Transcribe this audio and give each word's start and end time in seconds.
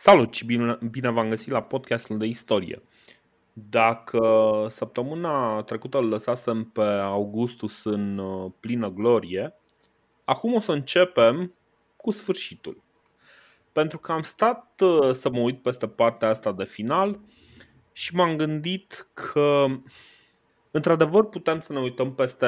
Salut 0.00 0.34
și 0.34 0.44
bine, 0.44 0.78
bine 0.90 1.10
v-am 1.10 1.28
găsit 1.28 1.50
la 1.50 1.62
podcastul 1.62 2.18
de 2.18 2.26
istorie. 2.26 2.82
Dacă 3.52 4.20
săptămâna 4.68 5.62
trecută 5.62 5.98
îl 5.98 6.08
lăsasem 6.08 6.64
pe 6.64 6.82
Augustus 6.82 7.84
în 7.84 8.18
uh, 8.18 8.52
plină 8.60 8.88
glorie, 8.88 9.54
acum 10.24 10.54
o 10.54 10.60
să 10.60 10.72
începem 10.72 11.54
cu 11.96 12.10
sfârșitul. 12.10 12.82
Pentru 13.72 13.98
că 13.98 14.12
am 14.12 14.22
stat 14.22 14.80
uh, 14.80 15.10
să 15.12 15.30
mă 15.30 15.38
uit 15.38 15.62
peste 15.62 15.88
partea 15.88 16.28
asta 16.28 16.52
de 16.52 16.64
final 16.64 17.20
și 17.92 18.14
m-am 18.14 18.36
gândit 18.36 19.08
că 19.12 19.66
Într-adevăr, 20.70 21.28
putem 21.28 21.60
să 21.60 21.72
ne 21.72 21.80
uităm 21.80 22.14
peste 22.14 22.46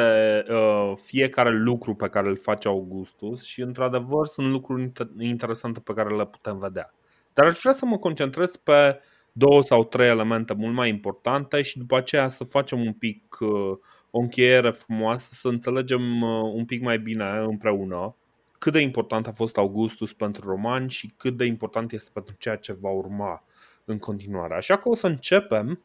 uh, 0.48 0.93
fiecare 0.96 1.51
lucru 1.51 1.95
pe 1.95 2.09
care 2.09 2.29
îl 2.29 2.37
face 2.37 2.69
Augustus 2.69 3.43
și, 3.43 3.61
într-adevăr, 3.61 4.27
sunt 4.27 4.51
lucruri 4.51 4.93
interesante 5.19 5.80
pe 5.80 5.93
care 5.93 6.17
le 6.17 6.27
putem 6.27 6.59
vedea. 6.59 6.95
Dar 7.33 7.47
aș 7.47 7.59
vrea 7.61 7.73
să 7.73 7.87
mă 7.87 7.99
concentrez 7.99 8.57
pe 8.57 9.00
două 9.32 9.63
sau 9.63 9.85
trei 9.85 10.09
elemente 10.09 10.54
mult 10.54 10.75
mai 10.75 10.89
importante 10.89 11.63
și 11.63 11.79
după 11.79 11.96
aceea 11.96 12.29
să 12.29 12.45
facem 12.45 12.81
un 12.81 12.93
pic 12.93 13.37
uh, 13.41 13.79
o 14.11 14.18
încheiere 14.18 14.71
frumoasă, 14.71 15.29
să 15.32 15.49
înțelegem 15.49 16.23
uh, 16.23 16.53
un 16.54 16.64
pic 16.64 16.82
mai 16.82 16.99
bine 16.99 17.29
împreună 17.39 18.14
cât 18.61 18.73
de 18.73 18.81
important 18.81 19.27
a 19.27 19.32
fost 19.32 19.57
Augustus 19.57 20.13
pentru 20.13 20.49
romani 20.49 20.90
și 20.90 21.13
cât 21.17 21.37
de 21.37 21.45
important 21.45 21.93
este 21.93 22.11
pentru 22.13 22.35
ceea 22.39 22.57
ce 22.57 22.73
va 22.73 22.90
urma 22.90 23.45
în 23.85 23.99
continuare. 23.99 24.54
Așa 24.54 24.79
că 24.79 24.89
o 24.89 24.95
să 24.95 25.07
începem 25.07 25.82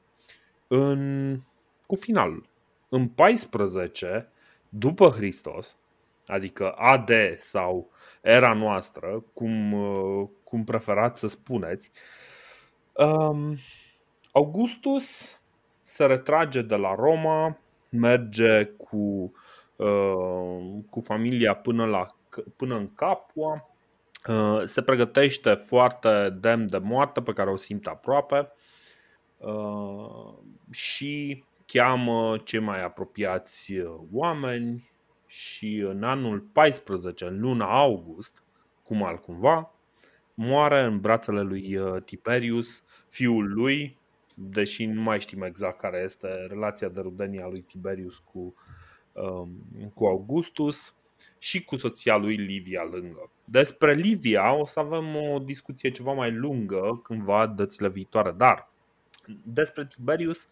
în, 0.67 1.39
cu 1.85 1.95
finalul. 1.95 2.49
În 2.89 3.07
14 3.07 4.29
după 4.69 5.09
Hristos, 5.09 5.77
adică 6.27 6.71
AD 6.71 7.11
sau 7.37 7.89
era 8.21 8.53
noastră, 8.53 9.23
cum, 9.33 9.73
uh, 9.73 10.29
cum 10.55 10.63
preferați 10.63 11.19
să 11.19 11.27
spuneți, 11.27 11.91
um, 12.93 13.55
Augustus 14.31 15.39
se 15.81 16.05
retrage 16.05 16.61
de 16.61 16.75
la 16.75 16.95
Roma, 16.95 17.59
merge 17.89 18.63
cu, 18.63 19.33
uh, 19.75 20.83
cu 20.89 20.99
familia 20.99 21.55
până, 21.55 21.85
la, 21.85 22.15
până 22.55 22.75
în 22.75 22.93
Capua, 22.93 23.69
uh, 24.27 24.61
se 24.63 24.81
pregătește 24.81 25.53
foarte 25.53 26.37
demn 26.39 26.69
de 26.69 26.77
moarte 26.77 27.21
pe 27.21 27.33
care 27.33 27.49
o 27.49 27.55
simte 27.55 27.89
aproape. 27.89 28.51
Uh, 29.37 30.33
și 30.71 31.43
cheamă 31.65 32.37
cei 32.43 32.59
mai 32.59 32.83
apropiați 32.83 33.73
oameni 34.11 34.89
și 35.27 35.77
în 35.77 36.03
anul 36.03 36.39
14, 36.39 37.25
în 37.25 37.39
luna 37.39 37.65
august, 37.65 38.43
cum 38.83 39.03
altcumva, 39.03 39.74
moare 40.35 40.83
în 40.83 40.99
brațele 40.99 41.41
lui 41.41 41.77
uh, 41.77 42.03
Tiberius, 42.03 42.83
fiul 43.09 43.53
lui, 43.53 43.97
deși 44.35 44.85
nu 44.85 45.01
mai 45.01 45.19
știm 45.19 45.41
exact 45.41 45.79
care 45.79 46.01
este 46.03 46.27
relația 46.27 46.87
de 46.87 47.01
rudenie 47.01 47.41
a 47.43 47.47
lui 47.47 47.61
Tiberius 47.61 48.17
cu, 48.17 48.55
um, 49.11 49.49
cu 49.93 50.05
Augustus 50.05 50.95
și 51.37 51.63
cu 51.63 51.75
soția 51.75 52.17
lui 52.17 52.35
Livia 52.35 52.83
lângă. 52.91 53.31
Despre 53.45 53.93
Livia 53.93 54.53
o 54.53 54.65
să 54.65 54.79
avem 54.79 55.15
o 55.15 55.39
discuție 55.39 55.91
ceva 55.91 56.11
mai 56.11 56.31
lungă 56.31 56.99
cândva 57.03 57.47
dățile 57.47 57.89
viitoare, 57.89 58.31
dar 58.31 58.71
despre 59.43 59.85
Tiberius 59.85 60.47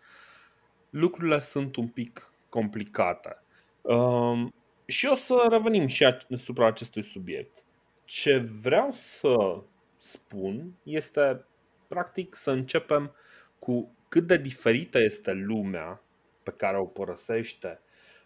lucrurile 0.90 1.40
sunt 1.40 1.76
un 1.76 1.88
pic 1.88 2.32
complicate. 2.50 3.38
Um, 3.82 4.54
și 4.86 5.06
o 5.06 5.16
să 5.16 5.48
revenim 5.50 5.88
și 5.88 6.06
asupra 6.06 6.68
acestui 6.68 7.04
subiect. 7.04 7.64
Ce 8.06 8.38
vreau 8.62 8.90
să 8.92 9.64
spun 10.04 10.74
este, 10.84 11.46
practic, 11.88 12.36
să 12.36 12.52
începem 12.52 13.16
cu 13.60 13.96
cât 14.10 14.28
de 14.28 14.38
diferită 14.38 15.00
este 15.00 15.32
lumea 15.32 16.02
pe 16.44 16.52
care 16.52 16.78
o 16.78 16.86
părăsește 16.86 17.80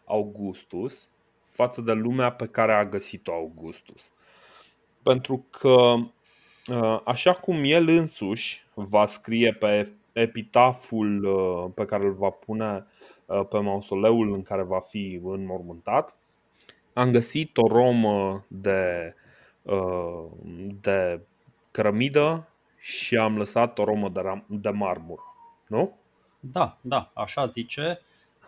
Augustus 0.05 1.09
față 1.43 1.81
de 1.81 1.91
lumea 1.91 2.31
pe 2.31 2.47
care 2.47 2.73
a 2.73 2.85
găsit-o 2.85 3.33
Augustus. 3.33 4.11
Pentru 5.03 5.45
că, 5.49 5.95
uh, 6.71 7.01
așa 7.03 7.33
cum 7.33 7.61
el 7.63 7.87
însuși 7.87 8.65
va 8.73 9.05
scrie 9.05 9.53
pe 9.53 9.93
epitaful 10.13 11.23
uh, 11.23 11.71
pe 11.75 11.85
care 11.85 12.05
îl 12.05 12.13
va 12.13 12.29
pune 12.29 12.85
uh, 13.25 13.45
pe 13.49 13.59
mausoleul 13.59 14.33
în 14.33 14.43
care 14.43 14.63
va 14.63 14.79
fi 14.79 15.21
înmormântat, 15.23 16.17
am 16.93 17.11
găsit 17.11 17.57
o 17.57 17.67
romă 17.67 18.45
de, 18.47 19.13
de 20.81 21.21
cărămidă 21.77 22.47
și 22.79 23.17
am 23.17 23.37
lăsat 23.37 23.79
o 23.79 23.83
romă 23.83 24.09
de, 24.09 24.21
de 24.47 24.69
marmur, 24.69 25.19
nu? 25.67 25.97
Da, 26.39 26.77
da, 26.81 27.11
așa 27.13 27.45
zice. 27.45 28.01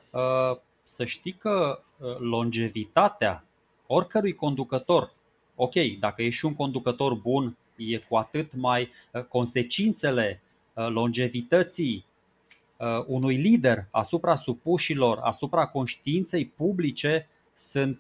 Uh, 0.09 0.57
să 0.83 1.05
știi 1.05 1.33
că 1.33 1.81
uh, 1.97 2.17
longevitatea 2.19 3.43
oricărui 3.87 4.35
conducător, 4.35 5.13
ok, 5.55 5.73
dacă 5.99 6.21
ești 6.21 6.45
un 6.45 6.55
conducător 6.55 7.13
bun, 7.13 7.57
e 7.75 7.97
cu 7.97 8.15
atât 8.15 8.55
mai 8.55 8.91
uh, 9.13 9.23
consecințele 9.23 10.41
longevității 10.73 12.05
unui 13.05 13.35
lider 13.35 13.87
asupra 13.91 14.35
supușilor, 14.35 15.19
asupra 15.21 15.67
conștiinței 15.67 16.45
publice 16.45 17.27
sunt, 17.53 17.99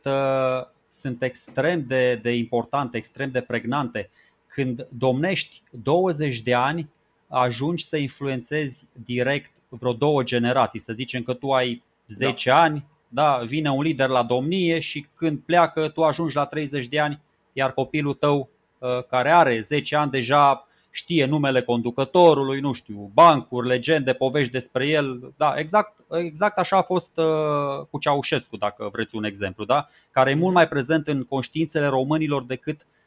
sunt 0.87 1.21
extrem 1.21 1.85
de, 1.85 2.15
de 2.15 2.35
importante, 2.35 2.97
extrem 2.97 3.29
de 3.29 3.41
pregnante 3.41 4.09
când 4.49 4.87
domnești 4.89 5.61
20 5.71 6.41
de 6.41 6.53
ani, 6.53 6.89
ajungi 7.27 7.85
să 7.85 7.97
influențezi 7.97 8.87
direct 9.05 9.51
vreo 9.69 9.93
două 9.93 10.23
generații. 10.23 10.79
Să 10.79 10.93
zicem 10.93 11.23
că 11.23 11.33
tu 11.33 11.51
ai 11.51 11.83
10 12.07 12.49
da. 12.49 12.61
ani, 12.61 12.85
da, 13.07 13.41
vine 13.45 13.71
un 13.71 13.81
lider 13.81 14.09
la 14.09 14.23
domnie 14.23 14.79
și 14.79 15.07
când 15.15 15.39
pleacă 15.45 15.87
tu 15.87 16.03
ajungi 16.03 16.35
la 16.35 16.45
30 16.45 16.87
de 16.87 16.99
ani, 16.99 17.21
iar 17.53 17.73
copilul 17.73 18.13
tău 18.13 18.49
uh, 18.77 19.03
care 19.09 19.31
are 19.31 19.59
10 19.59 19.95
ani 19.95 20.11
deja 20.11 20.63
știe 20.91 21.25
numele 21.25 21.61
conducătorului, 21.61 22.59
nu 22.59 22.73
știu, 22.73 23.11
bancuri, 23.13 23.67
legende, 23.67 24.13
povești 24.13 24.51
despre 24.51 24.87
el. 24.87 25.33
Da, 25.37 25.53
exact, 25.57 25.99
exact 26.11 26.57
așa 26.57 26.77
a 26.77 26.81
fost 26.81 27.17
uh, 27.17 27.85
cu 27.89 27.99
Ceaușescu, 27.99 28.57
dacă 28.57 28.89
vreți 28.91 29.15
un 29.15 29.23
exemplu, 29.23 29.65
da? 29.65 29.87
care 30.11 30.29
e 30.29 30.35
mult 30.35 30.53
mai 30.53 30.67
prezent 30.67 31.07
în 31.07 31.23
conștiințele 31.23 31.87
românilor 31.87 32.43
decât 32.43 32.81
uh, 32.81 32.98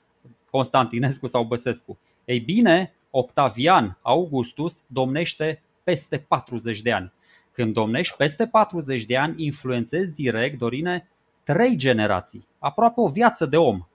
Constantinescu 0.53 1.27
sau 1.27 1.45
Băsescu. 1.45 1.99
Ei 2.25 2.41
bine, 2.41 2.93
Octavian 3.11 3.99
Augustus 4.03 4.83
domnește 4.87 5.63
peste 5.85 6.19
40 6.29 6.83
de 6.83 6.93
ani. 6.93 7.13
Când 7.53 7.73
domnești 7.73 8.17
peste 8.17 8.47
40 8.47 9.05
de 9.05 9.17
ani, 9.17 9.45
influențezi 9.45 10.13
direct, 10.13 10.59
Dorine, 10.59 11.09
trei 11.43 11.77
generații, 11.77 12.47
aproape 12.59 13.01
o 13.01 13.09
viață 13.09 13.47
de 13.47 13.57
om. 13.57 13.87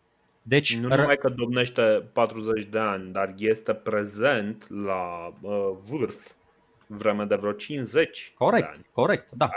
Deci, 0.41 0.78
nu 0.78 0.88
numai 0.88 1.18
că 1.18 1.29
domnește 1.29 1.81
40 2.13 2.66
de 2.66 2.79
ani, 2.79 3.12
dar 3.12 3.34
este 3.38 3.74
prezent 3.74 4.66
la 4.69 5.34
uh, 5.41 5.72
vârf 5.89 6.31
vreme 6.88 7.25
de 7.25 7.35
vreo 7.35 7.51
50 7.51 8.34
corect, 8.38 8.63
de 8.66 8.72
ani. 8.74 8.85
Corect, 8.91 9.31
da. 9.31 9.50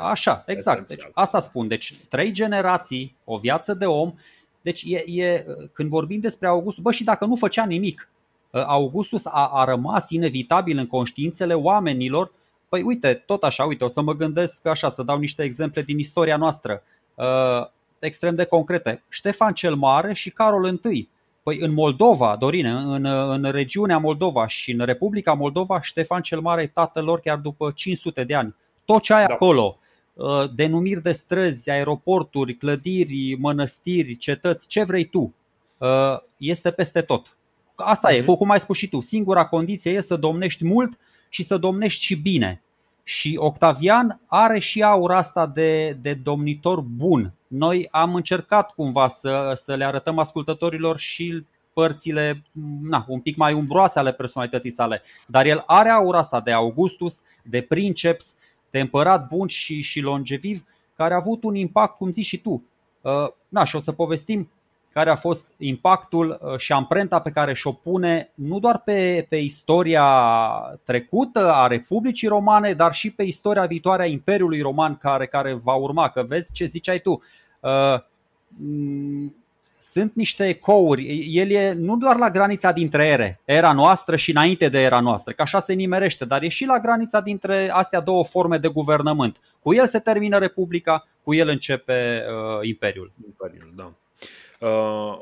Așa, 0.00 0.42
exact. 0.46 0.88
Deci, 0.88 1.08
asta 1.12 1.40
spun. 1.40 1.68
Deci, 1.68 1.94
trei 2.08 2.32
generații, 2.32 3.16
o 3.24 3.36
viață 3.36 3.74
de 3.74 3.86
om 3.86 4.14
deci 4.62 4.82
e, 4.86 5.04
e, 5.06 5.46
când 5.72 5.88
vorbim 5.88 6.20
despre 6.20 6.46
Augustus, 6.46 6.82
bă, 6.82 6.90
și 6.90 7.04
dacă 7.04 7.24
nu 7.24 7.36
făcea 7.36 7.64
nimic, 7.64 8.10
ă, 8.54 8.64
Augustus 8.66 9.26
a, 9.26 9.50
a 9.52 9.64
rămas 9.64 10.10
inevitabil 10.10 10.78
în 10.78 10.86
conștiințele 10.86 11.54
oamenilor. 11.54 12.32
Păi 12.68 12.82
uite, 12.82 13.14
tot 13.26 13.42
așa, 13.42 13.64
uite, 13.64 13.84
o 13.84 13.88
să 13.88 14.02
mă 14.02 14.14
gândesc 14.14 14.66
așa, 14.66 14.90
să 14.90 15.02
dau 15.02 15.18
niște 15.18 15.42
exemple 15.42 15.82
din 15.82 15.98
istoria 15.98 16.36
noastră, 16.36 16.82
uh, 17.14 17.66
extrem 17.98 18.34
de 18.34 18.44
concrete. 18.44 19.02
Ștefan 19.08 19.52
cel 19.52 19.74
Mare 19.74 20.12
și 20.12 20.30
Carol 20.30 20.80
I. 20.90 21.08
Păi 21.42 21.58
în 21.60 21.72
Moldova, 21.72 22.36
Dorine, 22.38 22.70
în, 22.70 23.04
în 23.04 23.50
regiunea 23.50 23.98
Moldova 23.98 24.46
și 24.46 24.72
în 24.72 24.84
Republica 24.84 25.32
Moldova, 25.32 25.80
Ștefan 25.80 26.22
cel 26.22 26.40
Mare 26.40 26.62
e 26.62 26.66
tatăl 26.66 27.04
lor 27.04 27.20
chiar 27.20 27.36
după 27.36 27.72
500 27.74 28.24
de 28.24 28.34
ani. 28.34 28.54
Tot 28.84 29.02
ce 29.02 29.12
ai 29.12 29.26
da. 29.26 29.32
acolo, 29.34 29.78
Uh, 29.78 29.87
denumiri 30.54 31.02
de 31.02 31.12
străzi, 31.12 31.70
aeroporturi, 31.70 32.56
clădiri, 32.56 33.36
mănăstiri, 33.40 34.16
cetăți, 34.16 34.66
ce 34.66 34.84
vrei 34.84 35.04
tu, 35.04 35.34
uh, 35.78 35.88
este 36.38 36.70
peste 36.70 37.00
tot. 37.00 37.36
Asta 37.74 38.14
e, 38.14 38.20
mhm. 38.20 38.34
cum 38.34 38.50
ai 38.50 38.60
spus 38.60 38.76
și 38.76 38.88
tu, 38.88 39.00
singura 39.00 39.46
condiție 39.46 39.92
e 39.92 40.00
să 40.00 40.16
domnești 40.16 40.64
mult 40.64 40.98
și 41.28 41.42
să 41.42 41.56
domnești 41.56 42.04
și 42.04 42.14
bine. 42.14 42.62
Și 43.02 43.34
Octavian 43.38 44.20
are 44.26 44.58
și 44.58 44.82
aura 44.82 45.16
asta 45.16 45.46
de, 45.46 45.92
de 45.92 46.14
domnitor 46.14 46.80
bun. 46.80 47.32
Noi 47.46 47.88
am 47.90 48.14
încercat 48.14 48.74
cumva 48.74 49.08
să, 49.08 49.52
să 49.54 49.74
le 49.74 49.84
arătăm 49.84 50.18
ascultătorilor 50.18 50.98
și 50.98 51.44
părțile 51.72 52.42
na, 52.82 53.04
un 53.08 53.20
pic 53.20 53.36
mai 53.36 53.52
umbroase 53.52 53.98
ale 53.98 54.12
personalității 54.12 54.70
sale. 54.70 55.02
Dar 55.26 55.46
el 55.46 55.62
are 55.66 55.88
aura 55.88 56.18
asta 56.18 56.40
de 56.40 56.52
Augustus, 56.52 57.20
de 57.42 57.60
princeps, 57.60 58.34
de 58.34 58.36
împărat 58.70 59.26
bun 59.26 59.46
și, 59.46 59.80
și 59.80 60.00
longeviv, 60.00 60.64
care 60.96 61.14
a 61.14 61.16
avut 61.16 61.42
un 61.42 61.54
impact, 61.54 61.96
cum 61.96 62.10
zici 62.10 62.26
și 62.26 62.40
tu. 62.40 62.62
Uh, 63.00 63.12
na, 63.48 63.64
și 63.64 63.76
o 63.76 63.78
să 63.78 63.92
povestim 63.92 64.50
care 64.92 65.10
a 65.10 65.16
fost 65.16 65.46
impactul 65.56 66.38
uh, 66.42 66.58
și 66.58 66.72
amprenta 66.72 67.20
pe 67.20 67.30
care 67.30 67.54
și-o 67.54 67.72
pune 67.72 68.30
nu 68.34 68.58
doar 68.58 68.78
pe, 68.84 69.26
pe 69.28 69.36
istoria 69.36 70.06
trecută 70.84 71.52
a 71.52 71.66
Republicii 71.66 72.28
Romane, 72.28 72.72
dar 72.72 72.92
și 72.92 73.10
pe 73.10 73.22
istoria 73.22 73.66
viitoare 73.66 74.02
a 74.02 74.06
Imperiului 74.06 74.60
Roman 74.60 74.96
care, 74.96 75.26
care 75.26 75.54
va 75.54 75.74
urma. 75.74 76.08
Că 76.08 76.22
vezi 76.22 76.52
ce 76.52 76.64
ziceai 76.64 76.98
tu, 76.98 77.22
uh, 77.60 78.02
sunt 79.78 80.14
niște 80.14 80.48
ecouri. 80.48 81.28
El 81.36 81.50
e 81.50 81.72
nu 81.72 81.96
doar 81.96 82.16
la 82.16 82.30
granița 82.30 82.72
dintre 82.72 83.06
ere, 83.06 83.40
era 83.44 83.72
noastră 83.72 84.16
și 84.16 84.30
înainte 84.30 84.68
de 84.68 84.82
era 84.82 85.00
noastră, 85.00 85.32
că 85.32 85.42
așa 85.42 85.60
se 85.60 85.72
nimerește, 85.72 86.24
dar 86.24 86.42
e 86.42 86.48
și 86.48 86.64
la 86.64 86.78
granița 86.78 87.20
dintre 87.20 87.70
astea 87.70 88.00
două 88.00 88.24
forme 88.24 88.58
de 88.58 88.68
guvernământ. 88.68 89.40
Cu 89.62 89.74
el 89.74 89.86
se 89.86 89.98
termină 89.98 90.38
Republica, 90.38 91.06
cu 91.22 91.34
el 91.34 91.48
începe 91.48 92.24
uh, 92.28 92.68
Imperiul. 92.68 93.12
Imperiul, 93.26 93.70
da. 93.74 93.92
Uh, 94.68 95.20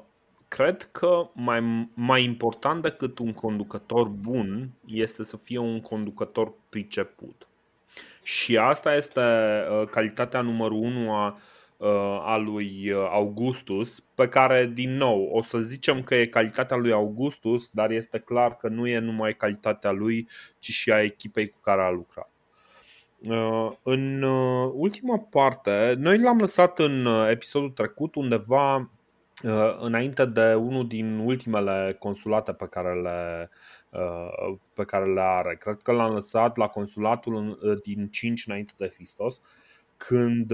cred 0.48 0.88
că 0.92 1.28
mai, 1.32 1.88
mai 1.94 2.24
important 2.24 2.82
decât 2.82 3.18
un 3.18 3.32
conducător 3.32 4.08
bun 4.08 4.70
este 4.86 5.24
să 5.24 5.36
fie 5.36 5.58
un 5.58 5.80
conducător 5.80 6.52
priceput. 6.68 7.48
Și 8.22 8.56
asta 8.56 8.94
este 8.94 9.20
uh, 9.20 9.88
calitatea 9.88 10.40
numărul 10.40 10.78
unu 10.78 11.12
a 11.12 11.26
Uh, 11.26 11.55
a 12.24 12.36
lui 12.36 12.90
uh, 12.90 13.08
Augustus, 13.10 14.00
pe 14.14 14.28
care, 14.28 14.66
din 14.66 14.96
nou, 14.96 15.28
o 15.32 15.42
să 15.42 15.58
zicem 15.58 16.02
că 16.02 16.14
e 16.14 16.26
calitatea 16.26 16.76
lui 16.76 16.92
Augustus, 16.92 17.68
dar 17.68 17.90
este 17.90 18.18
clar 18.18 18.56
că 18.56 18.68
nu 18.68 18.86
e 18.86 18.98
numai 18.98 19.34
calitatea 19.34 19.90
lui, 19.90 20.28
ci 20.58 20.70
și 20.70 20.92
a 20.92 21.02
echipei 21.02 21.48
cu 21.48 21.58
care 21.60 21.82
a 21.82 21.90
lucrat. 21.90 22.30
Uh, 23.28 23.70
în 23.82 24.22
ultima 24.72 25.18
parte, 25.18 25.94
noi 25.98 26.18
l-am 26.18 26.38
lăsat 26.38 26.78
în 26.78 27.06
episodul 27.30 27.70
trecut 27.70 28.14
undeva 28.14 28.90
înainte 29.78 30.24
de 30.24 30.54
unul 30.54 30.86
din 30.86 31.18
ultimele 31.18 31.96
consulate 31.98 32.52
pe 32.52 32.66
care 32.66 33.00
le, 33.00 33.50
pe 34.74 34.84
care 34.84 35.12
le 35.12 35.20
are. 35.20 35.56
Cred 35.56 35.76
că 35.82 35.92
l-am 35.92 36.14
lăsat 36.14 36.56
la 36.56 36.66
consulatul 36.66 37.58
din 37.82 38.08
5 38.08 38.46
înainte 38.46 38.72
de 38.76 38.92
Hristos, 38.94 39.40
când 39.96 40.52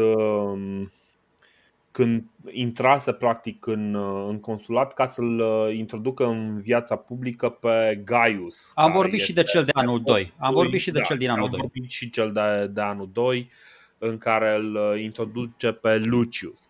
când 1.92 2.24
intrase 2.50 3.12
practic 3.12 3.66
în, 3.66 3.94
în 4.28 4.40
consulat 4.40 4.94
ca 4.94 5.06
să-l 5.06 5.38
uh, 5.38 5.74
introducă 5.76 6.24
în 6.24 6.60
viața 6.60 6.96
publică 6.96 7.48
pe 7.48 8.00
Gaius. 8.04 8.72
Am 8.74 8.92
vorbit 8.92 9.20
și 9.20 9.32
de 9.32 9.42
cel 9.42 9.64
de 9.64 9.70
anul 9.74 10.02
2. 10.02 10.32
Am 10.38 10.54
vorbit 10.54 10.80
și 10.80 10.90
de 10.90 10.98
da, 10.98 11.04
cel 11.04 11.18
din 11.18 11.30
anul 11.30 11.48
2. 11.48 11.58
Am 11.60 11.66
vorbit 11.68 11.90
și 11.90 12.10
cel 12.10 12.32
de, 12.32 12.66
de 12.66 12.80
anul 12.80 13.10
2 13.12 13.50
în 13.98 14.18
care 14.18 14.54
îl 14.54 14.74
uh, 14.74 15.00
introduce 15.00 15.72
pe 15.72 15.96
Lucius. 15.96 16.68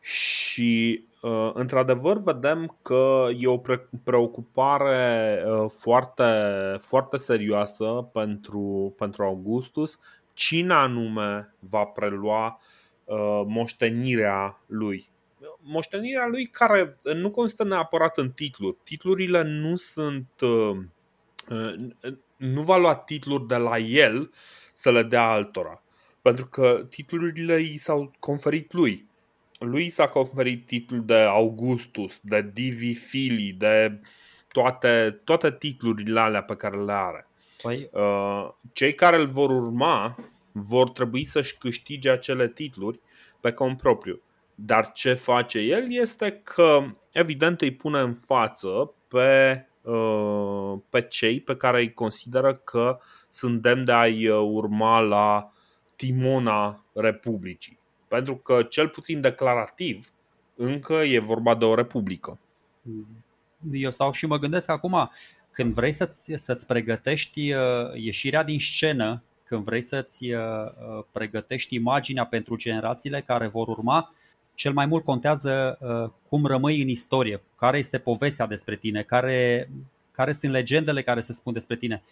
Și 0.00 1.04
uh, 1.20 1.50
într-adevăr 1.54 2.18
vedem 2.18 2.76
că 2.82 3.26
e 3.38 3.46
o 3.46 3.60
preocupare 4.04 5.42
foarte, 5.68 6.24
foarte 6.78 7.16
serioasă 7.16 8.08
pentru, 8.12 8.94
pentru 8.98 9.22
Augustus 9.22 9.98
cine 10.32 10.72
anume 10.72 11.54
va 11.58 11.84
prelua 11.84 12.46
uh, 12.46 12.77
Uh, 13.08 13.42
moștenirea 13.46 14.60
lui. 14.66 15.08
Moștenirea 15.60 16.26
lui 16.26 16.46
care 16.46 16.96
nu 17.02 17.30
constă 17.30 17.64
neapărat 17.64 18.18
în 18.18 18.30
titluri. 18.30 18.76
Titlurile 18.84 19.42
nu 19.42 19.76
sunt. 19.76 20.28
Uh, 20.40 20.76
uh, 21.48 21.90
nu 22.36 22.62
va 22.62 22.76
lua 22.76 22.94
titluri 22.94 23.46
de 23.46 23.56
la 23.56 23.78
el 23.78 24.30
să 24.72 24.90
le 24.90 25.02
dea 25.02 25.30
altora. 25.30 25.82
Pentru 26.22 26.46
că 26.46 26.86
titlurile 26.90 27.60
i 27.60 27.76
s-au 27.76 28.12
conferit 28.18 28.72
lui. 28.72 29.08
Lui 29.58 29.88
s-a 29.88 30.08
conferit 30.08 30.66
titlul 30.66 31.04
de 31.04 31.18
Augustus, 31.18 32.20
de 32.22 32.50
Divi 32.52 32.94
Fili, 32.94 33.52
de 33.52 34.00
toate, 34.52 35.20
toate 35.24 35.52
titlurile 35.52 36.20
alea 36.20 36.42
pe 36.42 36.54
care 36.54 36.84
le 36.84 36.92
are. 36.92 37.28
Păi... 37.62 37.90
Cei 38.72 38.94
care 38.94 39.16
îl 39.16 39.26
vor 39.26 39.50
urma 39.50 40.16
vor 40.58 40.90
trebui 40.90 41.24
să-și 41.24 41.58
câștige 41.58 42.10
acele 42.10 42.48
titluri 42.48 43.00
pe 43.40 43.52
cont 43.52 43.76
propriu. 43.76 44.20
Dar 44.54 44.92
ce 44.92 45.14
face 45.14 45.58
el 45.58 45.92
este 45.92 46.30
că, 46.30 46.84
evident, 47.10 47.60
îi 47.60 47.74
pune 47.74 48.00
în 48.00 48.14
față 48.14 48.92
pe, 49.08 49.66
uh, 49.82 50.78
pe 50.90 51.02
cei 51.02 51.40
pe 51.40 51.56
care 51.56 51.78
îi 51.78 51.92
consideră 51.92 52.54
că 52.54 52.98
sunt 53.28 53.62
demn 53.62 53.84
de 53.84 53.92
a-i 53.92 54.28
uh, 54.28 54.48
urma 54.52 55.00
la 55.00 55.52
timona 55.96 56.84
Republicii. 56.92 57.78
Pentru 58.08 58.36
că, 58.36 58.62
cel 58.62 58.88
puțin 58.88 59.20
declarativ, 59.20 60.08
încă 60.54 60.94
e 60.94 61.18
vorba 61.18 61.54
de 61.54 61.64
o 61.64 61.74
republică. 61.74 62.38
Eu 63.72 63.90
stau 63.90 64.12
și 64.12 64.26
mă 64.26 64.38
gândesc 64.38 64.68
acum, 64.68 65.10
când 65.50 65.72
vrei 65.72 65.92
să-ți, 65.92 66.32
să-ți 66.34 66.66
pregătești 66.66 67.52
uh, 67.52 67.60
ieșirea 67.94 68.42
din 68.42 68.58
scenă 68.58 69.22
când 69.48 69.64
vrei 69.64 69.82
să-ți 69.82 70.32
uh, 70.32 70.40
uh, 70.40 71.04
pregătești 71.12 71.74
imaginea 71.74 72.26
pentru 72.26 72.56
generațiile 72.56 73.20
care 73.20 73.46
vor 73.46 73.68
urma, 73.68 74.14
cel 74.54 74.72
mai 74.72 74.86
mult 74.86 75.04
contează 75.04 75.78
uh, 75.80 76.10
cum 76.28 76.46
rămâi 76.46 76.82
în 76.82 76.88
istorie, 76.88 77.42
care 77.56 77.78
este 77.78 77.98
povestea 77.98 78.46
despre 78.46 78.76
tine, 78.76 79.02
care, 79.02 79.70
care 80.10 80.32
sunt 80.32 80.52
legendele 80.52 81.02
care 81.02 81.20
se 81.20 81.32
spun 81.32 81.52
despre 81.52 81.76
tine. 81.76 82.02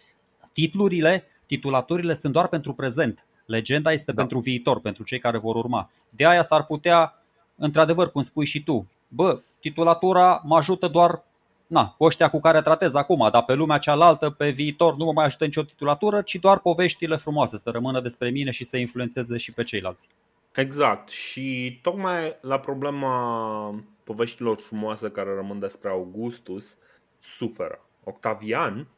Titlurile, 0.53 1.25
titulaturile 1.47 2.15
sunt 2.15 2.33
doar 2.33 2.49
pentru 2.49 2.73
prezent. 2.73 3.27
Legenda 3.47 3.93
este 3.93 4.13
da. 4.13 4.21
pentru 4.21 4.39
viitor, 4.39 4.81
pentru 4.81 5.03
cei 5.03 5.19
care 5.19 5.39
vor 5.39 5.55
urma. 5.55 5.91
De 6.11 6.27
aia 6.27 6.43
s-ar 6.43 6.65
putea, 6.65 7.23
într-adevăr, 7.57 8.11
cum 8.11 8.23
spui 8.23 8.47
și 8.47 8.63
tu, 8.63 8.87
bă, 9.09 9.41
titulatura 9.61 10.43
mă 10.45 10.57
ajută 10.57 10.89
doar 10.89 11.23
na, 11.67 11.95
cu 11.99 12.05
ăștia 12.05 12.31
cu 12.31 12.41
care 12.41 12.63
tratez 12.63 12.95
acum, 12.95 13.29
dar 13.33 13.45
pe 13.45 13.55
lumea 13.55 13.79
cealaltă, 13.79 14.31
pe 14.31 14.51
viitor, 14.51 14.97
nu 14.97 15.05
mă 15.05 15.13
mai 15.13 15.25
ajută 15.25 15.45
nicio 15.45 15.63
titulatură, 15.63 16.23
ci 16.23 16.35
doar 16.35 16.59
poveștile 16.59 17.17
frumoase 17.17 17.59
să 17.59 17.71
rămână 17.71 18.01
despre 18.01 18.31
mine 18.31 18.51
și 18.51 18.65
să 18.65 18.77
influențeze 18.77 19.37
și 19.37 19.53
pe 19.53 19.63
ceilalți. 19.63 20.09
Exact. 20.55 21.09
Și 21.09 21.79
tocmai 21.83 22.37
la 22.41 22.59
problema 22.59 23.85
poveștilor 24.05 24.57
frumoase 24.57 25.11
care 25.11 25.35
rămân 25.35 25.59
despre 25.59 25.89
Augustus, 25.89 26.77
suferă. 27.19 27.81
Octavian, 28.05 28.89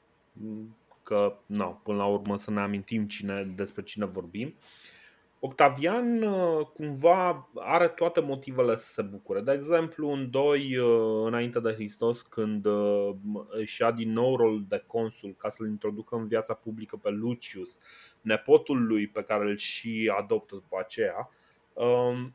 că, 1.02 1.36
na, 1.46 1.64
până 1.64 1.96
la 1.96 2.04
urmă 2.04 2.36
să 2.36 2.50
ne 2.50 2.60
amintim 2.60 3.06
cine, 3.06 3.52
despre 3.56 3.82
cine 3.82 4.04
vorbim, 4.04 4.46
uh, 4.46 4.97
Octavian 5.40 6.22
uh, 6.22 6.66
cumva 6.74 7.48
are 7.54 7.88
toate 7.88 8.20
motivele 8.20 8.76
să 8.76 8.92
se 8.92 9.02
bucure. 9.02 9.40
De 9.40 9.52
exemplu, 9.52 10.08
în 10.08 10.30
2 10.30 10.76
uh, 10.76 11.26
înainte 11.26 11.60
de 11.60 11.72
Hristos, 11.72 12.22
când 12.22 12.66
uh, 12.66 13.10
își 13.48 13.82
ia 13.82 13.92
din 13.92 14.12
nou 14.12 14.36
rol 14.36 14.64
de 14.68 14.84
consul 14.86 15.34
ca 15.38 15.48
să-l 15.48 15.66
introducă 15.66 16.16
în 16.16 16.26
viața 16.26 16.54
publică 16.54 16.96
pe 16.96 17.10
Lucius, 17.10 17.78
nepotul 18.20 18.86
lui 18.86 19.06
pe 19.06 19.22
care 19.22 19.44
îl 19.44 19.56
și 19.56 20.12
adoptă 20.18 20.54
după 20.54 20.76
aceea, 20.78 21.30
um, 21.72 22.34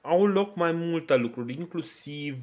au 0.00 0.26
loc 0.26 0.56
mai 0.56 0.72
multe 0.72 1.16
lucruri, 1.16 1.58
inclusiv 1.58 2.36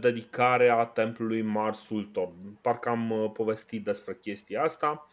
dedicarea 0.00 0.84
templului 0.84 1.42
Mars 1.42 1.78
Sultor. 1.78 2.32
Parcă 2.60 2.88
am 2.88 3.30
povestit 3.34 3.84
despre 3.84 4.14
chestia 4.20 4.62
asta 4.62 5.08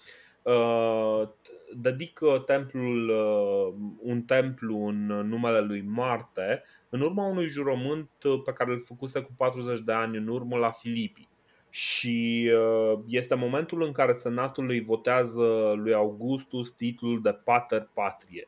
dedică 1.75 2.43
templul, 2.45 3.09
uh, 3.09 3.73
un 4.01 4.21
templu 4.21 4.85
în 4.85 5.05
numele 5.05 5.61
lui 5.61 5.81
Marte 5.81 6.63
în 6.89 7.01
urma 7.01 7.25
unui 7.25 7.47
jurământ 7.47 8.09
uh, 8.23 8.41
pe 8.45 8.51
care 8.51 8.71
îl 8.71 8.83
făcuse 8.83 9.21
cu 9.21 9.31
40 9.37 9.79
de 9.79 9.91
ani 9.91 10.17
în 10.17 10.27
urmă 10.27 10.57
la 10.57 10.71
Filipii. 10.71 11.29
Și 11.69 12.51
uh, 12.53 12.99
este 13.07 13.35
momentul 13.35 13.81
în 13.81 13.91
care 13.91 14.13
senatul 14.13 14.69
îi 14.69 14.81
votează 14.81 15.73
lui 15.75 15.93
Augustus 15.93 16.71
titlul 16.71 17.21
de 17.21 17.31
Pater 17.31 17.89
Patrie 17.93 18.47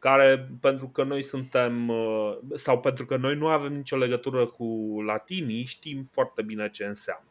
care 0.00 0.50
pentru 0.60 0.88
că 0.88 1.02
noi 1.02 1.22
suntem 1.22 1.92
sau 2.54 2.80
pentru 2.80 3.04
că 3.04 3.16
noi 3.16 3.34
nu 3.34 3.46
avem 3.46 3.72
nicio 3.72 3.96
legătură 3.96 4.46
cu 4.46 4.96
latinii, 5.06 5.64
știm 5.64 6.02
foarte 6.02 6.42
bine 6.42 6.70
ce 6.70 6.84
înseamnă. 6.84 7.27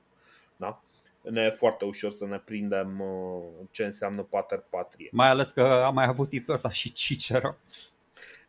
Da? 1.28 1.32
ne 1.32 1.46
e 1.46 1.50
foarte 1.50 1.86
ușor 1.86 2.12
să 2.12 2.26
ne 2.26 2.42
prindem 2.46 3.00
uh, 3.00 3.66
ce 3.72 3.84
înseamnă 3.84 4.22
pater 4.22 4.64
patrie. 4.70 5.10
Mai 5.12 5.30
ales 5.30 5.50
că 5.50 5.62
am 5.62 5.94
mai 5.94 6.06
avut 6.06 6.30
titlul 6.30 6.56
ăsta 6.56 6.72
și 6.72 6.92
Cicero. 6.92 7.56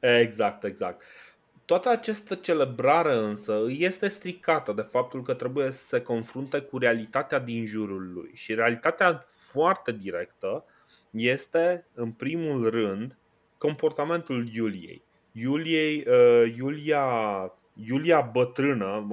Exact, 0.00 0.64
exact. 0.64 1.02
Toată 1.64 1.88
această 1.88 2.35
celebrare 2.35 3.14
însă 3.14 3.58
este 3.68 4.08
stricată 4.08 4.73
de 4.73 4.82
faptul 4.82 5.23
că 5.23 5.35
trebuie 5.35 5.70
să 5.70 5.87
se 5.87 6.02
confrunte 6.02 6.61
cu 6.61 6.78
realitatea 6.78 7.38
din 7.38 7.64
jurul 7.66 8.12
lui. 8.12 8.30
Și 8.35 8.54
realitatea 8.54 9.18
foarte 9.50 9.92
directă 9.92 10.64
este, 11.11 11.87
în 11.94 12.12
primul 12.12 12.70
rând, 12.70 13.18
comportamentul 13.58 14.49
Iuliei. 14.52 15.02
Iuliei 15.32 16.04
uh, 16.08 16.54
Iulia, 16.56 17.06
Iulia 17.75 18.20
bătrână, 18.20 19.06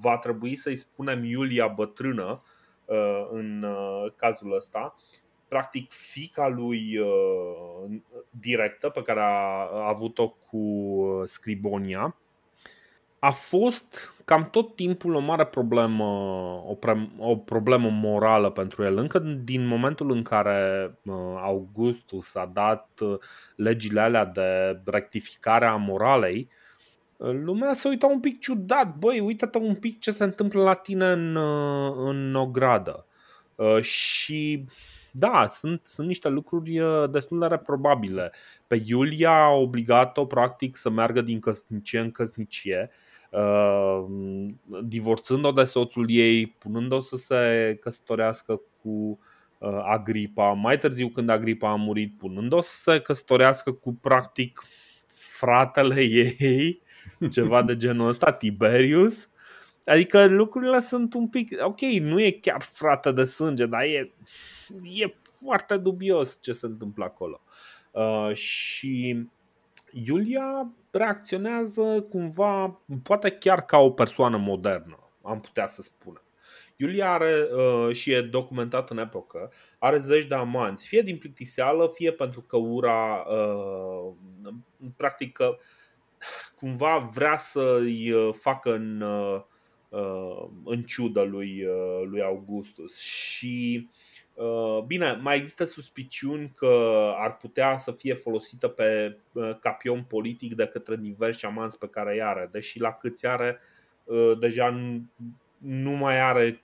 va 0.00 0.18
trebui 0.18 0.56
să-i 0.56 0.76
spunem 0.76 1.24
Iulia 1.24 1.66
bătrână, 1.66 2.42
Uh, 2.42 2.57
în 3.30 3.62
uh, 3.62 4.12
cazul 4.16 4.54
ăsta. 4.54 4.96
Practic, 5.48 5.92
fica 5.92 6.48
lui 6.48 6.98
uh, 6.98 8.00
directă 8.30 8.88
pe 8.88 9.02
care 9.02 9.20
a 9.20 9.88
avut-o 9.88 10.28
cu 10.28 11.22
Scribonia 11.24 12.16
a 13.18 13.30
fost 13.30 14.14
cam 14.24 14.50
tot 14.50 14.76
timpul 14.76 15.14
o 15.14 15.20
mare 15.20 15.46
problemă, 15.46 16.04
o, 16.66 16.74
pre, 16.74 17.08
o 17.18 17.36
problemă 17.36 17.88
morală 17.90 18.50
pentru 18.50 18.84
el. 18.84 18.96
Încă 18.96 19.18
din 19.18 19.66
momentul 19.66 20.10
în 20.10 20.22
care 20.22 20.90
uh, 21.04 21.14
Augustus 21.36 22.34
a 22.34 22.50
dat 22.52 22.88
uh, 23.00 23.18
legile 23.56 24.00
alea 24.00 24.24
de 24.24 24.80
rectificare 24.84 25.66
a 25.66 25.76
moralei, 25.76 26.48
uh, 26.50 26.67
lumea 27.18 27.74
se 27.74 27.88
uita 27.88 28.06
un 28.06 28.20
pic 28.20 28.40
ciudat. 28.40 28.96
Băi, 28.96 29.20
uite-te 29.20 29.58
un 29.58 29.74
pic 29.74 30.00
ce 30.00 30.10
se 30.10 30.24
întâmplă 30.24 30.62
la 30.62 30.74
tine 30.74 31.10
în, 31.10 31.36
în 32.06 32.34
ogradă. 32.34 33.06
Și 33.80 34.64
da, 35.10 35.46
sunt, 35.48 35.80
sunt 35.84 36.06
niște 36.06 36.28
lucruri 36.28 36.80
destul 37.10 37.38
de 37.38 37.46
reprobabile. 37.46 38.32
Pe 38.66 38.82
Iulia 38.86 39.30
a 39.30 39.50
obligat-o 39.50 40.26
practic 40.26 40.76
să 40.76 40.90
meargă 40.90 41.20
din 41.20 41.40
căsnicie 41.40 42.00
în 42.00 42.10
căsnicie 42.10 42.90
Uh, 43.30 44.06
divorțând-o 44.84 45.52
de 45.52 45.64
soțul 45.64 46.06
ei, 46.10 46.46
punând-o 46.46 47.00
să 47.00 47.16
se 47.16 47.76
căsătorească 47.80 48.60
cu 48.82 49.18
uh, 49.58 49.80
Agripa, 49.82 50.52
mai 50.52 50.78
târziu 50.78 51.08
când 51.08 51.28
Agripa 51.28 51.70
a 51.70 51.74
murit, 51.74 52.16
punând-o 52.18 52.60
să 52.60 52.76
se 52.76 53.00
căsătorească 53.00 53.72
cu 53.72 53.94
practic 53.94 54.62
fratele 55.06 56.02
ei, 56.02 56.82
ceva 57.30 57.62
de 57.62 57.76
genul 57.76 58.08
ăsta, 58.08 58.32
Tiberius. 58.32 59.28
Adică 59.84 60.26
lucrurile 60.26 60.80
sunt 60.80 61.14
un 61.14 61.28
pic, 61.28 61.64
ok, 61.64 61.80
nu 61.80 62.20
e 62.20 62.30
chiar 62.30 62.62
frate 62.62 63.12
de 63.12 63.24
sânge, 63.24 63.66
dar 63.66 63.82
e, 63.82 64.14
e 64.82 65.14
foarte 65.46 65.76
dubios 65.76 66.38
ce 66.40 66.52
se 66.52 66.66
întâmplă 66.66 67.04
acolo. 67.04 67.40
Uh, 67.90 68.34
și 68.34 69.26
Iulia 69.92 70.72
reacționează 70.90 72.06
cumva, 72.10 72.80
poate 73.02 73.30
chiar 73.30 73.64
ca 73.64 73.78
o 73.78 73.90
persoană 73.90 74.36
modernă, 74.36 74.98
am 75.22 75.40
putea 75.40 75.66
să 75.66 75.82
spunem. 75.82 76.22
Iulia 76.76 77.12
are, 77.12 77.48
uh, 77.52 77.94
și 77.94 78.12
e 78.12 78.22
documentat 78.22 78.90
în 78.90 78.98
epocă, 78.98 79.52
are 79.78 79.98
zeci 79.98 80.26
de 80.26 80.34
amanți, 80.34 80.86
fie 80.86 81.02
din 81.02 81.18
plictiseală, 81.18 81.90
fie 81.94 82.12
pentru 82.12 82.40
că 82.40 82.56
ura, 82.56 83.26
uh, 83.28 84.12
practic, 84.96 85.32
că 85.32 85.58
cumva 86.58 86.98
vrea 87.14 87.36
să-i 87.36 88.10
uh, 88.10 88.34
facă 88.34 88.74
în, 88.74 89.00
uh, 89.00 89.40
uh, 89.88 90.48
în 90.64 90.82
ciudă 90.82 91.22
lui, 91.22 91.64
uh, 91.64 92.06
lui 92.06 92.22
Augustus. 92.22 92.98
Și 92.98 93.88
Uh, 94.38 94.82
bine, 94.86 95.18
mai 95.22 95.36
există 95.36 95.64
suspiciuni 95.64 96.52
că 96.56 97.02
ar 97.16 97.36
putea 97.36 97.78
să 97.78 97.92
fie 97.92 98.14
folosită 98.14 98.68
pe 98.68 99.18
uh, 99.32 99.58
capion 99.60 100.04
politic 100.08 100.54
de 100.54 100.66
către 100.66 100.96
diversi 100.96 101.44
amanți 101.44 101.78
pe 101.78 101.88
care 101.88 102.12
îi 102.12 102.22
are, 102.22 102.48
deși 102.52 102.80
la 102.80 102.92
câți 102.92 103.26
are, 103.26 103.60
uh, 104.04 104.38
deja 104.38 104.80
nu 105.58 105.90
mai 105.90 106.20
are 106.20 106.62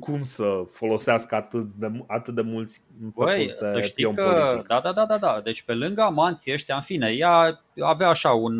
cum 0.00 0.22
să 0.22 0.64
folosească 0.70 1.34
atât 1.34 1.70
de, 1.70 2.04
atât 2.06 2.34
de 2.34 2.40
mulți 2.40 2.82
Băi, 3.14 3.54
să 3.60 3.80
știi 3.80 4.14
că, 4.14 4.22
politic. 4.22 4.66
da, 4.66 4.80
da, 4.80 4.92
da, 4.92 5.06
da, 5.06 5.18
da, 5.18 5.40
deci 5.44 5.62
pe 5.62 5.72
lângă 5.72 6.02
amanții 6.02 6.52
ăștia, 6.52 6.74
în 6.74 6.80
fine, 6.80 7.10
ea 7.10 7.62
avea 7.80 8.08
așa 8.08 8.30
un, 8.30 8.54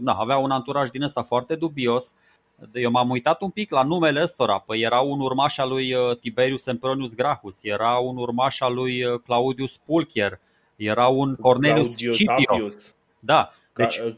na, 0.00 0.12
avea 0.12 0.36
un 0.36 0.50
anturaj 0.50 0.88
din 0.88 1.02
ăsta 1.02 1.22
foarte 1.22 1.54
dubios, 1.54 2.04
uh, 2.06 2.68
eu 2.72 2.90
m-am 2.90 3.10
uitat 3.10 3.40
un 3.40 3.50
pic 3.50 3.70
la 3.70 3.82
numele 3.82 4.22
ăstora. 4.22 4.58
Păi 4.58 4.80
era 4.80 5.00
un 5.00 5.20
urmaș 5.20 5.58
al 5.58 5.68
lui 5.68 5.94
uh, 5.94 6.16
Tiberius 6.18 6.62
Sempronius 6.62 7.14
Gracchus, 7.14 7.64
era 7.64 7.98
un 7.98 8.16
urmaș 8.16 8.60
al 8.60 8.74
lui 8.74 9.04
uh, 9.04 9.20
Claudius 9.24 9.76
Pulcher, 9.76 10.40
era 10.76 11.06
un 11.06 11.36
Cornelius 11.36 11.90
Scipio. 11.90 12.70
Da, 13.18 13.52
deci, 13.74 13.98
uh, 13.98 14.14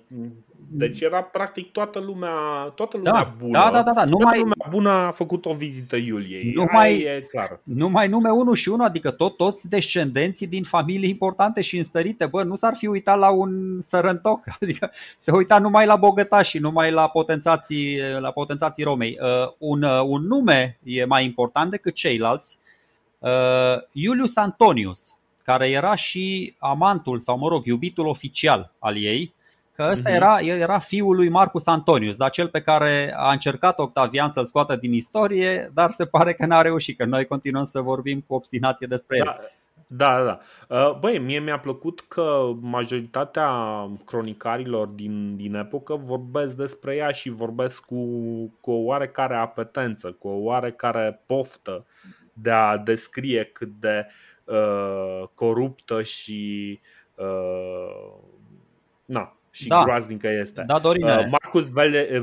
deci 0.75 1.01
era 1.01 1.23
practic 1.23 1.73
toată 1.73 1.99
lumea, 1.99 2.31
toată 2.75 2.97
lumea 2.97 3.13
da, 3.13 3.35
bună. 3.39 3.53
Da, 3.53 3.71
da, 3.71 3.83
da, 3.83 3.93
da. 3.93 4.05
Numai, 4.05 4.23
toată 4.23 4.39
lumea 4.39 4.67
bună 4.71 4.91
a 4.91 5.11
făcut 5.11 5.45
o 5.45 5.55
vizită 5.55 5.97
Iuliei. 5.97 6.53
Numai, 6.55 6.99
e 6.99 7.27
clar. 7.31 7.61
numai 7.63 8.09
nume 8.09 8.31
1 8.31 8.55
și 8.55 8.69
1, 8.69 8.85
adică 8.85 9.11
tot, 9.11 9.37
toți 9.37 9.69
descendenții 9.69 10.47
din 10.47 10.63
familii 10.63 11.09
importante 11.09 11.61
și 11.61 11.77
înstărite. 11.77 12.27
Bă, 12.27 12.43
nu 12.43 12.55
s-ar 12.55 12.75
fi 12.75 12.87
uitat 12.87 13.19
la 13.19 13.31
un 13.31 13.81
sărăntoc, 13.81 14.41
adică 14.61 14.91
se 15.19 15.31
uita 15.31 15.59
numai 15.59 15.87
la 15.87 15.97
bogătași, 15.97 16.59
numai 16.59 16.93
la 16.93 17.09
potențații, 17.09 17.99
la 18.19 18.31
potențații 18.31 18.85
Romei. 18.85 19.19
Uh, 19.21 19.53
un, 19.59 19.83
uh, 19.83 20.01
un 20.05 20.27
nume 20.27 20.79
e 20.83 21.05
mai 21.05 21.25
important 21.25 21.71
decât 21.71 21.95
ceilalți. 21.95 22.59
Uh, 23.19 23.31
Iulius 23.93 24.37
Antonius, 24.37 25.17
care 25.45 25.71
era 25.71 25.95
și 25.95 26.55
amantul 26.59 27.19
sau, 27.19 27.39
mă 27.39 27.49
rog, 27.49 27.67
iubitul 27.67 28.07
oficial 28.07 28.73
al 28.79 28.97
ei, 28.97 29.35
că 29.75 29.89
ăsta 29.91 30.11
uh-huh. 30.11 30.15
era, 30.15 30.41
era 30.41 30.79
fiul 30.79 31.17
lui 31.17 31.29
Marcus 31.29 31.67
Antonius, 31.67 32.17
dar 32.17 32.31
cel 32.31 32.49
pe 32.49 32.61
care 32.61 33.15
a 33.17 33.31
încercat 33.33 33.79
Octavian 33.79 34.29
să-l 34.29 34.45
scoată 34.45 34.77
din 34.77 34.93
istorie, 34.93 35.71
dar 35.75 35.91
se 35.91 36.07
pare 36.07 36.33
că 36.33 36.47
n-a 36.47 36.63
reușit, 36.63 36.99
că 36.99 37.05
noi 37.05 37.27
continuăm 37.27 37.65
să 37.65 37.81
vorbim 37.81 38.25
cu 38.27 38.35
obstinație 38.35 38.87
despre 38.87 39.17
el. 39.17 39.25
Da. 39.25 39.37
Da, 39.95 40.25
da. 40.25 40.39
Uh, 40.77 40.99
băi, 40.99 41.19
mie 41.19 41.41
mi-a 41.41 41.59
plăcut 41.59 42.01
că 42.01 42.53
majoritatea 42.61 43.51
cronicarilor 44.05 44.87
din, 44.87 45.37
din 45.37 45.55
epocă 45.55 45.95
vorbesc 45.95 46.57
despre 46.57 46.97
ea 46.97 47.11
și 47.11 47.31
vorbesc 47.31 47.85
cu, 47.85 48.05
cu 48.61 48.71
o 48.71 48.85
oarecare 48.85 49.35
apetență, 49.35 50.13
cu 50.13 50.29
o 50.29 50.43
oarecare 50.43 51.23
poftă 51.27 51.87
de 52.33 52.51
a 52.51 52.77
descrie 52.77 53.45
cât 53.45 53.69
de 53.69 54.07
uh, 54.45 55.23
coruptă 55.35 56.03
și 56.03 56.81
uh, 57.15 58.15
na, 59.05 59.37
și 59.53 59.69
da. 59.69 59.83
groaznică 59.83 60.29
este. 60.29 60.65
Da, 60.67 60.79
Dorine. 60.79 61.17
Uh, 61.17 61.27
Marcus 61.31 61.69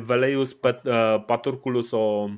Veleius 0.06 0.58
uh, 0.62 1.24
Paturculus 1.26 1.92
o 1.92 2.30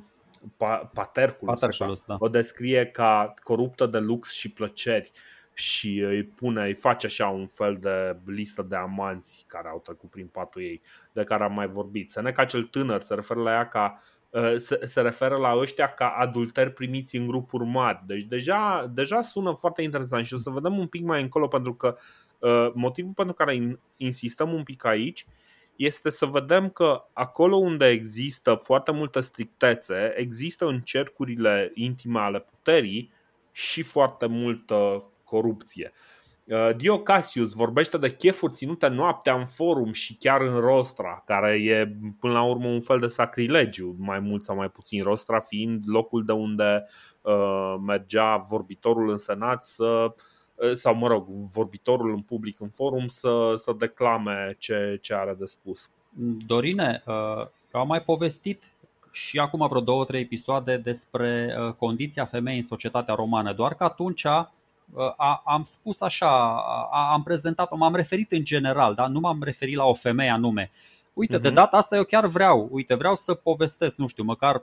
Paterculus, 0.92 1.60
Paterculus 1.60 2.04
da. 2.04 2.16
o 2.18 2.28
descrie 2.28 2.86
ca 2.86 3.34
coruptă 3.42 3.86
de 3.86 3.98
lux 3.98 4.32
și 4.32 4.52
plăceri 4.52 5.10
și 5.54 5.98
îi 5.98 6.24
pune, 6.24 6.64
îi 6.64 6.74
face 6.74 7.06
așa 7.06 7.26
un 7.28 7.46
fel 7.46 7.76
de 7.80 8.16
listă 8.26 8.62
de 8.62 8.76
amanți 8.76 9.44
care 9.48 9.68
au 9.68 9.80
trecut 9.80 10.10
prin 10.10 10.26
patul 10.26 10.62
ei, 10.62 10.82
de 11.12 11.24
care 11.24 11.44
am 11.44 11.54
mai 11.54 11.68
vorbit. 11.68 12.10
Seneca 12.10 12.44
cel 12.44 12.64
tânăr 12.64 13.02
se 13.02 13.14
referă 13.14 13.40
la 13.40 13.50
ea 13.50 13.68
ca 13.68 14.02
uh, 14.30 14.54
se, 14.56 14.78
se 14.82 15.00
referă 15.00 15.36
la 15.36 15.56
ăștia 15.56 15.86
ca 15.86 16.08
adulteri 16.08 16.72
primiți 16.72 17.16
în 17.16 17.26
grupuri 17.26 17.64
mari. 17.64 18.02
Deci 18.06 18.22
deja, 18.22 18.90
deja 18.94 19.20
sună 19.20 19.52
foarte 19.52 19.82
interesant 19.82 20.24
și 20.24 20.34
o 20.34 20.38
să 20.38 20.50
vedem 20.50 20.78
un 20.78 20.86
pic 20.86 21.02
mai 21.02 21.22
încolo 21.22 21.46
pentru 21.48 21.74
că 21.74 21.96
Uh, 21.96 22.31
motivul 22.74 23.12
pentru 23.12 23.34
care 23.34 23.78
insistăm 23.96 24.52
un 24.52 24.62
pic 24.62 24.84
aici 24.84 25.26
este 25.76 26.10
să 26.10 26.26
vedem 26.26 26.68
că 26.68 27.04
acolo 27.12 27.56
unde 27.56 27.88
există 27.88 28.54
foarte 28.54 28.92
multă 28.92 29.20
strictețe, 29.20 30.12
există 30.16 30.66
în 30.66 30.80
cercurile 30.80 31.70
intime 31.74 32.20
ale 32.20 32.40
puterii 32.40 33.12
și 33.52 33.82
foarte 33.82 34.26
multă 34.26 35.04
corupție. 35.24 35.92
Uh, 36.44 36.76
Dio 36.76 36.98
Cassius 36.98 37.52
vorbește 37.52 37.98
de 37.98 38.10
chefuri 38.10 38.52
ținute 38.52 38.86
noaptea 38.88 39.34
în 39.34 39.46
forum 39.46 39.92
și 39.92 40.16
chiar 40.16 40.40
în 40.40 40.60
rostra, 40.60 41.22
care 41.24 41.62
e 41.62 41.96
până 42.20 42.32
la 42.32 42.42
urmă 42.42 42.68
un 42.68 42.80
fel 42.80 42.98
de 42.98 43.06
sacrilegiu, 43.06 43.96
mai 43.98 44.18
mult 44.18 44.42
sau 44.42 44.56
mai 44.56 44.68
puțin, 44.68 45.02
rostra 45.02 45.40
fiind 45.40 45.84
locul 45.86 46.24
de 46.24 46.32
unde 46.32 46.84
uh, 47.20 47.74
mergea 47.86 48.36
vorbitorul 48.36 49.08
în 49.08 49.16
senat 49.16 49.64
să 49.64 49.84
uh, 49.84 50.12
Eh, 50.14 50.31
sau 50.74 50.94
mă 50.94 51.06
rog, 51.06 51.26
vorbitorul 51.28 52.12
în 52.12 52.20
public 52.20 52.60
în 52.60 52.68
forum 52.68 53.06
să, 53.06 53.52
să 53.56 53.74
declame 53.78 54.56
ce, 54.58 54.98
ce 55.00 55.14
are 55.14 55.36
de 55.38 55.44
spus. 55.44 55.90
Dorine, 56.46 57.02
eh, 57.06 57.46
eu 57.74 57.80
am 57.80 57.86
mai 57.86 58.02
povestit 58.02 58.70
și 59.10 59.38
acum 59.38 59.66
vreo 59.68 59.80
două, 59.80 60.04
trei 60.04 60.20
episoade 60.20 60.76
despre 60.76 61.56
eh, 61.56 61.72
condiția 61.72 62.24
femeii 62.24 62.58
în 62.58 62.66
societatea 62.66 63.14
romană, 63.14 63.52
doar 63.52 63.74
că 63.74 63.84
atunci 63.84 64.24
am 65.44 65.62
spus 65.62 66.00
așa, 66.00 66.56
am 67.12 67.22
prezentat-o, 67.22 67.76
m-am 67.76 67.94
referit 67.94 68.32
în 68.32 68.44
general, 68.44 68.94
dar 68.94 69.08
nu 69.08 69.20
m-am 69.20 69.42
referit 69.42 69.76
la 69.76 69.84
o 69.84 69.94
femeie 69.94 70.30
anume. 70.30 70.70
Uite, 71.12 71.38
uh-huh. 71.38 71.40
de 71.40 71.48
mhm. 71.48 71.56
data 71.56 71.76
asta 71.76 71.96
eu 71.96 72.04
chiar 72.04 72.26
vreau, 72.26 72.68
uite, 72.70 72.94
vreau 72.94 73.16
să 73.16 73.34
povestesc, 73.34 73.96
nu 73.96 74.06
știu, 74.06 74.24
măcar 74.24 74.58
4-5 74.58 74.62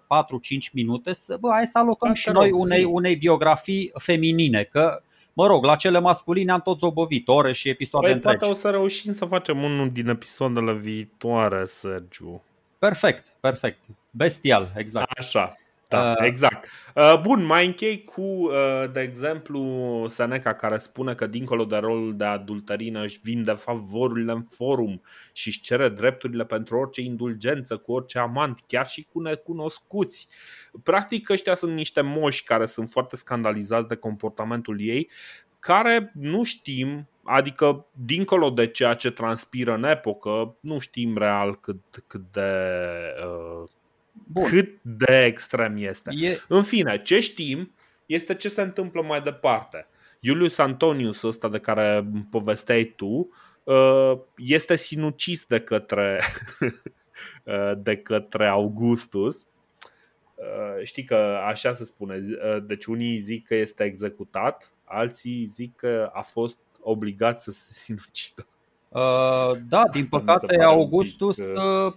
minute, 0.74 1.13
să, 1.13 1.38
bă, 1.39 1.50
hai 1.51 1.65
să 1.65 1.77
alocăm 1.77 2.08
da, 2.08 2.13
și 2.13 2.29
noi 2.29 2.51
unei, 2.51 2.84
unei 2.84 3.15
biografii 3.15 3.91
feminine, 3.93 4.63
că 4.63 5.01
Mă 5.39 5.48
rog, 5.48 5.63
la 5.63 5.75
cele 5.75 6.00
masculine 6.00 6.51
am 6.51 6.62
tot 6.62 6.79
zobovit 6.79 7.27
ore 7.27 7.53
și 7.53 7.69
episoade 7.69 8.05
păi, 8.05 8.15
întregi. 8.15 8.38
Poate 8.38 8.53
o 8.53 8.58
să 8.58 8.69
reușim 8.69 9.13
să 9.13 9.25
facem 9.25 9.63
unul 9.63 9.89
din 9.91 10.08
episoadele 10.08 10.74
viitoare, 10.74 11.65
Sergiu. 11.65 12.43
Perfect, 12.79 13.34
perfect. 13.39 13.84
Bestial, 14.12 14.72
exact. 14.75 15.19
Așa. 15.19 15.58
Da, 15.89 16.12
uh, 16.12 16.25
exact. 16.25 16.67
Uh, 16.96 17.19
bun, 17.22 17.43
mai 17.43 17.65
închei 17.65 18.03
cu, 18.03 18.22
uh, 18.22 18.91
de 18.91 19.01
exemplu, 19.01 20.05
Seneca 20.10 20.53
care 20.53 20.77
spune 20.77 21.15
că 21.15 21.27
dincolo 21.27 21.65
de 21.65 21.75
rolul 21.75 22.17
de 22.17 22.24
adulterină 22.24 23.03
își 23.03 23.19
vinde 23.24 23.51
favorurile 23.51 24.31
în 24.31 24.43
forum 24.43 25.01
și 25.34 25.48
își 25.48 25.62
cere 25.62 25.89
drepturile 25.89 26.46
pentru 26.46 26.77
orice 26.77 27.01
indulgență 27.01 27.77
cu 27.77 27.91
orice 27.91 28.19
amant, 28.19 28.60
chiar 28.67 28.88
și 28.88 29.08
cu 29.12 29.22
necunoscuți. 29.22 30.27
Practic 30.84 31.29
ăștia 31.29 31.53
sunt 31.53 31.74
niște 31.74 32.01
moși 32.01 32.43
care 32.43 32.65
sunt 32.65 32.89
foarte 32.89 33.15
scandalizați 33.15 33.88
de 33.88 33.96
comportamentul 33.96 34.81
ei, 34.81 35.10
care 35.60 36.12
nu 36.13 36.43
știm 36.43 37.08
adică, 37.31 37.86
dincolo 38.05 38.50
de 38.50 38.67
ceea 38.67 38.93
ce 38.93 39.12
transpiră 39.12 39.74
în 39.74 39.84
epocă, 39.84 40.58
nu 40.60 40.79
știm 40.79 41.17
real 41.17 41.60
cât, 41.60 42.03
cât 42.08 42.22
de. 42.31 42.51
Uh, 43.25 43.69
Bun. 44.27 44.49
cât 44.49 44.79
de 44.81 45.23
extrem 45.25 45.75
este. 45.77 46.11
E... 46.13 46.38
În 46.47 46.63
fine, 46.63 47.01
ce 47.01 47.19
știm 47.19 47.73
este 48.05 48.35
ce 48.35 48.49
se 48.49 48.61
întâmplă 48.61 49.01
mai 49.01 49.21
departe. 49.21 49.88
Iulius 50.19 50.57
Antonius, 50.57 51.21
ăsta 51.21 51.49
de 51.49 51.59
care 51.59 52.07
povesteai 52.29 52.93
tu, 52.95 53.29
uh, 53.63 54.19
este 54.38 54.75
sinucis 54.75 55.45
de 55.45 55.59
către, 55.59 56.21
uh, 57.43 57.71
de 57.77 57.97
către 57.97 58.47
Augustus. 58.47 59.47
Uh, 60.35 60.83
știi 60.83 61.03
că 61.03 61.39
așa 61.47 61.73
se 61.73 61.83
spune. 61.85 62.19
Deci 62.63 62.85
unii 62.85 63.17
zic 63.17 63.47
că 63.47 63.55
este 63.55 63.83
executat, 63.83 64.73
alții 64.83 65.45
zic 65.45 65.75
că 65.75 66.09
a 66.13 66.21
fost 66.21 66.57
obligat 66.81 67.41
să 67.41 67.51
se 67.51 67.73
sinucidă. 67.73 68.47
Uh, 68.89 69.51
da, 69.67 69.83
din 69.91 70.01
Asta 70.01 70.17
păcate 70.17 70.63
Augustus 70.63 71.35
pic, 71.35 71.57
uh... 71.57 71.93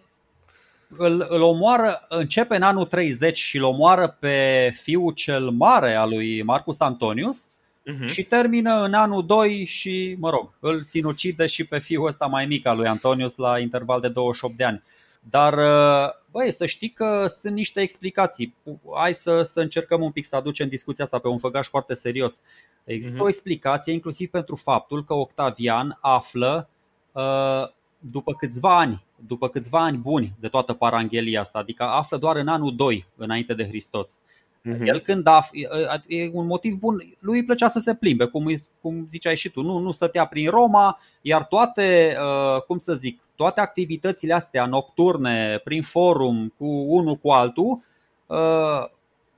îl, 0.97 1.27
îl 1.29 1.43
omoară, 1.43 2.07
începe 2.09 2.57
în 2.57 2.63
anul 2.63 2.85
30 2.85 3.39
și 3.39 3.57
îl 3.57 3.63
omoară 3.63 4.17
pe 4.21 4.71
fiul 4.83 5.13
cel 5.13 5.51
mare 5.51 5.95
al 5.95 6.09
lui 6.09 6.43
Marcus 6.43 6.81
Antonius 6.81 7.47
uh-huh. 7.47 8.07
și 8.07 8.23
termină 8.23 8.85
în 8.85 8.95
anul 8.95 9.27
2 9.27 9.65
și, 9.65 10.17
mă 10.19 10.31
rog, 10.31 10.51
îl 10.61 10.83
sinucide 10.83 11.47
și 11.47 11.65
pe 11.65 11.79
fiul 11.79 12.07
ăsta 12.07 12.27
mai 12.27 12.47
mic 12.47 12.67
al 12.67 12.77
lui 12.77 12.87
Antonius 12.87 13.37
la 13.37 13.59
interval 13.59 14.01
de 14.01 14.09
28 14.09 14.57
de 14.57 14.65
ani. 14.65 14.83
Dar, 15.31 15.53
uh, 15.53 16.11
băi, 16.31 16.53
să 16.53 16.67
știi 16.67 16.89
că 16.91 17.27
sunt 17.27 17.55
niște 17.55 17.81
explicații. 17.81 18.55
Hai 18.95 19.15
să, 19.15 19.43
să 19.43 19.61
încercăm 19.61 20.03
un 20.03 20.11
pic 20.11 20.27
să 20.27 20.37
aducem 20.37 20.69
discuția 20.69 21.05
asta 21.05 21.19
pe 21.19 21.29
un 21.29 21.39
făgaș 21.39 21.67
foarte 21.67 21.95
serios. 21.95 22.41
Există 22.85 23.17
uh-huh. 23.17 23.25
o 23.25 23.29
explicație 23.29 23.93
inclusiv 23.93 24.31
pentru 24.31 24.57
faptul 24.57 25.05
că 25.05 25.15
Octavian 25.15 25.99
află 26.01 26.69
uh, 27.13 27.69
după 28.11 28.35
câțiva 28.35 28.79
ani, 28.79 29.05
după 29.27 29.49
câțiva 29.49 29.83
ani 29.83 29.97
buni 29.97 30.33
de 30.41 30.49
toată 30.49 30.73
paranghelia 30.73 31.41
asta, 31.41 31.59
adică 31.59 31.83
află 31.83 32.17
doar 32.17 32.37
în 32.37 32.49
anul 32.49 32.77
2 32.77 33.07
înainte 33.17 33.55
de 33.55 33.69
Hristos. 33.69 34.19
Uh-huh. 34.69 34.85
El 34.85 34.99
când 34.99 35.27
af, 35.27 35.49
e 36.07 36.31
un 36.33 36.47
motiv 36.47 36.75
bun, 36.75 37.03
lui 37.21 37.39
îi 37.39 37.45
plăcea 37.45 37.69
să 37.69 37.79
se 37.79 37.95
plimbe, 37.95 38.25
cum, 38.25 38.53
cum 38.81 39.05
ziceai 39.09 39.37
și 39.37 39.51
tu, 39.51 39.63
nu, 39.63 39.79
nu 39.79 39.91
stătea 39.91 40.27
prin 40.27 40.51
Roma, 40.51 40.99
iar 41.21 41.45
toate, 41.45 42.17
uh, 42.21 42.63
cum 42.63 42.79
să 42.79 42.95
zic, 42.95 43.21
toate 43.37 43.61
activitățile 43.61 44.35
astea 44.35 44.67
nocturne, 44.67 45.61
prin 45.65 45.83
forum, 45.83 46.53
cu 46.57 46.67
unul 46.67 47.17
cu 47.17 47.31
altul, 47.31 47.83
uh, 48.27 48.91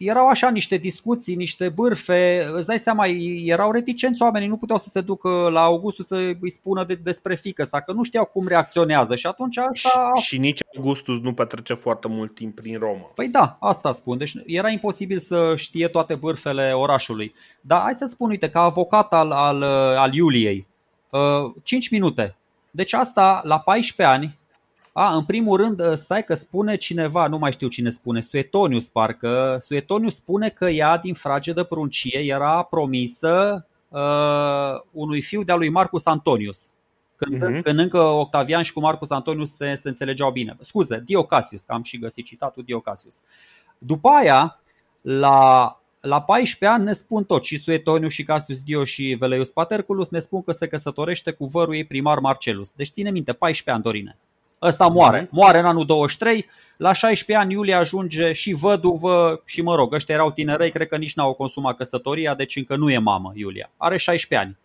erau 0.04 0.26
așa 0.28 0.50
niște 0.50 0.76
discuții, 0.76 1.34
niște 1.34 1.68
bârfe, 1.68 2.48
îți 2.52 2.66
dai 2.66 2.78
seama, 2.78 3.06
erau 3.44 3.72
reticenți 3.72 4.22
oamenii, 4.22 4.48
nu 4.48 4.56
puteau 4.56 4.78
să 4.78 4.88
se 4.88 5.00
ducă 5.00 5.48
la 5.52 5.62
Augustus 5.62 6.06
să 6.06 6.16
îi 6.40 6.50
spună 6.50 6.84
de, 6.84 6.94
despre 6.94 7.34
fică 7.34 7.64
sa, 7.64 7.80
că 7.80 7.92
nu 7.92 8.02
știau 8.02 8.24
cum 8.24 8.48
reacționează 8.48 9.14
și 9.14 9.26
atunci 9.26 9.56
asta... 9.56 10.10
Și, 10.14 10.24
și 10.24 10.38
nici 10.38 10.60
Augustus 10.76 11.20
nu 11.20 11.32
petrece 11.32 11.74
foarte 11.74 12.08
mult 12.08 12.34
timp 12.34 12.54
prin 12.54 12.78
Roma. 12.78 13.10
Păi 13.14 13.28
da, 13.28 13.56
asta 13.60 13.92
spun, 13.92 14.18
deci 14.18 14.34
era 14.46 14.68
imposibil 14.68 15.18
să 15.18 15.52
știe 15.56 15.88
toate 15.88 16.14
bârfele 16.14 16.72
orașului. 16.72 17.34
Dar 17.60 17.80
hai 17.80 17.94
să 17.94 18.06
spun, 18.08 18.30
uite, 18.30 18.50
ca 18.50 18.60
avocat 18.60 19.12
al, 19.12 19.30
al, 19.30 19.62
al 19.96 20.14
Iuliei, 20.14 20.66
5 21.62 21.84
uh, 21.84 21.90
minute. 21.90 22.36
Deci 22.70 22.92
asta, 22.92 23.40
la 23.44 23.58
14 23.58 24.16
ani, 24.16 24.38
a, 24.96 25.14
în 25.14 25.24
primul 25.24 25.56
rând, 25.56 25.80
ă, 25.80 25.94
stai 25.94 26.24
că 26.24 26.34
spune 26.34 26.76
cineva, 26.76 27.26
nu 27.26 27.38
mai 27.38 27.52
știu 27.52 27.68
cine 27.68 27.90
spune, 27.90 28.20
Suetonius 28.20 28.88
parcă, 28.88 29.58
Suetonius 29.60 30.14
spune 30.14 30.48
că 30.48 30.68
ea 30.68 30.98
din 30.98 31.14
fragedă 31.14 31.64
pruncie 31.64 32.18
era 32.18 32.62
promisă 32.62 33.66
uh, 33.88 34.80
unui 34.90 35.22
fiu 35.22 35.42
de-a 35.42 35.54
lui 35.54 35.68
Marcus 35.68 36.06
Antonius. 36.06 36.70
Când, 37.16 37.36
uh-huh. 37.36 37.62
când 37.62 37.78
încă 37.78 37.98
Octavian 37.98 38.62
și 38.62 38.72
cu 38.72 38.80
Marcus 38.80 39.10
Antonius 39.10 39.50
se, 39.54 39.74
se 39.74 39.88
înțelegeau 39.88 40.30
bine. 40.30 40.56
Scuze, 40.60 41.02
Diocasius, 41.04 41.62
că 41.62 41.72
am 41.72 41.82
și 41.82 41.98
găsit 41.98 42.24
citatul 42.24 42.62
Diocasius. 42.62 43.20
După 43.78 44.08
aia, 44.08 44.60
la 45.00 45.78
la 46.00 46.22
14 46.22 46.78
ani 46.78 46.84
ne 46.84 46.92
spun 46.92 47.24
tot, 47.24 47.44
și 47.44 47.58
Suetonius, 47.58 48.12
și 48.12 48.24
Cassius 48.24 48.62
Dio, 48.62 48.84
și 48.84 49.16
Veleius 49.18 49.50
Paterculus 49.50 50.08
ne 50.08 50.18
spun 50.18 50.42
că 50.42 50.52
se 50.52 50.66
căsătorește 50.66 51.30
cu 51.30 51.46
vărul 51.46 51.74
ei 51.74 51.84
primar 51.84 52.18
Marcelus. 52.18 52.72
Deci 52.72 52.88
ține 52.88 53.10
minte, 53.10 53.32
14 53.32 53.70
ani, 53.70 53.82
Dorine. 53.82 54.18
Ăsta 54.62 54.86
moare. 54.86 55.20
Mhm. 55.20 55.28
Moare 55.32 55.58
în 55.58 55.64
anul 55.64 55.86
23. 55.86 56.46
La 56.76 56.92
16 56.92 57.44
ani 57.44 57.52
Iulia 57.52 57.78
ajunge 57.78 58.32
și 58.32 58.52
văduvă 58.52 59.42
și 59.44 59.62
mă 59.62 59.74
rog, 59.74 59.92
ăștia 59.92 60.14
erau 60.14 60.30
tinerei, 60.30 60.70
cred 60.70 60.88
că 60.88 60.96
nici 60.96 61.14
n-au 61.14 61.34
consumat 61.34 61.76
căsătoria, 61.76 62.34
deci 62.34 62.56
încă 62.56 62.76
nu 62.76 62.90
e 62.90 62.98
mamă 62.98 63.32
Iulia. 63.34 63.70
Are 63.76 63.96
16 63.96 64.48
ani. 64.48 64.58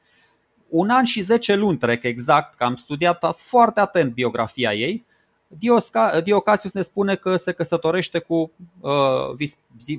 Un 0.70 0.90
an 0.90 1.04
și 1.04 1.22
10 1.22 1.56
luni 1.56 1.78
trec 1.78 2.04
exact, 2.04 2.54
că 2.54 2.64
am 2.64 2.76
studiat 2.76 3.36
foarte 3.36 3.80
atent 3.80 4.14
biografia 4.14 4.74
ei. 4.74 5.06
Diocasius 6.24 6.74
ne 6.74 6.82
spune 6.82 7.16
că 7.16 7.36
se 7.36 7.52
căsătorește 7.52 8.20
cu 8.20 8.52
uh, 8.80 9.50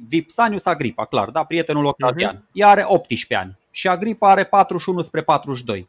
Vipsanius 0.08 0.66
Agripa, 0.66 1.04
clar, 1.04 1.30
da, 1.30 1.44
prietenul 1.44 1.84
Octavian. 1.84 2.36
Uh-huh. 2.36 2.52
Ea 2.52 2.68
are 2.68 2.82
18 2.86 3.34
ani 3.34 3.58
și 3.70 3.88
Agripa 3.88 4.30
are 4.30 4.44
41 4.44 5.02
spre 5.02 5.22
42. 5.22 5.88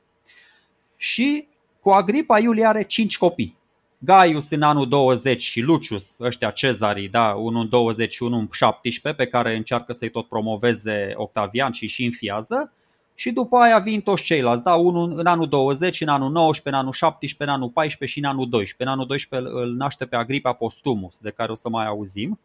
Și 0.98 1.48
cu 1.80 1.90
Agripa 1.90 2.40
Iulia 2.40 2.70
are 2.70 2.84
5 2.84 3.18
copii. 3.18 3.58
Gaius 4.04 4.50
în 4.50 4.62
anul 4.62 4.88
20 4.88 5.42
și 5.42 5.62
Lucius, 5.62 6.20
ăștia 6.20 6.52
cezarii, 6.52 7.10
da, 7.10 7.34
unul 7.34 7.62
în 7.62 7.70
20 7.70 8.14
și 8.14 8.24
unul 8.24 8.40
în 8.40 8.48
17, 8.52 9.24
pe 9.24 9.30
care 9.30 9.56
încearcă 9.56 9.94
să-i 9.94 10.10
tot 10.10 10.28
promoveze 10.28 11.14
Octavian 11.16 11.72
și 11.72 11.88
și 11.88 12.04
înfiază. 12.04 12.74
Și 13.16 13.32
după 13.32 13.58
aia 13.58 13.80
vin 13.80 14.02
toți 14.02 14.24
ceilalți, 14.24 14.64
da, 14.64 14.76
unul 14.76 15.20
în 15.20 15.26
anul 15.26 15.48
20, 15.48 16.02
în 16.02 16.08
anul 16.08 16.32
19, 16.32 16.70
în 16.70 16.74
anul 16.74 16.92
17, 16.92 17.44
în 17.44 17.62
anul 17.62 17.70
14 17.70 18.18
și 18.18 18.24
în 18.24 18.30
anul 18.30 18.50
12. 18.50 18.84
În 18.84 18.88
anul 18.88 19.08
12 19.08 19.50
îl 19.54 19.74
naște 19.76 20.06
pe 20.06 20.16
Agripa 20.16 20.54
Postumus, 20.54 21.18
de 21.18 21.30
care 21.30 21.52
o 21.52 21.56
să 21.56 21.70
mai 21.70 21.86
auzim, 21.86 22.40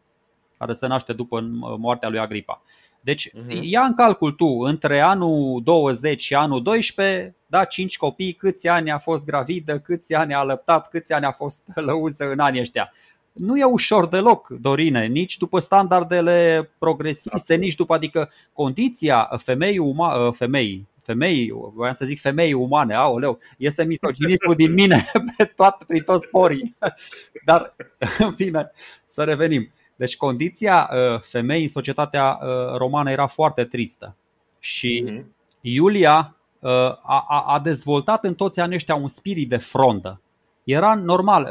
care 0.57 0.73
se 0.73 0.87
naște 0.87 1.13
după 1.13 1.41
moartea 1.77 2.09
lui 2.09 2.19
Agripa. 2.19 2.61
Deci 3.07 3.29
uh-huh. 3.29 3.59
ia 3.61 3.81
în 3.81 3.93
calcul 3.93 4.31
tu, 4.31 4.45
între 4.45 4.99
anul 4.99 5.61
20 5.63 6.21
și 6.21 6.35
anul 6.35 6.61
12, 6.61 7.35
da, 7.45 7.63
5 7.63 7.97
copii, 7.97 8.33
câți 8.33 8.67
ani 8.67 8.91
a 8.91 8.97
fost 8.97 9.25
gravidă, 9.25 9.79
câți 9.79 10.13
ani 10.13 10.33
a 10.33 10.37
alăptat, 10.37 10.89
câți 10.89 11.13
ani 11.13 11.25
a 11.25 11.31
fost 11.31 11.61
lăuză 11.87 12.31
în 12.31 12.39
anii 12.39 12.59
ăștia. 12.59 12.93
Nu 13.31 13.57
e 13.57 13.63
ușor 13.63 14.07
deloc, 14.07 14.47
Dorine, 14.47 15.05
nici 15.05 15.37
după 15.37 15.59
standardele 15.59 16.69
progresiste, 16.77 17.55
nici 17.55 17.75
după, 17.75 17.93
adică 17.93 18.31
condiția 18.53 19.29
femeii, 19.37 19.77
uma, 19.77 20.31
femeii 20.31 20.87
femei, 21.03 21.53
voiam 21.53 21.93
să 21.93 22.05
zic 22.05 22.19
femei 22.19 22.53
umane, 22.53 22.95
aoleu, 22.95 23.39
iese 23.57 23.83
misoginismul 23.83 24.55
din 24.55 24.73
mine 24.73 25.05
pe 25.37 25.43
toată, 25.43 25.83
prin 25.87 26.03
toți 26.03 26.25
sporii. 26.27 26.75
Dar, 27.45 27.75
în 28.19 28.33
fine, 28.33 28.71
să 29.07 29.23
revenim. 29.23 29.71
Deci 29.97 30.17
condiția 30.17 30.89
uh, 30.91 31.19
femeii 31.19 31.63
în 31.63 31.69
societatea 31.69 32.39
uh, 32.41 32.75
romană 32.77 33.11
era 33.11 33.27
foarte 33.27 33.63
tristă. 33.63 34.15
Și 34.59 35.05
uh-huh. 35.07 35.25
Iulia 35.61 36.35
uh, 36.59 36.71
a, 37.03 37.43
a 37.47 37.59
dezvoltat 37.63 38.23
în 38.23 38.33
toți 38.35 38.59
anii 38.59 38.75
ăștia 38.75 38.95
un 38.95 39.07
spirit 39.07 39.49
de 39.49 39.57
frondă. 39.57 40.21
Era 40.67 40.93
normal. 40.93 41.49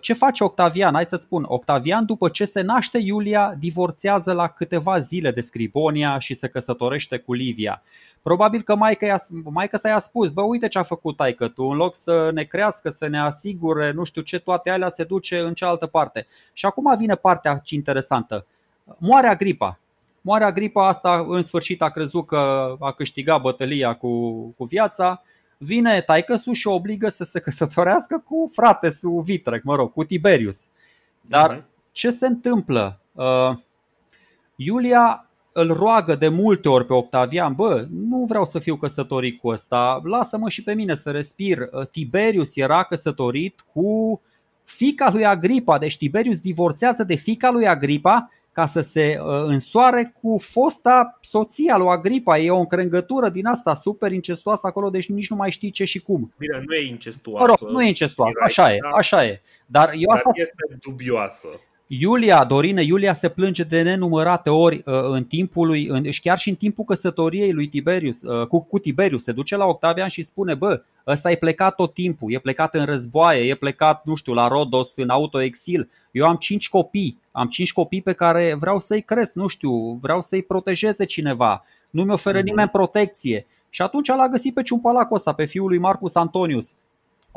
Ce 0.00 0.14
face 0.14 0.44
Octavian? 0.44 0.94
Hai 0.94 1.06
să-ți 1.06 1.22
spun. 1.22 1.44
Octavian, 1.48 2.04
după 2.04 2.28
ce 2.28 2.44
se 2.44 2.60
naște 2.60 2.98
Iulia, 2.98 3.54
divorțează 3.58 4.32
la 4.32 4.48
câteva 4.48 4.98
zile 4.98 5.30
de 5.30 5.40
Scribonia 5.40 6.18
și 6.18 6.34
se 6.34 6.48
căsătorește 6.48 7.18
cu 7.18 7.32
Livia. 7.32 7.82
Probabil 8.22 8.62
că 8.62 8.74
maica, 8.74 9.16
maica 9.44 9.78
sa 9.78 9.88
i-a 9.88 9.98
spus, 9.98 10.30
bă, 10.30 10.42
uite 10.42 10.68
ce 10.68 10.78
a 10.78 10.82
făcut 10.82 11.16
taică 11.16 11.48
tu, 11.48 11.62
în 11.62 11.76
loc 11.76 11.96
să 11.96 12.30
ne 12.34 12.42
crească, 12.42 12.88
să 12.88 13.06
ne 13.06 13.20
asigure, 13.20 13.92
nu 13.92 14.04
știu 14.04 14.22
ce, 14.22 14.38
toate 14.38 14.70
alea 14.70 14.88
se 14.88 15.04
duce 15.04 15.38
în 15.38 15.54
cealaltă 15.54 15.86
parte. 15.86 16.26
Și 16.52 16.66
acum 16.66 16.96
vine 16.96 17.14
partea 17.14 17.62
interesantă. 17.64 18.46
Moare 18.98 19.26
Agripa. 19.26 19.78
Moare 20.20 20.44
Agripa 20.44 20.88
asta, 20.88 21.26
în 21.28 21.42
sfârșit 21.42 21.82
a 21.82 21.88
crezut 21.88 22.26
că 22.26 22.74
a 22.80 22.92
câștigat 22.92 23.40
bătălia 23.40 23.94
cu, 23.94 24.30
cu 24.56 24.64
viața. 24.64 25.22
Vine 25.58 26.00
taică 26.00 26.40
și 26.52 26.66
o 26.66 26.74
obligă 26.74 27.08
să 27.08 27.24
se 27.24 27.40
căsătorească 27.40 28.22
cu 28.26 28.50
frate 28.52 28.88
su 28.88 29.10
Vitrec, 29.10 29.62
mă 29.62 29.74
rog, 29.74 29.92
cu 29.92 30.04
Tiberius. 30.04 30.64
Dar 31.20 31.52
mhm. 31.54 31.66
ce 31.92 32.10
se 32.10 32.26
întâmplă? 32.26 33.00
Uh, 33.12 33.56
Iulia 34.56 35.26
îl 35.52 35.72
roagă 35.72 36.14
de 36.14 36.28
multe 36.28 36.68
ori 36.68 36.86
pe 36.86 36.92
Octavian, 36.92 37.54
bă, 37.54 37.86
nu 37.90 38.24
vreau 38.28 38.44
să 38.44 38.58
fiu 38.58 38.76
căsătorit 38.76 39.40
cu 39.40 39.48
ăsta, 39.48 40.00
lasă-mă 40.04 40.48
și 40.48 40.62
pe 40.62 40.74
mine 40.74 40.94
să 40.94 41.10
respir. 41.10 41.58
Uh, 41.58 41.86
Tiberius 41.86 42.56
era 42.56 42.84
căsătorit 42.84 43.64
cu 43.72 44.20
fica 44.64 45.10
lui 45.12 45.24
Agripa, 45.24 45.78
deci 45.78 45.96
Tiberius 45.96 46.40
divorțează 46.40 47.04
de 47.04 47.14
fica 47.14 47.50
lui 47.50 47.66
Agripa 47.66 48.30
ca 48.56 48.66
să 48.66 48.80
se 48.80 49.18
uh, 49.20 49.26
însoare 49.26 50.12
cu 50.22 50.38
fosta 50.40 51.18
soția 51.20 51.76
lui 51.76 51.88
Agripa. 51.88 52.38
E 52.38 52.50
o 52.50 52.58
încrengătură 52.58 53.28
din 53.28 53.46
asta 53.46 53.74
super 53.74 54.12
incestuoasă 54.12 54.66
acolo, 54.66 54.90
deci 54.90 55.08
nici 55.08 55.30
nu 55.30 55.36
mai 55.36 55.50
știi 55.50 55.70
ce 55.70 55.84
și 55.84 56.00
cum. 56.00 56.32
Bine, 56.38 56.62
nu 56.66 56.74
e 56.74 56.86
incestuoasă. 56.86 57.46
Mă 57.46 57.56
rog, 57.60 57.70
nu 57.70 57.82
e 57.82 57.86
incestuoasă, 57.86 58.38
așa 58.44 58.72
e, 58.72 58.76
așa 58.96 59.24
e. 59.24 59.40
Dar, 59.66 59.90
eu 59.94 60.08
Dar 60.08 60.16
asta... 60.16 60.30
este 60.34 60.78
dubioasă. 60.80 61.48
Iulia, 61.88 62.44
Dorine, 62.44 62.82
Iulia 62.82 63.14
se 63.14 63.28
plânge 63.28 63.62
de 63.62 63.82
nenumărate 63.82 64.50
ori 64.50 64.76
uh, 64.76 64.82
în 65.02 65.24
timpul 65.24 65.66
lui, 65.66 65.86
în, 65.86 66.10
și 66.10 66.20
chiar 66.20 66.38
și 66.38 66.48
în 66.48 66.54
timpul 66.54 66.84
căsătoriei 66.84 67.52
lui 67.52 67.68
Tiberius, 67.68 68.22
uh, 68.22 68.46
cu, 68.46 68.60
cu 68.60 68.78
Tiberius, 68.78 69.22
se 69.22 69.32
duce 69.32 69.56
la 69.56 69.64
Octavian 69.64 70.08
și 70.08 70.22
spune, 70.22 70.54
bă, 70.54 70.82
ăsta 71.06 71.30
e 71.30 71.36
plecat 71.36 71.74
tot 71.74 71.94
timpul, 71.94 72.32
e 72.32 72.38
plecat 72.38 72.74
în 72.74 72.84
războaie, 72.84 73.48
e 73.48 73.54
plecat, 73.54 74.04
nu 74.04 74.14
știu, 74.14 74.32
la 74.32 74.48
Rodos, 74.48 74.96
în 74.96 75.08
autoexil. 75.08 75.90
Eu 76.10 76.26
am 76.26 76.36
cinci 76.36 76.68
copii, 76.68 77.20
am 77.32 77.46
cinci 77.46 77.72
copii 77.72 78.02
pe 78.02 78.12
care 78.12 78.56
vreau 78.58 78.78
să-i 78.78 79.02
cresc, 79.02 79.34
nu 79.34 79.46
știu, 79.46 79.98
vreau 80.02 80.22
să-i 80.22 80.42
protejeze 80.42 81.04
cineva, 81.04 81.64
nu 81.90 82.02
mi 82.02 82.12
oferă 82.12 82.40
mm-hmm. 82.40 82.44
nimeni 82.44 82.68
protecție. 82.68 83.46
Și 83.68 83.82
atunci 83.82 84.08
l-a 84.08 84.28
găsit 84.28 84.54
pe 84.54 84.62
ciumpalacul 84.62 85.16
ăsta, 85.16 85.32
pe 85.32 85.44
fiul 85.44 85.68
lui 85.68 85.78
Marcus 85.78 86.14
Antonius. 86.14 86.72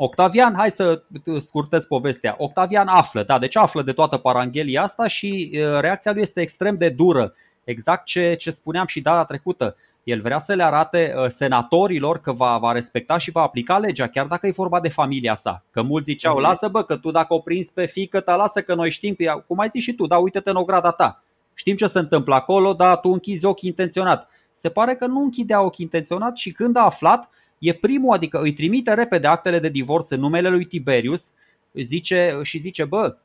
Octavian, 0.02 0.54
hai 0.56 0.70
să 0.70 1.02
scurtez 1.38 1.84
povestea. 1.84 2.34
Octavian 2.38 2.86
află, 2.86 3.22
da, 3.22 3.38
deci 3.38 3.56
află 3.56 3.82
de 3.82 3.92
toată 3.92 4.16
paranghelia 4.16 4.82
asta 4.82 5.06
și 5.06 5.58
reacția 5.80 6.12
lui 6.12 6.20
este 6.22 6.40
extrem 6.40 6.76
de 6.76 6.88
dură. 6.88 7.34
Exact 7.64 8.04
ce, 8.04 8.34
ce 8.34 8.50
spuneam 8.50 8.86
și 8.86 9.00
data 9.00 9.24
trecută. 9.24 9.76
El 10.04 10.20
vrea 10.20 10.38
să 10.38 10.54
le 10.54 10.62
arate 10.62 11.14
senatorilor 11.28 12.20
că 12.20 12.32
va, 12.32 12.58
va 12.58 12.72
respecta 12.72 13.18
și 13.18 13.30
va 13.30 13.40
aplica 13.42 13.78
legea, 13.78 14.06
chiar 14.06 14.26
dacă 14.26 14.46
e 14.46 14.50
vorba 14.50 14.80
de 14.80 14.88
familia 14.88 15.34
sa. 15.34 15.64
Că 15.70 15.82
mulți 15.82 16.10
ziceau, 16.10 16.38
mm-hmm. 16.38 16.42
lasă 16.42 16.68
bă, 16.68 16.82
că 16.82 16.96
tu 16.96 17.10
dacă 17.10 17.34
o 17.34 17.38
prins 17.38 17.70
pe 17.70 17.86
fică 17.86 18.20
ta, 18.20 18.36
lasă 18.36 18.62
că 18.62 18.74
noi 18.74 18.90
știm, 18.90 19.16
cum 19.46 19.58
ai 19.58 19.68
zis 19.68 19.82
și 19.82 19.94
tu, 19.94 20.06
da, 20.06 20.16
uite-te 20.16 20.50
în 20.50 20.56
ograda 20.56 20.90
ta. 20.90 21.22
Știm 21.54 21.76
ce 21.76 21.86
se 21.86 21.98
întâmplă 21.98 22.34
acolo, 22.34 22.72
dar 22.72 22.96
tu 22.96 23.08
închizi 23.08 23.44
ochii 23.44 23.68
intenționat. 23.68 24.28
Se 24.52 24.68
pare 24.68 24.94
că 24.94 25.06
nu 25.06 25.22
închidea 25.22 25.62
ochii 25.62 25.84
intenționat 25.84 26.36
și 26.36 26.52
când 26.52 26.76
a 26.76 26.84
aflat, 26.84 27.28
e 27.60 27.72
primul, 27.72 28.14
adică 28.14 28.40
îi 28.40 28.52
trimite 28.52 28.94
repede 28.94 29.26
actele 29.26 29.58
de 29.58 29.68
divorț 29.68 30.08
în 30.08 30.20
numele 30.20 30.48
lui 30.48 30.64
Tiberius 30.64 31.30
zice, 31.74 32.38
și 32.42 32.58
zice, 32.58 32.84
bă, 32.84 33.16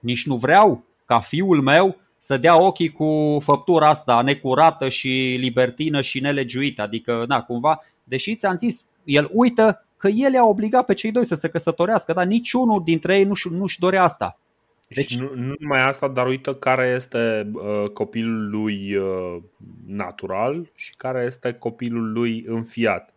nici 0.00 0.26
nu 0.26 0.36
vreau 0.36 0.84
ca 1.04 1.20
fiul 1.20 1.60
meu 1.60 1.96
să 2.16 2.36
dea 2.36 2.60
ochii 2.60 2.88
cu 2.88 3.38
făptura 3.40 3.88
asta 3.88 4.22
necurată 4.22 4.88
și 4.88 5.36
libertină 5.38 6.00
și 6.00 6.20
nelegiuită. 6.20 6.82
Adică, 6.82 7.24
na, 7.28 7.42
cumva, 7.42 7.80
deși 8.04 8.36
ți-am 8.36 8.56
zis, 8.56 8.86
el 9.04 9.28
uită 9.32 9.86
că 9.96 10.08
el 10.08 10.36
a 10.36 10.46
obligat 10.46 10.84
pe 10.84 10.94
cei 10.94 11.10
doi 11.10 11.24
să 11.24 11.34
se 11.34 11.48
căsătorească, 11.48 12.12
dar 12.12 12.26
niciunul 12.26 12.82
dintre 12.84 13.16
ei 13.18 13.24
nu-și, 13.24 13.48
nu-și 13.48 13.78
dorea 13.78 14.02
asta. 14.02 14.38
Deci 14.88 15.18
nu, 15.18 15.30
nu 15.34 15.54
numai 15.58 15.82
asta, 15.82 16.08
dar 16.08 16.26
uită 16.26 16.54
care 16.54 16.92
este 16.96 17.50
uh, 17.52 17.88
copilul 17.90 18.50
lui 18.50 18.96
uh, 18.96 19.36
natural 19.86 20.70
și 20.74 20.94
care 20.96 21.24
este 21.26 21.52
copilul 21.52 22.12
lui 22.12 22.44
înfiat. 22.46 23.13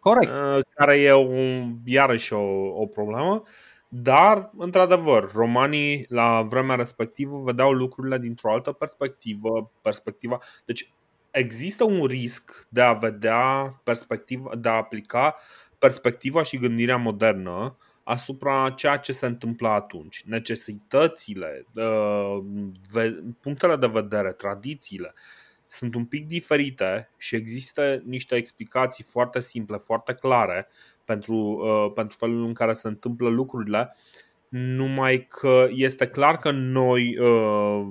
Corect. 0.00 0.32
Uh, 0.32 0.58
care 0.74 1.00
e 1.00 1.12
un, 1.12 1.76
iarăși 1.84 2.32
o, 2.32 2.42
o 2.80 2.86
problemă. 2.86 3.42
Dar, 3.88 4.50
într-adevăr, 4.56 5.32
romanii 5.34 6.06
la 6.08 6.42
vremea 6.42 6.76
respectivă 6.76 7.42
vedeau 7.44 7.72
lucrurile 7.72 8.18
dintr-o 8.18 8.52
altă 8.52 8.72
perspectivă. 8.72 9.70
perspectiva. 9.82 10.38
Deci 10.64 10.92
există 11.30 11.84
un 11.84 12.04
risc 12.04 12.66
de 12.68 12.80
a 12.80 12.92
vedea 12.92 13.80
perspectiva, 13.84 14.56
de 14.56 14.68
a 14.68 14.72
aplica 14.72 15.36
perspectiva 15.78 16.42
și 16.42 16.58
gândirea 16.58 16.96
modernă 16.96 17.76
asupra 18.04 18.70
ceea 18.70 18.96
ce 18.96 19.12
se 19.12 19.26
întâmplă 19.26 19.68
atunci. 19.68 20.22
Necesitățile, 20.26 21.66
uh, 21.74 22.38
punctele 23.40 23.76
de 23.76 23.86
vedere, 23.86 24.32
tradițiile 24.32 25.14
sunt 25.70 25.94
un 25.94 26.04
pic 26.04 26.26
diferite 26.26 27.10
și 27.16 27.34
există 27.36 28.02
niște 28.04 28.34
explicații 28.34 29.04
foarte 29.04 29.40
simple, 29.40 29.76
foarte 29.76 30.14
clare 30.14 30.68
pentru, 31.04 31.36
uh, 31.36 31.92
pentru 31.94 32.16
felul 32.16 32.44
în 32.44 32.52
care 32.52 32.72
se 32.72 32.88
întâmplă 32.88 33.28
lucrurile, 33.28 33.96
numai 34.48 35.26
că 35.28 35.66
este 35.70 36.08
clar 36.08 36.36
că 36.36 36.50
noi 36.50 37.18
uh, 37.18 37.86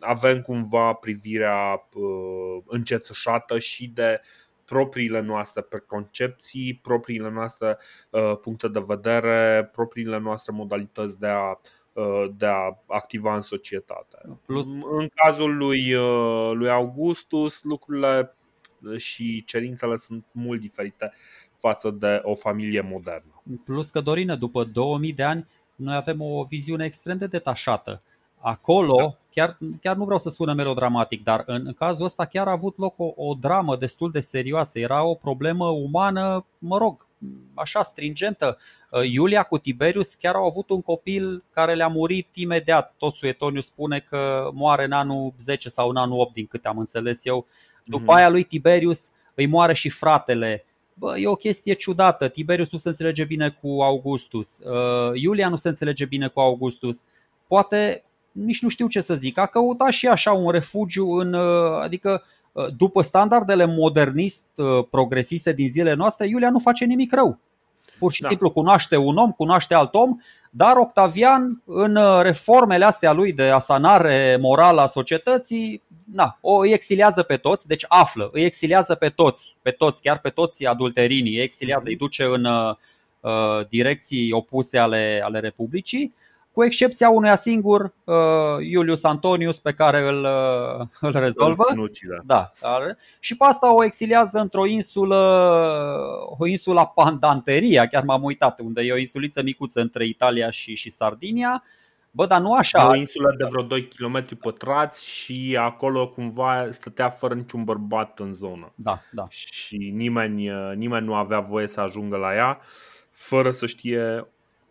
avem 0.00 0.40
cumva 0.40 0.92
privirea 0.92 1.88
uh, 1.94 2.62
încețășată 2.66 3.58
și 3.58 3.88
de 3.88 4.20
propriile 4.64 5.20
noastre 5.20 5.62
preconcepții, 5.62 6.78
propriile 6.82 7.30
noastre 7.30 7.78
uh, 8.10 8.38
puncte 8.40 8.68
de 8.68 8.80
vedere, 8.86 9.68
propriile 9.72 10.18
noastre 10.18 10.52
modalități 10.54 11.18
de 11.18 11.26
a 11.26 11.48
Uh, 11.50 11.79
de 12.36 12.46
a 12.46 12.82
activa 12.86 13.34
în 13.34 13.40
societate. 13.40 14.18
Plus, 14.46 14.72
în 14.72 15.08
cazul 15.14 15.56
lui, 15.56 15.94
uh, 15.94 16.50
lui 16.54 16.70
Augustus, 16.70 17.62
lucrurile 17.62 18.34
și 18.96 19.44
cerințele 19.44 19.96
sunt 19.96 20.24
mult 20.32 20.60
diferite 20.60 21.12
față 21.56 21.90
de 21.90 22.20
o 22.22 22.34
familie 22.34 22.80
modernă. 22.80 23.42
Plus 23.64 23.90
că, 23.90 24.00
Dorine, 24.00 24.36
după 24.36 24.64
2000 24.64 25.12
de 25.12 25.22
ani, 25.22 25.46
noi 25.74 25.94
avem 25.94 26.20
o 26.20 26.42
viziune 26.42 26.84
extrem 26.84 27.18
de 27.18 27.26
detașată. 27.26 28.02
Acolo, 28.42 28.96
da. 28.96 29.18
chiar, 29.30 29.58
chiar 29.80 29.96
nu 29.96 30.04
vreau 30.04 30.18
să 30.18 30.28
sună 30.28 30.52
melodramatic, 30.52 31.22
dar 31.22 31.42
în, 31.46 31.62
în 31.66 31.72
cazul 31.72 32.04
ăsta 32.04 32.24
chiar 32.24 32.48
a 32.48 32.50
avut 32.50 32.78
loc 32.78 32.98
o, 32.98 33.12
o 33.16 33.34
dramă 33.34 33.76
destul 33.76 34.10
de 34.10 34.20
serioasă. 34.20 34.78
Era 34.78 35.04
o 35.04 35.14
problemă 35.14 35.66
umană, 35.66 36.46
mă 36.58 36.78
rog, 36.78 37.06
așa 37.54 37.82
stringentă. 37.82 38.58
Uh, 38.90 39.10
Iulia 39.10 39.42
cu 39.42 39.58
Tiberius 39.58 40.14
chiar 40.14 40.34
au 40.34 40.44
avut 40.44 40.70
un 40.70 40.82
copil 40.82 41.44
care 41.52 41.74
le-a 41.74 41.88
murit 41.88 42.28
imediat. 42.34 42.94
Tot 42.98 43.14
Suetoniu 43.14 43.60
spune 43.60 44.04
că 44.08 44.50
moare 44.54 44.84
în 44.84 44.92
anul 44.92 45.32
10 45.38 45.68
sau 45.68 45.88
în 45.88 45.96
anul 45.96 46.20
8, 46.20 46.32
din 46.32 46.46
câte 46.46 46.68
am 46.68 46.78
înțeles 46.78 47.24
eu. 47.24 47.46
După 47.84 48.12
mm-hmm. 48.12 48.16
aia 48.16 48.28
lui 48.28 48.42
Tiberius 48.42 49.08
îi 49.34 49.46
moare 49.46 49.74
și 49.74 49.88
fratele. 49.88 50.64
Bă, 50.94 51.18
e 51.18 51.26
o 51.26 51.34
chestie 51.34 51.74
ciudată. 51.74 52.28
Tiberius 52.28 52.70
nu 52.70 52.78
se 52.78 52.88
înțelege 52.88 53.24
bine 53.24 53.58
cu 53.60 53.68
Augustus. 53.82 54.58
Uh, 54.58 55.10
Iulia 55.14 55.48
nu 55.48 55.56
se 55.56 55.68
înțelege 55.68 56.04
bine 56.04 56.28
cu 56.28 56.40
Augustus. 56.40 57.02
Poate, 57.46 58.04
nici 58.32 58.62
nu 58.62 58.68
știu 58.68 58.86
ce 58.86 59.00
să 59.00 59.14
zic, 59.14 59.38
a 59.38 59.46
căutat 59.46 59.90
și 59.90 60.08
așa 60.08 60.32
un 60.32 60.50
refugiu 60.50 61.10
în. 61.10 61.32
Uh, 61.32 61.80
adică, 61.80 62.22
după 62.76 63.02
standardele 63.02 63.64
modernist 63.64 64.44
progresiste 64.90 65.52
din 65.52 65.68
zilele 65.68 65.94
noastre, 65.94 66.28
Iulia 66.28 66.50
nu 66.50 66.58
face 66.58 66.84
nimic 66.84 67.12
rău. 67.12 67.38
Pur 68.00 68.12
și 68.12 68.20
da. 68.20 68.28
simplu 68.28 68.50
cunoaște 68.50 68.96
un 68.96 69.16
om, 69.16 69.30
cunoaște 69.30 69.74
alt 69.74 69.94
om, 69.94 70.16
dar 70.50 70.76
Octavian, 70.76 71.62
în 71.64 71.96
uh, 71.96 72.20
reformele 72.22 72.84
astea 72.84 73.12
lui 73.12 73.32
de 73.32 73.42
asanare 73.42 74.38
morală 74.40 74.80
a 74.80 74.86
societății, 74.86 75.82
na, 76.12 76.38
o 76.40 76.58
îi 76.58 76.72
exiliază 76.72 77.22
pe 77.22 77.36
toți, 77.36 77.66
deci 77.66 77.84
află, 77.88 78.30
îi 78.32 78.44
exiliază 78.44 78.94
pe 78.94 79.08
toți, 79.08 79.56
pe 79.62 79.70
toți, 79.70 80.02
chiar 80.02 80.18
pe 80.18 80.28
toți 80.28 80.66
adulterinii, 80.66 81.36
îi 81.36 81.42
exiliază, 81.42 81.88
îi 81.88 81.96
duce 81.96 82.24
în 82.24 82.44
uh, 82.44 82.74
uh 83.20 83.66
direcții 83.68 84.32
opuse 84.32 84.78
ale, 84.78 85.20
ale 85.24 85.38
Republicii 85.38 86.14
cu 86.52 86.64
excepția 86.64 87.10
unui 87.10 87.36
singur, 87.36 87.94
uh, 88.04 88.14
Iulius 88.60 89.04
Antonius, 89.04 89.58
pe 89.58 89.72
care 89.72 90.08
îl, 90.08 90.24
uh, 90.24 90.86
îl 91.00 91.12
rezolvă. 91.12 91.64
Da. 92.24 92.52
Și 93.20 93.36
pe 93.36 93.44
asta 93.44 93.74
o 93.74 93.84
exiliază 93.84 94.38
într-o 94.38 94.66
insulă, 94.66 95.16
o 96.38 96.46
insula 96.46 96.86
Pandanteria, 96.86 97.86
chiar 97.86 98.02
m-am 98.02 98.22
uitat, 98.22 98.60
unde 98.60 98.82
e 98.82 98.92
o 98.92 98.98
insuliță 98.98 99.42
micuță 99.42 99.80
între 99.80 100.06
Italia 100.06 100.50
și, 100.50 100.74
și 100.74 100.90
Sardinia. 100.90 101.62
Bă, 102.10 102.26
dar 102.26 102.40
nu 102.40 102.52
așa. 102.52 102.88
O 102.88 102.94
insulă 102.94 103.34
de 103.38 103.44
vreo 103.50 103.62
2 103.62 103.88
km 103.88 104.38
pătrați 104.38 105.08
și 105.08 105.56
acolo 105.60 106.08
cumva 106.08 106.66
stătea 106.70 107.08
fără 107.08 107.34
niciun 107.34 107.64
bărbat 107.64 108.18
în 108.18 108.34
zonă. 108.34 108.72
Da, 108.74 109.00
da. 109.12 109.26
Și 109.28 109.92
nimeni, 109.94 110.50
nimeni 110.74 111.06
nu 111.06 111.14
avea 111.14 111.40
voie 111.40 111.66
să 111.66 111.80
ajungă 111.80 112.16
la 112.16 112.34
ea 112.34 112.60
fără 113.10 113.50
să 113.50 113.66
știe 113.66 114.26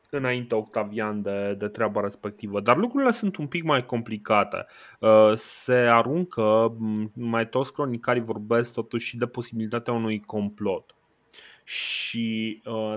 înainte 0.10 0.56
Octavian 0.56 1.22
de, 1.22 1.56
de 1.58 1.68
treaba 1.68 2.02
respectivă. 2.02 2.60
Dar 2.60 2.78
lucrurile 2.78 3.12
sunt 3.12 3.38
un 3.38 3.48
pic 3.48 3.64
mai 3.64 3.86
complicate. 3.86 4.66
Uh, 5.00 5.32
se 5.34 5.74
aruncă, 5.74 6.78
mai 7.14 7.50
toți 7.50 7.74
cronicarii 7.74 8.22
vorbesc 8.22 8.74
totuși 8.74 9.08
și 9.08 9.18
de 9.18 9.26
posibilitatea 9.26 9.94
unui 9.94 10.20
complot. 10.20 10.96
Și 11.64 12.62
uh, 12.66 12.94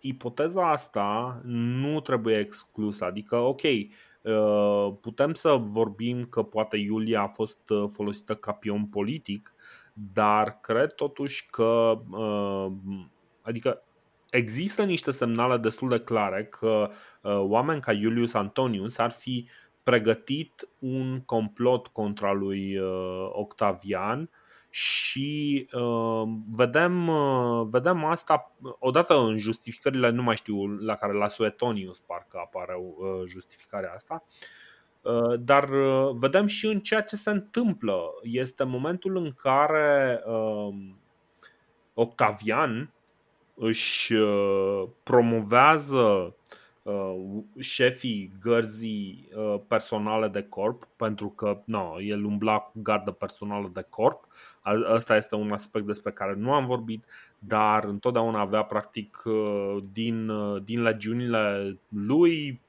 ipoteza 0.00 0.70
asta 0.70 1.40
nu 1.44 2.00
trebuie 2.00 2.38
exclusă. 2.38 3.04
Adică, 3.04 3.36
ok, 3.36 3.62
uh, 3.62 4.92
putem 5.00 5.34
să 5.34 5.60
vorbim 5.62 6.24
că 6.24 6.42
poate 6.42 6.76
Iulia 6.76 7.22
a 7.22 7.26
fost 7.26 7.70
uh, 7.70 7.84
folosită 7.92 8.34
ca 8.34 8.52
pion 8.52 8.86
politic, 8.86 9.54
dar 9.92 10.60
cred 10.60 10.92
totuși 10.92 11.50
că, 11.50 12.00
uh, 12.10 12.72
adică 13.42 13.83
există 14.34 14.84
niște 14.84 15.10
semnale 15.10 15.56
destul 15.56 15.88
de 15.88 16.00
clare 16.00 16.44
că 16.44 16.90
uh, 17.22 17.38
oameni 17.38 17.80
ca 17.80 17.92
Iulius 17.92 18.34
Antonius 18.34 18.98
ar 18.98 19.10
fi 19.10 19.48
pregătit 19.82 20.68
un 20.78 21.20
complot 21.20 21.86
contra 21.86 22.32
lui 22.32 22.78
uh, 22.78 23.28
Octavian 23.32 24.30
și 24.70 25.68
uh, 25.72 26.22
vedem, 26.50 27.08
uh, 27.08 27.66
vedem 27.70 28.04
asta 28.04 28.56
odată 28.78 29.18
în 29.18 29.38
justificările, 29.38 30.10
nu 30.10 30.22
mai 30.22 30.36
știu, 30.36 30.66
la 30.66 30.94
care 30.94 31.12
la 31.12 31.28
Suetonius 31.28 32.00
parcă 32.00 32.38
apare 32.44 32.74
uh, 32.76 33.26
justificarea 33.26 33.92
asta, 33.94 34.24
uh, 35.02 35.40
dar 35.40 35.68
uh, 35.68 36.16
vedem 36.18 36.46
și 36.46 36.66
în 36.66 36.80
ceea 36.80 37.02
ce 37.02 37.16
se 37.16 37.30
întâmplă. 37.30 38.00
Este 38.22 38.64
momentul 38.64 39.16
în 39.16 39.32
care 39.32 40.22
uh, 40.26 40.74
Octavian 41.94 42.93
își 43.54 44.12
uh, 44.12 44.84
promovează 45.02 46.34
uh, 46.82 47.16
șefii 47.58 48.32
gărzii 48.40 49.28
uh, 49.36 49.60
personale 49.68 50.28
de 50.28 50.42
corp, 50.42 50.88
pentru 50.96 51.28
că 51.28 51.62
no, 51.64 52.00
el 52.00 52.24
umbla 52.24 52.58
cu 52.58 52.72
gardă 52.82 53.10
personală 53.10 53.70
de 53.72 53.86
corp. 53.90 54.26
Ăsta 54.90 55.16
este 55.16 55.34
un 55.34 55.52
aspect 55.52 55.86
despre 55.86 56.10
care 56.10 56.34
nu 56.34 56.52
am 56.52 56.66
vorbit, 56.66 57.04
dar 57.38 57.84
întotdeauna 57.84 58.40
avea 58.40 58.62
practic 58.62 59.22
uh, 59.24 59.76
din, 59.92 60.28
uh, 60.28 60.62
din 60.62 60.82
legiunile 60.82 61.76
lui 61.88 62.60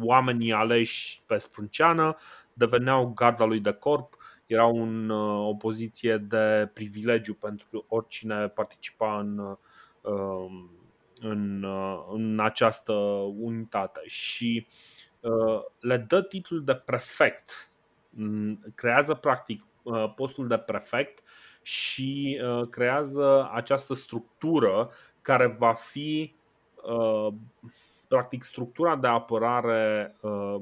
oamenii 0.00 0.52
aleși 0.52 1.20
pe 1.26 1.38
sprânceană 1.38 2.16
deveneau 2.52 3.12
garda 3.14 3.44
lui 3.44 3.60
de 3.60 3.72
corp 3.72 4.16
era 4.46 4.66
un, 4.66 5.08
uh, 5.08 5.48
o 5.48 5.54
poziție 5.54 6.16
de 6.16 6.70
privilegiu 6.72 7.34
pentru 7.34 7.84
oricine 7.88 8.48
participa 8.48 9.18
în, 9.18 9.38
uh, 9.38 9.56
în, 11.20 11.62
uh, 11.62 12.04
în 12.12 12.40
această 12.40 12.92
unitate 13.38 14.00
și 14.04 14.66
le 15.80 15.96
dă 15.96 16.22
titlul 16.22 16.64
de 16.64 16.74
prefect. 16.74 17.70
Mm, 18.10 18.72
creează 18.74 19.14
practic 19.14 19.66
postul 20.16 20.46
de 20.46 20.58
prefect 20.58 21.22
și 21.62 22.40
creează 22.70 23.50
această 23.52 23.94
structură 23.94 24.90
care 25.22 25.46
va 25.46 25.72
fi 25.72 26.34
practic 28.08 28.42
structura 28.42 28.96
de 28.96 29.06
apărare, 29.06 30.16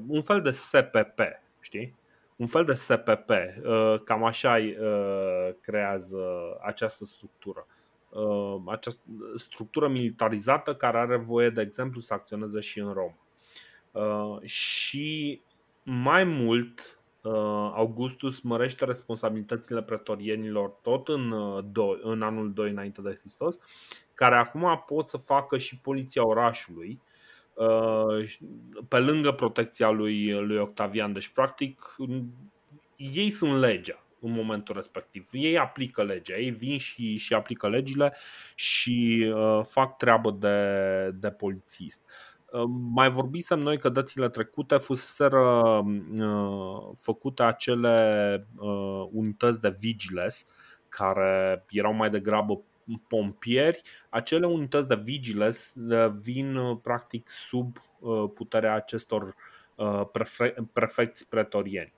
un 0.07 0.23
fel 0.23 0.43
de 0.43 0.51
SPP, 0.51 1.21
știi? 1.61 1.97
un 2.43 2.49
fel 2.49 2.65
de 2.65 2.73
SPP, 2.73 3.31
uh, 3.31 4.01
cam 4.05 4.25
așa 4.25 4.57
uh, 4.57 5.55
creează 5.61 6.25
această 6.63 7.05
structură. 7.05 7.67
Uh, 8.13 8.61
această 8.67 9.03
structură 9.35 9.89
militarizată 9.89 10.75
care 10.75 10.99
are 10.99 11.17
voie, 11.17 11.51
de 11.51 11.61
exemplu, 11.61 12.01
să 12.01 12.15
acționeze 12.15 12.61
și 12.61 12.79
în 12.81 12.93
Roma. 12.93 13.17
Și 14.45 15.41
mai 15.83 16.25
mult, 16.25 17.01
Augustus 17.75 18.41
mărește 18.41 18.85
responsabilitățile 18.85 19.83
pretorienilor 19.83 20.69
tot 20.83 21.09
în, 21.09 21.33
în 22.03 22.23
anul 22.23 22.53
2 22.53 22.71
înainte 22.71 23.01
de 23.01 23.17
Hristos, 23.21 23.59
care 24.15 24.35
acum 24.35 24.85
pot 24.87 25.09
să 25.09 25.17
facă 25.17 25.59
și 25.59 25.79
poliția 25.79 26.27
orașului, 26.27 27.01
Uh, 27.55 28.35
pe 28.89 28.99
lângă 28.99 29.33
protecția 29.33 29.91
lui, 29.91 30.33
lui 30.33 30.59
Octavian. 30.59 31.13
Deci, 31.13 31.29
practic, 31.29 31.97
ei 32.97 33.31
sunt 33.31 33.61
legea 33.61 34.03
în 34.23 34.33
momentul 34.33 34.75
respectiv. 34.75 35.29
Ei 35.33 35.59
aplică 35.59 36.03
legea, 36.03 36.37
ei 36.37 36.51
vin 36.51 36.79
și, 36.79 37.17
și 37.17 37.35
aplică 37.35 37.69
legile 37.69 38.17
și 38.55 39.29
uh, 39.35 39.61
fac 39.65 39.97
treabă 39.97 40.31
de, 40.31 41.11
de 41.15 41.31
polițist. 41.31 42.01
Uh, 42.53 42.63
mai 42.93 43.11
vorbisem 43.11 43.59
noi 43.59 43.79
că 43.79 43.89
dățile 43.89 44.29
trecute 44.29 44.77
fuseseră 44.77 45.85
uh, 46.19 46.91
făcute 46.93 47.43
acele 47.43 48.47
uh, 48.57 49.07
unități 49.11 49.61
de 49.61 49.77
vigilance 49.81 50.37
care 50.89 51.65
erau 51.69 51.93
mai 51.93 52.11
degrabă 52.11 52.63
pompieri, 53.09 53.83
acele 54.09 54.47
unități 54.47 54.89
de 54.89 54.95
vigilance 54.95 55.59
vin 56.23 56.57
uh, 56.57 56.79
practic 56.83 57.31
sub 57.31 57.77
uh, 57.99 58.31
puterea 58.35 58.75
acestor 58.75 59.35
uh, 59.75 60.03
prefecți 60.73 61.29
pretorieni. 61.29 61.93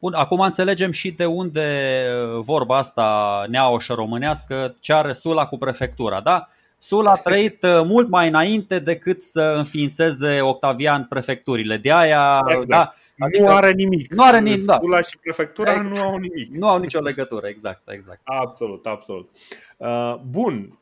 Bun, 0.00 0.14
acum 0.14 0.40
înțelegem 0.40 0.90
și 0.90 1.10
de 1.10 1.24
unde 1.24 2.06
vorba 2.40 2.78
asta 2.78 3.44
neaoșă 3.48 3.94
românească, 3.94 4.76
ce 4.80 4.92
are 4.92 5.12
Sula 5.12 5.46
cu 5.46 5.58
prefectura, 5.58 6.20
da? 6.20 6.48
Sula 6.78 7.10
a 7.10 7.14
trăit 7.16 7.66
mult 7.84 8.08
mai 8.08 8.28
înainte 8.28 8.78
decât 8.78 9.22
să 9.22 9.54
înființeze 9.56 10.40
Octavian 10.40 11.04
prefecturile. 11.04 11.76
De 11.76 11.92
aia, 11.92 12.42
exact. 12.46 12.68
da, 12.68 12.94
Adică 13.18 13.42
nu 13.42 13.48
are 13.48 13.72
nimic. 13.72 14.12
Nu 14.12 14.22
are 14.22 14.40
nimic, 14.40 14.64
da. 14.64 15.00
și 15.00 15.18
prefectura 15.18 15.72
exact. 15.72 15.94
nu 15.94 16.02
au 16.02 16.16
nimic. 16.16 16.50
Nu 16.50 16.68
au 16.68 16.78
nicio 16.78 17.00
legătură, 17.00 17.46
exact, 17.46 17.90
exact. 17.90 18.20
Absolut, 18.24 18.86
absolut. 18.86 19.30
Uh, 19.76 20.14
bun. 20.30 20.78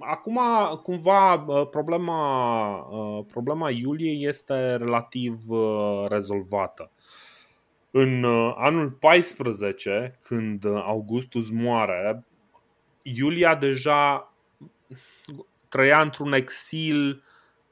Acum, 0.00 0.40
cumva, 0.82 1.44
uh, 1.46 1.68
problema, 1.70 2.76
uh, 2.76 3.24
problema 3.32 3.70
Iuliei 3.70 4.26
este 4.26 4.76
relativ 4.76 5.38
rezolvată. 6.08 6.90
În 7.90 8.24
anul 8.56 8.90
14, 8.90 10.18
când 10.22 10.64
Augustus 10.64 11.50
moare, 11.50 12.24
Iulia 13.02 13.54
deja 13.54 14.32
trăia 15.68 16.00
într-un 16.00 16.32
exil 16.32 17.22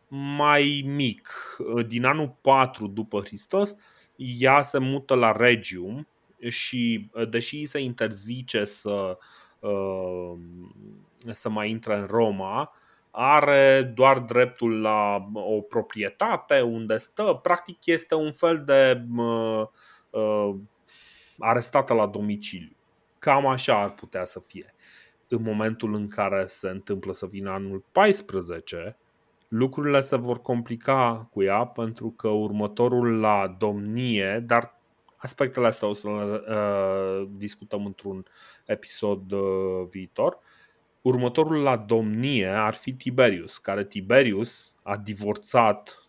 mai 0.08 0.82
mic. 0.86 1.30
Din 1.86 2.04
anul 2.04 2.36
4 2.40 2.86
după 2.86 3.20
Hristos, 3.20 3.74
ea 4.16 4.62
se 4.62 4.78
mută 4.78 5.14
la 5.14 5.32
Regium 5.32 6.08
și 6.48 7.10
deși 7.28 7.64
se 7.64 7.78
interzice 7.78 8.64
să, 8.64 9.18
uh, 9.60 10.32
să 11.30 11.48
mai 11.48 11.70
intre 11.70 11.96
în 11.96 12.06
Roma, 12.06 12.72
are 13.10 13.92
doar 13.94 14.18
dreptul 14.18 14.80
la 14.80 15.28
o 15.32 15.60
proprietate 15.60 16.60
unde 16.60 16.96
stă. 16.96 17.38
Practic 17.42 17.86
este 17.86 18.14
un 18.14 18.32
fel 18.32 18.62
de 18.64 19.04
uh, 19.16 19.66
uh, 20.10 20.54
arestată 21.38 21.94
la 21.94 22.06
domiciliu. 22.06 22.76
Cam 23.18 23.46
așa 23.46 23.82
ar 23.82 23.92
putea 23.92 24.24
să 24.24 24.40
fie. 24.40 24.74
În 25.28 25.42
momentul 25.42 25.94
în 25.94 26.08
care 26.08 26.46
se 26.46 26.68
întâmplă 26.68 27.12
să 27.12 27.26
vină 27.26 27.50
anul 27.50 27.84
14, 27.92 28.96
lucrurile 29.48 30.00
se 30.00 30.16
vor 30.16 30.40
complica 30.40 31.28
cu 31.30 31.42
ea 31.42 31.64
pentru 31.64 32.10
că 32.10 32.28
următorul 32.28 33.20
la 33.20 33.56
domnie, 33.58 34.44
dar 34.46 34.80
aspectele 35.16 35.66
astea 35.66 35.88
o 35.88 35.92
să 35.92 36.08
le 36.08 36.42
uh, 36.54 37.28
discutăm 37.30 37.86
într-un 37.86 38.26
episod 38.66 39.32
uh, 39.32 39.40
viitor. 39.90 40.38
Următorul 41.02 41.62
la 41.62 41.76
domnie 41.76 42.46
ar 42.46 42.74
fi 42.74 42.92
Tiberius, 42.92 43.58
care 43.58 43.84
Tiberius 43.84 44.72
a 44.82 44.96
divorțat 44.96 46.00
și 46.02 46.07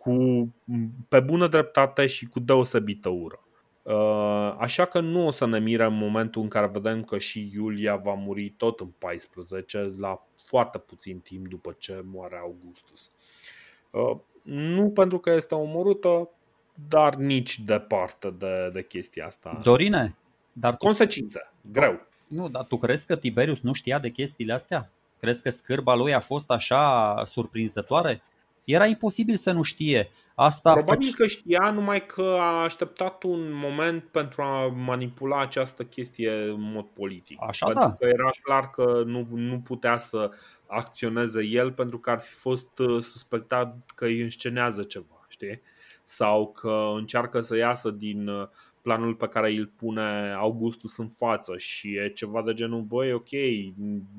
cu, 0.00 0.48
pe 1.08 1.20
bună 1.20 1.46
dreptate 1.46 2.06
și 2.06 2.26
cu 2.26 2.40
deosebită 2.40 3.08
ură. 3.08 3.40
Uh, 3.82 4.54
așa 4.58 4.84
că 4.84 5.00
nu 5.00 5.26
o 5.26 5.30
să 5.30 5.46
ne 5.46 5.58
mire 5.58 5.84
în 5.84 5.96
momentul 5.96 6.42
în 6.42 6.48
care 6.48 6.66
vedem 6.66 7.04
că 7.04 7.18
și 7.18 7.50
Iulia 7.52 7.96
va 7.96 8.14
muri 8.14 8.50
tot 8.50 8.80
în 8.80 8.88
14, 8.98 9.94
la 9.98 10.26
foarte 10.46 10.78
puțin 10.78 11.18
timp 11.18 11.48
după 11.48 11.74
ce 11.78 12.02
moare 12.12 12.36
Augustus. 12.36 13.10
Uh, 13.90 14.16
nu 14.42 14.90
pentru 14.90 15.18
că 15.18 15.30
este 15.30 15.54
omorâtă, 15.54 16.28
dar 16.88 17.14
nici 17.14 17.60
departe 17.60 18.30
de, 18.30 18.70
de 18.72 18.84
chestia 18.84 19.26
asta. 19.26 19.60
Dorine, 19.62 20.16
dar 20.52 20.76
tu... 20.76 20.84
consecințe, 20.84 21.52
greu. 21.72 22.06
Nu, 22.28 22.48
dar 22.48 22.64
tu 22.64 22.76
crezi 22.76 23.06
că 23.06 23.16
Tiberius 23.16 23.60
nu 23.60 23.72
știa 23.72 23.98
de 23.98 24.10
chestiile 24.10 24.52
astea? 24.52 24.90
Crezi 25.18 25.42
că 25.42 25.50
scârba 25.50 25.94
lui 25.94 26.14
a 26.14 26.20
fost 26.20 26.50
așa 26.50 27.14
surprinzătoare? 27.24 28.22
Era 28.64 28.86
imposibil 28.86 29.36
să 29.36 29.52
nu 29.52 29.62
știe. 29.62 30.10
Asta 30.42 30.72
Probabil 30.72 31.06
faci... 31.06 31.16
că 31.16 31.26
știa, 31.26 31.70
numai 31.70 32.06
că 32.06 32.36
a 32.38 32.62
așteptat 32.62 33.22
un 33.22 33.52
moment 33.52 34.02
pentru 34.04 34.42
a 34.42 34.66
manipula 34.66 35.40
această 35.40 35.84
chestie 35.84 36.32
în 36.32 36.72
mod 36.72 36.84
politic. 36.84 37.38
Așa 37.40 37.66
pentru 37.66 37.84
da. 37.84 37.94
că 37.94 38.06
era 38.06 38.28
clar 38.42 38.70
că 38.70 39.02
nu, 39.06 39.28
nu 39.30 39.60
putea 39.60 39.98
să 39.98 40.30
acționeze 40.66 41.44
el 41.44 41.72
pentru 41.72 41.98
că 41.98 42.10
ar 42.10 42.20
fi 42.20 42.34
fost 42.34 42.78
uh, 42.78 43.02
suspectat 43.02 43.90
că 43.94 44.04
îi 44.04 44.20
înscenează 44.20 44.82
ceva, 44.82 45.26
știi? 45.28 45.60
Sau 46.02 46.52
că 46.52 46.92
încearcă 46.96 47.40
să 47.40 47.56
iasă 47.56 47.90
din 47.90 48.28
uh, 48.28 48.48
planul 48.82 49.14
pe 49.14 49.26
care 49.26 49.50
îl 49.50 49.72
pune 49.76 50.34
Augustus 50.38 50.98
în 50.98 51.08
față 51.08 51.58
și 51.58 51.96
e 51.96 52.08
ceva 52.08 52.42
de 52.42 52.52
genul, 52.52 52.80
băi, 52.80 53.12
ok, 53.12 53.28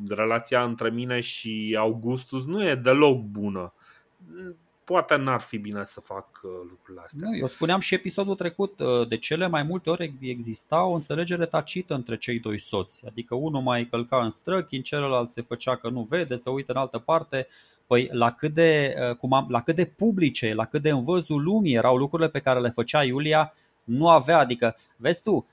relația 0.10 0.63
între 0.63 0.89
mine 0.89 1.19
și 1.19 1.75
Augustus 1.80 2.45
nu 2.45 2.67
e 2.67 2.75
deloc 2.75 3.21
bună 3.21 3.73
poate 4.84 5.15
n-ar 5.15 5.39
fi 5.39 5.57
bine 5.57 5.84
să 5.84 5.99
fac 5.99 6.27
uh, 6.43 6.51
lucrurile 6.69 7.03
astea. 7.05 7.29
Nu, 7.29 7.38
eu 7.38 7.47
spuneam 7.47 7.79
și 7.79 7.93
episodul 7.93 8.36
trecut, 8.36 8.79
uh, 8.79 9.07
de 9.07 9.17
cele 9.17 9.47
mai 9.47 9.63
multe 9.63 9.89
ori 9.89 10.13
exista 10.21 10.84
o 10.84 10.93
înțelegere 10.93 11.45
tacită 11.45 11.93
între 11.93 12.17
cei 12.17 12.39
doi 12.39 12.60
soți. 12.60 13.03
Adică 13.07 13.36
unul 13.36 13.62
mai 13.62 13.88
călca 13.88 14.23
în 14.23 14.29
străchi, 14.29 14.81
celălalt 14.81 15.29
se 15.29 15.41
făcea 15.41 15.75
că 15.75 15.89
nu 15.89 16.01
vede, 16.01 16.36
să 16.36 16.49
uită 16.49 16.71
în 16.71 16.77
altă 16.77 16.97
parte. 16.97 17.47
Păi 17.88 18.10
la 18.12 18.31
cât, 18.31 18.53
de, 18.53 18.95
uh, 19.10 19.15
cum 19.15 19.34
am, 19.34 19.45
la 19.49 19.62
cât 19.62 19.75
de 19.75 19.86
publice, 19.86 20.53
la 20.53 20.65
cât 20.65 20.81
de 20.81 20.89
în 20.89 21.03
văzul 21.03 21.43
lumii 21.43 21.75
erau 21.75 21.97
lucrurile 21.97 22.29
pe 22.29 22.39
care 22.39 22.60
le 22.60 22.69
făcea 22.69 23.03
Iulia, 23.03 23.53
nu 23.84 24.10
avea, 24.10 24.38
adică, 24.38 24.75
vezi 24.97 25.21
tu, 25.21 25.47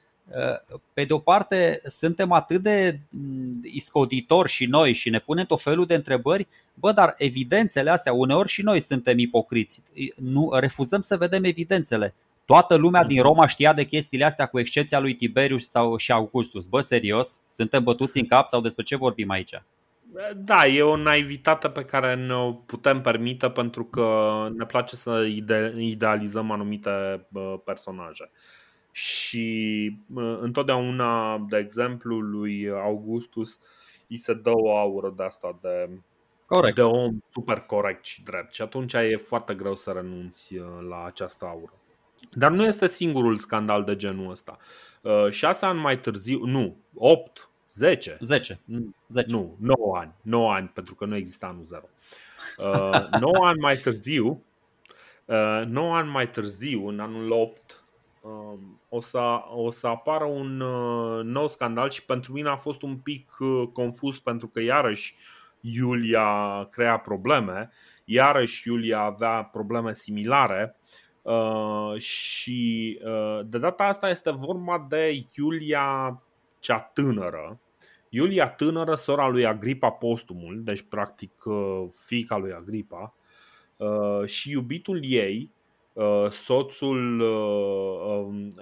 pe 0.92 1.04
de 1.04 1.12
o 1.12 1.18
parte, 1.18 1.80
suntem 1.84 2.32
atât 2.32 2.62
de 2.62 2.98
mm, 3.08 3.60
iscoditori 3.62 4.48
și 4.48 4.66
noi 4.66 4.92
și 4.92 5.10
ne 5.10 5.18
punem 5.18 5.44
tot 5.44 5.62
felul 5.62 5.86
de 5.86 5.94
întrebări, 5.94 6.46
bă, 6.74 6.92
dar 6.92 7.14
evidențele 7.16 7.90
astea, 7.90 8.12
uneori 8.12 8.48
și 8.48 8.62
noi 8.62 8.80
suntem 8.80 9.18
ipocriți. 9.18 9.82
Nu, 10.16 10.50
refuzăm 10.52 11.00
să 11.00 11.16
vedem 11.16 11.44
evidențele. 11.44 12.14
Toată 12.44 12.74
lumea 12.74 13.04
din 13.04 13.22
Roma 13.22 13.46
știa 13.46 13.72
de 13.72 13.84
chestiile 13.84 14.24
astea, 14.24 14.46
cu 14.46 14.58
excepția 14.58 15.00
lui 15.00 15.14
Tiberius 15.14 15.68
sau 15.68 15.96
și 15.96 16.12
Augustus. 16.12 16.66
Bă, 16.66 16.80
serios? 16.80 17.40
Suntem 17.46 17.82
bătuți 17.82 18.18
în 18.18 18.26
cap 18.26 18.46
sau 18.46 18.60
despre 18.60 18.84
ce 18.84 18.96
vorbim 18.96 19.30
aici? 19.30 19.54
Da, 20.36 20.66
e 20.66 20.82
o 20.82 20.96
naivitate 20.96 21.68
pe 21.68 21.84
care 21.84 22.14
ne 22.14 22.34
putem 22.66 23.00
permite 23.00 23.50
pentru 23.50 23.84
că 23.84 24.48
ne 24.56 24.64
place 24.64 24.96
să 24.96 25.24
ide- 25.28 25.74
idealizăm 25.78 26.50
anumite 26.50 27.26
personaje. 27.64 28.30
Și 28.90 29.96
întotdeauna, 30.40 31.38
de 31.38 31.56
exemplu, 31.56 32.18
lui 32.18 32.70
Augustus 32.70 33.58
îi 34.08 34.16
se 34.16 34.34
dă 34.34 34.50
o 34.54 34.76
aură 34.76 35.12
de 35.16 35.22
asta 35.22 35.58
de, 35.60 35.90
corect. 36.46 36.74
de 36.74 36.82
om 36.82 37.18
super 37.32 37.60
corect 37.60 38.04
și 38.04 38.22
drept. 38.22 38.54
Și 38.54 38.62
atunci 38.62 38.92
e 38.92 39.16
foarte 39.16 39.54
greu 39.54 39.74
să 39.74 39.90
renunți 39.90 40.54
la 40.88 41.04
această 41.04 41.44
aură. 41.44 41.72
Dar 42.32 42.50
nu 42.50 42.64
este 42.64 42.86
singurul 42.86 43.36
scandal 43.36 43.84
de 43.84 43.96
genul 43.96 44.30
ăsta. 44.30 44.56
Șase 45.30 45.66
ani 45.66 45.80
mai 45.80 45.98
târziu, 45.98 46.44
nu, 46.44 46.76
opt 46.94 47.48
10? 47.72 48.18
10. 48.20 48.60
10. 49.08 49.26
Nu, 49.30 49.56
9 49.60 49.96
ani. 49.96 50.12
9 50.22 50.52
ani, 50.52 50.68
pentru 50.68 50.94
că 50.94 51.04
nu 51.04 51.16
exista 51.16 51.46
anul 51.46 51.64
0. 51.64 51.82
Uh, 52.58 53.20
9 53.20 53.46
ani 53.46 53.60
mai 53.60 53.76
târziu, 53.76 54.42
uh, 55.24 55.62
9 55.66 55.96
ani 55.96 56.10
mai 56.10 56.30
târziu, 56.30 56.88
în 56.88 57.00
anul 57.00 57.30
8, 57.30 57.70
uh, 57.70 57.77
o, 58.88 59.00
să, 59.00 59.40
o 59.54 59.70
să 59.70 59.86
apară 59.86 60.24
un 60.24 60.60
uh, 60.60 61.24
nou 61.24 61.46
scandal 61.46 61.90
și 61.90 62.04
pentru 62.04 62.32
mine 62.32 62.48
a 62.48 62.56
fost 62.56 62.82
un 62.82 62.96
pic 62.96 63.36
uh, 63.38 63.68
confuz 63.72 64.18
pentru 64.18 64.48
că 64.48 64.60
iarăși 64.62 65.14
Iulia 65.60 66.64
crea 66.70 66.98
probleme, 66.98 67.70
iarăși 68.04 68.68
Iulia 68.68 69.00
avea 69.00 69.42
probleme 69.42 69.94
similare 69.94 70.76
uh, 71.22 72.00
și 72.00 73.00
uh, 73.04 73.40
de 73.46 73.58
data 73.58 73.84
asta 73.84 74.08
este 74.08 74.30
vorba 74.30 74.86
de 74.88 75.24
Iulia 75.36 76.22
cea 76.58 76.78
tânără, 76.78 77.60
Iulia 78.08 78.48
tânără, 78.48 78.94
sora 78.94 79.28
lui 79.28 79.46
Agripa 79.46 79.90
Postumul, 79.90 80.60
deci 80.64 80.82
practic 80.82 81.44
uh, 81.44 81.84
fica 82.06 82.36
lui 82.36 82.52
Agripa, 82.52 83.14
uh, 83.76 84.26
și 84.26 84.50
iubitul 84.50 85.00
ei, 85.04 85.50
uh, 85.52 85.57
soțul 86.30 87.20
um, 87.20 88.52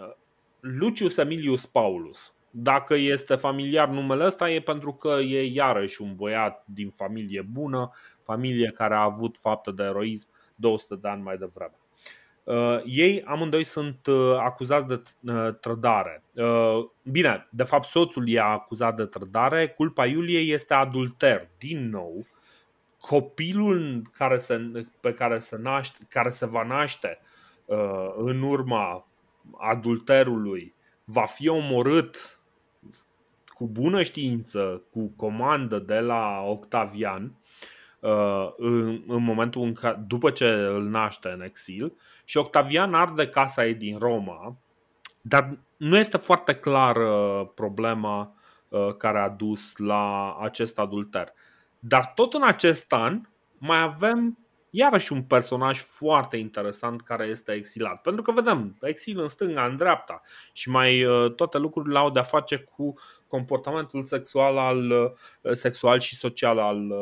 Lucius 0.60 1.16
Emilius 1.16 1.66
Paulus. 1.66 2.34
Dacă 2.50 2.94
este 2.94 3.34
familiar 3.34 3.88
numele 3.88 4.24
ăsta 4.24 4.50
e 4.50 4.60
pentru 4.60 4.92
că 4.92 5.08
e 5.08 5.50
iarăși 5.52 6.02
un 6.02 6.14
băiat 6.14 6.64
din 6.66 6.90
familie 6.90 7.42
bună, 7.52 7.90
familie 8.22 8.70
care 8.74 8.94
a 8.94 9.02
avut 9.02 9.36
fapte 9.36 9.70
de 9.70 9.82
eroism 9.82 10.28
200 10.54 10.94
de 10.94 11.08
ani 11.08 11.22
mai 11.22 11.36
devreme. 11.36 11.74
Uh, 12.44 12.80
ei 12.84 13.22
amândoi 13.22 13.64
sunt 13.64 14.06
uh, 14.06 14.36
acuzați 14.38 14.86
de 14.86 15.02
uh, 15.20 15.48
trădare. 15.60 16.24
Uh, 16.32 16.88
bine, 17.02 17.48
de 17.50 17.62
fapt 17.62 17.84
soțul 17.84 18.28
e 18.28 18.40
acuzat 18.40 18.96
de 18.96 19.04
trădare, 19.04 19.68
culpa 19.68 20.06
Iuliei 20.06 20.50
este 20.50 20.74
adulter. 20.74 21.48
Din 21.58 21.88
nou, 21.88 22.24
copilul 23.06 24.10
care 24.16 24.38
se, 24.38 24.86
pe 25.00 25.12
care 25.12 25.38
se, 25.38 25.56
naște, 25.56 25.98
care 26.08 26.30
se 26.30 26.46
va 26.46 26.62
naște 26.62 27.18
uh, 27.64 28.14
în 28.16 28.42
urma 28.42 29.08
adulterului 29.58 30.74
va 31.04 31.24
fi 31.24 31.48
omorât 31.48 32.40
cu 33.46 33.68
bună 33.68 34.02
știință, 34.02 34.82
cu 34.90 35.12
comandă 35.16 35.78
de 35.78 35.98
la 35.98 36.42
Octavian 36.46 37.36
Uh, 38.06 38.52
în, 38.56 39.02
în 39.06 39.22
momentul 39.22 39.62
în 39.62 39.72
care, 39.72 40.04
după 40.06 40.30
ce 40.30 40.48
îl 40.48 40.82
naște 40.82 41.28
în 41.28 41.42
exil 41.42 41.96
și 42.24 42.36
Octavian 42.36 42.94
arde 42.94 43.28
casa 43.28 43.66
ei 43.66 43.74
din 43.74 43.98
Roma, 43.98 44.56
dar 45.20 45.58
nu 45.76 45.96
este 45.96 46.16
foarte 46.16 46.54
clar 46.54 46.96
problema 47.54 48.34
uh, 48.68 48.94
care 48.96 49.18
a 49.18 49.28
dus 49.28 49.76
la 49.76 50.36
acest 50.40 50.78
adulter. 50.78 51.32
Dar 51.88 52.12
tot 52.14 52.34
în 52.34 52.42
acest 52.42 52.92
an 52.92 53.20
mai 53.58 53.82
avem 53.82 54.38
iarăși 54.70 55.12
un 55.12 55.22
personaj 55.22 55.80
foarte 55.80 56.36
interesant 56.36 57.02
care 57.02 57.24
este 57.26 57.52
exilat. 57.52 58.00
Pentru 58.00 58.22
că 58.22 58.32
vedem 58.32 58.76
exil 58.80 59.20
în 59.20 59.28
stânga, 59.28 59.64
în 59.64 59.76
dreapta 59.76 60.20
și 60.52 60.70
mai 60.70 61.04
uh, 61.04 61.34
toate 61.34 61.58
lucrurile 61.58 61.98
au 61.98 62.10
de-a 62.10 62.22
face 62.22 62.56
cu 62.56 62.94
comportamentul 63.26 64.04
sexual, 64.04 64.58
al, 64.58 65.14
sexual 65.54 66.00
și 66.00 66.16
social 66.16 66.58
al 66.58 66.92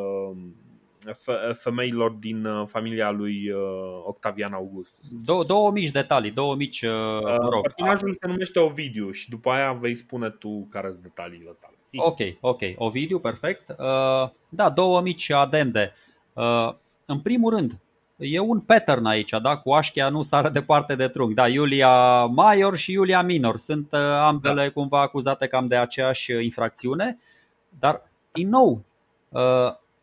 femeilor 1.52 2.10
din 2.10 2.44
uh, 2.44 2.66
familia 2.66 3.10
lui 3.10 3.50
uh, 3.50 3.60
Octavian 4.04 4.52
Augustus. 4.52 5.08
Două, 5.10 5.44
două 5.44 5.70
mici 5.70 5.90
detalii, 5.90 6.30
două 6.30 6.54
mici 6.54 6.82
uh, 6.82 6.90
mă 7.22 7.48
rog. 7.50 7.62
Personajul 7.62 8.16
se 8.20 8.26
numește 8.26 8.58
Ovidiu 8.58 9.10
și 9.10 9.30
după 9.30 9.50
aia 9.50 9.72
vei 9.72 9.94
spune 9.94 10.30
tu 10.30 10.66
care 10.70 10.90
sunt 10.90 11.02
detaliile 11.02 11.56
tale. 11.60 11.73
Zi. 11.88 11.98
Ok, 11.98 12.18
ok. 12.40 12.60
Ovidiu, 12.76 13.18
perfect. 13.18 13.68
Uh, 13.68 14.30
da, 14.48 14.70
două 14.70 15.00
mici 15.00 15.30
adende. 15.30 15.92
Uh, 16.32 16.74
în 17.06 17.20
primul 17.20 17.54
rând, 17.54 17.78
e 18.16 18.38
un 18.38 18.60
pattern 18.60 19.04
aici, 19.04 19.30
da? 19.42 19.56
Cu 19.56 19.72
Așchia 19.72 20.08
nu 20.08 20.22
sară 20.22 20.48
departe 20.48 20.94
de 20.94 21.08
trunchi. 21.08 21.34
Da, 21.34 21.48
Iulia 21.48 22.24
Maior 22.24 22.76
și 22.76 22.92
Iulia 22.92 23.22
Minor 23.22 23.56
sunt 23.56 23.92
ambele 24.22 24.62
da. 24.62 24.70
cumva 24.70 25.00
acuzate 25.00 25.46
cam 25.46 25.66
de 25.66 25.76
aceeași 25.76 26.32
infracțiune, 26.32 27.18
dar 27.78 28.02
din 28.32 28.48
nou, 28.48 28.84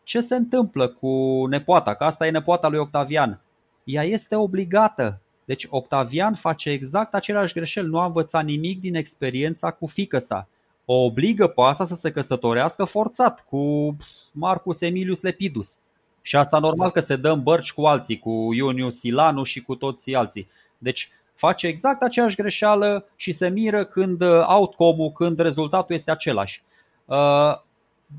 ce 0.04 0.20
se 0.20 0.36
întâmplă 0.36 0.88
cu 0.88 1.46
nepoata? 1.50 1.94
Că 1.96 2.04
asta 2.04 2.28
e 2.28 2.30
nepoata 2.30 2.68
lui 2.68 2.80
Octavian. 2.80 3.42
Ea 3.84 4.04
este 4.04 4.36
obligată. 4.36 5.22
Deci 5.46 5.68
Octavian 5.70 6.34
face 6.34 6.70
exact 6.70 7.14
aceleași 7.14 7.54
greșeli. 7.54 7.88
Nu 7.88 8.00
a 8.00 8.06
învățat 8.06 8.44
nimic 8.44 8.80
din 8.80 8.96
experiența 8.96 9.72
cu 9.72 9.88
fică 9.88 10.18
sa. 10.18 10.48
O 10.94 11.04
obligă 11.04 11.48
pe 11.48 11.62
asta 11.62 11.86
să 11.86 11.96
se 11.96 12.12
căsătorească 12.12 12.84
forțat 12.84 13.46
cu 13.50 13.96
Marcus 14.32 14.82
Emilius 14.82 15.22
Lepidus. 15.22 15.78
Și 16.22 16.36
asta 16.36 16.60
normal 16.60 16.92
că 16.92 17.00
se 17.00 17.16
dă 17.16 17.30
în 17.30 17.44
bărci 17.44 17.74
cu 17.74 17.82
alții, 17.82 18.20
cu 18.20 18.50
Iunius 18.54 19.00
Silanu 19.00 19.44
și 19.44 19.62
cu 19.62 19.76
toți 19.76 20.14
alții. 20.14 20.48
Deci 20.78 21.10
face 21.34 21.68
exact 21.68 22.02
aceeași 22.02 22.36
greșeală 22.36 23.08
și 23.16 23.32
se 23.32 23.50
miră 23.50 23.86
când 23.86 24.22
outcome-ul, 24.48 25.12
când 25.12 25.40
rezultatul 25.40 25.96
este 25.96 26.12
același. 26.12 26.64
Uh, 27.06 27.56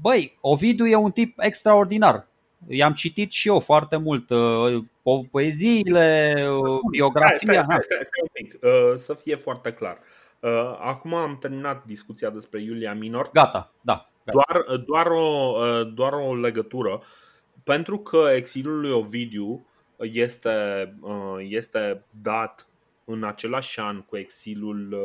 Băi, 0.01 0.39
Ovidiu 0.41 0.87
e 0.87 0.95
un 0.95 1.11
tip 1.11 1.39
extraordinar. 1.41 2.27
I-am 2.69 2.93
citit 2.93 3.33
și 3.33 3.49
eu 3.49 3.61
foarte 3.61 3.97
mult 3.97 4.31
uh, 4.31 4.85
poeziile, 5.31 6.35
uh, 6.49 6.79
biografia. 6.91 7.37
Stai, 7.37 7.63
stai, 7.63 7.79
stai, 7.81 7.99
stai 8.03 8.23
un 8.23 8.29
pic, 8.33 8.59
uh, 8.63 8.95
să 8.97 9.15
fie 9.15 9.37
foarte 9.37 9.73
clar. 9.73 9.99
Acum 10.79 11.15
am 11.15 11.39
terminat 11.39 11.85
discuția 11.85 12.31
despre 12.31 12.63
Iulia 12.63 12.95
Minor. 12.95 13.31
Gata, 13.33 13.73
da. 13.81 14.11
Gata. 14.25 14.43
Doar, 14.65 14.77
doar, 14.77 15.07
o, 15.07 15.85
doar 15.85 16.13
o 16.13 16.35
legătură. 16.35 17.03
Pentru 17.65 17.99
că 17.99 18.29
exilul 18.35 18.81
lui 18.81 18.91
Ovidiu 18.91 19.67
este, 19.99 20.51
este 21.39 22.05
dat 22.23 22.67
în 23.05 23.25
același 23.25 23.81
an 23.81 24.01
cu 24.01 24.17
exilul 24.17 24.97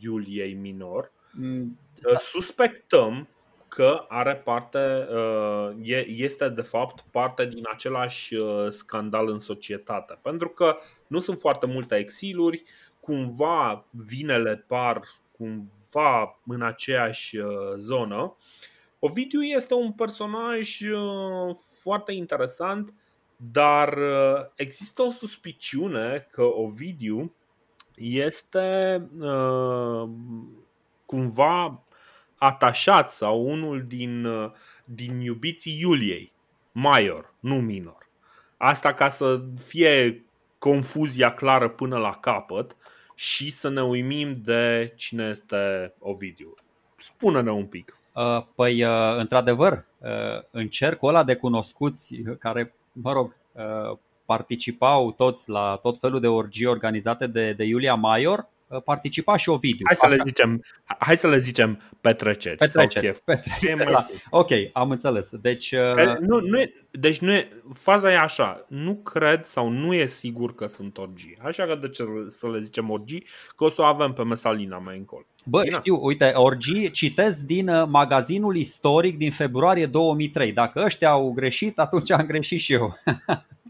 Iuliei 0.00 0.54
Minor, 0.54 1.12
mm, 1.32 1.78
suspectăm 2.18 3.28
că 3.74 4.04
are 4.08 4.36
parte, 4.36 5.08
uh, 5.12 6.04
este 6.06 6.48
de 6.48 6.62
fapt 6.62 7.04
parte 7.10 7.46
din 7.46 7.62
același 7.72 8.34
uh, 8.34 8.68
scandal 8.68 9.28
în 9.28 9.38
societate. 9.38 10.18
Pentru 10.22 10.48
că 10.48 10.76
nu 11.06 11.20
sunt 11.20 11.38
foarte 11.38 11.66
multe 11.66 11.94
exiluri, 11.94 12.62
cumva 13.04 13.86
vinele 13.90 14.56
par 14.56 15.02
cumva 15.36 16.40
în 16.46 16.62
aceeași 16.62 17.36
uh, 17.36 17.48
zonă. 17.76 18.36
Ovidiu 18.98 19.42
este 19.42 19.74
un 19.74 19.92
personaj 19.92 20.78
foarte 21.82 22.12
interesant, 22.12 22.94
dar 23.36 23.98
există 24.54 25.02
o 25.02 25.10
suspiciune 25.10 26.28
că 26.30 26.42
Ovidiu 26.42 27.34
este 27.94 29.08
cumva 31.06 31.84
atașat 32.44 33.10
sau 33.10 33.46
unul 33.46 33.84
din, 33.86 34.24
uh, 34.24 34.50
din 34.84 35.20
iubiții 35.20 35.80
Iuliei, 35.80 36.32
Maior, 36.72 37.34
nu 37.40 37.54
minor. 37.54 38.08
Asta 38.56 38.94
ca 38.94 39.08
să 39.08 39.40
fie 39.66 40.24
confuzia 40.58 41.34
clară 41.34 41.68
până 41.68 41.98
la 41.98 42.12
capăt 42.12 42.76
și 43.14 43.50
să 43.50 43.68
ne 43.68 43.82
uimim 43.82 44.40
de 44.44 44.92
cine 44.96 45.28
este 45.28 45.94
Ovidiu. 45.98 46.54
Spune-ne 46.96 47.50
un 47.50 47.66
pic. 47.66 47.98
Uh, 48.12 48.44
păi, 48.54 48.84
uh, 48.84 49.16
într-adevăr, 49.16 49.84
în 50.50 50.68
cercul 50.68 51.08
ăla 51.08 51.24
de 51.24 51.34
cunoscuți 51.34 52.16
care, 52.38 52.74
mă 52.92 53.12
rog, 53.12 53.36
participau 54.24 55.12
toți 55.12 55.50
la 55.50 55.78
tot 55.82 55.98
felul 55.98 56.20
de 56.20 56.26
orgii 56.26 56.66
organizate 56.66 57.26
de, 57.26 57.52
de 57.52 57.64
Iulia 57.64 57.94
Maior, 57.94 58.48
participa 58.80 59.36
și 59.36 59.48
Ovidiu. 59.48 59.86
Hai 59.86 59.96
să 59.96 60.06
le 60.06 60.22
zicem, 60.26 60.64
hai 60.98 61.16
să 61.16 61.28
le 61.28 61.38
zicem 61.38 61.80
petreceri. 62.00 62.56
Petreceri. 62.56 63.14
Sau 63.14 63.22
petreceri 63.24 63.90
da. 63.90 64.06
Ok, 64.30 64.50
am 64.72 64.90
înțeles. 64.90 65.30
Deci, 65.36 65.70
că 65.70 66.16
nu, 66.20 66.40
nu 66.40 66.60
e, 66.60 66.72
deci 66.90 67.18
nu 67.18 67.32
e, 67.32 67.48
faza 67.72 68.12
e 68.12 68.18
așa, 68.18 68.64
nu 68.68 68.94
cred 68.94 69.44
sau 69.44 69.68
nu 69.68 69.94
e 69.94 70.06
sigur 70.06 70.54
că 70.54 70.66
sunt 70.66 70.98
orgii. 70.98 71.38
Așa 71.42 71.64
că 71.64 71.74
de 71.74 71.88
ce 71.88 72.04
să 72.28 72.50
le 72.50 72.58
zicem 72.58 72.90
orgii? 72.90 73.26
Că 73.56 73.64
o 73.64 73.68
să 73.68 73.80
o 73.80 73.84
avem 73.84 74.12
pe 74.12 74.22
mesalina 74.22 74.78
mai 74.78 74.96
încolo. 74.96 75.26
Bă, 75.44 75.62
Bine. 75.62 75.74
știu, 75.74 75.98
uite, 76.04 76.32
orgii 76.34 76.90
citesc 76.90 77.38
din 77.38 77.70
magazinul 77.88 78.56
istoric 78.56 79.16
din 79.16 79.30
februarie 79.30 79.86
2003. 79.86 80.52
Dacă 80.52 80.82
ăștia 80.84 81.08
au 81.08 81.32
greșit, 81.32 81.78
atunci 81.78 82.10
am 82.10 82.26
greșit 82.26 82.60
și 82.60 82.72
eu. 82.72 82.98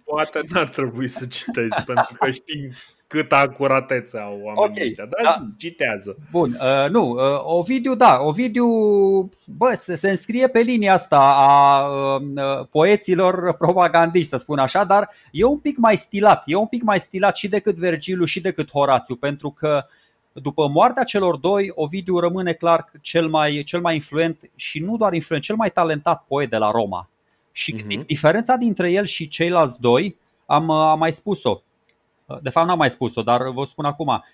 Poate 0.04 0.40
n-ar 0.48 0.68
trebui 0.68 1.08
să 1.08 1.26
citezi, 1.26 1.82
pentru 1.86 2.14
că 2.18 2.30
știm 2.30 2.72
câtă 3.14 3.34
acuratețe 3.34 4.18
au 4.18 4.40
oamenii 4.42 4.70
okay. 4.70 4.86
ăștia, 4.86 5.04
dar 5.04 5.22
da. 5.22 5.46
citează. 5.58 6.16
Bun, 6.30 6.58
uh, 6.60 6.90
nu, 6.90 7.10
uh, 7.10 7.18
Ovidiu, 7.42 7.94
da, 7.94 8.18
Ovidiu, 8.20 8.66
bă, 9.44 9.74
se, 9.76 9.96
se 9.96 10.10
înscrie 10.10 10.48
pe 10.48 10.60
linia 10.60 10.92
asta 10.92 11.34
a 11.36 11.86
uh, 11.86 12.66
poeților 12.70 13.56
propagandiști, 13.56 14.28
să 14.28 14.36
spun 14.36 14.58
așa, 14.58 14.84
dar 14.84 15.10
e 15.30 15.44
un 15.44 15.58
pic 15.58 15.76
mai 15.76 15.96
stilat, 15.96 16.42
e 16.46 16.54
un 16.54 16.66
pic 16.66 16.82
mai 16.82 17.00
stilat 17.00 17.36
și 17.36 17.48
decât 17.48 17.74
Vergiliu 17.74 18.24
și 18.24 18.40
decât 18.40 18.70
Horațiu, 18.70 19.14
pentru 19.14 19.50
că 19.50 19.84
după 20.32 20.68
moartea 20.68 21.04
celor 21.04 21.36
doi, 21.36 21.70
Ovidiu 21.74 22.18
rămâne 22.18 22.52
clar 22.52 22.90
cel 23.00 23.28
mai, 23.28 23.62
cel 23.66 23.80
mai 23.80 23.94
influent 23.94 24.50
și 24.54 24.78
nu 24.78 24.96
doar 24.96 25.12
influent, 25.12 25.44
cel 25.44 25.56
mai 25.56 25.70
talentat 25.70 26.24
poet 26.28 26.50
de 26.50 26.56
la 26.56 26.70
Roma. 26.70 27.08
Și 27.52 27.74
uh-huh. 27.74 28.06
diferența 28.06 28.56
dintre 28.56 28.90
el 28.90 29.04
și 29.04 29.28
ceilalți 29.28 29.80
doi, 29.80 30.16
am, 30.46 30.70
am 30.70 30.98
mai 30.98 31.12
spus-o. 31.12 31.60
De 32.42 32.50
fapt, 32.50 32.66
n-am 32.66 32.78
mai 32.78 32.90
spus-o, 32.90 33.22
dar 33.22 33.48
vă 33.48 33.64
spun 33.64 33.84
acum. 33.84 34.24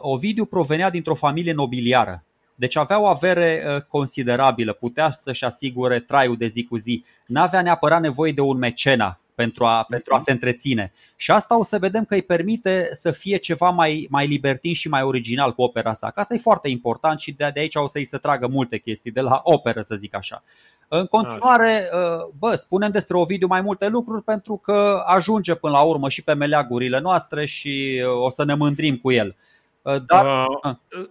Ovidiu 0.00 0.44
provenea 0.44 0.90
dintr-o 0.90 1.14
familie 1.14 1.52
nobiliară. 1.52 2.24
Deci 2.54 2.76
avea 2.76 3.00
o 3.00 3.06
avere 3.06 3.62
considerabilă, 3.88 4.72
putea 4.72 5.10
să-și 5.10 5.44
asigure 5.44 6.00
traiul 6.00 6.36
de 6.36 6.46
zi 6.46 6.64
cu 6.64 6.76
zi. 6.76 7.04
N-avea 7.26 7.62
neapărat 7.62 8.00
nevoie 8.00 8.32
de 8.32 8.40
un 8.40 8.58
mecena 8.58 9.20
pentru 9.38 9.64
a, 9.64 9.86
pentru 9.88 10.14
a 10.14 10.18
se 10.18 10.32
întreține. 10.32 10.92
Și 11.16 11.30
asta 11.30 11.58
o 11.58 11.64
să 11.64 11.78
vedem 11.78 12.04
că 12.04 12.14
îi 12.14 12.22
permite 12.22 12.88
să 12.92 13.10
fie 13.10 13.36
ceva 13.36 13.70
mai, 13.70 14.06
mai 14.10 14.26
libertin 14.26 14.74
și 14.74 14.88
mai 14.88 15.02
original 15.02 15.52
cu 15.52 15.62
opera 15.62 15.92
sa. 15.92 16.10
Că 16.10 16.20
asta 16.20 16.34
e 16.34 16.38
foarte 16.38 16.68
important 16.68 17.20
și 17.20 17.32
de, 17.32 17.50
de 17.54 17.60
aici 17.60 17.74
o 17.74 17.86
să-i 17.86 18.04
se 18.04 18.18
tragă 18.18 18.46
multe 18.46 18.78
chestii 18.78 19.10
de 19.10 19.20
la 19.20 19.40
operă, 19.44 19.82
să 19.82 19.94
zic 19.94 20.14
așa. 20.14 20.42
În 20.88 21.06
continuare, 21.06 21.88
uh, 21.92 22.28
bă, 22.38 22.54
spunem 22.54 22.90
despre 22.90 23.16
Ovidiu 23.16 23.46
mai 23.46 23.60
multe 23.60 23.88
lucruri 23.88 24.22
pentru 24.22 24.56
că 24.56 25.02
ajunge 25.06 25.54
până 25.54 25.72
la 25.72 25.82
urmă 25.82 26.08
și 26.08 26.24
pe 26.24 26.34
meleagurile 26.34 27.00
noastre 27.00 27.46
și 27.46 28.02
uh, 28.04 28.24
o 28.24 28.30
să 28.30 28.44
ne 28.44 28.54
mândrim 28.54 28.96
cu 28.96 29.12
el. 29.12 29.36
Uh, 29.82 29.96
dar, 30.06 30.46
uh, 30.46 31.08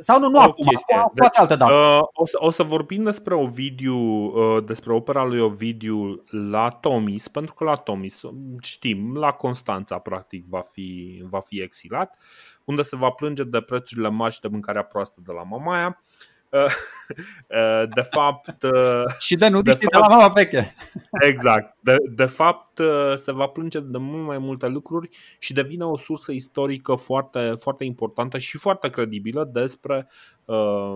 sau 0.00 0.20
nu, 0.20 0.28
nu 0.28 0.38
acum, 0.38 0.68
acum 0.88 1.12
deci, 1.14 1.28
altă 1.32 1.56
dată. 1.56 1.74
Uh, 1.74 2.00
o, 2.12 2.26
să, 2.26 2.36
o 2.40 2.50
să 2.50 2.62
vorbim 2.62 3.02
despre 3.02 3.34
Ovidiu, 3.34 3.96
uh, 3.96 4.64
despre 4.64 4.92
opera 4.92 5.24
lui 5.24 5.40
Ovidiu 5.40 6.24
la 6.30 6.70
Tomis, 6.70 7.28
pentru 7.28 7.54
că 7.54 7.64
la 7.64 7.74
Tomis, 7.74 8.20
știm, 8.60 9.16
la 9.16 9.32
Constanța 9.32 9.98
practic 9.98 10.44
va 10.48 10.60
fi, 10.60 11.22
va 11.30 11.40
fi 11.40 11.60
exilat, 11.60 12.18
unde 12.64 12.82
se 12.82 12.96
va 12.96 13.10
plânge 13.10 13.44
de 13.44 13.60
prețurile 13.60 14.08
mari 14.08 14.34
și 14.34 14.40
de 14.40 14.48
mâncarea 14.48 14.82
proastă 14.82 15.20
de 15.26 15.32
la 15.32 15.42
Mamaia. 15.42 15.86
Uh, 15.86 15.96
Uh, 15.96 16.33
de 17.94 18.00
fapt. 18.00 18.62
Uh, 18.62 19.04
și 19.18 19.34
de 19.34 19.48
nudiștii 19.48 19.86
de, 19.86 19.98
de 19.98 20.06
la 20.08 20.16
mama 20.16 20.28
veche. 20.28 20.74
Exact. 21.28 21.76
De, 21.80 21.96
de 22.10 22.24
fapt, 22.24 22.78
uh, 22.78 23.14
se 23.16 23.32
va 23.32 23.46
plânge 23.46 23.80
de 23.80 23.98
mult 23.98 24.26
mai 24.26 24.38
multe 24.38 24.66
lucruri 24.66 25.08
și 25.38 25.52
devine 25.52 25.84
o 25.84 25.96
sursă 25.96 26.32
istorică 26.32 26.94
foarte, 26.94 27.52
foarte 27.56 27.84
importantă 27.84 28.38
și 28.38 28.58
foarte 28.58 28.88
credibilă 28.88 29.50
despre, 29.52 30.08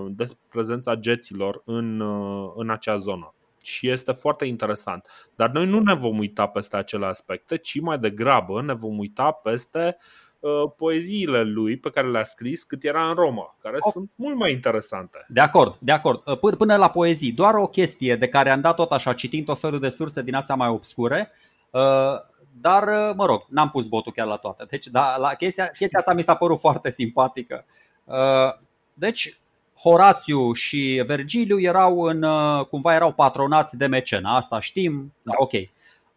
despre 0.08 0.38
prezența 0.48 0.94
geților 0.94 1.62
în, 1.64 2.02
în 2.56 2.70
acea 2.70 2.96
zonă 2.96 3.32
și 3.62 3.88
este 3.88 4.12
foarte 4.12 4.44
interesant. 4.44 5.30
Dar 5.34 5.50
noi 5.50 5.66
nu 5.66 5.80
ne 5.80 5.94
vom 5.94 6.18
uita 6.18 6.46
peste 6.46 6.76
acele 6.76 7.06
aspecte, 7.06 7.56
ci 7.56 7.80
mai 7.80 7.98
degrabă 7.98 8.62
ne 8.62 8.74
vom 8.74 8.98
uita 8.98 9.30
peste 9.30 9.96
uh, 9.98 10.27
Uh, 10.27 10.27
poeziile 10.76 11.42
lui 11.42 11.76
pe 11.76 11.90
care 11.90 12.10
le-a 12.10 12.24
scris 12.24 12.62
cât 12.62 12.84
era 12.84 13.08
în 13.08 13.14
Roma, 13.14 13.56
care 13.62 13.76
oh. 13.80 13.92
sunt 13.92 14.10
mult 14.14 14.36
mai 14.36 14.52
interesante. 14.52 15.26
De 15.28 15.40
acord, 15.40 15.76
de 15.78 15.92
acord. 15.92 16.22
Uh, 16.42 16.56
până 16.56 16.76
la 16.76 16.90
poezii, 16.90 17.32
doar 17.32 17.54
o 17.54 17.66
chestie 17.66 18.16
de 18.16 18.28
care 18.28 18.50
am 18.50 18.60
dat 18.60 18.74
tot 18.74 18.90
așa, 18.90 19.14
citind 19.14 19.48
o 19.48 19.54
felul 19.54 19.80
de 19.80 19.88
surse 19.88 20.22
din 20.22 20.34
astea 20.34 20.54
mai 20.54 20.68
obscure, 20.68 21.30
uh, 21.70 21.80
dar, 22.60 22.84
mă 23.16 23.26
rog, 23.26 23.44
n-am 23.48 23.70
pus 23.70 23.86
botul 23.86 24.12
chiar 24.12 24.26
la 24.26 24.36
toate. 24.36 24.64
Deci, 24.70 24.86
da, 24.86 25.16
la 25.16 25.34
chestia, 25.34 25.66
chestia 25.66 25.98
asta 25.98 26.14
mi 26.14 26.22
s-a 26.22 26.34
părut 26.34 26.58
foarte 26.58 26.90
simpatică. 26.90 27.64
Deci, 28.94 29.38
Horațiu 29.82 30.52
și 30.52 31.02
Vergiliu 31.06 31.60
erau 31.60 32.00
în, 32.00 32.24
cumva 32.70 32.94
erau 32.94 33.12
patronați 33.12 33.76
de 33.76 33.86
mecena, 33.86 34.36
asta 34.36 34.60
știm, 34.60 35.14
da, 35.22 35.32
ok. 35.36 35.52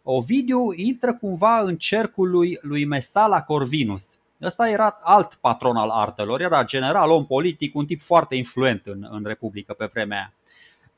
Ovidiu 0.04 0.74
intră 0.76 1.14
cumva 1.14 1.60
în 1.60 1.78
cercul 1.78 2.30
lui, 2.30 2.58
lui 2.62 2.86
Mesala 2.86 3.42
Corvinus. 3.42 4.16
Ăsta 4.42 4.70
era 4.70 5.00
alt 5.02 5.34
patron 5.34 5.76
al 5.76 5.90
artelor, 5.90 6.42
era 6.42 6.64
general, 6.64 7.10
om 7.10 7.26
politic, 7.26 7.76
un 7.76 7.86
tip 7.86 8.02
foarte 8.02 8.36
influent 8.36 8.86
în, 8.86 9.08
în 9.12 9.24
Republică 9.24 9.74
pe 9.74 9.90
vremea 9.94 10.18
aia. 10.18 10.34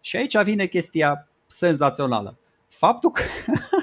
Și 0.02 0.16
aici 0.16 0.38
vine 0.38 0.66
chestia 0.66 1.28
senzațională. 1.48 2.38
Faptul 2.68 3.12
că, 3.12 3.22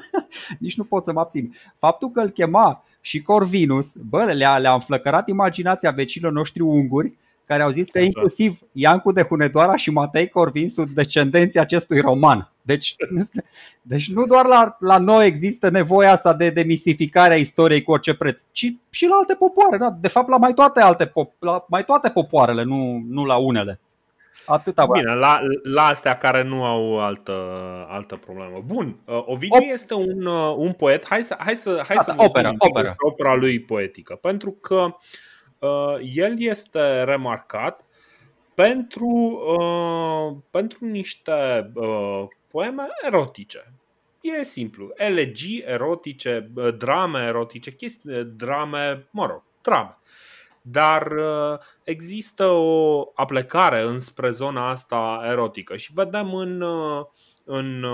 nici 0.58 0.76
nu 0.76 0.84
pot 0.84 1.04
să 1.04 1.12
mă 1.12 1.20
abțin, 1.20 1.54
faptul 1.76 2.10
că 2.10 2.20
îl 2.20 2.28
chema 2.28 2.84
și 3.00 3.22
Corvinus, 3.22 3.94
bă, 3.96 4.24
le-a, 4.24 4.58
le-a 4.58 4.72
înflăcărat 4.72 5.28
imaginația 5.28 5.90
vecinilor 5.90 6.32
noștri 6.32 6.62
unguri, 6.62 7.18
care 7.50 7.62
au 7.62 7.70
zis 7.70 7.90
că 7.90 7.98
inclusiv 7.98 8.58
Iancu 8.72 9.12
de 9.12 9.22
Hunedoara 9.22 9.76
și 9.76 9.90
Matei 9.90 10.28
Corvin 10.28 10.68
sunt 10.68 10.88
descendenții 10.88 11.60
acestui 11.60 12.00
roman. 12.00 12.52
Deci, 12.62 12.94
deci 13.82 14.10
nu 14.10 14.26
doar 14.26 14.46
la, 14.46 14.76
la 14.78 14.98
noi 14.98 15.26
există 15.26 15.70
nevoia 15.70 16.12
asta 16.12 16.34
de 16.34 16.50
demistificare 16.50 17.34
a 17.34 17.36
istoriei 17.36 17.82
cu 17.82 17.90
orice 17.90 18.14
preț, 18.14 18.42
ci 18.52 18.74
și 18.90 19.06
la 19.06 19.16
alte 19.16 19.34
popoare. 19.34 19.76
Da? 19.76 19.96
De 20.00 20.08
fapt, 20.08 20.28
la 20.28 20.36
mai 20.36 20.52
toate, 20.54 20.80
alte, 20.80 21.12
la 21.38 21.64
mai 21.68 21.84
toate 21.84 22.08
popoarele, 22.10 22.62
nu, 22.62 23.04
nu 23.08 23.24
la 23.24 23.36
unele. 23.36 23.80
Atâta 24.46 24.86
Bine, 24.86 25.14
la, 25.14 25.40
la 25.62 25.82
astea 25.82 26.16
care 26.16 26.42
nu 26.42 26.64
au 26.64 27.00
altă, 27.00 27.32
altă 27.88 28.16
problemă. 28.16 28.62
Bun, 28.66 28.96
uh, 29.04 29.22
Ovidiu 29.26 29.60
Op- 29.60 29.72
este 29.72 29.94
un, 29.94 30.26
uh, 30.26 30.54
un 30.56 30.72
poet. 30.72 31.06
Hai 31.06 31.22
să, 31.22 31.36
hai 31.38 31.54
să, 31.54 31.82
hai 31.86 31.96
Asta, 31.96 32.14
să 32.14 32.22
opera, 32.24 32.52
opera. 32.58 32.94
opera 32.98 33.34
lui 33.34 33.60
poetică, 33.60 34.14
pentru 34.14 34.50
că 34.50 34.74
uh, 34.74 34.92
Uh, 34.94 35.29
el 36.02 36.40
este 36.40 37.04
remarcat 37.04 37.84
pentru, 38.54 39.06
uh, 39.58 40.36
pentru 40.50 40.84
niște 40.84 41.70
uh, 41.74 42.24
poeme 42.50 42.88
erotice. 43.02 43.74
E 44.20 44.42
simplu. 44.44 44.90
Elegii 44.94 45.62
erotice, 45.66 46.50
drame 46.76 47.24
erotice, 47.24 47.74
chestii, 47.74 48.24
drame, 48.24 49.08
mă 49.10 49.26
rog, 49.26 49.42
drame. 49.62 49.98
Dar 50.62 51.12
există 51.84 52.46
o 52.46 53.04
aplecare 53.14 53.82
înspre 53.82 54.30
zona 54.30 54.70
asta 54.70 55.22
erotică 55.24 55.76
și 55.76 55.92
vedem 55.94 56.34
în, 56.34 56.64
în 57.44 57.86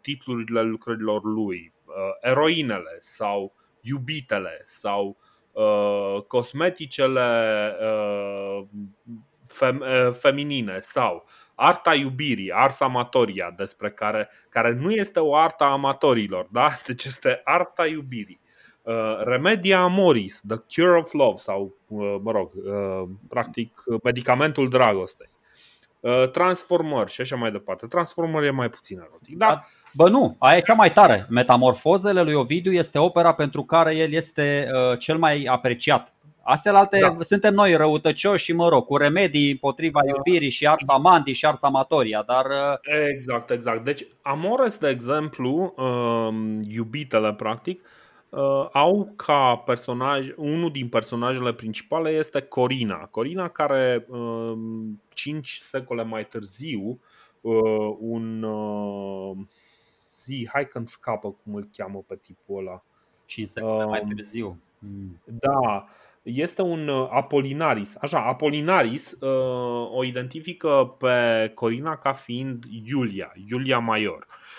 titlurile 0.00 0.62
lucrărilor 0.62 1.24
lui 1.24 1.72
eroinele 2.20 2.96
sau 2.98 3.54
iubitele 3.80 4.62
sau 4.64 5.16
Uh, 5.58 6.22
cosmeticele 6.26 7.30
uh, 7.80 8.66
fem, 9.44 9.80
uh, 9.80 10.12
feminine 10.12 10.78
sau 10.80 11.24
arta 11.54 11.94
iubirii, 11.94 12.52
ars 12.52 12.80
amatoria, 12.80 13.54
despre 13.56 13.90
care, 13.90 14.30
care 14.48 14.72
nu 14.72 14.90
este 14.90 15.20
o 15.20 15.36
arta 15.36 15.64
amatorilor, 15.64 16.48
da? 16.50 16.70
deci 16.86 17.04
este 17.04 17.40
arta 17.44 17.86
iubirii. 17.86 18.40
Uh, 18.82 18.94
Remedia 19.20 19.80
Amoris, 19.80 20.40
The 20.46 20.56
Cure 20.74 20.98
of 20.98 21.12
Love 21.12 21.36
sau, 21.36 21.76
uh, 21.86 22.16
mă 22.22 22.30
rog, 22.30 22.52
uh, 22.54 23.08
practic 23.28 23.82
medicamentul 24.02 24.68
dragostei. 24.68 25.28
Uh, 26.00 26.28
transformări 26.30 27.10
și 27.10 27.20
așa 27.20 27.36
mai 27.36 27.50
departe. 27.50 27.86
Transformări 27.86 28.46
e 28.46 28.50
mai 28.50 28.68
puțin 28.68 28.98
erotic. 28.98 29.36
Da? 29.36 29.60
Bă, 29.92 30.08
nu, 30.08 30.36
aia 30.38 30.56
e 30.56 30.60
cea 30.60 30.74
mai 30.74 30.92
tare. 30.92 31.26
Metamorfozele 31.30 32.22
lui 32.22 32.34
Ovidiu 32.34 32.72
este 32.72 32.98
opera 32.98 33.34
pentru 33.34 33.64
care 33.64 33.96
el 33.96 34.12
este 34.12 34.68
uh, 34.72 34.98
cel 34.98 35.18
mai 35.18 35.44
apreciat. 35.44 36.12
Astea 36.42 36.74
alte 36.74 36.98
da. 37.00 37.14
suntem 37.20 37.54
noi 37.54 37.74
răutăcioși 37.74 38.44
și 38.44 38.52
mă 38.52 38.68
rog, 38.68 38.84
cu 38.84 38.96
remedii 38.96 39.50
împotriva 39.50 40.00
da. 40.04 40.12
iubirii 40.16 40.50
și 40.50 40.66
ars 40.66 40.84
amandi 40.86 41.32
și 41.32 41.46
ars 41.46 41.62
amatoria, 41.62 42.24
dar 42.26 42.44
uh... 42.44 43.08
Exact, 43.12 43.50
exact. 43.50 43.84
Deci 43.84 44.06
Amores, 44.22 44.78
de 44.78 44.88
exemplu, 44.88 45.74
uh, 45.76 46.28
iubitele 46.68 47.32
practic, 47.32 47.80
uh, 48.30 48.68
au 48.72 49.12
ca 49.16 49.56
personaj, 49.56 50.28
unul 50.36 50.70
din 50.70 50.88
personajele 50.88 51.52
principale 51.52 52.10
este 52.10 52.40
Corina. 52.40 52.96
Corina 52.96 53.48
care 53.48 54.06
uh, 54.08 54.52
cinci 55.08 55.58
secole 55.62 56.02
mai 56.02 56.26
târziu 56.26 57.00
uh, 57.40 57.96
un 57.98 58.42
uh, 58.42 59.36
zi, 60.12 60.48
hai 60.52 60.66
că-mi 60.68 60.88
scapă 60.88 61.30
cum 61.30 61.54
îl 61.54 61.68
cheamă 61.72 62.04
pe 62.06 62.18
tipul 62.22 62.58
ăla. 62.58 62.82
5 63.24 63.48
secole 63.48 63.84
uh, 63.84 63.88
mai 63.88 64.00
um, 64.02 64.08
târziu. 64.08 64.58
Mm. 64.78 65.20
Da, 65.24 65.86
este 66.22 66.62
un 66.62 66.88
Apolinaris. 67.10 67.96
Așa, 68.00 68.24
Apolinaris 68.24 69.12
uh, 69.12 69.90
o 69.92 70.04
identifică 70.04 70.96
pe 70.98 71.50
Corina 71.54 71.96
ca 71.96 72.12
fiind 72.12 72.64
Iulia, 72.84 73.32
Iulia 73.48 73.78
Maior. 73.78 74.26
Uh, 74.28 74.58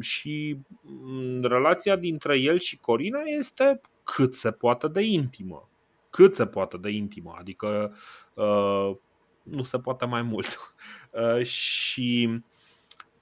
și 0.00 0.58
mm, 0.82 1.42
relația 1.42 1.96
dintre 1.96 2.38
el 2.38 2.58
și 2.58 2.78
Corina 2.78 3.20
este 3.38 3.80
cât 4.04 4.34
se 4.34 4.50
poate 4.50 4.88
de 4.88 5.00
intimă. 5.00 5.68
Cât 6.10 6.34
se 6.34 6.46
poate 6.46 6.76
de 6.76 6.90
intimă, 6.90 7.34
adică 7.38 7.94
uh, 8.34 8.96
nu 9.42 9.62
se 9.62 9.78
poate 9.78 10.04
mai 10.04 10.22
mult. 10.22 10.74
Uh, 11.10 11.44
și 11.62 12.40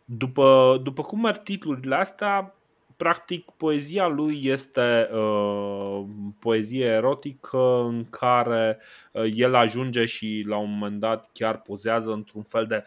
după, 0.04 0.80
după 0.82 1.02
cum 1.02 1.20
merg 1.20 1.42
titlurile 1.42 1.94
astea, 1.94 2.54
practic 2.96 3.50
poezia 3.56 4.06
lui 4.06 4.40
este 4.44 5.08
uh, 5.12 6.04
poezie 6.38 6.86
erotică 6.86 7.82
în 7.82 8.04
care 8.10 8.80
uh, 9.12 9.24
el 9.34 9.54
ajunge 9.54 10.04
și 10.04 10.44
la 10.46 10.56
un 10.56 10.78
moment 10.78 11.00
dat 11.00 11.30
chiar 11.32 11.60
pozează 11.60 12.12
într-un 12.12 12.42
fel 12.42 12.66
de 12.66 12.84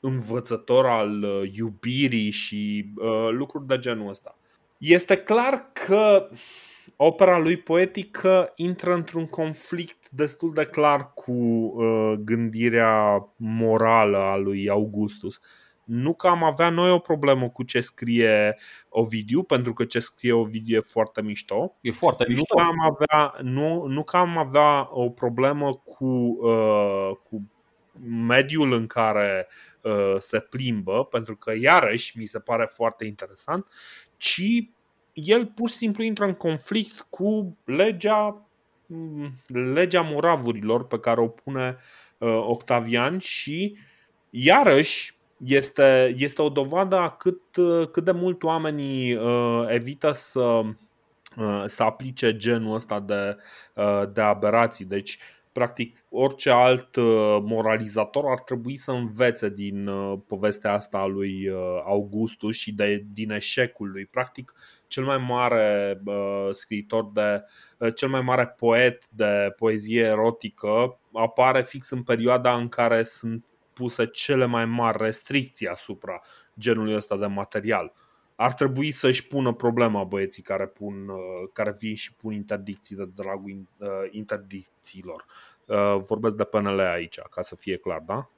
învățător 0.00 0.86
al 0.86 1.22
uh, 1.22 1.52
iubirii 1.52 2.30
și 2.30 2.92
uh, 2.96 3.28
lucruri 3.30 3.66
de 3.66 3.78
genul 3.78 4.08
ăsta. 4.08 4.38
Este 4.78 5.16
clar 5.16 5.70
că 5.72 6.28
opera 6.96 7.38
lui 7.38 7.56
poetică 7.56 8.52
intră 8.56 8.94
într-un 8.94 9.26
conflict 9.26 10.10
destul 10.10 10.52
de 10.52 10.64
clar 10.64 11.12
cu 11.14 11.32
uh, 11.32 12.12
gândirea 12.18 13.28
morală 13.36 14.18
a 14.18 14.36
lui 14.36 14.68
Augustus. 14.68 15.40
Nu 15.84 16.14
că 16.14 16.26
am 16.26 16.44
avea 16.44 16.70
noi 16.70 16.90
o 16.90 16.98
problemă 16.98 17.48
cu 17.48 17.62
ce 17.62 17.80
scrie 17.80 18.56
Ovidiu, 18.88 19.42
pentru 19.42 19.72
că 19.72 19.84
ce 19.84 19.98
scrie 19.98 20.32
Ovidiu 20.32 20.76
e 20.76 20.80
foarte 20.80 21.22
mișto. 21.22 21.76
E 21.80 21.90
foarte 21.90 22.24
Nu 22.28 22.34
mișto. 22.34 22.54
că 22.54 22.62
am 22.62 22.80
avea, 22.80 23.34
nu, 23.42 23.84
nu 23.86 24.02
că 24.02 24.16
am 24.16 24.38
avea 24.38 24.88
o 24.90 25.10
problemă 25.10 25.74
cu, 25.74 26.38
uh, 26.40 27.10
cu 27.22 27.42
mediul 28.06 28.72
în 28.72 28.86
care 28.86 29.48
uh, 29.82 30.14
se 30.18 30.40
plimbă, 30.40 31.04
pentru 31.04 31.36
că 31.36 31.52
iarăși 31.60 32.18
mi 32.18 32.24
se 32.24 32.38
pare 32.38 32.64
foarte 32.64 33.04
interesant, 33.04 33.66
ci 34.16 34.42
el 35.12 35.46
pur 35.46 35.68
și 35.68 35.76
simplu 35.76 36.02
intră 36.02 36.24
în 36.24 36.34
conflict 36.34 37.06
cu 37.10 37.56
legea 37.64 38.46
mm, 38.86 39.32
legea 39.72 40.00
moravurilor 40.00 40.86
pe 40.86 40.98
care 40.98 41.20
o 41.20 41.28
pune 41.28 41.76
uh, 42.18 42.44
Octavian 42.46 43.18
și 43.18 43.76
iarăși 44.30 45.18
este, 45.44 46.14
este 46.16 46.42
o 46.42 46.48
dovadă 46.48 46.96
a 46.96 47.10
cât, 47.10 47.56
uh, 47.56 47.86
cât 47.86 48.04
de 48.04 48.12
mult 48.12 48.42
oamenii 48.42 49.14
uh, 49.14 49.64
evită 49.68 50.12
să, 50.12 50.60
uh, 51.36 51.64
să 51.66 51.82
aplice 51.82 52.36
genul 52.36 52.74
ăsta 52.74 53.00
de, 53.00 53.36
uh, 53.74 54.02
de 54.12 54.20
aberații. 54.20 54.84
Deci, 54.84 55.18
practic, 55.52 55.98
orice 56.08 56.50
alt 56.50 56.96
uh, 56.96 57.38
moralizator 57.42 58.24
ar 58.30 58.40
trebui 58.40 58.76
să 58.76 58.90
învețe 58.90 59.48
din 59.48 59.86
uh, 59.86 60.18
povestea 60.26 60.72
asta 60.72 60.98
a 60.98 61.06
lui 61.06 61.48
uh, 61.48 61.58
Augustus 61.84 62.56
și 62.56 62.74
de, 62.74 63.04
din 63.12 63.30
eșecul 63.30 63.90
lui. 63.90 64.06
Practic, 64.06 64.52
cel 64.86 65.04
mai 65.04 65.18
mare 65.18 66.00
uh, 66.04 66.48
scriitor 66.50 67.10
de 67.12 67.44
uh, 67.78 67.94
cel 67.94 68.08
mai 68.08 68.20
mare 68.20 68.46
poet 68.46 69.08
de 69.08 69.54
poezie 69.56 70.02
erotică 70.02 70.98
apare 71.12 71.62
fix 71.62 71.90
în 71.90 72.02
perioada 72.02 72.54
în 72.54 72.68
care 72.68 73.04
sunt 73.04 73.44
puse 73.72 74.06
cele 74.06 74.44
mai 74.44 74.64
mari 74.64 75.02
restricții 75.02 75.68
asupra 75.68 76.20
genului 76.58 76.94
ăsta 76.94 77.16
de 77.16 77.26
material. 77.26 77.92
Ar 78.42 78.52
trebui 78.52 78.90
să-și 78.90 79.26
pună 79.26 79.52
problema 79.52 80.04
băieții 80.04 80.42
care, 80.42 80.66
pun, 80.66 81.08
uh, 81.08 81.48
care 81.52 81.74
vin 81.78 81.94
și 81.94 82.14
pun 82.14 82.32
interdicții 82.32 82.96
de 82.96 83.08
dragul 83.14 83.50
in- 83.50 83.68
uh, 83.78 83.88
interdicțiilor. 84.10 85.24
Uh, 85.66 85.96
Vorbesc 86.08 86.34
de 86.34 86.44
PNL 86.44 86.80
aici, 86.80 87.18
ca 87.30 87.42
să 87.42 87.56
fie 87.56 87.76
clar, 87.76 88.02
da? 88.06 88.28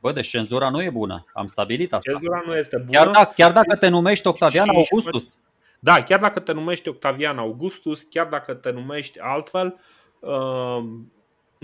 Bă, 0.00 0.12
deci 0.12 0.26
cenzura 0.26 0.70
nu 0.70 0.82
e 0.82 0.90
bună. 0.90 1.24
Am 1.32 1.46
stabilit 1.46 1.92
asta. 1.92 2.10
Cenzura 2.10 2.42
nu 2.46 2.56
este 2.56 2.76
bună. 2.78 2.90
Chiar, 2.90 3.08
da, 3.10 3.24
chiar 3.24 3.52
dacă 3.52 3.76
te 3.76 3.88
numești 3.88 4.26
Octavian 4.26 4.64
Și- 4.64 4.70
Augustus. 4.70 5.36
Da, 5.80 6.02
chiar 6.02 6.20
dacă 6.20 6.40
te 6.40 6.52
numești 6.52 6.88
Octavian 6.88 7.38
Augustus, 7.38 8.02
chiar 8.02 8.26
dacă 8.26 8.54
te 8.54 8.70
numești 8.70 9.18
altfel, 9.20 9.80
uh, 10.20 10.84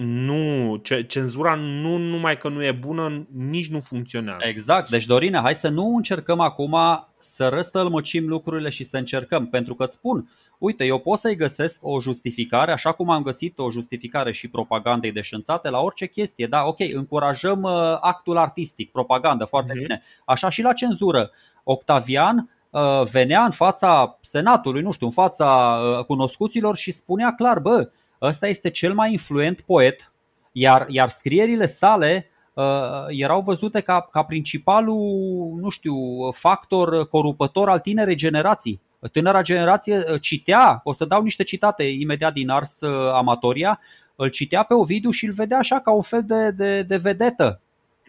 nu, 0.02 0.76
ce- 0.76 1.02
cenzura 1.02 1.54
nu 1.54 1.96
numai 1.96 2.36
că 2.36 2.48
nu 2.48 2.64
e 2.64 2.72
bună, 2.72 3.26
nici 3.36 3.68
nu 3.68 3.80
funcționează. 3.80 4.38
Exact. 4.46 4.88
Deci, 4.90 5.06
Dorine, 5.06 5.38
hai 5.38 5.54
să 5.54 5.68
nu 5.68 5.94
încercăm 5.96 6.40
acum 6.40 6.76
să 7.18 7.48
răstălmăcim 7.48 8.28
lucrurile 8.28 8.68
și 8.68 8.84
să 8.84 8.96
încercăm. 8.96 9.46
Pentru 9.46 9.74
că 9.74 9.84
îți 9.84 9.94
spun, 9.94 10.28
uite, 10.58 10.84
eu 10.84 10.98
pot 10.98 11.18
să-i 11.18 11.36
găsesc 11.36 11.80
o 11.84 12.00
justificare, 12.00 12.72
așa 12.72 12.92
cum 12.92 13.10
am 13.10 13.22
găsit 13.22 13.58
o 13.58 13.70
justificare 13.70 14.32
și 14.32 14.48
propagandei 14.48 15.12
deșanțate 15.12 15.70
la 15.70 15.78
orice 15.78 16.06
chestie. 16.06 16.46
Da, 16.46 16.64
ok, 16.64 16.78
încurajăm 16.94 17.62
uh, 17.62 17.72
actul 18.00 18.36
artistic, 18.36 18.90
propagandă, 18.92 19.44
foarte 19.44 19.72
Mhm. 19.72 19.82
bine. 19.82 20.02
Așa 20.24 20.48
și 20.50 20.62
la 20.62 20.72
cenzură. 20.72 21.30
Octavian 21.64 22.50
uh, 22.70 23.02
venea 23.12 23.44
în 23.44 23.50
fața 23.50 24.18
senatului, 24.20 24.82
nu 24.82 24.90
știu, 24.92 25.06
în 25.06 25.12
fața 25.12 25.78
uh, 25.98 26.04
cunoscuților 26.04 26.76
și 26.76 26.90
spunea 26.90 27.34
clar, 27.34 27.58
bă, 27.58 27.90
ăsta 28.22 28.46
este 28.46 28.70
cel 28.70 28.94
mai 28.94 29.10
influent 29.10 29.60
poet, 29.60 30.12
iar, 30.52 30.86
iar 30.88 31.08
scrierile 31.08 31.66
sale 31.66 32.26
uh, 32.54 32.64
erau 33.08 33.40
văzute 33.40 33.80
ca, 33.80 34.08
ca 34.10 34.22
principalul, 34.22 35.58
nu 35.60 35.68
știu, 35.68 35.94
factor 36.30 37.08
corupător 37.08 37.68
al 37.68 37.78
tinerei 37.80 38.14
generații. 38.14 38.80
Tânăra 39.12 39.42
generație 39.42 39.96
uh, 39.96 40.20
citea, 40.20 40.80
o 40.84 40.92
să 40.92 41.04
dau 41.04 41.22
niște 41.22 41.42
citate 41.42 41.82
imediat 41.82 42.32
din 42.32 42.48
Ars 42.48 42.80
uh, 42.80 43.12
Amatoria, 43.14 43.80
îl 44.16 44.28
citea 44.28 44.62
pe 44.62 44.74
Ovidiu 44.74 45.10
și 45.10 45.24
îl 45.24 45.32
vedea 45.32 45.58
așa 45.58 45.80
ca 45.80 45.90
un 45.90 46.02
fel 46.02 46.22
de, 46.26 46.50
de, 46.50 46.82
de 46.82 46.96
vedetă. 46.96 47.60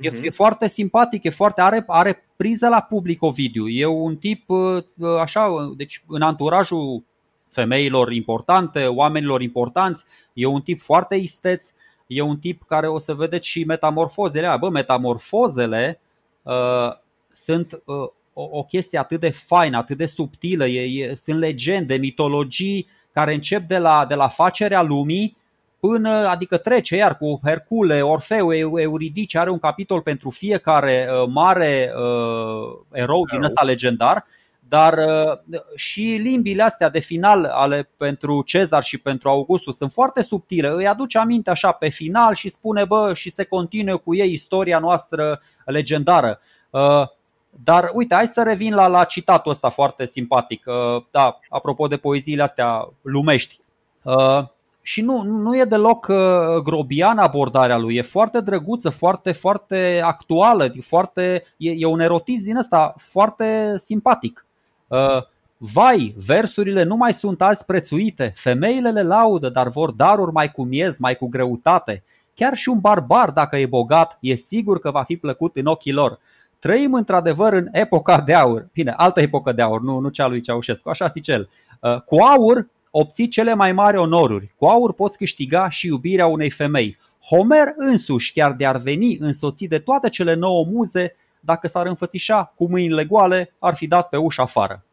E, 0.01 0.09
Mhm. 0.09 0.23
e 0.23 0.29
foarte 0.29 0.67
simpatic, 0.67 1.23
e 1.23 1.29
foarte 1.29 1.61
are, 1.61 1.83
are 1.87 2.23
priză 2.35 2.67
la 2.67 2.81
public 2.81 3.21
Ovidiu. 3.23 3.67
E 3.67 3.85
un 3.85 4.15
tip 4.17 4.49
uh, 4.49 4.83
așa, 5.19 5.41
uh, 5.41 5.73
deci 5.77 6.03
în 6.07 6.21
anturajul 6.21 7.03
femeilor 7.51 8.11
importante, 8.11 8.85
oamenilor 8.85 9.41
importanți, 9.41 10.03
e 10.33 10.45
un 10.45 10.61
tip 10.61 10.79
foarte 10.79 11.15
isteț, 11.15 11.71
e 12.07 12.21
un 12.21 12.37
tip 12.37 12.63
care 12.63 12.87
o 12.87 12.97
să 12.97 13.13
vedeți 13.13 13.47
și 13.47 13.63
metamorfozele. 13.63 14.45
alea. 14.45 14.57
Bă, 14.57 14.69
metamorfozele 14.69 15.99
uh, 16.41 16.91
sunt 17.33 17.81
uh, 17.85 18.07
o, 18.33 18.47
o 18.51 18.63
chestie 18.63 18.99
atât 18.99 19.19
de 19.19 19.29
faină, 19.29 19.77
atât 19.77 19.97
de 19.97 20.05
subtilă, 20.05 20.67
e, 20.67 21.03
e, 21.03 21.13
sunt 21.13 21.39
legende, 21.39 21.95
mitologii 21.95 22.87
care 23.13 23.33
încep 23.33 23.61
de 23.61 23.77
la, 23.77 24.05
de 24.05 24.15
la 24.15 24.27
facerea 24.27 24.81
lumii 24.81 25.37
până, 25.79 26.09
adică 26.09 26.57
trece 26.57 26.95
iar 26.95 27.17
cu 27.17 27.39
Hercule, 27.43 28.01
Orfeu, 28.01 28.53
Eu- 28.55 28.79
Euridice, 28.79 29.39
are 29.39 29.49
un 29.49 29.59
capitol 29.59 30.01
pentru 30.01 30.29
fiecare 30.29 31.07
uh, 31.09 31.27
mare 31.33 31.93
uh, 31.95 32.79
erou 32.91 33.25
din 33.25 33.35
Erou. 33.37 33.45
ăsta 33.45 33.63
legendar, 33.63 34.25
dar 34.71 34.97
uh, 34.97 35.59
și 35.75 36.01
limbile 36.01 36.63
astea 36.63 36.89
de 36.89 36.99
final 36.99 37.45
ale 37.45 37.89
pentru 37.97 38.41
Cezar 38.41 38.83
și 38.83 38.97
pentru 38.97 39.29
Augustus 39.29 39.77
sunt 39.77 39.91
foarte 39.91 40.21
subtile. 40.21 40.67
Îi 40.67 40.87
aduce 40.87 41.17
aminte 41.17 41.49
așa 41.49 41.71
pe 41.71 41.89
final 41.89 42.33
și 42.33 42.49
spune, 42.49 42.85
bă, 42.85 43.13
și 43.13 43.29
se 43.29 43.43
continuă 43.43 43.97
cu 43.97 44.15
ei 44.15 44.31
istoria 44.31 44.79
noastră 44.79 45.41
legendară. 45.65 46.39
Uh, 46.69 47.03
dar 47.49 47.89
uite, 47.93 48.15
hai 48.15 48.27
să 48.27 48.43
revin 48.43 48.73
la, 48.73 48.87
la 48.87 49.03
citatul 49.03 49.51
ăsta 49.51 49.69
foarte 49.69 50.05
simpatic. 50.05 50.63
Uh, 50.65 51.03
Da, 51.11 51.39
apropo 51.49 51.87
de 51.87 51.97
poeziile 51.97 52.43
astea 52.43 52.89
lumești. 53.01 53.59
Uh, 54.03 54.47
și 54.81 55.01
nu, 55.01 55.21
nu 55.23 55.57
e 55.57 55.63
deloc 55.63 56.07
uh, 56.09 56.17
grobian 56.63 57.17
abordarea 57.17 57.77
lui, 57.77 57.95
e 57.95 58.01
foarte 58.01 58.41
drăguță, 58.41 58.89
foarte, 58.89 59.31
foarte 59.31 60.01
actuală, 60.03 60.65
e 60.65 60.81
foarte, 60.81 61.43
e, 61.57 61.71
e 61.71 61.85
un 61.85 61.99
erotism 61.99 62.43
din 62.43 62.57
ăsta 62.57 62.93
foarte 62.97 63.77
simpatic. 63.77 64.45
Uh, 64.91 65.23
Vai, 65.63 66.15
versurile 66.25 66.83
nu 66.83 66.95
mai 66.95 67.13
sunt 67.13 67.41
azi 67.41 67.65
prețuite, 67.65 68.31
femeile 68.35 68.91
le 68.91 69.01
laudă, 69.01 69.49
dar 69.49 69.69
vor 69.69 69.91
daruri 69.91 70.31
mai 70.31 70.51
cu 70.51 70.63
miez, 70.63 70.97
mai 70.97 71.15
cu 71.15 71.27
greutate. 71.27 72.03
Chiar 72.33 72.55
și 72.55 72.69
un 72.69 72.79
barbar, 72.79 73.29
dacă 73.29 73.57
e 73.57 73.65
bogat, 73.65 74.17
e 74.21 74.35
sigur 74.35 74.79
că 74.79 74.91
va 74.91 75.03
fi 75.03 75.17
plăcut 75.17 75.55
în 75.55 75.65
ochii 75.65 75.91
lor. 75.91 76.19
Trăim 76.59 76.93
într-adevăr 76.93 77.53
în 77.53 77.67
epoca 77.71 78.21
de 78.21 78.33
aur. 78.33 78.67
Bine, 78.73 78.93
altă 78.97 79.21
epocă 79.21 79.51
de 79.51 79.61
aur, 79.61 79.81
nu, 79.81 79.99
nu 79.99 80.09
cea 80.09 80.27
lui 80.27 80.41
Ceaușescu, 80.41 80.89
așa 80.89 81.07
zice 81.07 81.31
el. 81.31 81.49
Uh, 81.79 82.01
Cu 82.01 82.15
aur 82.15 82.67
obții 82.91 83.27
cele 83.27 83.53
mai 83.53 83.73
mari 83.73 83.97
onoruri. 83.97 84.53
Cu 84.57 84.65
aur 84.65 84.93
poți 84.93 85.17
câștiga 85.17 85.69
și 85.69 85.87
iubirea 85.87 86.25
unei 86.25 86.49
femei. 86.49 86.97
Homer 87.29 87.73
însuși, 87.75 88.31
chiar 88.31 88.53
de 88.53 88.65
ar 88.65 88.77
veni 88.77 89.17
însoțit 89.19 89.69
de 89.69 89.77
toate 89.77 90.09
cele 90.09 90.33
nouă 90.33 90.65
muze, 90.65 91.15
dacă 91.41 91.67
s-ar 91.67 91.85
înfățișa 91.85 92.53
cu 92.55 92.69
mâinile 92.69 93.05
goale, 93.05 93.53
ar 93.59 93.75
fi 93.75 93.87
dat 93.87 94.09
pe 94.09 94.17
ușa 94.17 94.43
afară. 94.43 94.83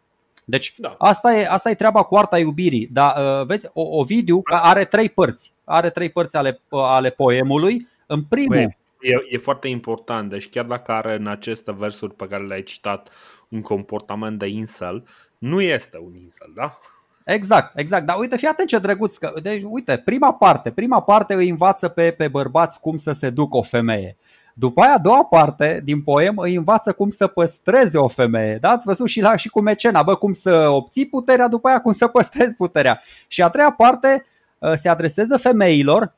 Deci 0.44 0.74
Da. 0.76 0.94
asta 0.98 1.34
e, 1.34 1.46
asta 1.48 1.70
e 1.70 1.74
treaba 1.74 2.02
cu 2.02 2.16
arta 2.16 2.38
iubirii. 2.38 2.86
Dar 2.90 3.40
uh, 3.40 3.46
vezi, 3.46 3.68
o, 3.72 3.82
Ovidiu 3.82 4.40
are 4.44 4.84
trei 4.84 5.08
părți. 5.08 5.52
Are 5.64 5.90
trei 5.90 6.10
părți 6.10 6.36
ale, 6.36 6.60
ale 6.70 7.10
poemului. 7.10 7.88
În 8.06 8.24
primul, 8.24 8.56
Băi, 8.56 8.76
e, 9.00 9.12
e 9.28 9.38
foarte 9.38 9.68
important. 9.68 10.30
Deci 10.30 10.48
chiar 10.48 10.64
dacă 10.64 10.92
are 10.92 11.14
în 11.14 11.26
aceste 11.26 11.72
versuri 11.72 12.14
pe 12.14 12.26
care 12.26 12.46
le-ai 12.46 12.62
citat 12.62 13.10
un 13.48 13.60
comportament 13.60 14.38
de 14.38 14.46
incel, 14.46 15.04
nu 15.38 15.60
este 15.60 15.98
un 15.98 16.14
incel, 16.14 16.52
da? 16.54 16.78
Exact, 17.24 17.78
exact. 17.78 18.06
Dar 18.06 18.18
uite, 18.18 18.36
fii 18.36 18.48
atent 18.48 18.68
ce 18.68 18.78
drăguț. 18.78 19.16
Că, 19.16 19.32
deci, 19.42 19.62
uite, 19.66 20.02
prima 20.04 20.34
parte, 20.34 20.70
prima 20.70 21.02
parte 21.02 21.34
îi 21.34 21.48
învață 21.48 21.88
pe, 21.88 22.10
pe 22.10 22.28
bărbați 22.28 22.80
cum 22.80 22.96
să 22.96 23.12
se 23.12 23.30
ducă 23.30 23.56
o 23.56 23.62
femeie. 23.62 24.16
După 24.58 24.80
aia, 24.80 24.94
a 24.94 24.98
doua 24.98 25.24
parte 25.24 25.80
din 25.84 26.02
poem 26.02 26.38
îi 26.38 26.54
învață 26.54 26.92
cum 26.92 27.10
să 27.10 27.26
păstreze 27.26 27.98
o 27.98 28.08
femeie. 28.08 28.58
Da? 28.60 28.70
Ați 28.70 28.86
văzut 28.86 29.08
și, 29.08 29.20
la, 29.20 29.36
și 29.36 29.48
cu 29.48 29.60
mecena, 29.60 30.02
bă, 30.02 30.14
cum 30.14 30.32
să 30.32 30.68
obții 30.68 31.06
puterea, 31.06 31.48
după 31.48 31.68
aia 31.68 31.80
cum 31.80 31.92
să 31.92 32.06
păstrezi 32.06 32.56
puterea. 32.56 33.00
Și 33.26 33.42
a 33.42 33.48
treia 33.48 33.72
parte 33.72 34.26
uh, 34.58 34.72
se 34.74 34.88
adresează 34.88 35.36
femeilor 35.36 36.14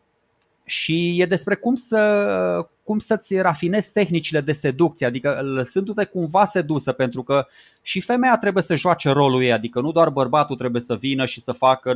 și 0.64 1.20
e 1.20 1.26
despre 1.26 1.54
cum 1.54 1.74
să, 1.74 2.68
cum 2.90 2.98
să-ți 2.98 3.38
rafinezi 3.38 3.92
tehnicile 3.92 4.40
de 4.40 4.52
seducție, 4.52 5.06
adică 5.06 5.40
lăsându-te 5.42 6.04
cumva 6.04 6.44
sedusă, 6.44 6.92
pentru 6.92 7.22
că 7.22 7.46
și 7.82 8.00
femeia 8.00 8.36
trebuie 8.36 8.62
să 8.62 8.74
joace 8.74 9.10
rolul 9.10 9.42
ei, 9.42 9.52
adică 9.52 9.80
nu 9.80 9.92
doar 9.92 10.08
bărbatul 10.08 10.56
trebuie 10.56 10.82
să 10.82 10.94
vină 10.94 11.24
și 11.24 11.40
să 11.40 11.52
facă 11.52 11.92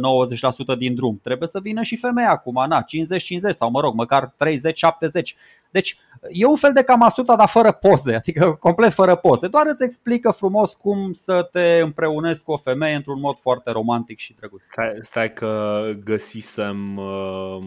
90% 0.74 0.78
din 0.78 0.94
drum, 0.94 1.20
trebuie 1.22 1.48
să 1.48 1.60
vină 1.60 1.82
și 1.82 1.96
femeia 1.96 2.30
acum, 2.30 2.64
na, 2.68 2.82
50-50 2.82 2.84
sau 3.50 3.70
mă 3.70 3.80
rog, 3.80 3.94
măcar 3.94 4.28
30-70. 4.28 4.32
Deci 5.70 5.96
e 6.30 6.46
un 6.46 6.56
fel 6.56 6.72
de 6.72 6.82
camasuta, 6.82 7.36
dar 7.36 7.48
fără 7.48 7.72
poze, 7.72 8.14
adică 8.14 8.56
complet 8.60 8.92
fără 8.92 9.14
poze. 9.14 9.48
Doar 9.48 9.66
îți 9.66 9.84
explică 9.84 10.30
frumos 10.30 10.74
cum 10.74 11.12
să 11.12 11.48
te 11.52 11.80
împreunezi 11.82 12.44
cu 12.44 12.52
o 12.52 12.56
femeie 12.56 12.94
într-un 12.94 13.20
mod 13.20 13.38
foarte 13.38 13.70
romantic 13.70 14.18
și 14.18 14.34
drăguț. 14.34 14.64
Stai, 14.64 14.98
stai 15.00 15.32
că 15.32 15.82
găsisem, 16.04 16.96
uh, 16.96 17.58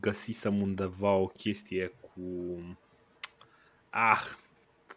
găsisem 0.00 0.60
undeva 0.60 1.14
o 1.14 1.26
chestie 1.26 1.92
cu... 2.16 2.58
Ah, 3.90 4.22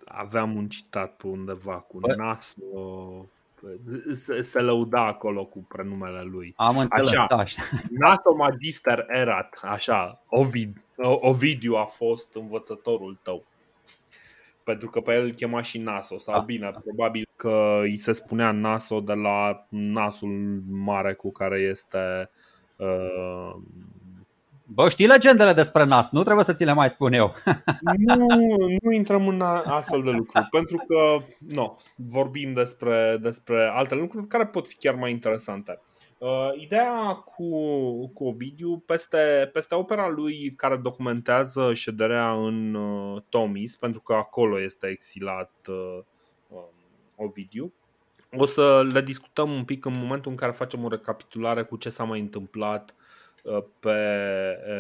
aveam 0.06 0.56
un 0.56 0.68
citat 0.68 1.16
pe 1.16 1.28
undeva 1.28 1.76
cu 1.76 2.00
Bă. 2.00 2.16
Naso 2.16 3.26
se, 4.14 4.42
se 4.42 4.62
lăuda 4.62 5.06
acolo 5.06 5.46
cu 5.46 5.66
prenumele 5.68 6.22
lui. 6.22 6.54
Am 6.58 6.78
înțeles, 6.78 7.08
așa, 7.08 7.26
da. 7.30 7.44
Nato 7.90 8.36
Magister 8.36 9.06
Erat, 9.08 9.60
așa, 9.64 10.24
Ovid, 10.28 10.86
Ovidiu 11.20 11.76
a 11.76 11.86
fost 11.86 12.36
învățătorul 12.36 13.20
tău. 13.24 13.46
Pentru 14.64 14.90
că 14.90 15.02
pe 15.02 15.14
el 15.14 15.24
îl 15.24 15.32
chema 15.32 15.62
și 15.62 15.78
Naso, 15.78 16.18
sau 16.18 16.34
da. 16.34 16.46
bine, 16.46 16.72
probabil 16.84 17.28
că 17.36 17.80
îi 17.82 17.98
se 17.98 18.12
spunea 18.12 18.52
Naso 18.52 19.00
de 19.00 19.14
la 19.14 19.66
nasul 19.70 20.62
mare 20.70 21.14
cu 21.14 21.32
care 21.32 21.60
este 21.60 22.30
uh, 22.76 23.56
Bă, 24.74 24.90
știi 24.90 25.08
legendele 25.08 25.54
despre 25.54 25.84
nas, 25.84 26.12
nu 26.12 26.24
trebuie 26.24 26.46
să 26.46 26.54
ți 26.54 26.64
le 26.64 26.74
mai 26.74 26.90
spun 26.90 27.14
eu. 27.14 27.34
nu, 28.16 28.26
nu 28.82 28.92
intrăm 28.92 29.28
în 29.28 29.42
astfel 29.42 30.04
de 30.04 30.10
lucruri, 30.10 30.48
pentru 30.52 30.84
că 30.88 31.18
no, 31.38 31.76
vorbim 31.96 32.52
despre, 32.52 33.18
despre 33.22 33.72
alte 33.74 33.96
lucruri 33.96 34.28
care 34.28 34.46
pot 34.46 34.68
fi 34.68 34.76
chiar 34.76 34.96
mai 34.96 35.12
interesante. 35.12 35.82
Uh, 36.18 36.50
ideea 36.56 37.12
cu, 37.14 37.48
cu 38.08 38.26
Ovidiu, 38.26 38.84
peste, 38.86 39.50
peste 39.54 39.76
opera 39.76 40.08
lui 40.08 40.54
care 40.56 40.76
documentează 40.76 41.74
șederea 41.74 42.32
în 42.32 42.74
uh, 42.74 43.22
Tomis, 43.30 43.76
pentru 43.76 44.02
că 44.02 44.14
acolo 44.14 44.62
este 44.62 44.88
exilat 44.88 45.52
uh, 45.68 46.00
uh, 46.48 46.60
Ovidiu, 47.16 47.74
o 48.38 48.46
să 48.46 48.88
le 48.92 49.02
discutăm 49.02 49.52
un 49.52 49.64
pic 49.64 49.86
în 49.86 49.94
momentul 49.98 50.32
în 50.32 50.38
care 50.38 50.52
facem 50.52 50.84
o 50.84 50.90
recapitulare 50.90 51.64
cu 51.64 51.78
ce 51.78 51.90
s-a 51.90 52.04
mai 52.04 52.20
întâmplat 52.20 52.94
Uh, 52.94 52.99
pe, 53.80 53.90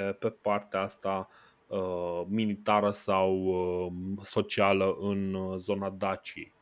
uh, 0.07 0.15
pe 0.19 0.29
partea 0.41 0.81
asta 0.81 1.29
uh, 1.67 2.21
militară 2.27 2.91
sau 2.91 3.53
socială 4.21 4.97
în 4.99 5.37
zona 5.57 5.89
Daciei. 5.89 6.53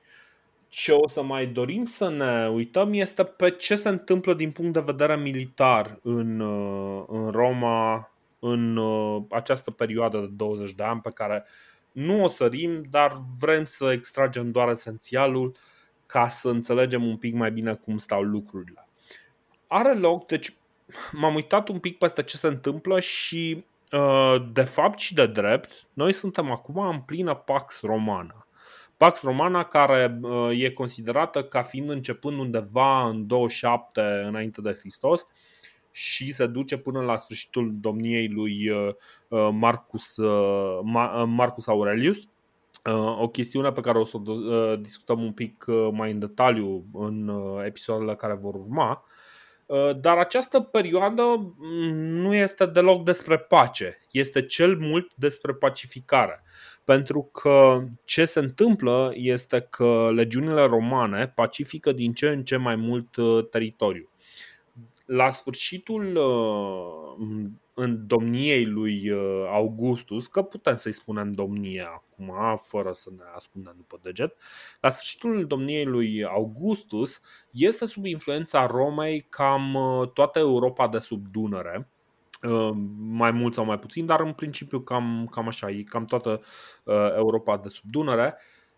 Ce 0.67 0.91
o 0.91 1.07
să 1.07 1.23
mai 1.23 1.45
dorim 1.47 1.85
să 1.85 2.09
ne 2.09 2.47
uităm 2.47 2.93
este 2.93 3.23
pe 3.23 3.49
ce 3.49 3.75
se 3.75 3.89
întâmplă 3.89 4.33
din 4.33 4.51
punct 4.51 4.73
de 4.73 4.79
vedere 4.79 5.15
militar 5.15 5.99
în, 6.01 6.41
în 7.07 7.31
Roma 7.31 8.11
în 8.39 8.79
această 9.29 9.71
perioadă 9.71 10.19
de 10.19 10.27
20 10.35 10.71
de 10.71 10.83
ani 10.83 11.01
pe 11.01 11.09
care 11.09 11.45
nu 11.91 12.23
o 12.23 12.27
sărim, 12.27 12.83
dar 12.89 13.11
vrem 13.39 13.65
să 13.65 13.91
extragem 13.91 14.51
doar 14.51 14.69
esențialul 14.69 15.55
ca 16.05 16.27
să 16.27 16.49
înțelegem 16.49 17.07
un 17.07 17.17
pic 17.17 17.33
mai 17.33 17.51
bine 17.51 17.73
cum 17.73 17.97
stau 17.97 18.21
lucrurile. 18.21 18.87
Are 19.67 19.93
loc, 19.93 20.25
deci 20.25 20.53
m-am 21.11 21.35
uitat 21.35 21.67
un 21.67 21.79
pic 21.79 21.97
peste 21.97 22.23
ce 22.23 22.37
se 22.37 22.47
întâmplă 22.47 22.99
și 22.99 23.65
uh, 23.91 24.35
de 24.53 24.61
fapt 24.61 24.99
și 24.99 25.13
de 25.13 25.27
drept, 25.27 25.87
noi 25.93 26.13
suntem 26.13 26.51
acum 26.51 26.87
în 26.87 26.99
plină 26.99 27.33
Pax 27.33 27.81
Romana. 27.81 28.47
Pax 28.97 29.21
Romana 29.21 29.63
care 29.63 30.19
uh, 30.21 30.61
e 30.61 30.71
considerată 30.71 31.43
ca 31.43 31.63
fiind 31.63 31.89
începând 31.89 32.39
undeva 32.39 33.07
în 33.07 33.27
27 33.27 34.01
înainte 34.01 34.61
de 34.61 34.77
Hristos 34.79 35.25
și 35.91 36.33
se 36.33 36.47
duce 36.47 36.77
până 36.77 37.01
la 37.01 37.17
sfârșitul 37.17 37.71
domniei 37.73 38.27
lui 38.27 38.69
uh, 38.69 38.89
Marcus, 39.51 40.15
Marcus 41.25 41.67
Aurelius. 41.67 42.27
O 43.17 43.27
chestiune 43.27 43.71
pe 43.71 43.81
care 43.81 43.97
o 43.97 44.03
să 44.03 44.17
o 44.17 44.75
discutăm 44.75 45.23
un 45.23 45.31
pic 45.31 45.65
mai 45.91 46.11
în 46.11 46.19
detaliu 46.19 46.85
în 46.93 47.31
episoadele 47.65 48.15
care 48.15 48.33
vor 48.33 48.53
urma. 48.53 48.89
Uh, 48.91 49.26
dar 49.99 50.17
această 50.17 50.59
perioadă 50.59 51.21
mm, 51.57 51.95
nu 51.97 52.33
este 52.35 52.65
deloc 52.65 53.03
despre 53.03 53.37
pace, 53.37 53.97
este 54.11 54.45
cel 54.45 54.77
mult 54.77 55.11
despre 55.15 55.53
pacificare. 55.53 56.43
Pentru 56.83 57.23
că 57.23 57.83
ce 58.03 58.25
se 58.25 58.39
întâmplă 58.39 59.11
este 59.15 59.67
că 59.69 60.09
legiunile 60.13 60.65
romane 60.65 61.27
pacifică 61.35 61.91
din 61.91 62.13
ce 62.13 62.27
în 62.27 62.43
ce 62.43 62.55
mai 62.55 62.75
mult 62.75 63.15
uh, 63.15 63.47
teritoriu. 63.49 64.09
La 65.07 65.29
sfârșitul 65.29 66.15
uh, 66.15 67.25
în 67.73 68.07
domniei 68.07 68.65
lui 68.65 69.09
uh, 69.09 69.47
Augustus, 69.49 70.27
că 70.27 70.41
putem 70.41 70.75
să-i 70.75 70.91
spunem 70.91 71.31
domnie 71.31 71.87
acum, 71.93 72.57
fără 72.57 72.91
să 72.91 73.09
ne 73.17 73.23
ascundem 73.35 73.73
după 73.77 73.99
deget, 74.01 74.35
la 74.81 74.89
sfârșitul 74.89 75.45
domniei 75.47 75.85
lui 75.85 76.23
Augustus 76.25 77.21
este 77.51 77.85
sub 77.85 78.05
influența 78.05 78.65
Romei 78.65 79.25
cam 79.29 79.73
uh, 79.73 80.09
toată 80.13 80.39
Europa 80.39 80.87
de 80.87 80.99
sub 80.99 81.27
Dunăre, 81.31 81.89
uh, 82.41 82.71
mai 82.97 83.31
mult 83.31 83.53
sau 83.53 83.65
mai 83.65 83.79
puțin, 83.79 84.05
dar 84.05 84.19
în 84.19 84.33
principiu 84.33 84.79
cam, 84.79 85.27
cam 85.31 85.47
așa, 85.47 85.69
e 85.69 85.83
cam 85.83 86.05
toată 86.05 86.41
Europa 87.15 87.57
de 87.57 87.69
sub 87.69 87.85
Dunăre. 87.91 88.37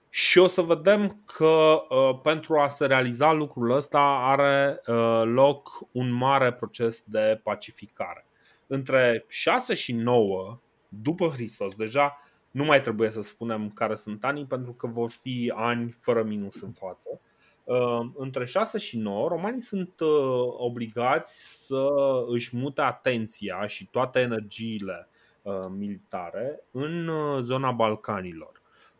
Și 0.10 0.38
o 0.38 0.47
să 0.47 0.62
vedem 0.62 1.22
că 1.26 1.84
uh, 1.89 2.20
pentru 2.22 2.60
a 2.60 2.68
se 2.68 2.86
realiza 2.86 3.32
lucrul 3.32 3.72
ăsta 3.72 3.99
are 4.22 4.82
uh, 4.88 5.22
loc 5.26 5.80
un 5.91 6.12
mare 6.12 6.53
proces 6.53 7.03
de 7.05 7.39
pacificare 7.43 8.26
între 8.68 9.26
6 9.28 9.74
și 9.74 9.93
9 9.93 10.60
după 10.89 11.28
Hristos, 11.28 11.76
deja 11.76 12.18
nu 12.51 12.66
mai 12.66 12.82
trebuie 12.82 13.10
să 13.10 13.22
spunem 13.22 13.70
care 13.70 13.95
sunt 13.95 14.24
anii 14.24 14.45
pentru 14.45 14.74
că 14.74 14.88
vor 14.88 15.10
fi 15.10 15.51
ani 15.55 15.91
fără 15.91 16.24
minus 16.24 16.62
în 16.62 16.72
față. 16.72 17.22
Uh, 17.64 18.10
între 18.16 18.45
6 18.45 18.78
și 18.78 18.97
9, 18.97 19.28
romanii 19.28 19.62
sunt 19.62 19.99
uh, 19.99 20.10
obligați 20.57 21.66
să 21.66 21.88
își 22.28 22.57
mute 22.57 22.82
atenția 22.82 23.68
și 23.68 23.88
toate 23.88 24.20
energiile 24.20 25.10
uh, 25.41 25.53
militare 25.78 26.64
în 26.72 27.10
zona 27.41 27.72
Balcanilor. 27.72 28.59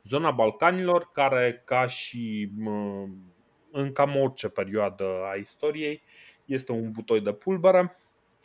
Zona 0.10 0.32
Balcanilor, 0.32 1.10
care, 1.14 1.62
ca 1.66 1.86
și 1.88 2.51
în 3.72 3.91
cam 3.91 4.16
orice 4.16 4.49
perioadă 4.49 5.05
a 5.32 5.36
istoriei, 5.36 6.01
este 6.45 6.72
un 6.72 6.91
butoi 6.91 7.22
de 7.22 7.34
pulbere 7.34 7.95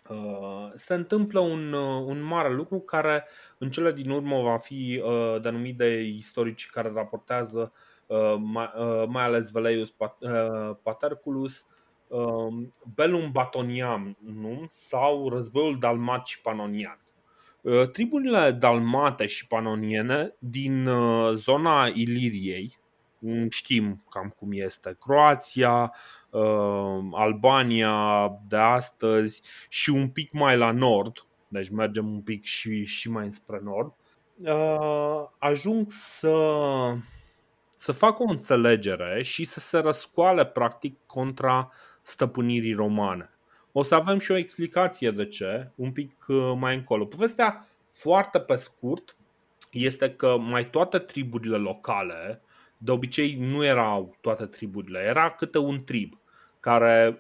Uh, 0.09 0.69
se 0.75 0.95
întâmplă 0.95 1.41
un, 1.41 1.73
uh, 1.73 2.05
un 2.07 2.23
mare 2.23 2.53
lucru 2.53 2.81
care 2.81 3.27
în 3.59 3.71
cele 3.71 3.93
din 3.93 4.11
urmă 4.11 4.43
va 4.43 4.57
fi 4.57 5.03
uh, 5.05 5.41
denumit 5.41 5.77
de 5.77 6.01
istorici 6.01 6.71
care 6.71 6.91
raportează 6.95 7.73
mai, 8.39 8.71
mai 9.09 9.25
ales 9.25 9.51
Veleius 9.51 9.95
Paterculus 10.83 11.67
Bellum 12.95 13.31
Batoniam 13.33 14.17
sau 14.69 15.29
războiul 15.29 15.79
dalmat 15.79 16.27
și 16.27 16.41
panonian. 16.41 17.04
Triburile 17.93 18.51
dalmate 18.51 19.27
și 19.27 19.47
panoniene 19.47 20.35
din 20.39 20.89
zona 21.33 21.87
Iliriei, 21.87 22.79
știm 23.49 24.05
cam 24.11 24.29
cum 24.37 24.49
este 24.53 24.97
Croația, 25.01 25.95
uh, 26.31 26.99
Albania 27.13 28.29
de 28.49 28.57
astăzi 28.57 29.43
și 29.69 29.91
un 29.91 30.09
pic 30.09 30.33
mai 30.33 30.57
la 30.57 30.71
nord, 30.71 31.27
deci 31.49 31.69
mergem 31.69 32.13
un 32.13 32.21
pic 32.21 32.45
și, 32.45 32.85
și 32.85 33.11
mai 33.11 33.33
spre 33.33 33.61
nord, 33.63 33.95
uh, 34.37 35.25
ajung 35.39 35.87
să, 35.89 36.35
să 37.77 37.93
facă 37.93 38.23
o 38.23 38.31
înțelegere 38.31 39.23
și 39.23 39.45
să 39.45 39.61
se 39.61 39.79
răscoale 39.79 40.47
practic 40.47 40.99
contra 41.07 41.71
stăpânirii 42.03 42.75
romane. 42.75 43.34
O 43.77 43.83
să 43.83 43.95
avem 43.95 44.19
și 44.19 44.31
o 44.31 44.37
explicație 44.37 45.11
de 45.11 45.27
ce, 45.27 45.71
un 45.75 45.93
pic 45.93 46.25
uh, 46.29 46.53
mai 46.57 46.75
încolo. 46.75 47.05
Povestea 47.05 47.67
foarte 47.87 48.41
pe 48.41 48.55
scurt 48.55 49.17
este 49.71 50.11
că 50.11 50.37
mai 50.39 50.71
toate 50.71 50.99
triburile 50.99 51.57
locale, 51.57 52.43
de 52.79 52.91
obicei 52.91 53.37
nu 53.41 53.65
erau 53.65 54.17
toate 54.21 54.47
triburile, 54.47 54.99
era 54.99 55.31
câte 55.31 55.59
un 55.59 55.85
trib 55.85 56.19
care 56.61 57.19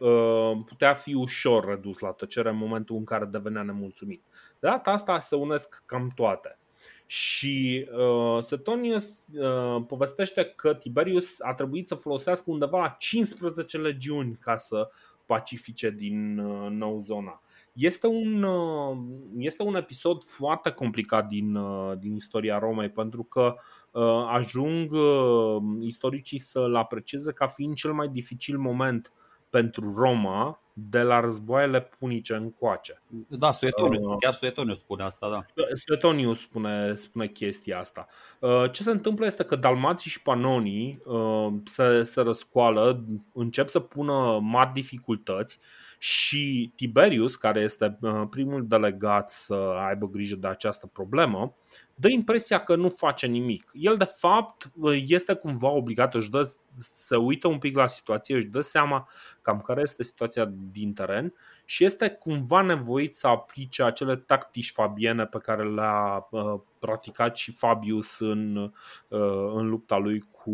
putea 0.67 0.95
fi 0.95 1.15
ușor 1.15 1.67
redus 1.67 1.99
la 1.99 2.11
tăcere 2.11 2.49
în 2.49 2.57
momentul 2.57 2.97
în 2.97 3.05
care 3.05 3.25
devenea 3.25 3.63
nemulțumit. 3.63 4.23
De 4.61 4.69
data 4.69 4.91
asta 4.91 5.19
se 5.19 5.37
unesc 5.37 5.83
cam 5.87 6.11
toate. 6.15 6.59
Și 7.07 7.89
uh, 7.93 8.43
Setonius 8.43 9.23
uh, 9.39 9.85
povestește 9.87 10.45
că 10.45 10.75
Tiberius 10.75 11.41
a 11.41 11.55
trebuit 11.55 11.89
să 11.89 11.95
folosească 11.95 12.51
undeva 12.51 12.79
la 12.79 12.89
15 12.99 13.79
legiuni 13.79 14.39
ca 14.41 14.57
să 14.57 14.89
pacifice 15.27 15.91
din 15.91 16.39
uh, 16.39 16.71
nou 16.71 17.03
zona. 17.03 17.43
Este 17.73 18.07
un, 18.07 18.43
uh, 18.43 18.97
este 19.39 19.63
un 19.63 19.75
episod 19.75 20.23
foarte 20.23 20.71
complicat 20.71 21.27
din, 21.27 21.55
uh, 21.55 21.99
din 21.99 22.15
istoria 22.15 22.59
Romei 22.59 22.91
pentru 22.91 23.23
că 23.23 23.55
uh, 23.91 24.27
ajung 24.29 24.93
uh, 24.93 25.63
istoricii 25.81 26.39
să-l 26.39 26.75
aprecieze 26.77 27.33
ca 27.33 27.47
fiind 27.47 27.75
cel 27.75 27.93
mai 27.93 28.09
dificil 28.09 28.59
moment 28.59 29.13
pentru 29.55 29.95
Roma 29.97 30.61
de 30.73 31.03
la 31.03 31.21
războaiele 31.21 31.81
punice 31.81 32.35
încoace. 32.35 33.03
Da, 33.29 33.53
Suetonius, 33.53 34.05
uh, 34.05 34.17
chiar 34.21 34.33
Suetonius 34.33 34.79
spune 34.79 35.03
asta, 35.03 35.31
da. 35.31 35.45
Suetonius 35.75 36.41
spune, 36.41 36.95
spune 36.95 37.27
chestia 37.27 37.79
asta. 37.79 38.07
Uh, 38.39 38.71
ce 38.71 38.83
se 38.83 38.91
întâmplă 38.91 39.27
este 39.27 39.45
că 39.45 39.57
dalmații 39.57 40.11
și 40.11 40.23
panonii 40.23 40.99
uh, 41.05 41.53
se, 41.65 42.03
se 42.03 42.21
răscoală, 42.21 43.05
încep 43.33 43.69
să 43.69 43.81
pună 43.81 44.39
mari 44.43 44.73
dificultăți 44.73 45.59
și 46.05 46.73
Tiberius, 46.77 47.37
care 47.37 47.61
este 47.61 47.99
uh, 48.01 48.23
primul 48.31 48.67
delegat 48.67 49.31
să 49.31 49.55
aibă 49.89 50.09
grijă 50.09 50.37
de 50.37 50.47
această 50.47 50.87
problemă, 50.87 51.57
dă 51.95 52.09
impresia 52.09 52.59
că 52.59 52.77
nu 52.77 52.89
face 52.89 53.27
nimic. 53.27 53.71
El, 53.73 53.97
de 53.97 54.05
fapt, 54.05 54.71
este 55.07 55.35
cumva 55.35 55.69
obligat, 55.69 56.15
își 56.15 56.31
dă, 56.31 56.53
se 56.77 57.17
uită 57.17 57.49
un 57.49 57.59
pic 57.59 57.77
la 57.77 57.87
situație, 57.87 58.35
își 58.35 58.47
dă 58.47 58.61
seama 58.61 59.09
cam 59.43 59.61
care 59.61 59.81
este 59.81 60.03
situația 60.03 60.53
din 60.73 60.93
teren 60.93 61.35
și 61.65 61.85
este 61.85 62.09
cumva 62.09 62.63
nevoit 62.63 63.15
să 63.15 63.27
aplice 63.27 63.83
acele 63.83 64.17
tactici 64.17 64.71
fabiene 64.71 65.27
pe 65.27 65.39
care 65.39 65.75
le-a 65.75 66.27
uh, 66.31 66.61
practicat 66.79 67.37
și 67.37 67.53
Fabius 67.53 68.19
în, 68.19 68.57
uh, 68.57 69.53
în 69.55 69.69
lupta 69.69 69.97
lui 69.97 70.21
cu 70.31 70.51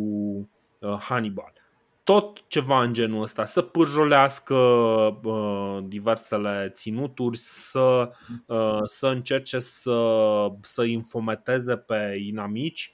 uh, 0.79 0.99
Hannibal 0.99 1.60
tot 2.11 2.43
ceva 2.47 2.83
în 2.83 2.93
genul 2.93 3.23
ăsta, 3.23 3.45
să 3.45 3.63
pârjolească 3.63 4.55
uh, 5.23 5.79
diversele 5.83 6.71
ținuturi, 6.75 7.37
să, 7.37 8.11
uh, 8.47 8.79
să 8.85 9.07
încerce 9.07 9.59
să, 9.59 10.47
să 10.61 10.83
infometeze 10.83 11.77
pe 11.77 12.23
inamici 12.27 12.93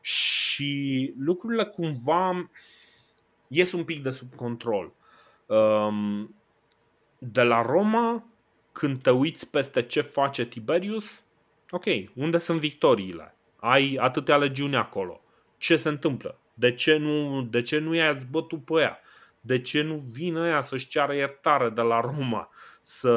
și 0.00 1.14
lucrurile 1.18 1.64
cumva 1.64 2.50
ies 3.46 3.72
un 3.72 3.84
pic 3.84 4.02
de 4.02 4.10
sub 4.10 4.34
control. 4.34 4.92
Um, 5.46 6.34
de 7.18 7.42
la 7.42 7.62
Roma, 7.62 8.24
când 8.72 9.02
te 9.02 9.10
uiți 9.10 9.50
peste 9.50 9.82
ce 9.82 10.00
face 10.00 10.46
Tiberius, 10.46 11.24
ok, 11.70 11.84
unde 12.14 12.38
sunt 12.38 12.60
victoriile? 12.60 13.36
Ai 13.56 13.96
atâtea 14.00 14.36
legiuni 14.36 14.76
acolo. 14.76 15.20
Ce 15.58 15.76
se 15.76 15.88
întâmplă? 15.88 16.38
De 16.58 16.74
ce 16.74 16.96
nu, 16.96 17.42
de 17.42 17.62
ce 17.62 17.78
nu 17.78 17.94
i-ați 17.94 18.26
bătut 18.26 18.64
pe 18.64 18.80
ea? 18.80 19.00
De 19.40 19.60
ce 19.60 19.82
nu 19.82 19.96
vin 20.12 20.36
ăia 20.36 20.60
să-și 20.60 20.86
ceară 20.86 21.14
iertare 21.14 21.70
de 21.70 21.80
la 21.80 22.00
Roma? 22.00 22.50
Să, 22.80 23.16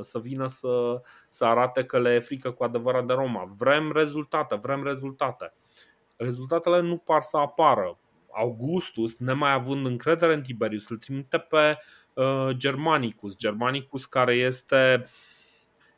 să 0.00 0.18
vină 0.18 0.46
să, 0.46 1.00
să 1.28 1.44
arate 1.44 1.84
că 1.84 1.98
le 1.98 2.14
e 2.14 2.18
frică 2.18 2.50
cu 2.50 2.64
adevărat 2.64 3.06
de 3.06 3.12
Roma. 3.12 3.54
Vrem 3.56 3.92
rezultate, 3.92 4.54
vrem 4.54 4.84
rezultate. 4.84 5.54
Rezultatele 6.16 6.80
nu 6.80 6.96
par 6.96 7.20
să 7.20 7.36
apară. 7.36 7.98
Augustus, 8.32 9.16
nemai 9.16 9.52
având 9.52 9.86
încredere 9.86 10.34
în 10.34 10.42
Tiberius, 10.42 10.88
îl 10.88 10.96
trimite 10.96 11.38
pe 11.38 11.78
uh, 12.14 12.56
Germanicus. 12.56 13.36
Germanicus 13.36 14.06
care 14.06 14.34
este... 14.34 15.06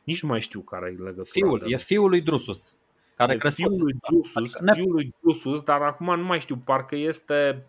Nici 0.05 0.23
nu 0.23 0.29
mai 0.29 0.41
știu 0.41 0.61
care 0.61 0.87
e 0.87 1.03
legătura. 1.03 1.25
Fiul, 1.31 1.63
e 1.67 1.77
fiul 1.77 2.09
lui 2.09 2.21
Drusus 2.21 2.73
care 3.19 3.39
e 3.43 3.51
fiul 3.51 3.83
lui 3.83 3.95
Drusus, 4.09 4.61
ne... 4.61 4.73
fiul 4.73 4.93
lui 4.93 5.15
Drusus, 5.21 5.63
dar 5.63 5.83
acum 5.83 6.17
nu 6.17 6.25
mai 6.25 6.41
știu, 6.41 6.57
parcă 6.57 6.97
este 6.97 7.67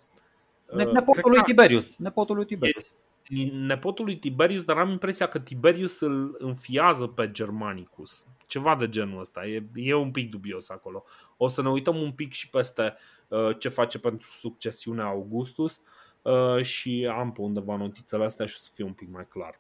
ne, 0.74 0.84
uh, 0.84 0.92
nepotul 0.92 1.32
lui 1.32 1.42
Tiberius, 1.42 1.98
nepotul 1.98 2.36
lui 2.36 2.46
Tiberius. 2.46 2.92
E, 3.30 3.44
nepotul 3.44 4.06
lui 4.06 4.18
Tiberius, 4.18 4.64
dar 4.64 4.78
am 4.78 4.90
impresia 4.90 5.28
că 5.28 5.40
Tiberius 5.40 6.00
îl 6.00 6.36
înfiază 6.38 7.08
pe 7.08 7.32
Germanicus. 7.32 8.26
Ceva 8.46 8.76
de 8.76 8.90
genul 8.90 9.20
ăsta. 9.20 9.46
E, 9.46 9.64
e 9.74 9.94
un 9.94 10.12
pic 10.12 10.30
dubios 10.30 10.70
acolo. 10.70 11.04
O 11.38 11.48
să 11.48 11.62
ne 11.62 11.70
uităm 11.70 11.96
un 11.96 12.12
pic 12.12 12.32
și 12.32 12.50
peste 12.50 12.96
uh, 13.28 13.58
ce 13.58 13.70
face 13.70 14.00
pentru 14.00 14.30
succesiunea 14.32 15.06
Augustus 15.06 15.82
uh, 16.22 16.62
și 16.62 17.10
am 17.18 17.32
pe 17.32 17.42
undeva 17.42 17.76
notițele 17.76 18.24
astea 18.24 18.46
și 18.46 18.56
o 18.58 18.62
să 18.62 18.70
fie 18.74 18.86
un 18.86 18.94
pic 18.94 19.10
mai 19.12 19.28
clar. 19.28 19.60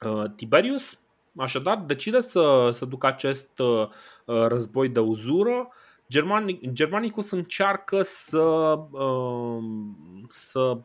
Uh, 0.00 0.30
Tiberius 0.36 1.00
Așadar, 1.36 1.76
decide 1.78 2.20
să, 2.20 2.68
să 2.72 2.84
ducă 2.84 3.06
acest 3.06 3.58
uh, 3.58 3.88
uh, 4.24 4.46
război 4.46 4.88
de 4.88 5.00
uzură. 5.00 5.68
Germanic, 6.08 6.70
Germanicus 6.72 7.30
încearcă 7.30 8.02
să, 8.02 8.38
uh, 8.90 9.62
să 10.28 10.78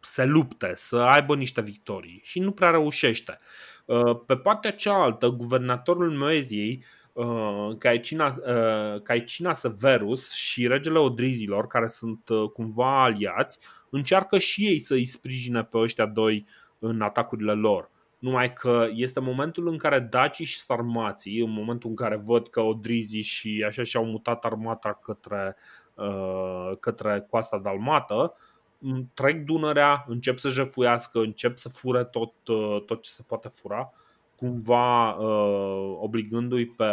se 0.00 0.24
lupte, 0.24 0.72
să 0.74 0.96
aibă 0.96 1.34
niște 1.34 1.60
victorii 1.60 2.20
și 2.24 2.38
nu 2.38 2.52
prea 2.52 2.70
reușește. 2.70 3.38
Pe 4.26 4.36
partea 4.36 4.72
cealaltă, 4.72 5.28
guvernatorul 5.28 6.10
Moeziei, 6.10 6.84
Caecina, 7.78 8.34
Caecina 9.02 9.52
Severus 9.52 10.32
și 10.32 10.66
regele 10.66 10.98
Odrizilor, 10.98 11.66
care 11.66 11.88
sunt 11.88 12.28
cumva 12.52 13.02
aliați, 13.02 13.58
încearcă 13.90 14.38
și 14.38 14.66
ei 14.66 14.78
să 14.78 14.94
îi 14.94 15.04
sprijine 15.04 15.64
pe 15.64 15.78
ăștia 15.78 16.06
doi 16.06 16.46
în 16.78 17.00
atacurile 17.00 17.52
lor. 17.52 17.90
Numai 18.18 18.52
că 18.52 18.88
este 18.92 19.20
momentul 19.20 19.68
în 19.68 19.76
care 19.76 19.98
dacii 20.00 20.44
și 20.44 20.58
sarmații, 20.58 21.40
în 21.40 21.50
momentul 21.50 21.90
în 21.90 21.96
care 21.96 22.16
văd 22.16 22.48
că 22.48 22.60
Odrizii 22.60 23.22
și 23.22 23.64
așa 23.66 23.82
și-au 23.82 24.04
mutat 24.04 24.44
armata 24.44 24.98
către, 25.02 25.56
uh, 25.94 26.72
către 26.80 27.26
coasta 27.30 27.58
dalmată, 27.58 28.34
trec 29.14 29.44
Dunărea, 29.44 30.04
încep 30.08 30.38
să 30.38 30.48
jefuiască, 30.48 31.18
încep 31.18 31.56
să 31.56 31.68
fure 31.68 32.04
tot, 32.04 32.32
uh, 32.48 32.82
tot 32.86 33.02
ce 33.02 33.10
se 33.10 33.22
poate 33.26 33.48
fura, 33.48 33.92
cumva 34.36 35.10
uh, 35.10 35.96
obligându-i 36.00 36.66
pe, 36.66 36.92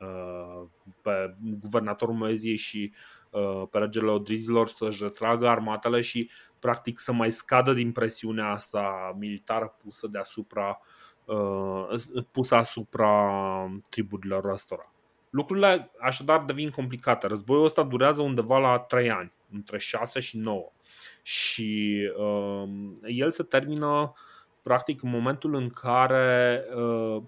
uh, 0.00 0.66
pe 1.02 1.34
guvernatorul 1.60 2.14
Moeziei 2.14 2.56
și 2.56 2.92
uh, 2.92 3.23
pe 3.70 3.78
regele 3.78 4.10
Odrizilor 4.10 4.68
să-și 4.68 5.02
retragă 5.02 5.48
armatele 5.48 6.00
și 6.00 6.30
practic 6.58 6.98
să 6.98 7.12
mai 7.12 7.32
scadă 7.32 7.72
din 7.72 7.92
presiunea 7.92 8.50
asta 8.50 9.14
militară 9.18 9.76
pusă 9.82 10.06
deasupra 10.06 10.80
uh, 11.24 12.24
pusă 12.30 12.54
asupra 12.54 13.30
triburilor 13.88 14.44
ăstora. 14.44 14.92
Lucrurile 15.30 15.90
așadar 16.00 16.44
devin 16.44 16.70
complicate. 16.70 17.26
Războiul 17.26 17.64
ăsta 17.64 17.82
durează 17.82 18.22
undeva 18.22 18.58
la 18.58 18.78
3 18.78 19.10
ani, 19.10 19.32
între 19.52 19.78
6 19.78 20.20
și 20.20 20.36
9. 20.36 20.72
Și 21.22 22.00
uh, 22.16 22.68
el 23.04 23.30
se 23.30 23.42
termină 23.42 24.12
practic 24.62 25.02
în 25.02 25.10
momentul 25.10 25.54
în 25.54 25.68
care 25.68 26.64
uh, 26.76 27.22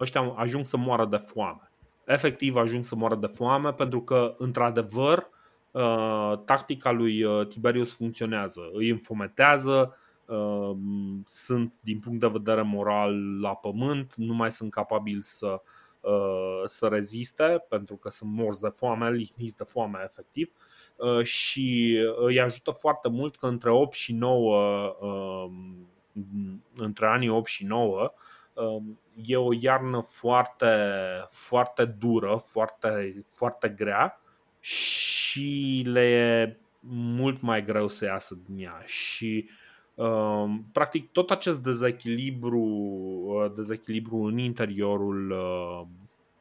ăștia 0.00 0.20
ajung 0.36 0.64
să 0.64 0.76
moară 0.76 1.06
de 1.06 1.16
foame. 1.16 1.71
Efectiv 2.04 2.56
ajung 2.56 2.84
să 2.84 2.96
moară 2.96 3.14
de 3.14 3.26
foame 3.26 3.72
pentru 3.72 4.02
că, 4.02 4.34
într-adevăr, 4.36 5.30
Uh, 5.72 6.38
tactica 6.44 6.90
lui 6.90 7.24
uh, 7.24 7.46
Tiberius 7.46 7.96
funcționează. 7.96 8.70
Îi 8.72 8.88
înfometează, 8.88 9.96
uh, 10.26 10.76
sunt 11.26 11.74
din 11.80 11.98
punct 11.98 12.20
de 12.20 12.26
vedere 12.26 12.62
moral 12.62 13.40
la 13.40 13.54
pământ, 13.54 14.14
nu 14.16 14.34
mai 14.34 14.52
sunt 14.52 14.70
capabili 14.70 15.22
să, 15.22 15.62
să 16.64 16.86
reziste 16.86 17.64
pentru 17.68 17.96
că 17.96 18.08
sunt 18.08 18.30
morți 18.30 18.60
de 18.60 18.68
foame, 18.68 19.10
lihniți 19.10 19.56
de 19.56 19.64
foame 19.64 20.00
efectiv 20.04 20.52
și 21.22 21.98
îi 22.16 22.40
ajută 22.40 22.70
foarte 22.70 23.08
mult 23.08 23.36
că 23.36 23.46
între 23.46 23.70
8 23.70 23.92
și 23.92 24.12
9 24.12 24.96
între 26.74 27.06
anii 27.06 27.28
8 27.28 27.46
și 27.46 27.64
9 27.64 28.12
e 29.14 29.36
o 29.36 29.52
iarnă 29.60 30.00
foarte, 30.00 30.66
foarte 31.30 31.84
dură, 31.84 32.36
foarte, 32.36 33.22
foarte 33.26 33.68
grea 33.68 34.20
și 34.60 35.82
le 35.86 36.10
e 36.10 36.56
mult 36.88 37.40
mai 37.40 37.64
greu 37.64 37.88
să 37.88 38.04
iasă 38.04 38.38
din 38.46 38.64
ea 38.64 38.82
și 38.84 39.48
uh, 39.94 40.44
practic 40.72 41.12
tot 41.12 41.30
acest 41.30 41.62
dezechilibru, 41.62 42.60
uh, 42.60 43.52
dezechilibru 43.54 44.16
în 44.16 44.38
interiorul 44.38 45.30
uh, 45.30 45.86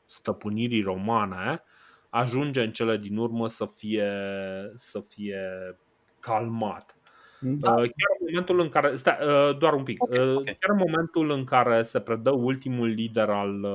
stăpânirii 0.06 0.82
romane 0.82 1.64
ajunge 2.10 2.64
în 2.64 2.72
cele 2.72 2.98
din 2.98 3.18
urmă 3.18 3.48
să 3.48 3.66
fie, 3.66 4.12
să 4.74 5.00
fie 5.00 5.40
calmat. 6.20 6.96
Da. 7.42 7.74
Chiar 7.76 7.86
în 8.20 8.26
momentul 8.28 8.60
în 8.60 8.70
care. 8.70 8.96
Stai, 8.96 9.18
doar 9.60 9.74
un 9.74 9.84
pic. 9.84 10.04
Okay, 10.04 10.20
okay. 10.20 10.58
Chiar 10.60 10.78
în 10.78 10.84
momentul 10.88 11.32
în 11.32 11.44
care 11.44 11.84
se 11.84 12.00
predă 12.00 12.32
ultimul 12.32 12.88
lider 12.88 13.30
al, 13.30 13.66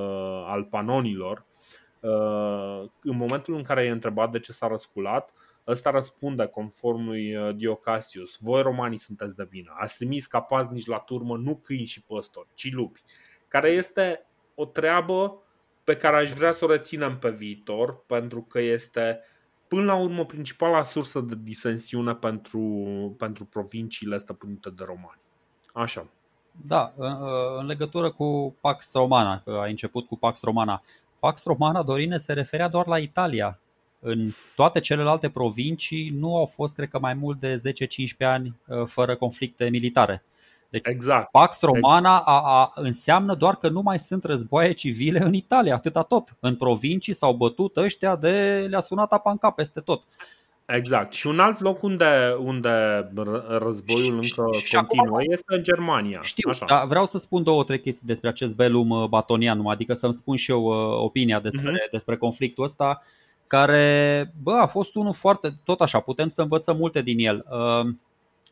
al 0.47 0.65
panonilor, 0.65 1.45
Uh, 2.07 2.89
în 3.03 3.17
momentul 3.17 3.55
în 3.55 3.63
care 3.63 3.85
e 3.85 3.91
întrebat 3.91 4.31
de 4.31 4.41
ce 4.41 4.53
s-a 4.53 4.67
răsculat, 4.67 5.33
ăsta 5.67 5.91
răspunde 5.91 6.47
conform 6.47 7.05
lui 7.05 7.37
uh, 7.37 7.57
Diocasius. 7.57 8.39
Voi 8.41 8.63
romanii 8.63 8.99
sunteți 8.99 9.37
de 9.37 9.47
vină. 9.51 9.75
Ați 9.79 9.97
trimis 9.97 10.27
ca 10.27 10.41
paznici 10.41 10.87
la 10.87 10.99
turmă 10.99 11.37
nu 11.37 11.57
câini 11.57 11.85
și 11.85 12.03
păstori, 12.03 12.49
ci 12.55 12.73
lupi. 12.73 13.03
Care 13.49 13.71
este 13.71 14.27
o 14.55 14.65
treabă 14.65 15.43
pe 15.85 15.97
care 15.97 16.17
aș 16.17 16.31
vrea 16.31 16.53
să 16.53 16.65
o 16.65 16.69
reținem 16.69 17.19
pe 17.19 17.31
viitor, 17.31 18.05
pentru 18.07 18.43
că 18.43 18.61
este 18.61 19.21
până 19.69 19.85
la 19.85 19.95
urmă 19.95 20.25
principala 20.25 20.83
sursă 20.83 21.21
de 21.21 21.35
disensiune 21.43 22.15
pentru, 22.15 22.61
pentru 23.19 23.45
provinciile 23.45 24.17
stăpânite 24.17 24.71
de 24.71 24.85
romani. 24.87 25.21
Așa. 25.73 26.07
Da, 26.67 26.93
în 27.59 27.67
legătură 27.67 28.11
cu 28.11 28.57
Pax 28.61 28.93
Romana, 28.93 29.41
că 29.45 29.51
ai 29.63 29.71
început 29.71 30.07
cu 30.07 30.17
Pax 30.19 30.43
Romana. 30.43 30.83
Pax 31.19 31.45
Romana, 31.45 31.83
Dorine, 31.83 32.19
se 32.19 32.33
referea 32.33 32.69
doar 32.69 32.87
la 32.87 32.99
Italia. 32.99 33.59
În 34.01 34.31
toate 34.55 34.81
celelalte 34.81 35.31
provincii 35.31 36.09
nu 36.09 36.37
au 36.37 36.47
fost, 36.47 36.75
cred 36.75 36.89
că, 36.89 36.99
mai 36.99 37.15
mult 37.15 37.41
de 37.41 37.55
10-15 37.55 38.17
ani 38.19 38.57
uh, 38.67 38.83
fără 38.85 39.17
conflicte 39.17 39.71
militare. 39.71 40.25
Deci, 40.71 40.87
exact. 40.87 41.31
Pax 41.31 41.61
Romana 41.61 42.19
a, 42.19 42.41
a, 42.41 42.73
înseamnă 42.75 43.35
doar 43.35 43.57
că 43.57 43.69
nu 43.69 43.81
mai 43.81 43.99
sunt 43.99 44.25
războaie 44.25 44.73
civile 44.73 45.19
în 45.19 45.35
Italia, 45.35 45.75
atâta 45.75 46.03
tot. 46.03 46.37
În 46.41 46.57
provincii 46.57 47.13
s-au 47.13 47.33
bătut 47.33 47.77
ăștia 47.77 48.17
de 48.17 48.67
le-a 48.69 48.81
sunat 48.81 49.13
apa 49.13 49.31
în 49.31 49.37
cap 49.37 49.55
peste 49.55 49.81
tot. 49.81 50.03
Exact. 50.67 51.13
Și 51.13 51.27
un 51.27 51.39
alt 51.39 51.61
loc 51.61 51.83
unde, 51.83 52.37
unde 52.39 52.71
războiul 53.49 54.23
și, 54.23 54.35
încă 54.39 54.57
și 54.59 54.75
continuă 54.75 55.07
acum, 55.07 55.33
este 55.33 55.55
în 55.55 55.63
Germania. 55.63 56.21
Știu, 56.23 56.51
Așa. 56.51 56.65
dar 56.69 56.87
vreau 56.87 57.07
să 57.07 57.19
spun 57.19 57.43
două, 57.43 57.65
trei 57.65 57.81
chestii 57.81 58.07
despre 58.07 58.29
acest 58.29 58.55
belum 58.55 58.91
uh, 58.91 59.09
batonian, 59.09 59.67
adică 59.67 59.95
să-mi 59.95 60.15
spun 60.15 60.37
și 60.37 60.51
eu 60.51 60.63
uh, 60.65 61.03
opinia 61.03 61.41
despre, 61.41 61.71
uh-huh. 61.71 61.91
despre 61.91 62.17
conflictul 62.17 62.65
ăsta, 62.65 63.03
care 63.47 64.33
bă, 64.43 64.53
a 64.53 64.67
fost 64.67 64.95
unul 64.95 65.13
foarte, 65.13 65.57
tot 65.65 65.81
așa, 65.81 66.01
putem 66.01 66.29
să 66.29 66.43
învățăm 66.43 66.77
multe 66.77 67.03
din 67.03 67.19
el. 67.19 67.45
Uh, 67.51 67.95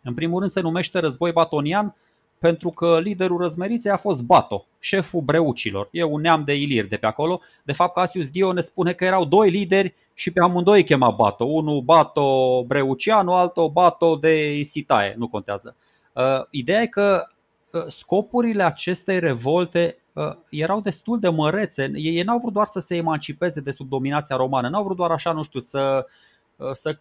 în 0.04 0.14
primul 0.14 0.38
rând 0.38 0.50
se 0.50 0.60
numește 0.60 0.98
război 0.98 1.32
batonian 1.32 1.94
pentru 2.38 2.70
că 2.70 3.00
liderul 3.00 3.38
răzmeriței 3.38 3.90
a 3.90 3.96
fost 3.96 4.22
Bato, 4.22 4.66
șeful 4.78 5.20
breucilor. 5.20 5.88
E 5.92 6.02
un 6.02 6.20
neam 6.20 6.44
de 6.44 6.54
iliri 6.54 6.88
de 6.88 6.96
pe 6.96 7.06
acolo. 7.06 7.40
De 7.62 7.72
fapt, 7.72 7.94
Cassius 7.94 8.28
Dio 8.28 8.52
ne 8.52 8.60
spune 8.60 8.92
că 8.92 9.04
erau 9.04 9.24
doi 9.24 9.50
lideri 9.50 9.94
și 10.14 10.30
pe 10.30 10.40
amândoi 10.40 10.78
îi 10.78 10.84
chema 10.84 11.10
Bato. 11.10 11.44
Unul 11.44 11.80
Bato 11.80 12.62
Breucianu, 12.66 13.34
altul 13.34 13.68
Bato 13.68 14.16
de 14.16 14.58
Isitae, 14.58 15.14
nu 15.16 15.28
contează. 15.28 15.76
Uh, 16.12 16.22
ideea 16.50 16.82
e 16.82 16.86
că 16.86 17.24
uh, 17.72 17.84
scopurile 17.86 18.62
acestei 18.62 19.18
revolte 19.18 19.98
uh, 20.12 20.32
erau 20.48 20.80
destul 20.80 21.18
de 21.18 21.28
mărețe. 21.28 21.90
Ei, 21.94 22.16
ei 22.16 22.22
n-au 22.22 22.38
vrut 22.38 22.52
doar 22.52 22.66
să 22.66 22.80
se 22.80 22.96
emancipeze 22.96 23.60
de 23.60 23.70
sub 23.70 23.88
dominația 23.88 24.36
romană, 24.36 24.68
n-au 24.68 24.84
vrut 24.84 24.96
doar 24.96 25.10
așa, 25.10 25.32
nu 25.32 25.42
știu, 25.42 25.60
să, 25.60 26.06
uh, 26.56 26.70
să 26.72 26.98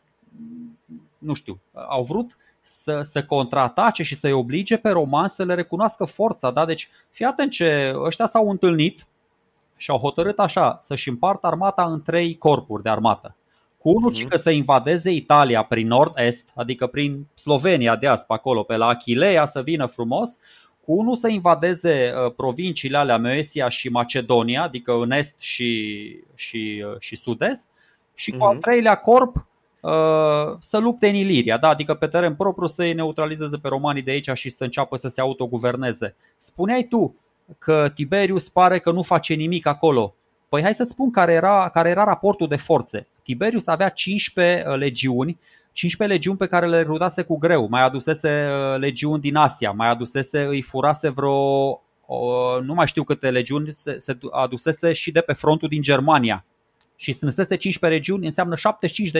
nu 1.17 1.33
știu, 1.33 1.59
au 1.71 2.03
vrut 2.03 2.37
să, 2.65 3.01
să 3.01 3.23
contraatace 3.23 4.03
și 4.03 4.15
să-i 4.15 4.31
oblige 4.31 4.77
pe 4.77 4.89
romani 4.89 5.29
să 5.29 5.43
le 5.43 5.53
recunoască 5.53 6.05
forța. 6.05 6.51
Da? 6.51 6.65
Deci 6.65 6.89
fii 7.09 7.25
atent 7.25 7.51
ce 7.51 7.93
ăștia 7.95 8.25
s-au 8.25 8.49
întâlnit 8.49 9.07
și 9.75 9.91
au 9.91 9.97
hotărât 9.97 10.39
așa 10.39 10.77
să-și 10.81 11.09
împartă 11.09 11.47
armata 11.47 11.85
în 11.85 12.01
trei 12.01 12.37
corpuri 12.37 12.83
de 12.83 12.89
armată. 12.89 13.35
Cu 13.77 13.89
unul 13.89 14.13
mm-hmm. 14.13 14.27
că 14.27 14.37
să 14.37 14.49
invadeze 14.49 15.11
Italia 15.11 15.63
prin 15.63 15.87
nord-est, 15.87 16.49
adică 16.55 16.87
prin 16.87 17.27
Slovenia 17.33 17.95
de 17.95 18.07
azi 18.07 18.25
pe 18.25 18.33
acolo, 18.33 18.63
pe 18.63 18.75
la 18.75 18.87
Achilea 18.87 19.45
să 19.45 19.61
vină 19.61 19.85
frumos, 19.85 20.37
cu 20.85 20.93
unul 20.93 21.15
să 21.15 21.27
invadeze 21.27 22.13
uh, 22.15 22.33
provinciile 22.35 22.97
alea 22.97 23.17
Moesia 23.17 23.69
și 23.69 23.89
Macedonia, 23.89 24.61
adică 24.63 24.93
în 24.93 25.11
est 25.11 25.39
și, 25.39 26.01
și, 26.35 26.83
uh, 26.87 26.99
și 26.99 27.15
sud-est, 27.15 27.67
și 28.13 28.31
cu 28.31 28.37
mm-hmm. 28.37 28.49
al 28.49 28.57
treilea 28.57 28.95
corp 28.95 29.35
Uh, 29.35 29.41
să 30.59 30.77
lupte 30.77 31.07
în 31.07 31.15
Iliria, 31.15 31.57
da? 31.57 31.69
adică 31.69 31.93
pe 31.93 32.07
teren 32.07 32.35
propriu 32.35 32.67
să 32.67 32.81
îi 32.81 32.93
neutralizeze 32.93 33.57
pe 33.57 33.67
romanii 33.67 34.01
de 34.01 34.11
aici 34.11 34.29
și 34.33 34.49
să 34.49 34.63
înceapă 34.63 34.95
să 34.95 35.07
se 35.07 35.21
autoguverneze. 35.21 36.15
Spuneai 36.37 36.83
tu 36.83 37.15
că 37.57 37.89
Tiberius 37.93 38.49
pare 38.49 38.79
că 38.79 38.91
nu 38.91 39.01
face 39.01 39.33
nimic 39.33 39.65
acolo. 39.65 40.15
Păi 40.49 40.61
hai 40.61 40.73
să-ți 40.73 40.91
spun 40.91 41.11
care 41.11 41.33
era, 41.33 41.69
care 41.69 41.89
era 41.89 42.03
raportul 42.03 42.47
de 42.47 42.55
forțe. 42.55 43.07
Tiberius 43.23 43.67
avea 43.67 43.89
15 43.89 44.65
uh, 44.67 44.75
legiuni, 44.75 45.39
15 45.71 46.17
legiuni 46.17 46.37
pe 46.37 46.47
care 46.47 46.67
le 46.67 46.81
rudase 46.81 47.21
cu 47.21 47.37
greu. 47.37 47.67
Mai 47.69 47.83
adusese 47.83 48.47
uh, 48.49 48.79
legiuni 48.79 49.21
din 49.21 49.35
Asia, 49.35 49.71
mai 49.71 49.89
adusese, 49.89 50.43
îi 50.43 50.61
furase 50.61 51.09
vreo, 51.09 51.81
nu 52.61 52.73
mai 52.73 52.87
știu 52.87 53.03
câte 53.03 53.29
legiuni, 53.29 53.73
se, 53.73 53.99
se 53.99 54.17
adusese 54.31 54.93
și 54.93 55.11
de 55.11 55.21
pe 55.21 55.33
frontul 55.33 55.67
din 55.67 55.81
Germania 55.81 56.45
și 57.03 57.11
strânsese 57.11 57.55
15 57.55 57.99
regiuni, 57.99 58.25
înseamnă 58.25 58.55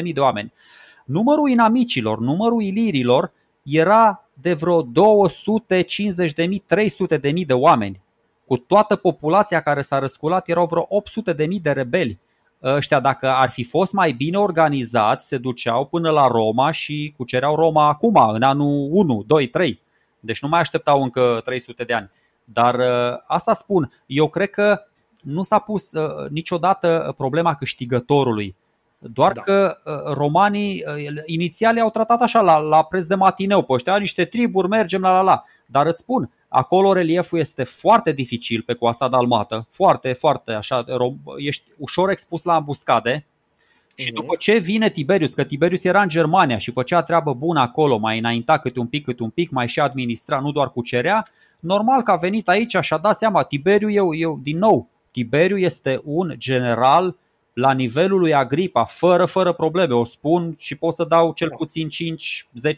75.000 0.04 0.14
de 0.14 0.20
oameni. 0.20 0.54
Numărul 1.06 1.50
inamicilor, 1.50 2.20
numărul 2.20 2.62
ilirilor 2.62 3.32
era 3.64 4.30
de 4.34 4.54
vreo 4.54 4.84
250.000, 4.84 4.90
300.000 7.32 7.46
de 7.46 7.54
oameni. 7.54 8.02
Cu 8.46 8.58
toată 8.58 8.96
populația 8.96 9.62
care 9.62 9.82
s-a 9.82 10.00
răsculat 10.00 10.48
erau 10.48 10.66
vreo 10.66 10.88
800.000 11.34 11.62
de 11.62 11.72
rebeli. 11.72 12.20
Ăștia, 12.64 13.00
dacă 13.00 13.30
ar 13.30 13.50
fi 13.50 13.64
fost 13.64 13.94
mai 13.94 14.12
bine 14.12 14.38
organizați, 14.38 15.28
se 15.28 15.38
duceau 15.38 15.86
până 15.86 16.10
la 16.10 16.28
Roma 16.28 16.72
și 16.72 17.14
cucereau 17.18 17.56
Roma 17.56 17.88
acum, 17.88 18.16
în 18.16 18.42
anul 18.42 18.88
1, 18.92 19.24
2, 19.28 19.48
3. 19.48 19.82
Deci 20.20 20.42
nu 20.42 20.48
mai 20.48 20.60
așteptau 20.60 21.04
încă 21.04 21.42
300 21.44 21.84
de 21.84 21.94
ani. 21.94 22.12
Dar 22.44 22.80
asta 23.28 23.54
spun, 23.54 23.92
eu 24.06 24.30
cred 24.30 24.50
că 24.50 24.82
nu 25.24 25.44
s-a 25.44 25.60
pus 25.60 25.92
uh, 25.92 26.30
niciodată 26.30 27.14
problema 27.18 27.56
câștigătorului. 27.56 28.56
Doar 29.12 29.32
da. 29.32 29.42
că 29.42 29.78
uh, 29.86 30.14
romanii 30.14 30.84
uh, 30.88 31.22
inițiali 31.26 31.80
au 31.80 31.90
tratat 31.90 32.22
așa 32.22 32.42
la, 32.42 32.58
la 32.58 32.84
preț 32.84 33.06
de 33.06 33.16
matineu 33.16 33.64
pe 33.64 33.74
ăștia, 33.74 33.98
niște 33.98 34.26
triburi, 34.26 34.68
mergem 34.68 35.02
la 35.02 35.12
la 35.12 35.22
la. 35.22 35.44
Dar 35.66 35.86
îți 35.86 36.00
spun, 36.00 36.30
acolo 36.48 36.94
relieful 36.94 37.40
este 37.40 37.64
foarte 37.64 38.12
dificil 38.12 38.62
pe 38.62 38.74
coasta 38.74 39.08
dalmată, 39.08 39.68
foarte, 39.70 40.14
foarte 40.14 40.52
așa, 40.52 40.86
ești 41.38 41.72
ușor 41.78 42.10
expus 42.10 42.44
la 42.44 42.54
ambuscade. 42.54 43.26
Și 43.96 44.12
mhm. 44.12 44.16
după 44.22 44.36
ce 44.36 44.58
vine 44.58 44.90
Tiberius, 44.90 45.34
că 45.34 45.44
Tiberius 45.44 45.84
era 45.84 46.02
în 46.02 46.10
Germania 46.10 46.58
și 46.58 46.72
făcea 46.72 47.02
treabă 47.02 47.34
bună 47.34 47.60
acolo, 47.60 47.98
mai 47.98 48.18
înainta 48.18 48.58
câte 48.58 48.80
un 48.80 48.88
pic, 48.88 49.04
câte 49.04 49.24
un 49.24 49.30
pic, 49.30 49.50
mai 49.50 49.68
și 49.68 49.80
administra, 49.80 50.40
nu 50.40 50.52
doar 50.52 50.72
cucerea, 50.72 51.28
normal 51.60 52.02
că 52.02 52.12
a 52.12 52.16
venit 52.16 52.48
aici 52.48 52.76
și 52.82 52.94
a 52.94 52.98
dat 52.98 53.18
seama, 53.18 53.44
Tiberiu, 53.44 53.90
eu, 53.90 54.16
eu 54.16 54.40
din 54.44 54.58
nou, 54.58 54.88
Tiberiu 55.14 55.58
este 55.58 56.02
un 56.04 56.34
general 56.38 57.16
la 57.54 57.72
nivelul 57.72 58.20
lui 58.20 58.34
Agripa, 58.34 58.84
fără, 58.84 59.26
fără 59.26 59.52
probleme. 59.52 59.94
O 59.94 60.04
spun 60.04 60.56
și 60.58 60.76
pot 60.76 60.94
să 60.94 61.04
dau 61.04 61.34
cel 61.34 61.54
puțin 61.58 61.88
5-10 61.88 61.92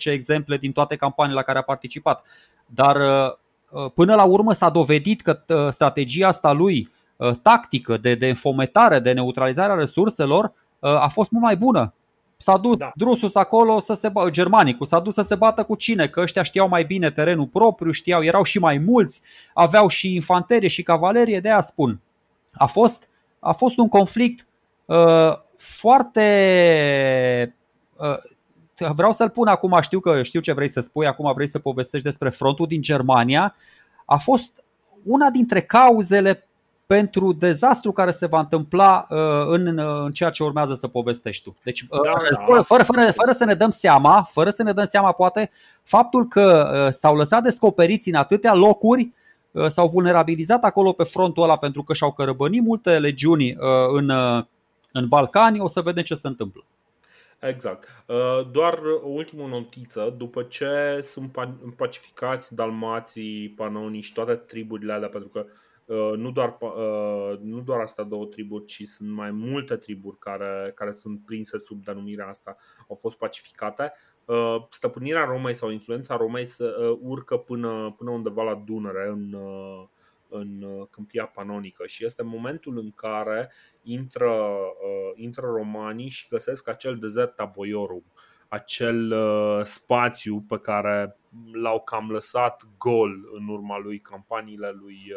exemple 0.04 0.58
din 0.58 0.72
toate 0.72 0.96
campaniile 0.96 1.40
la 1.40 1.46
care 1.46 1.58
a 1.58 1.62
participat. 1.62 2.24
Dar 2.66 2.96
uh, 2.96 3.84
uh, 3.84 3.92
până 3.94 4.16
la 4.16 4.24
urmă 4.24 4.54
s-a 4.54 4.70
dovedit 4.70 5.22
că 5.22 5.40
uh, 5.48 5.68
strategia 5.70 6.28
asta 6.28 6.52
lui 6.52 6.94
tactică 7.42 7.98
de, 7.98 8.16
de 8.16 8.28
înfometare, 8.28 9.00
de 9.00 9.12
neutralizare 9.12 9.72
a 9.72 9.76
resurselor 9.76 10.54
a 10.80 11.08
fost 11.08 11.32
mult 11.32 11.44
mai 11.44 11.58
bună. 11.58 11.94
S-a 12.38 12.58
dus 12.58 12.78
da. 12.78 12.92
Drusus 12.96 13.36
acolo 13.36 13.80
să 13.80 13.94
se 13.94 14.10
bată, 14.10 14.30
germanicul 14.30 14.86
s-a 14.86 15.00
dus 15.00 15.14
să 15.14 15.22
se 15.22 15.36
bată 15.36 15.64
cu 15.64 15.76
cine? 15.76 16.08
Că 16.08 16.20
ăștia 16.20 16.42
știau 16.42 16.68
mai 16.68 16.84
bine 16.84 17.12
terenul 17.12 17.46
propriu, 17.46 17.92
știau, 17.92 18.24
erau 18.24 18.44
și 18.44 18.60
mai 18.60 18.78
mulți, 18.78 19.22
aveau 19.54 19.88
și 19.88 20.14
infanterie 20.14 20.68
și 20.68 20.84
cavalerie, 20.84 21.40
de 21.40 21.50
aia 21.50 21.62
spun 21.62 22.00
a 22.58 22.66
fost, 22.66 23.10
a 23.40 23.52
fost 23.52 23.78
un 23.78 23.88
conflict 23.88 24.48
uh, 24.86 25.34
foarte. 25.58 27.56
Uh, 27.98 28.90
vreau 28.96 29.12
să-l 29.12 29.30
pun 29.30 29.48
acum, 29.48 29.78
știu 29.82 30.00
că 30.00 30.24
știu 30.24 30.40
ce 30.40 30.54
vrei 30.54 30.70
să 30.70 30.80
spui, 30.80 31.08
acum 31.08 31.34
vrei 31.34 31.48
să 31.48 31.60
povestești 31.60 32.08
despre 32.08 32.30
frontul 32.30 32.68
din 32.68 32.82
Germania. 32.82 33.56
A 34.06 34.18
fost 34.18 34.64
una 35.04 35.30
dintre 35.30 35.62
cauzele 35.62 36.48
pentru 36.86 37.34
dezastru 37.34 37.92
care 37.92 38.12
se 38.12 38.26
va 38.26 38.40
întâmpla 38.40 39.08
uh, 39.10 39.18
în, 39.48 39.80
în 40.04 40.12
ceea 40.12 40.30
ce 40.30 40.44
urmează 40.44 40.74
să 40.74 40.88
povestești 40.88 41.44
tu. 41.44 41.56
Deci, 41.64 41.82
uh, 41.82 41.88
da, 41.90 42.14
da. 42.56 42.62
Fără, 42.62 42.84
fără, 42.84 43.12
fără 43.12 43.32
să 43.32 43.46
ne 43.46 43.54
dăm 43.54 43.70
seama, 43.70 44.28
fără 44.32 44.50
să 44.50 44.64
ne 44.64 44.72
dăm 44.72 44.86
seama, 44.86 45.12
poate, 45.12 45.52
faptul 45.84 46.28
că 46.28 46.72
uh, 46.86 46.94
s-au 46.94 47.16
lăsat 47.16 47.44
descoperiți 47.44 48.10
în 48.10 48.16
atâtea 48.16 48.54
locuri 48.54 49.02
Uh, 49.02 49.24
s-au 49.68 49.88
vulnerabilizat 49.88 50.64
acolo 50.64 50.92
pe 50.92 51.04
frontul 51.04 51.44
ăla 51.44 51.58
pentru 51.58 51.84
că 51.84 51.94
și-au 51.94 52.12
cărăbănit 52.12 52.64
multe 52.64 53.00
legiuni 53.00 53.52
uh, 53.52 53.58
în, 53.88 54.10
uh, 54.10 54.44
în 54.92 55.08
Balcani, 55.08 55.60
o 55.60 55.68
să 55.68 55.82
vedem 55.82 56.04
ce 56.04 56.16
se 56.16 56.28
întâmplă. 56.28 56.64
Exact. 57.40 58.06
Doar 58.52 58.80
o 59.04 59.08
ultimă 59.08 59.48
notiță. 59.48 60.14
După 60.18 60.44
ce 60.44 60.98
sunt 61.02 61.38
pacificați 61.76 62.56
dalmații, 62.56 63.54
panonii 63.58 64.02
și 64.02 64.14
toate 64.14 64.34
triburile 64.34 64.94
alea, 64.94 65.08
pentru 65.08 65.30
că 65.30 65.46
nu 66.16 66.32
doar, 66.32 66.58
nu 67.42 67.62
doar 67.62 67.80
astea 67.80 68.04
două 68.04 68.26
triburi, 68.26 68.66
ci 68.66 68.84
sunt 68.84 69.10
mai 69.10 69.32
multe 69.32 69.76
triburi 69.76 70.18
care, 70.18 70.72
care 70.76 70.94
sunt 70.94 71.26
prinse 71.26 71.58
sub 71.58 71.84
denumirea 71.84 72.28
asta, 72.28 72.58
au 72.88 72.96
fost 72.96 73.18
pacificate. 73.18 73.94
Uh, 74.26 74.56
stăpânirea 74.70 75.26
Romei 75.26 75.54
sau 75.54 75.70
influența 75.70 76.16
Romei 76.16 76.46
se 76.46 76.64
uh, 76.64 76.98
urcă 77.02 77.38
până, 77.38 77.94
până 77.98 78.10
undeva 78.10 78.44
la 78.44 78.64
Dunăre, 78.66 79.08
în, 79.08 79.34
uh, 79.34 79.88
în 80.30 80.62
uh, 80.62 80.88
câmpia 80.90 81.26
panonică 81.26 81.86
și 81.86 82.06
este 82.06 82.24
momentul 82.24 82.78
în 82.78 82.92
care 82.92 83.52
intră, 83.82 84.32
uh, 84.32 85.12
intră 85.16 85.46
romanii 85.46 86.10
și 86.10 86.28
găsesc 86.30 86.68
acel 86.68 86.98
desert 86.98 87.52
Boiorum, 87.54 88.04
acel 88.48 89.12
uh, 89.12 89.64
spațiu 89.64 90.46
pe 90.48 90.58
care 90.58 91.18
l-au 91.52 91.82
cam 91.82 92.12
lăsat 92.12 92.68
gol 92.78 93.30
în 93.32 93.48
urma 93.48 93.78
lui 93.78 94.00
campaniile 94.00 94.72
lui, 94.72 95.14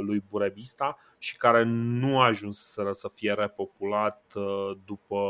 lui 0.00 0.24
Burebista 0.28 0.96
și 1.18 1.36
care 1.36 1.62
nu 1.66 2.20
a 2.20 2.24
ajuns 2.24 2.72
să 2.90 3.10
fie 3.14 3.32
repopulat 3.32 4.34
după, 4.84 5.20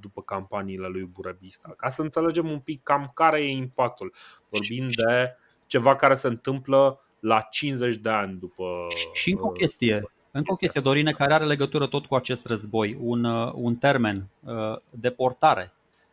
după 0.00 0.22
campaniile 0.22 0.86
lui 0.86 1.04
Burebista. 1.04 1.74
Ca 1.76 1.88
să 1.88 2.02
înțelegem 2.02 2.50
un 2.50 2.60
pic 2.60 2.82
cam 2.82 3.10
care 3.14 3.40
e 3.40 3.50
impactul. 3.50 4.14
Vorbim 4.48 4.86
de 4.88 5.36
ceva 5.66 5.96
care 5.96 6.14
se 6.14 6.28
întâmplă 6.28 7.00
la 7.20 7.40
50 7.40 7.96
de 7.96 8.08
ani 8.08 8.38
după. 8.38 8.64
Și 9.12 9.30
încă 9.30 9.44
o 9.44 9.48
uh, 9.48 9.56
chestie. 9.58 10.10
Încă 10.30 10.52
o 10.52 10.56
chestie, 10.56 10.80
Dorine, 10.80 11.12
care 11.12 11.32
are 11.32 11.44
legătură 11.44 11.86
tot 11.86 12.06
cu 12.06 12.14
acest 12.14 12.46
război, 12.46 12.96
un, 13.00 13.24
uh, 13.24 13.52
un 13.54 13.76
termen, 13.76 14.28
uh, 14.40 14.76
deportare. 14.90 15.72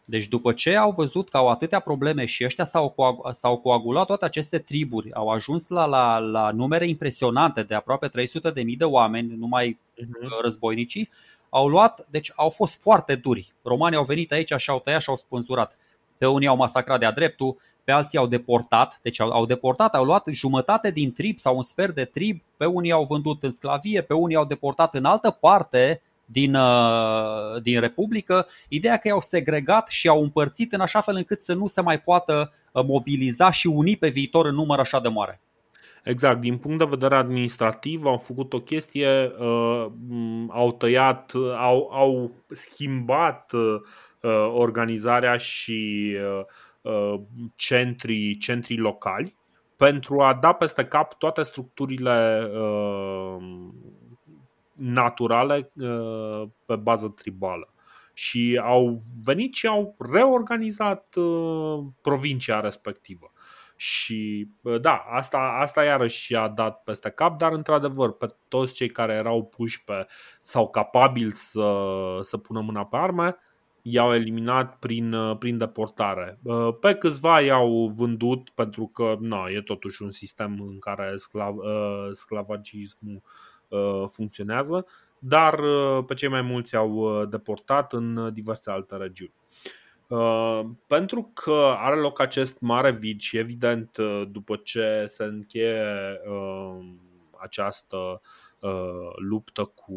Deci 0.10 0.28
după 0.28 0.54
ce 0.54 0.76
au 0.76 0.92
văzut 0.92 1.30
că 1.30 1.38
au 1.38 1.50
atâtea 1.50 1.80
probleme 1.80 2.26
și 2.26 2.44
ăștia 2.44 2.66
s-au, 2.66 2.90
coag- 2.90 3.32
s-au 3.32 3.58
coagulat 3.58 4.06
toate 4.06 4.26
aceste 4.26 4.60
triburi, 4.60 5.14
au 5.14 5.30
ajuns 5.30 5.68
la, 5.68 5.86
la, 5.86 6.18
la 6.18 6.52
numere 6.52 6.88
impresionante 6.88 7.64
de 7.64 7.76
aproape 7.76 8.08
300 8.08 8.52
de 8.52 8.62
mii 8.62 8.76
de 8.76 8.84
oameni, 8.84 9.36
numai 9.38 9.80
uh-huh. 10.02 10.42
războinicii, 10.42 11.10
au 11.50 11.68
luat, 11.68 12.08
deci 12.10 12.32
au 12.36 12.50
fost 12.50 12.82
foarte 12.82 13.16
duri. 13.16 13.54
Romanii 13.64 13.98
au 13.98 14.04
venit 14.04 14.32
aici 14.32 14.54
și 14.58 14.70
au 14.70 14.80
tăiat 14.80 15.02
și 15.02 15.10
au 15.10 15.16
spânzurat. 15.16 15.78
Pe 16.18 16.26
unii 16.26 16.48
au 16.48 16.56
masacrat 16.56 17.00
de-a 17.00 17.12
dreptul, 17.12 17.58
pe 17.84 17.92
alții 17.92 18.18
au 18.18 18.28
deportat, 18.28 19.00
deci 19.02 19.20
au, 19.20 19.30
au 19.30 19.46
deportat, 19.46 19.96
au 19.96 20.04
luat 20.04 20.28
jumătate 20.32 20.92
din 20.92 21.14
trib 21.14 21.38
sau 21.38 21.56
un 21.56 21.64
sfert 21.64 21.96
de 21.96 22.06
trib, 22.06 22.42
pe 22.58 22.66
unii 22.66 22.92
au 22.92 23.04
vândut 23.04 23.44
în 23.44 23.52
sclavie, 23.52 24.02
pe 24.02 24.14
unii 24.14 24.36
au 24.36 24.46
deportat 24.46 24.96
în 24.96 25.06
altă 25.06 25.30
parte 25.30 26.02
din, 26.32 26.56
uh, 26.56 27.62
din 27.62 27.80
Republică, 27.80 28.48
ideea 28.68 28.98
că 28.98 29.08
i-au 29.08 29.22
segregat 29.22 29.88
și 29.88 30.08
au 30.08 30.22
împărțit 30.22 30.74
în 30.74 30.80
așa 30.80 31.02
fel 31.02 31.16
încât 31.16 31.42
să 31.42 31.54
nu 31.54 31.68
se 31.68 31.82
mai 31.82 32.00
poată 32.00 32.54
uh, 32.72 32.84
mobiliza 32.86 33.52
și 33.52 33.68
uni 33.68 33.98
pe 33.98 34.10
viitor 34.10 34.46
în 34.46 34.56
număr 34.56 34.80
așa 34.80 35.00
de 35.00 35.08
mare. 35.08 35.42
Exact, 36.04 36.40
din 36.40 36.58
punct 36.58 36.78
de 36.78 36.86
vedere 36.90 37.16
administrativ 37.16 38.06
au 38.06 38.18
făcut 38.18 38.54
o 38.54 38.60
chestie, 38.60 39.32
uh, 39.40 39.86
au 40.50 40.72
tăiat, 40.72 41.34
au, 41.58 41.90
au 41.92 42.32
schimbat 42.48 43.52
uh, 43.52 43.82
organizarea 44.54 45.38
și 45.38 46.16
uh, 46.40 46.46
Uh, 46.82 47.22
centrii, 47.56 48.38
centrii 48.38 48.78
locali 48.78 49.36
pentru 49.76 50.22
a 50.22 50.34
da 50.34 50.54
peste 50.54 50.86
cap 50.86 51.14
toate 51.14 51.42
structurile 51.42 52.50
uh, 52.54 53.38
naturale 54.80 55.72
uh, 55.76 56.44
pe 56.66 56.76
bază 56.76 57.08
tribală. 57.08 57.74
Și 58.14 58.62
au 58.64 59.02
venit 59.24 59.54
și 59.54 59.68
au 59.68 59.96
reorganizat 60.12 61.16
provincia 62.02 62.60
respectivă. 62.60 63.32
Și 63.76 64.50
da, 64.82 65.04
asta, 65.10 65.38
asta 65.38 65.84
iarăși 65.84 66.36
a 66.36 66.48
dat 66.48 66.84
peste 66.84 67.10
cap, 67.10 67.38
dar 67.38 67.52
într-adevăr, 67.52 68.12
pe 68.12 68.26
toți 68.48 68.74
cei 68.74 68.90
care 68.90 69.14
erau 69.14 69.46
puși 69.46 69.84
pe 69.84 70.08
sau 70.42 70.70
capabili 70.70 71.32
să, 71.32 71.72
să 72.22 72.38
pună 72.38 72.62
mâna 72.62 72.86
pe 72.86 72.98
arme, 72.98 73.36
i-au 73.82 74.14
eliminat 74.14 74.80
prin, 74.80 75.14
uh, 75.14 75.38
prin 75.38 75.58
deportare. 75.58 76.40
Uh, 76.44 76.78
pe 76.80 76.94
câțiva 76.94 77.42
i-au 77.42 77.88
vândut 77.98 78.50
pentru 78.50 78.88
că 78.88 79.16
na, 79.20 79.46
e 79.50 79.62
totuși 79.62 80.02
un 80.02 80.12
sistem 80.12 80.62
în 80.62 80.80
care 80.80 81.14
sclav, 81.16 81.56
uh, 81.56 82.08
sclavagismul 82.12 83.22
funcționează, 84.08 84.86
dar 85.20 85.62
pe 86.06 86.14
cei 86.14 86.30
mai 86.30 86.42
mulți 86.42 86.76
au 86.76 87.26
deportat 87.26 87.94
în 87.94 88.34
diverse 88.34 88.72
alte 88.72 88.96
regiuni. 88.96 89.34
Pentru 90.88 91.32
că 91.34 91.76
are 91.78 91.96
loc 91.96 92.20
acest 92.20 92.60
mare 92.60 92.92
vid 92.92 93.20
și 93.20 93.38
evident 93.38 93.98
după 94.32 94.56
ce 94.56 95.04
se 95.08 95.24
încheie 95.24 95.84
această 97.42 98.22
Uh, 98.62 99.12
luptă 99.16 99.66
cu 99.66 99.96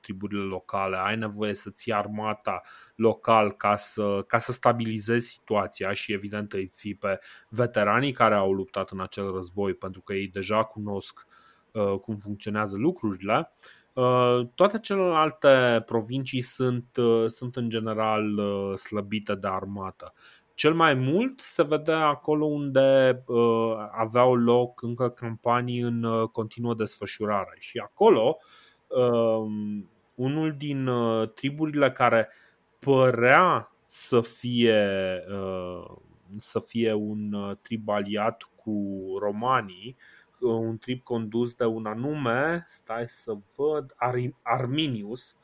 triburile 0.00 0.42
locale, 0.42 0.96
ai 0.96 1.16
nevoie 1.16 1.54
să 1.54 1.70
ții 1.70 1.92
armata 1.92 2.60
local 2.94 3.52
ca 3.52 3.76
să, 3.76 4.24
ca 4.26 4.38
să 4.38 4.52
stabilizezi 4.52 5.28
situația 5.28 5.92
și 5.92 6.12
evident 6.12 6.52
îi 6.52 6.66
ții 6.66 6.94
pe 6.94 7.20
veteranii 7.48 8.12
care 8.12 8.34
au 8.34 8.52
luptat 8.52 8.90
în 8.90 9.00
acel 9.00 9.32
război 9.32 9.74
pentru 9.74 10.00
că 10.00 10.12
ei 10.12 10.28
deja 10.28 10.64
cunosc 10.64 11.26
uh, 11.26 11.47
cum 12.00 12.14
funcționează 12.14 12.76
lucrurile. 12.76 13.52
Uh, 13.92 14.40
toate 14.54 14.78
celelalte 14.78 15.82
provincii 15.86 16.40
sunt, 16.40 16.86
sunt 17.26 17.56
în 17.56 17.68
general 17.68 18.40
slăbite 18.76 19.34
de 19.34 19.48
armată 19.48 20.12
cel 20.58 20.74
mai 20.74 20.94
mult 20.94 21.38
se 21.38 21.62
vedea 21.62 22.06
acolo 22.06 22.44
unde 22.44 23.22
uh, 23.26 23.74
aveau 23.90 24.34
loc 24.34 24.82
încă 24.82 25.10
campanii 25.10 25.80
în 25.80 26.02
uh, 26.02 26.28
continuă 26.28 26.74
desfășurare. 26.74 27.56
Și 27.58 27.78
acolo, 27.78 28.36
uh, 28.86 29.50
unul 30.14 30.54
din 30.56 30.86
uh, 30.86 31.28
triburile 31.32 31.92
care 31.92 32.28
părea 32.78 33.72
să 33.86 34.20
fie, 34.20 34.86
uh, 35.28 35.96
să 36.36 36.60
fie 36.60 36.92
un 36.92 37.32
uh, 37.32 37.56
trib 37.62 37.88
aliat 37.88 38.50
cu 38.56 38.98
romanii, 39.20 39.96
uh, 39.98 40.17
un 40.40 40.78
trib 40.78 41.02
condus 41.02 41.54
de 41.54 41.64
un 41.64 41.86
anume, 41.86 42.64
stai 42.68 43.08
să 43.08 43.32
văd, 43.56 43.92
Ar- 43.96 44.34
Arminius, 44.42 45.36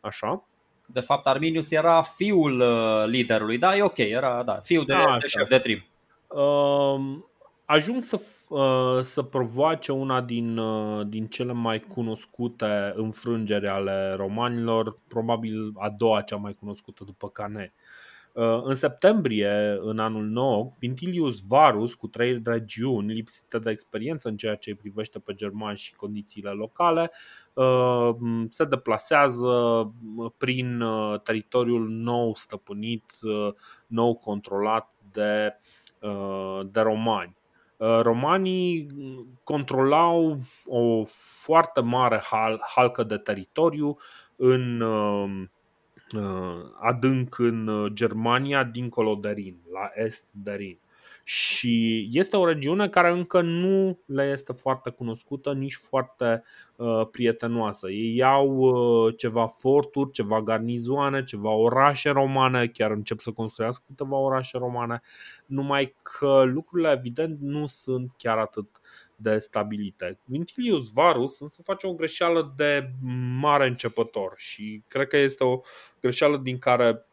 așa, 0.00 0.44
de 0.86 1.00
fapt, 1.00 1.26
Arminius 1.26 1.70
era 1.70 2.02
fiul 2.02 2.60
uh, 2.60 3.04
liderului, 3.06 3.58
da, 3.58 3.76
e 3.76 3.82
ok, 3.82 3.98
era 3.98 4.42
da, 4.42 4.54
fiul 4.54 4.84
de, 4.84 4.94
de 5.20 5.26
șef 5.26 5.48
de 5.48 5.58
trib. 5.58 5.82
Uh, 6.28 7.18
ajung 7.64 8.02
să, 8.02 8.20
uh, 8.48 9.00
să 9.00 9.22
provoace 9.22 9.92
una 9.92 10.20
din, 10.20 10.56
uh, 10.56 11.06
din 11.06 11.26
cele 11.26 11.52
mai 11.52 11.80
cunoscute 11.80 12.92
înfrângeri 12.94 13.68
ale 13.68 14.12
romanilor, 14.16 14.98
probabil 15.08 15.72
a 15.78 15.90
doua 15.90 16.20
cea 16.20 16.36
mai 16.36 16.54
cunoscută 16.54 17.04
după 17.04 17.28
Cane. 17.28 17.72
Uh, 17.76 18.01
în 18.64 18.74
septembrie, 18.74 19.78
în 19.80 19.98
anul 19.98 20.24
nou, 20.24 20.74
Vintilius 20.78 21.40
Varus, 21.46 21.94
cu 21.94 22.06
trei 22.06 22.40
regiuni 22.44 23.12
lipsite 23.12 23.58
de 23.58 23.70
experiență 23.70 24.28
în 24.28 24.36
ceea 24.36 24.54
ce 24.54 24.70
îi 24.70 24.76
privește 24.76 25.18
pe 25.18 25.34
germani 25.34 25.78
și 25.78 25.94
condițiile 25.94 26.50
locale, 26.50 27.10
uh, 27.52 28.10
se 28.48 28.64
deplasează 28.64 29.92
prin 30.36 30.80
uh, 30.80 31.20
teritoriul 31.20 31.88
nou 31.88 32.34
stăpânit, 32.34 33.04
nou 33.86 34.14
controlat 34.14 34.92
de, 35.12 35.54
de 36.70 36.80
romani. 36.80 37.36
Romanii 38.00 38.86
controlau 39.44 40.40
o 40.66 41.04
foarte 41.44 41.80
mare 41.80 42.22
halcă 42.74 43.02
de 43.02 43.16
teritoriu 43.16 43.96
în 44.36 44.80
Uh, 44.80 45.48
adânc 46.80 47.38
în 47.38 47.66
uh, 47.66 47.92
Germania, 47.92 48.64
dincolo 48.64 49.14
de 49.14 49.30
Rin, 49.30 49.56
la 49.72 49.90
est 49.94 50.24
de 50.30 50.52
Rin. 50.52 50.78
Și 51.24 52.08
este 52.12 52.36
o 52.36 52.46
regiune 52.46 52.88
care 52.88 53.10
încă 53.10 53.40
nu 53.40 53.98
le 54.06 54.30
este 54.30 54.52
foarte 54.52 54.90
cunoscută, 54.90 55.52
nici 55.52 55.76
foarte 55.76 56.42
uh, 56.76 57.06
prietenoasă. 57.10 57.90
Ei 57.90 58.22
au 58.22 58.56
uh, 58.56 59.14
ceva 59.16 59.46
forturi, 59.46 60.10
ceva 60.10 60.42
garnizoane, 60.42 61.24
ceva 61.24 61.50
orașe 61.50 62.10
romane, 62.10 62.66
chiar 62.66 62.90
încep 62.90 63.18
să 63.18 63.30
construiască 63.30 63.84
câteva 63.86 64.16
orașe 64.16 64.58
romane, 64.58 65.00
numai 65.46 65.96
că 66.02 66.42
lucrurile 66.42 66.90
evident 66.90 67.40
nu 67.40 67.66
sunt 67.66 68.10
chiar 68.16 68.38
atât 68.38 68.80
de 69.16 69.38
stabilite. 69.38 70.18
Vintilius 70.24 70.92
Varus 70.92 71.40
însă 71.40 71.62
face 71.62 71.86
o 71.86 71.94
greșeală 71.94 72.52
de 72.56 72.90
mare 73.40 73.66
începător 73.66 74.32
și 74.36 74.82
cred 74.88 75.06
că 75.06 75.16
este 75.16 75.44
o 75.44 75.60
greșeală 76.00 76.36
din 76.36 76.58
care 76.58 77.06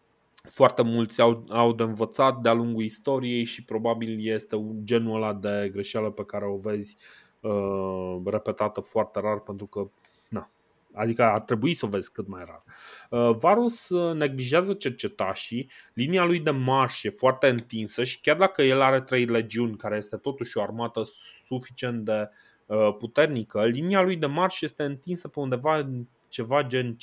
foarte 0.43 0.81
mulți 0.81 1.21
au, 1.21 1.45
au 1.49 1.73
de 1.73 1.83
învățat 1.83 2.37
de-a 2.41 2.53
lungul 2.53 2.83
istoriei 2.83 3.43
și 3.43 3.63
probabil 3.63 4.27
este 4.27 4.75
genul 4.83 5.15
ăla 5.15 5.33
de 5.33 5.69
greșeală 5.71 6.11
pe 6.11 6.25
care 6.25 6.45
o 6.45 6.57
vezi 6.57 6.97
uh, 7.39 8.21
repetată 8.25 8.81
foarte 8.81 9.19
rar 9.19 9.39
pentru 9.39 9.65
că 9.65 9.89
na, 10.29 10.49
Adică 10.93 11.23
ar 11.23 11.39
trebui 11.39 11.73
să 11.73 11.85
o 11.85 11.89
vezi 11.89 12.11
cât 12.11 12.27
mai 12.27 12.43
rar. 12.45 12.63
Uh, 13.09 13.35
Varus 13.37 13.89
uh, 13.89 14.15
neglijează 14.15 14.73
cercetașii, 14.73 15.69
linia 15.93 16.23
lui 16.23 16.39
de 16.39 16.51
marș 16.51 17.03
e 17.03 17.09
foarte 17.09 17.47
întinsă 17.47 18.03
și 18.03 18.21
chiar 18.21 18.37
dacă 18.37 18.61
el 18.61 18.81
are 18.81 19.01
trei 19.01 19.25
legiuni, 19.25 19.77
care 19.77 19.97
este 19.97 20.17
totuși 20.17 20.57
o 20.57 20.61
armată 20.61 21.01
suficient 21.45 22.05
de 22.05 22.29
uh, 22.65 22.95
puternică, 22.97 23.65
linia 23.65 24.01
lui 24.01 24.15
de 24.15 24.25
marș 24.25 24.61
este 24.61 24.83
întinsă 24.83 25.27
pe 25.27 25.39
undeva 25.39 25.89
ceva 26.27 26.63
gen 26.63 26.95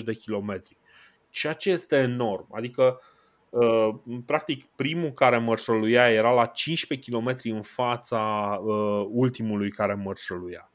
15-20 0.00 0.04
de 0.04 0.14
kilometri. 0.14 0.76
Ceea 1.36 1.52
ce 1.52 1.70
este 1.70 1.96
enorm. 1.96 2.46
Adică 2.54 3.00
Uh, 3.50 3.94
practic, 4.26 4.64
primul 4.64 5.12
care 5.12 5.38
mărșăluia 5.38 6.10
era 6.10 6.32
la 6.32 6.46
15 6.46 7.10
km 7.10 7.36
în 7.42 7.62
fața 7.62 8.18
uh, 8.64 9.06
ultimului 9.10 9.70
care 9.70 9.94
mărșăluia. 9.94 10.70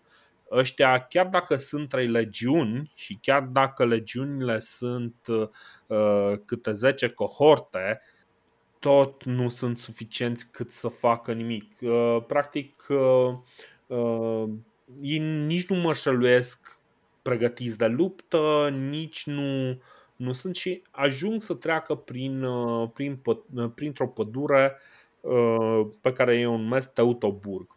Ăștia, 0.52 1.00
chiar 1.00 1.28
dacă 1.28 1.56
sunt 1.56 1.90
trei 1.90 2.08
legiuni 2.08 2.92
și 2.96 3.18
chiar 3.22 3.42
dacă 3.42 3.86
legiunile 3.86 4.60
sunt 4.60 5.16
uh, 5.28 6.38
câte 6.46 6.72
10 6.72 7.10
cohorte, 7.10 8.02
tot 8.80 9.24
nu 9.24 9.50
sunt 9.50 9.78
suficienți 9.78 10.52
cât 10.52 10.72
să 10.72 10.88
facă 10.88 11.34
nimic. 11.34 11.72
Uh, 11.82 12.18
practic, 12.28 12.86
uh, 12.90 13.34
uh, 13.88 14.50
ei 15.02 15.20
nici 15.46 15.68
nu 15.68 15.76
mărșăluiesc 15.76 16.80
pregătiți 17.22 17.78
de 17.78 17.86
luptă, 17.86 18.70
nici 18.90 19.26
nu 19.26 19.82
nu 20.22 20.34
sunt 20.34 20.56
și 20.56 20.82
ajung 20.92 21.42
să 21.42 21.54
treacă 21.54 21.96
prin, 21.96 22.44
uh, 22.44 22.90
prin, 22.94 23.20
uh, 23.56 23.72
printr-o 23.76 24.08
pădure 24.08 24.78
uh, 25.22 25.88
pe 26.02 26.14
care 26.14 26.40
eu 26.40 26.54
o 26.54 26.58
numesc 26.58 26.94
Teutoburg. 26.94 27.76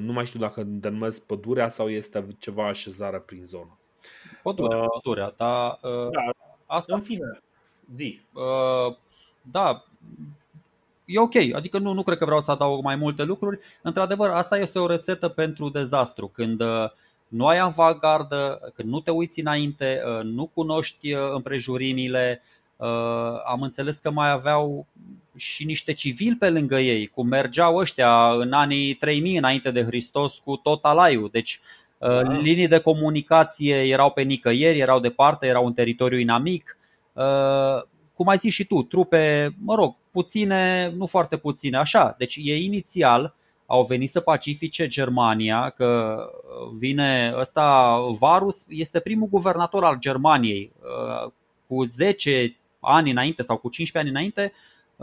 Nu 0.00 0.12
mai 0.12 0.26
știu 0.26 0.40
dacă 0.40 0.62
denumesc 0.64 1.22
pădurea 1.22 1.68
sau 1.68 1.88
este 1.88 2.26
ceva 2.38 2.68
așezare 2.68 3.18
prin 3.18 3.44
zonă. 3.46 3.78
Pădurea, 4.42 4.78
uh, 4.78 4.86
pădurea, 4.92 5.34
dar 5.36 5.78
da, 5.82 6.32
asta 6.66 6.94
în 6.94 7.00
fine, 7.00 7.40
zi. 7.96 8.20
Uh, 8.32 8.96
da, 9.42 9.84
e 11.04 11.18
ok, 11.18 11.34
adică 11.54 11.78
nu, 11.78 11.92
nu 11.92 12.02
cred 12.02 12.18
că 12.18 12.24
vreau 12.24 12.40
să 12.40 12.50
adaug 12.50 12.82
mai 12.82 12.96
multe 12.96 13.22
lucruri. 13.22 13.58
Într-adevăr, 13.82 14.30
asta 14.30 14.58
este 14.58 14.78
o 14.78 14.86
rețetă 14.86 15.28
pentru 15.28 15.68
dezastru. 15.68 16.28
Când 16.28 16.60
uh, 16.60 16.90
nu 17.30 17.46
ai 17.46 17.58
avantgardă, 17.58 18.72
când 18.74 18.88
nu 18.88 19.00
te 19.00 19.10
uiți 19.10 19.40
înainte, 19.40 20.02
uh, 20.04 20.24
nu 20.24 20.46
cunoști 20.46 21.12
uh, 21.12 21.20
împrejurimile. 21.34 22.42
Uh, 22.76 22.86
am 23.46 23.62
înțeles 23.62 23.98
că 23.98 24.10
mai 24.10 24.30
aveau 24.30 24.86
și 25.36 25.64
niște 25.64 25.92
civili 25.92 26.36
pe 26.36 26.50
lângă 26.50 26.78
ei, 26.78 27.06
cum 27.06 27.26
mergeau 27.26 27.76
ăștia 27.76 28.30
în 28.32 28.52
anii 28.52 28.94
3000 28.94 29.36
înainte 29.36 29.70
de 29.70 29.84
Hristos 29.84 30.38
cu 30.38 30.56
tot 30.56 30.84
alaiul. 30.84 31.28
Deci 31.32 31.60
da. 31.98 32.20
linii 32.20 32.68
de 32.68 32.78
comunicație 32.78 33.76
erau 33.76 34.10
pe 34.10 34.22
nicăieri, 34.22 34.78
erau 34.78 35.00
departe, 35.00 35.46
erau 35.46 35.66
în 35.66 35.72
teritoriu 35.72 36.18
inamic. 36.18 36.78
Cum 38.14 38.28
ai 38.28 38.36
zis 38.36 38.52
și 38.52 38.64
tu, 38.64 38.82
trupe, 38.82 39.54
mă 39.58 39.74
rog, 39.74 39.96
puține, 40.10 40.92
nu 40.96 41.06
foarte 41.06 41.36
puține, 41.36 41.76
așa. 41.76 42.14
Deci 42.18 42.38
e 42.42 42.56
inițial 42.56 43.34
au 43.70 43.82
venit 43.82 44.10
să 44.10 44.20
pacifice 44.20 44.86
Germania, 44.86 45.68
că 45.76 46.18
vine 46.78 47.34
ăsta, 47.38 47.98
Varus 48.18 48.64
este 48.68 49.00
primul 49.00 49.28
guvernator 49.28 49.84
al 49.84 49.96
Germaniei. 49.98 50.72
Cu 51.66 51.84
10 51.84 52.56
ani 52.80 53.10
înainte 53.10 53.42
sau 53.42 53.56
cu 53.56 53.68
15 53.68 53.98
ani 53.98 54.08
înainte, 54.18 54.52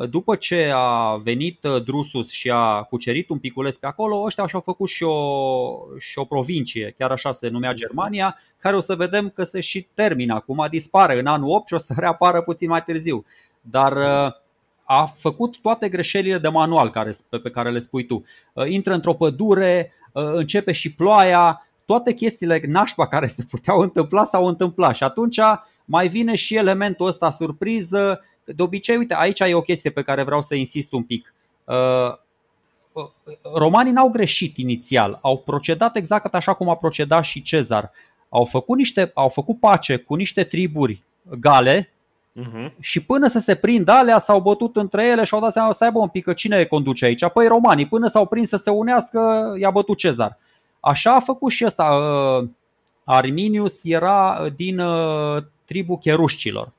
după 0.09 0.35
ce 0.35 0.71
a 0.73 1.15
venit 1.15 1.65
Drusus 1.85 2.31
și 2.31 2.49
a 2.49 2.81
cucerit 2.83 3.29
un 3.29 3.39
piculeț 3.39 3.75
pe 3.75 3.87
acolo, 3.87 4.23
ăștia 4.23 4.47
și-au 4.47 4.61
făcut 4.61 4.89
și 4.89 5.03
o, 5.03 5.77
și 5.99 6.19
o 6.19 6.25
provincie, 6.25 6.95
chiar 6.97 7.11
așa 7.11 7.31
se 7.31 7.47
numea 7.47 7.73
Germania, 7.73 8.37
care 8.59 8.75
o 8.75 8.79
să 8.79 8.95
vedem 8.95 9.29
că 9.29 9.43
se 9.43 9.59
și 9.59 9.87
termină 9.93 10.33
acum, 10.33 10.67
dispare 10.69 11.19
în 11.19 11.25
anul 11.25 11.49
8 11.49 11.67
și 11.67 11.73
o 11.73 11.77
să 11.77 11.93
reapară 11.97 12.41
puțin 12.41 12.69
mai 12.69 12.83
târziu. 12.83 13.25
Dar 13.61 13.93
a 14.89 15.05
făcut 15.05 15.57
toate 15.61 15.89
greșelile 15.89 16.37
de 16.37 16.47
manual 16.47 16.89
care, 16.89 17.15
pe 17.29 17.49
care 17.49 17.71
le 17.71 17.79
spui 17.79 18.05
tu. 18.05 18.25
Uh, 18.53 18.65
intră 18.67 18.93
într-o 18.93 19.13
pădure, 19.13 19.93
uh, 20.11 20.23
începe 20.33 20.71
și 20.71 20.93
ploaia, 20.93 21.67
toate 21.85 22.13
chestiile 22.13 22.61
nașpa 22.67 23.07
care 23.13 23.27
se 23.27 23.43
puteau 23.49 23.79
întâmpla 23.79 24.23
s-au 24.23 24.45
întâmplat 24.45 24.95
și 24.95 25.03
atunci 25.03 25.39
mai 25.85 26.07
vine 26.07 26.35
și 26.35 26.55
elementul 26.55 27.07
ăsta 27.07 27.29
surpriză. 27.29 28.25
De 28.45 28.63
obicei, 28.63 28.97
uite, 28.97 29.15
aici 29.15 29.39
e 29.39 29.53
o 29.53 29.61
chestie 29.61 29.89
pe 29.89 30.01
care 30.01 30.23
vreau 30.23 30.41
să 30.41 30.55
insist 30.55 30.91
un 30.91 31.03
pic. 31.03 31.33
Uh, 31.63 32.17
romanii 33.53 33.91
n-au 33.91 34.09
greșit 34.09 34.57
inițial, 34.57 35.19
au 35.21 35.37
procedat 35.37 35.95
exact 35.95 36.35
așa 36.35 36.53
cum 36.53 36.69
a 36.69 36.75
procedat 36.75 37.23
și 37.23 37.41
Cezar. 37.41 37.91
Au 38.29 38.45
făcut, 38.45 38.77
niște, 38.77 39.11
au 39.13 39.29
făcut 39.29 39.59
pace 39.59 39.97
cu 39.97 40.15
niște 40.15 40.43
triburi 40.43 41.03
gale 41.39 41.91
Uh-huh. 42.41 42.71
Și 42.79 43.03
până 43.03 43.27
să 43.27 43.39
se 43.39 43.55
prindă 43.55 43.91
alea 43.91 44.17
s-au 44.17 44.39
bătut 44.39 44.75
între 44.75 45.05
ele 45.05 45.23
și 45.23 45.33
au 45.33 45.39
dat 45.39 45.51
seama 45.51 45.71
să 45.71 45.83
aibă 45.83 45.99
un 45.99 46.07
pic 46.07 46.23
că 46.23 46.33
cine 46.33 46.63
conduce 46.63 47.05
aici? 47.05 47.29
Păi 47.33 47.47
romanii, 47.47 47.87
până 47.87 48.07
s-au 48.07 48.25
prins 48.25 48.49
să 48.49 48.57
se 48.57 48.69
unească, 48.69 49.53
i-a 49.59 49.69
bătut 49.69 49.97
Cezar. 49.97 50.37
Așa 50.79 51.15
a 51.15 51.19
făcut 51.19 51.51
și 51.51 51.65
ăsta. 51.65 51.83
Uh, 51.83 52.49
Arminius 53.03 53.79
era 53.83 54.49
din 54.55 54.79
uh, 54.79 55.43
tribul 55.65 55.97
cherușcilor. 55.97 56.71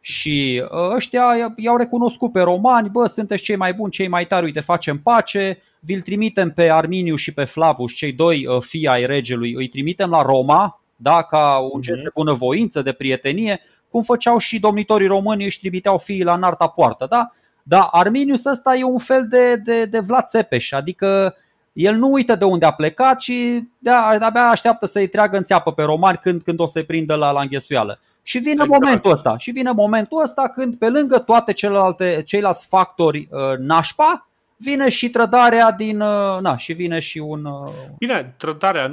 Și 0.00 0.62
uh, 0.70 0.94
ăștia 0.94 1.54
i-au 1.56 1.76
recunoscut 1.76 2.32
pe 2.32 2.40
romani, 2.40 2.88
bă, 2.88 3.06
sunteți 3.06 3.42
cei 3.42 3.56
mai 3.56 3.74
buni, 3.74 3.90
cei 3.92 4.08
mai 4.08 4.26
tari, 4.26 4.44
uite, 4.44 4.60
facem 4.60 4.98
pace, 4.98 5.62
vi-l 5.80 6.02
trimitem 6.02 6.52
pe 6.52 6.70
Arminius 6.70 7.20
și 7.20 7.34
pe 7.34 7.44
Flavus, 7.44 7.92
cei 7.92 8.12
doi 8.12 8.46
fii 8.60 8.86
ai 8.86 9.06
regelui, 9.06 9.54
îi 9.54 9.68
trimitem 9.68 10.10
la 10.10 10.22
Roma, 10.22 10.80
da, 10.96 11.22
ca 11.22 11.58
un 11.72 11.80
gest 11.80 12.02
de 12.02 12.10
bunăvoință, 12.14 12.82
de 12.82 12.92
prietenie, 12.92 13.60
cum 13.94 14.02
făceau 14.02 14.38
și 14.38 14.60
domnitorii 14.60 15.06
români, 15.06 15.44
își 15.44 15.58
trimiteau 15.58 15.98
fiii 15.98 16.22
la 16.22 16.34
înarta 16.34 16.66
poartă. 16.66 17.06
Da? 17.10 17.32
Dar 17.62 17.88
Arminius 17.90 18.44
ăsta 18.44 18.74
e 18.74 18.84
un 18.84 18.98
fel 18.98 19.26
de, 19.28 19.56
de, 19.56 19.84
de 19.84 19.98
Vlad 19.98 20.24
Țepeș, 20.24 20.72
adică 20.72 21.36
el 21.72 21.94
nu 21.94 22.12
uită 22.12 22.34
de 22.34 22.44
unde 22.44 22.64
a 22.64 22.72
plecat 22.72 23.20
și 23.20 23.68
de-abia 23.78 24.48
așteaptă 24.48 24.86
să-i 24.86 25.08
treagă 25.08 25.36
în 25.36 25.42
țeapă 25.42 25.72
pe 25.72 25.82
romani 25.82 26.18
când, 26.22 26.42
când 26.42 26.60
o 26.60 26.66
să-i 26.66 26.84
prindă 26.84 27.14
la, 27.14 27.30
la 27.30 27.40
înghesuială. 27.40 28.00
Și 28.22 28.38
vine 28.38 28.62
exact. 28.62 28.70
momentul 28.70 29.10
ăsta. 29.10 29.36
Și 29.36 29.50
vine 29.50 29.70
momentul 29.70 30.22
ăsta 30.22 30.48
când 30.48 30.76
pe 30.76 30.88
lângă 30.88 31.18
toate 31.18 31.52
celelalte, 31.52 32.22
ceilalți 32.26 32.66
factori 32.66 33.28
uh, 33.30 33.58
nașpa, 33.58 34.28
vine 34.56 34.88
și 34.88 35.10
trădarea 35.10 35.70
din. 35.70 36.00
Uh, 36.00 36.40
na, 36.40 36.56
și 36.56 36.72
vine 36.72 36.98
și 36.98 37.18
un. 37.18 37.44
Uh... 37.44 37.70
Bine, 37.98 38.34
trădarea 38.36 38.92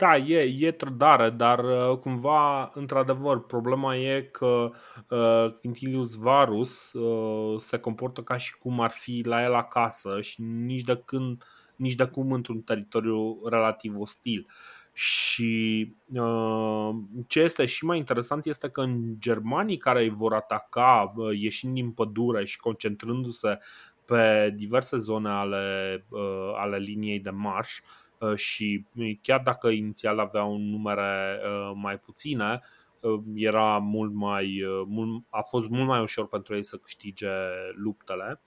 da, 0.00 0.16
e, 0.16 0.54
e 0.58 0.70
trădare, 0.70 1.30
dar 1.30 1.64
uh, 1.64 1.98
cumva, 1.98 2.70
într-adevăr, 2.74 3.46
problema 3.46 3.96
e 3.96 4.22
că 4.22 4.70
uh, 5.08 5.52
Quintilius 5.60 6.14
Varus 6.14 6.92
uh, 6.92 7.60
se 7.60 7.78
comportă 7.78 8.22
ca 8.22 8.36
și 8.36 8.58
cum 8.58 8.80
ar 8.80 8.90
fi 8.90 9.22
la 9.24 9.42
el 9.42 9.54
acasă 9.54 10.20
și 10.20 10.42
nici 10.42 10.82
de 10.82 11.02
când, 11.04 11.44
nici 11.76 11.94
de 11.94 12.04
cum 12.04 12.32
într-un 12.32 12.60
teritoriu 12.60 13.48
relativ 13.48 13.98
ostil. 13.98 14.46
Și 14.92 15.94
uh, 16.14 16.90
ce 17.26 17.40
este 17.40 17.66
și 17.66 17.84
mai 17.84 17.98
interesant 17.98 18.46
este 18.46 18.68
că 18.68 18.80
în 18.80 19.14
germanii 19.18 19.76
care 19.76 20.02
îi 20.02 20.10
vor 20.10 20.34
ataca 20.34 21.12
uh, 21.16 21.40
ieșind 21.40 21.74
din 21.74 21.90
pădure 21.90 22.44
și 22.44 22.58
concentrându-se 22.58 23.58
pe 24.04 24.54
diverse 24.56 24.96
zone 24.96 25.28
ale, 25.28 26.06
uh, 26.08 26.52
ale 26.56 26.78
liniei 26.78 27.20
de 27.20 27.30
marș, 27.30 27.70
Uh, 27.78 28.09
și 28.34 28.86
chiar 29.22 29.40
dacă 29.44 29.68
inițial 29.68 30.18
avea 30.18 30.44
un 30.44 30.70
numere 30.70 31.40
uh, 31.44 31.72
mai 31.74 31.98
puține, 31.98 32.60
uh, 33.00 33.20
era 33.34 33.78
mult 33.78 34.12
mai, 34.14 34.62
mult, 34.86 35.24
a 35.30 35.42
fost 35.42 35.68
mult 35.68 35.86
mai 35.86 36.00
ușor 36.00 36.28
pentru 36.28 36.54
ei 36.54 36.64
să 36.64 36.76
câștige 36.76 37.28
luptele. 37.74 38.40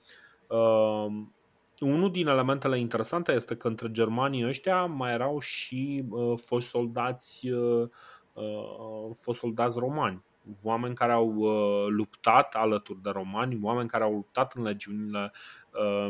Unul 1.80 2.12
din 2.12 2.28
elementele 2.28 2.80
interesante 2.80 3.32
este 3.32 3.56
că 3.56 3.68
între 3.68 3.92
germanii 3.92 4.48
ăștia 4.48 4.86
mai 4.86 5.14
erau 5.14 5.40
și 5.40 6.06
foști 6.36 6.70
soldați, 6.70 7.48
foști 9.14 9.42
soldați 9.42 9.80
romani 9.80 10.24
oameni 10.62 10.96
care 10.96 11.12
au 11.12 11.34
uh, 11.36 11.88
luptat 11.90 12.56
alături 12.56 13.02
de 13.02 13.10
romani, 13.10 13.60
oameni 13.62 13.90
care 13.90 14.04
au 14.04 14.14
luptat 14.14 14.54
în 14.54 14.64
legiunile 14.64 15.32
uh, 15.72 16.08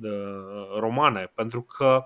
uh, 0.00 0.78
romane, 0.78 1.32
pentru 1.34 1.62
că 1.62 2.04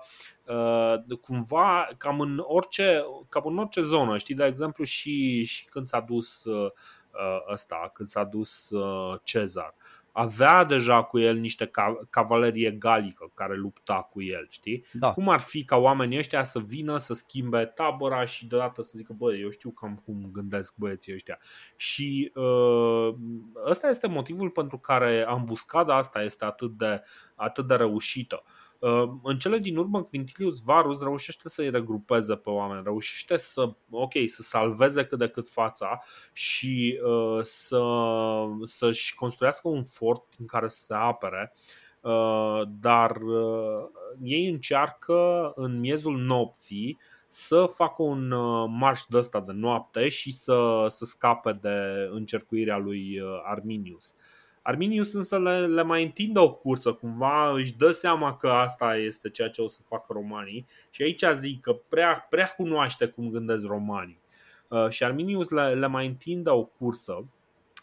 cumva 1.21 1.87
cam 1.97 2.19
în 2.19 2.41
orice, 2.43 3.03
cam 3.29 3.43
în 3.45 3.57
orice 3.57 3.81
zonă, 3.81 4.17
știi, 4.17 4.35
de 4.35 4.45
exemplu 4.45 4.83
și, 4.83 5.43
și 5.43 5.65
când 5.65 5.87
s-a 5.87 5.99
dus 5.99 6.45
ăsta, 7.51 7.89
când 7.93 8.07
s-a 8.09 8.23
dus 8.23 8.71
Cezar, 9.23 9.75
avea 10.11 10.63
deja 10.63 11.03
cu 11.03 11.19
el 11.19 11.37
niște 11.37 11.71
cavalerie 12.09 12.71
galică 12.71 13.31
care 13.33 13.55
lupta 13.55 14.07
cu 14.11 14.21
el, 14.21 14.47
știi? 14.49 14.85
Da. 14.93 15.11
Cum 15.11 15.29
ar 15.29 15.39
fi 15.39 15.63
ca 15.63 15.75
oamenii 15.75 16.17
ăștia 16.17 16.43
să 16.43 16.59
vină 16.59 16.97
să 16.97 17.13
schimbe 17.13 17.65
tabăra 17.65 18.25
și 18.25 18.47
deodată 18.47 18.81
să 18.81 18.91
zică, 18.95 19.13
bă, 19.13 19.35
eu 19.35 19.49
știu 19.49 19.69
cam 19.69 20.01
cum 20.05 20.29
gândesc 20.31 20.73
băieții 20.77 21.13
ăștia. 21.13 21.39
Și 21.75 22.31
uh, 22.35 23.15
ăsta 23.65 23.87
este 23.87 24.07
motivul 24.07 24.49
pentru 24.49 24.77
care 24.77 25.25
ambuscada 25.27 25.97
asta 25.97 26.21
este 26.21 26.45
atât 26.45 26.77
de, 26.77 27.01
atât 27.35 27.67
de 27.67 27.75
reușită. 27.75 28.43
Uh, 28.45 28.49
Uh, 28.51 28.60
în 29.23 29.37
cele 29.39 29.57
din 29.57 29.77
urmă, 29.77 30.03
Quintilius 30.03 30.61
Varus 30.61 31.01
reușește 31.01 31.49
să-i 31.49 31.69
regrupeze 31.69 32.35
pe 32.35 32.49
oameni, 32.49 32.83
reușește 32.83 33.37
să, 33.37 33.73
ok, 33.89 34.11
să 34.25 34.41
salveze 34.41 35.05
cât 35.05 35.17
de 35.17 35.27
cât 35.27 35.49
fața 35.49 36.03
și 36.33 36.99
uh, 37.03 37.39
să, 37.43 37.81
să-și 38.63 39.15
construiască 39.15 39.67
un 39.67 39.83
fort 39.83 40.23
în 40.37 40.45
care 40.45 40.67
să 40.67 40.83
se 40.83 40.93
apere. 40.93 41.53
Uh, 42.01 42.61
dar 42.67 43.15
uh, 43.15 43.89
ei 44.23 44.47
încearcă 44.47 45.51
în 45.55 45.79
miezul 45.79 46.17
nopții 46.17 46.99
să 47.27 47.65
facă 47.65 48.01
un 48.01 48.31
uh, 48.31 48.69
marș 48.69 49.01
de 49.09 49.17
ăsta 49.17 49.39
de 49.39 49.51
noapte 49.51 50.07
și 50.07 50.33
să, 50.33 50.85
să 50.87 51.05
scape 51.05 51.57
de 51.61 52.07
încercuirea 52.11 52.77
lui 52.77 53.19
uh, 53.19 53.27
Arminius. 53.43 54.15
Uh, 54.63 54.69
Arminius 54.71 55.13
însă 55.13 55.39
le, 55.39 55.65
le 55.65 55.83
mai 55.83 56.03
întinde 56.03 56.39
o 56.39 56.53
cursă, 56.53 56.93
cumva 56.93 57.51
își 57.51 57.75
dă 57.75 57.91
seama 57.91 58.35
că 58.37 58.49
asta 58.49 58.95
este 58.95 59.29
ceea 59.29 59.49
ce 59.49 59.61
o 59.61 59.67
să 59.67 59.79
facă 59.87 60.13
romanii 60.13 60.65
și 60.89 61.01
aici 61.01 61.23
zic 61.33 61.61
că 61.61 61.73
prea, 61.73 62.27
prea 62.29 62.53
cunoaște 62.57 63.05
cum 63.05 63.29
gândesc 63.29 63.65
romanii. 63.65 64.19
Uh, 64.67 64.89
și 64.89 65.03
Arminius 65.03 65.49
le, 65.49 65.73
le 65.73 65.87
mai 65.87 66.07
întinde 66.07 66.49
o 66.49 66.63
cursă 66.63 67.25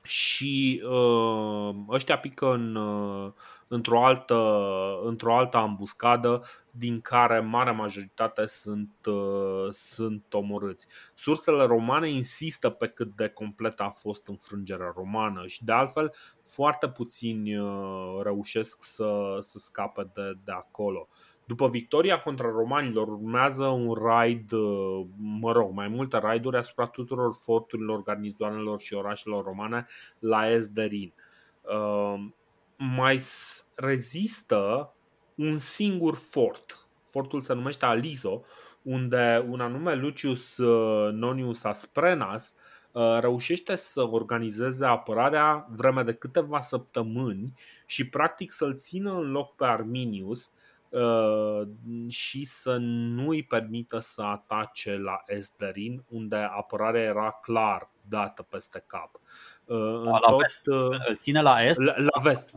și 0.02 0.82
uh, 0.84 1.74
ăștia 1.88 2.18
pică 2.18 2.52
în, 2.52 2.74
uh, 2.74 3.32
într-o, 3.68 4.04
altă, 4.04 4.60
într-o 5.04 5.36
altă 5.36 5.56
ambuscadă 5.56 6.42
din 6.70 7.00
care 7.00 7.40
marea 7.40 7.72
majoritate 7.72 8.46
sunt, 8.46 9.06
uh, 9.06 9.68
sunt 9.70 10.32
omorâți. 10.32 10.86
Sursele 11.14 11.64
romane 11.64 12.08
insistă 12.08 12.70
pe 12.70 12.88
cât 12.88 13.16
de 13.16 13.28
completă 13.28 13.82
a 13.82 13.90
fost 13.90 14.28
înfrângerea 14.28 14.92
romană 14.96 15.46
și 15.46 15.64
de 15.64 15.72
altfel 15.72 16.14
foarte 16.52 16.88
puțini 16.88 17.56
uh, 17.58 18.20
reușesc 18.22 18.82
să, 18.82 19.36
să 19.38 19.58
scape 19.58 20.10
de, 20.14 20.32
de 20.44 20.52
acolo. 20.52 21.08
După 21.48 21.68
victoria 21.68 22.20
contra 22.20 22.48
romanilor 22.48 23.08
urmează 23.08 23.64
un 23.64 23.94
raid, 23.94 24.52
uh, 24.52 25.06
mă 25.16 25.52
rog, 25.52 25.72
mai 25.72 25.88
multe 25.88 26.18
raiduri 26.18 26.56
asupra 26.56 26.86
tuturor 26.86 27.34
forturilor, 27.34 28.02
garnizoanelor 28.02 28.80
și 28.80 28.94
orașelor 28.94 29.44
romane 29.44 29.86
la 30.18 30.50
est 30.50 30.68
de 30.68 30.82
Rin. 30.82 31.12
Uh, 31.62 32.26
mai 32.76 33.20
rezistă 33.74 34.94
un 35.34 35.56
singur 35.56 36.14
fort. 36.14 36.88
Fortul 37.00 37.40
se 37.40 37.54
numește 37.54 37.84
Aliso, 37.84 38.42
unde 38.82 39.46
un 39.48 39.60
anume 39.60 39.94
Lucius 39.94 40.56
uh, 40.56 41.12
Nonius 41.12 41.64
Asprenas 41.64 42.54
reușește 43.20 43.74
să 43.74 44.08
organizeze 44.08 44.84
apărarea 44.84 45.66
vreme 45.70 46.02
de 46.02 46.12
câteva 46.12 46.60
săptămâni 46.60 47.52
și 47.86 48.08
practic 48.08 48.50
să-l 48.50 48.74
țină 48.76 49.12
în 49.12 49.30
loc 49.30 49.54
pe 49.54 49.64
Arminius 49.64 50.50
Uh, 50.50 50.57
și 52.08 52.44
să 52.44 52.76
nu 52.80 53.28
îi 53.28 53.42
permită 53.42 53.98
să 53.98 54.22
atace 54.22 54.96
la 54.96 55.22
Esderin, 55.26 56.04
unde 56.08 56.36
apărarea 56.36 57.02
era 57.02 57.38
clar 57.42 57.88
dată 58.08 58.42
peste 58.42 58.84
cap. 58.86 59.10
Uh, 59.64 60.02
la 60.04 60.18
tot, 60.18 60.40
vest. 60.40 60.66
Uh, 60.66 60.98
îl 61.08 61.16
ține 61.16 61.42
la 61.42 61.64
est? 61.64 61.78
La, 61.78 61.94
la 61.96 62.20
vest. 62.22 62.50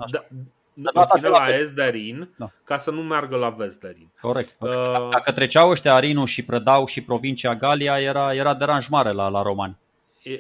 Da, 0.76 0.92
îl 1.02 1.06
ține 1.06 1.28
la, 1.28 1.46
la 1.46 1.56
est 1.56 1.74
de 1.74 1.84
Rin 1.84 2.34
da. 2.38 2.52
ca 2.64 2.78
să 2.78 2.92
nu 2.92 3.02
meargă 3.02 3.36
la 3.36 3.50
vest 3.50 3.80
de 3.80 3.88
Rin. 3.88 4.12
Corect. 4.22 4.56
Uh, 4.60 5.10
Dacă 5.10 5.32
treceau 5.32 5.70
ăștia 5.70 6.00
Rinul 6.00 6.26
și 6.26 6.46
prădau 6.46 6.86
și 6.86 7.04
provincia 7.04 7.56
Galia, 7.56 8.00
era, 8.00 8.34
era 8.34 8.54
deranj 8.54 8.88
mare 8.88 9.12
la, 9.12 9.28
la 9.28 9.42
romani. 9.42 9.78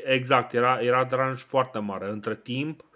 Exact, 0.03 0.53
era, 0.53 0.79
era 0.81 1.05
deranj 1.05 1.41
foarte 1.41 1.79
mare. 1.79 2.09
Între 2.09 2.35
timp, 2.35 2.83
Uh, 2.83 2.90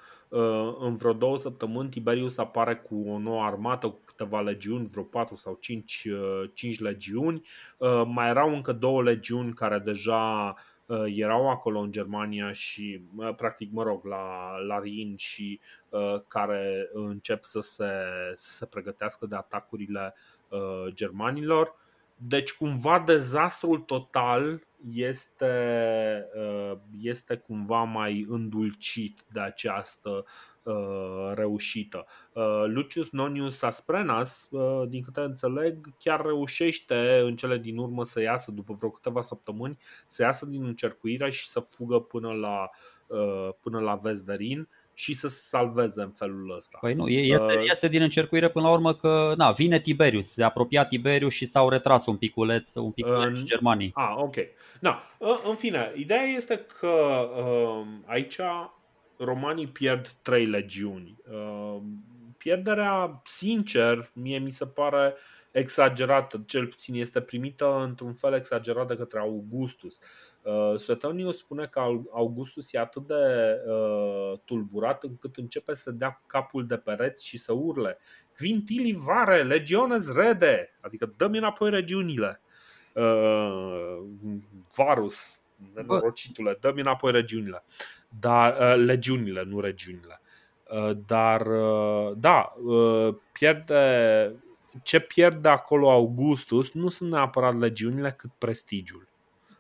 în 0.80 0.96
vreo 0.96 1.14
două 1.14 1.38
săptămâni 1.38 1.90
Tiberius 1.90 2.38
apare 2.38 2.76
cu 2.76 3.04
o 3.08 3.18
nouă 3.18 3.44
armată, 3.44 3.88
cu 3.88 4.00
câteva 4.06 4.42
legiuni, 4.42 4.88
vreo 4.88 5.04
4 5.04 5.36
sau 5.36 5.58
5, 5.60 6.08
5 6.54 6.78
uh, 6.78 6.84
legiuni. 6.84 7.42
Uh, 7.78 8.04
mai 8.06 8.30
erau 8.30 8.54
încă 8.54 8.72
două 8.72 9.04
legiuni 9.04 9.54
care 9.54 9.80
deja 9.80 10.56
erau 11.06 11.50
acolo 11.50 11.80
în 11.80 11.92
Germania 11.92 12.52
și, 12.52 13.02
practic, 13.36 13.72
mă 13.72 13.84
rog, 13.84 14.06
la, 14.06 14.58
la 14.68 14.80
Rin 14.80 15.16
și 15.18 15.60
care 16.28 16.90
încep 16.94 17.44
să 17.44 17.60
se, 17.60 17.92
să 18.34 18.52
se 18.52 18.66
pregătească 18.66 19.26
de 19.26 19.36
atacurile 19.36 20.14
germanilor. 20.88 21.76
Deci, 22.18 22.54
cumva, 22.54 23.00
dezastrul 23.00 23.80
total 23.80 24.62
este, 24.94 25.46
uh, 26.36 26.78
este 27.02 27.36
cumva 27.36 27.84
mai 27.84 28.26
îndulcit 28.30 29.24
de 29.32 29.40
această 29.40 30.26
uh, 30.64 31.32
reușită. 31.34 32.06
Uh, 32.34 32.64
Lucius 32.66 33.12
Nonius 33.12 33.62
Asprenas, 33.62 34.50
din 34.88 35.04
câte 35.04 35.20
înțeleg, 35.20 35.88
chiar 36.00 36.22
reușește 36.26 37.20
în 37.24 37.36
cele 37.36 37.58
din 37.58 37.78
urmă 37.78 38.04
să 38.04 38.22
iasă 38.22 38.52
după 38.52 38.74
vreo 38.74 38.90
câteva 38.90 39.22
săptămâni, 39.22 39.78
să 40.06 40.24
iasă 40.24 40.46
din 40.46 40.64
încercuire 40.64 41.30
și 41.30 41.48
să 41.48 41.60
fugă 41.60 42.00
până 42.00 42.32
la, 42.32 42.70
până 43.60 43.80
la 43.80 43.96
Vezderin 43.96 44.68
și 44.98 45.14
să 45.14 45.28
se 45.28 45.40
salveze 45.48 46.02
în 46.02 46.12
felul 46.12 46.54
ăsta. 46.56 46.78
Păi 46.82 46.94
nu, 46.94 47.08
iese, 47.08 47.44
uh, 47.44 47.64
iese 47.68 47.88
din 47.88 48.02
încercuire 48.02 48.50
până 48.50 48.66
la 48.66 48.72
urmă 48.72 48.94
că 48.94 49.34
na, 49.38 49.52
vine 49.52 49.80
Tiberius, 49.80 50.28
se 50.28 50.44
apropia 50.44 50.86
Tiberius 50.86 51.34
și 51.34 51.46
s-au 51.46 51.70
retras 51.70 52.06
un 52.06 52.18
piculeț, 52.18 52.76
un 52.76 52.92
piculeț 52.92 53.40
uh, 53.40 53.46
germanii. 53.46 53.92
Ah, 53.94 54.14
ok. 54.18 54.36
Na, 54.80 55.02
în 55.50 55.56
fine, 55.56 55.92
ideea 55.96 56.24
este 56.24 56.66
că 56.80 56.88
uh, 57.38 57.86
aici 58.06 58.40
romanii 59.18 59.68
pierd 59.68 60.12
trei 60.22 60.46
legiuni. 60.46 61.18
Uh, 61.32 61.82
pierderea, 62.38 63.22
sincer, 63.26 64.10
mie 64.14 64.38
mi 64.38 64.52
se 64.52 64.66
pare 64.66 65.14
exagerată, 65.56 66.44
cel 66.46 66.68
puțin 66.68 66.94
este 66.94 67.22
primită 67.22 67.80
într-un 67.84 68.14
fel 68.14 68.34
exagerat 68.34 68.88
de 68.88 68.96
către 68.96 69.20
Augustus. 69.20 70.00
Uh, 70.42 70.74
Suetonius 70.76 71.38
spune 71.38 71.66
că 71.66 71.80
Augustus 72.12 72.74
e 72.74 72.80
atât 72.80 73.08
de 73.08 73.14
uh, 73.68 74.40
tulburat 74.46 75.04
încât 75.04 75.36
începe 75.36 75.74
să 75.74 75.92
dea 75.92 76.22
capul 76.26 76.68
de 76.68 76.78
pereți 76.78 77.26
și 77.28 77.38
să 77.38 77.54
urle 77.54 77.98
Quintili 78.38 78.94
vare, 78.94 79.44
legiones 79.44 80.14
rede, 80.14 80.78
adică 80.82 81.14
dă-mi 81.18 81.38
înapoi 81.38 81.70
regiunile. 81.70 82.42
Uh, 82.94 83.98
Varus, 84.76 85.40
nenorocitule, 85.74 86.58
dă-mi 86.62 86.82
înapoi 86.82 87.12
regiunile. 87.12 87.64
Dar, 88.20 88.58
uh, 88.60 88.86
legiunile, 88.86 89.44
nu 89.44 89.60
regiunile. 89.60 90.22
Uh, 90.70 90.98
dar, 91.06 91.48
uh, 91.48 92.12
da, 92.18 92.54
uh, 92.64 93.16
pierde, 93.32 94.36
ce 94.84 95.00
pierde 95.00 95.50
acolo 95.50 95.92
Augustus 95.92 96.72
nu 96.72 96.90
sunt 96.90 97.12
neapărat 97.12 97.60
legiunile, 97.60 98.12
cât 98.12 98.32
prestigiul 98.38 99.08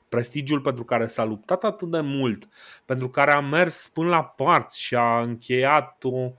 prestigiul 0.09 0.61
pentru 0.61 0.83
care 0.83 1.07
s-a 1.07 1.23
luptat 1.23 1.63
atât 1.63 1.91
de 1.91 1.99
mult, 1.99 2.47
pentru 2.85 3.09
care 3.09 3.31
a 3.31 3.39
mers 3.39 3.87
până 3.87 4.09
la 4.09 4.23
parți 4.23 4.81
și 4.81 4.95
a 4.95 5.21
încheiat 5.21 6.03
o, 6.03 6.31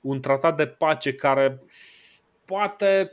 un 0.00 0.20
tratat 0.20 0.56
de 0.56 0.66
pace 0.66 1.14
care 1.14 1.62
poate 2.44 3.10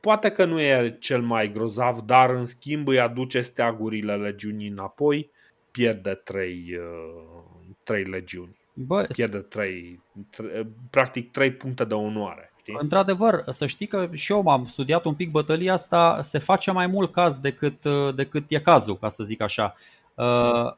poate 0.00 0.30
că 0.30 0.44
nu 0.44 0.60
e 0.60 0.96
cel 1.00 1.22
mai 1.22 1.50
grozav, 1.50 2.00
dar 2.00 2.30
în 2.30 2.44
schimb 2.44 2.88
îi 2.88 3.00
aduce 3.00 3.40
steagurile 3.40 4.16
legiunii 4.16 4.68
înapoi, 4.68 5.30
pierde 5.70 6.14
trei, 6.14 6.76
uh, 6.76 7.74
trei 7.82 8.04
legiuni. 8.04 8.56
Bă, 8.74 9.06
pierde 9.12 9.38
trei, 9.38 10.02
trei, 10.30 10.66
practic 10.90 11.30
trei 11.30 11.52
puncte 11.52 11.84
de 11.84 11.94
onoare. 11.94 12.51
Știi? 12.62 12.76
Într-adevăr, 12.78 13.44
să 13.50 13.66
știi 13.66 13.86
că 13.86 14.08
și 14.12 14.32
eu 14.32 14.42
m-am 14.42 14.66
studiat 14.66 15.04
un 15.04 15.14
pic 15.14 15.30
bătălia 15.30 15.72
asta, 15.72 16.18
se 16.22 16.38
face 16.38 16.70
mai 16.70 16.86
mult 16.86 17.12
caz 17.12 17.36
decât, 17.36 17.84
uh, 17.84 18.14
decât 18.14 18.44
e 18.48 18.60
cazul, 18.60 18.98
ca 18.98 19.08
să 19.08 19.24
zic 19.24 19.40
așa. 19.40 19.74
Uh, 20.14 20.72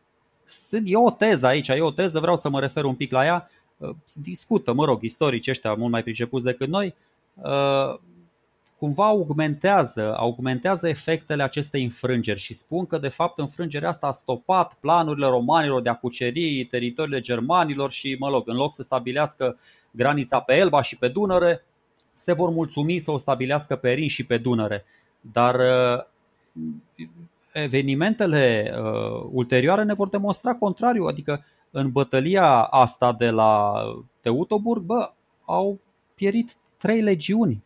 e 0.85 0.97
o 0.97 1.11
teză 1.11 1.47
aici, 1.47 1.69
e 1.69 1.81
o 1.81 1.90
teză, 1.90 2.20
vreau 2.20 2.36
să 2.36 2.48
mă 2.48 2.61
refer 2.61 2.85
un 2.85 2.94
pic 2.94 3.12
la 3.12 3.24
ea. 3.24 3.51
Uh, 3.77 3.90
discută, 4.15 4.73
mă 4.73 4.85
rog, 4.85 5.02
istorici 5.02 5.48
ăștia 5.48 5.74
mult 5.74 5.90
mai 5.90 6.02
pricepuți 6.02 6.44
decât 6.44 6.69
noi, 6.69 6.94
cumva 8.78 9.06
augmentează, 9.06 10.15
augmentează 10.16 10.89
efectele 10.89 11.43
acestei 11.43 11.82
înfrângeri 11.82 12.39
și 12.39 12.55
spun 12.55 12.86
că 12.86 12.98
de 12.98 13.09
fapt 13.09 13.39
înfrângerea 13.39 13.89
asta 13.89 14.06
a 14.06 14.11
stopat 14.11 14.77
planurile 14.81 15.27
romanilor 15.27 15.82
de 15.82 15.89
a 15.89 15.94
cuceri 15.94 16.65
teritoriile 16.65 17.20
germanilor 17.20 17.90
și, 17.90 18.16
mă 18.19 18.28
rog, 18.28 18.48
în 18.48 18.56
loc 18.56 18.74
să 18.74 18.82
stabilească 18.82 19.59
granița 19.90 20.40
pe 20.40 20.55
Elba 20.55 20.82
și 20.82 20.97
pe 20.97 21.09
Dunăre, 21.09 21.65
se 22.15 22.32
vor 22.32 22.51
mulțumi 22.51 22.99
să 22.99 23.11
o 23.11 23.19
stabilească 23.19 23.77
pe 23.77 23.93
Rin 23.93 24.09
și 24.09 24.27
pe 24.27 24.39
Dunăre. 24.39 24.85
Dar 25.20 25.55
uh, 25.55 26.05
evenimentele 27.53 28.74
uh, 28.77 29.28
ulterioare 29.32 29.85
ne 29.85 29.95
vor 29.95 30.09
demonstra 30.09 30.55
contrariu, 30.55 31.05
adică 31.05 31.45
în 31.70 31.91
bătălia 31.91 32.62
asta 32.62 33.12
de 33.12 33.31
la 33.31 33.82
Teutoburg, 34.20 34.82
bă, 34.82 35.11
au 35.45 35.78
pierit 36.15 36.57
trei 36.77 37.01
legiuni, 37.01 37.62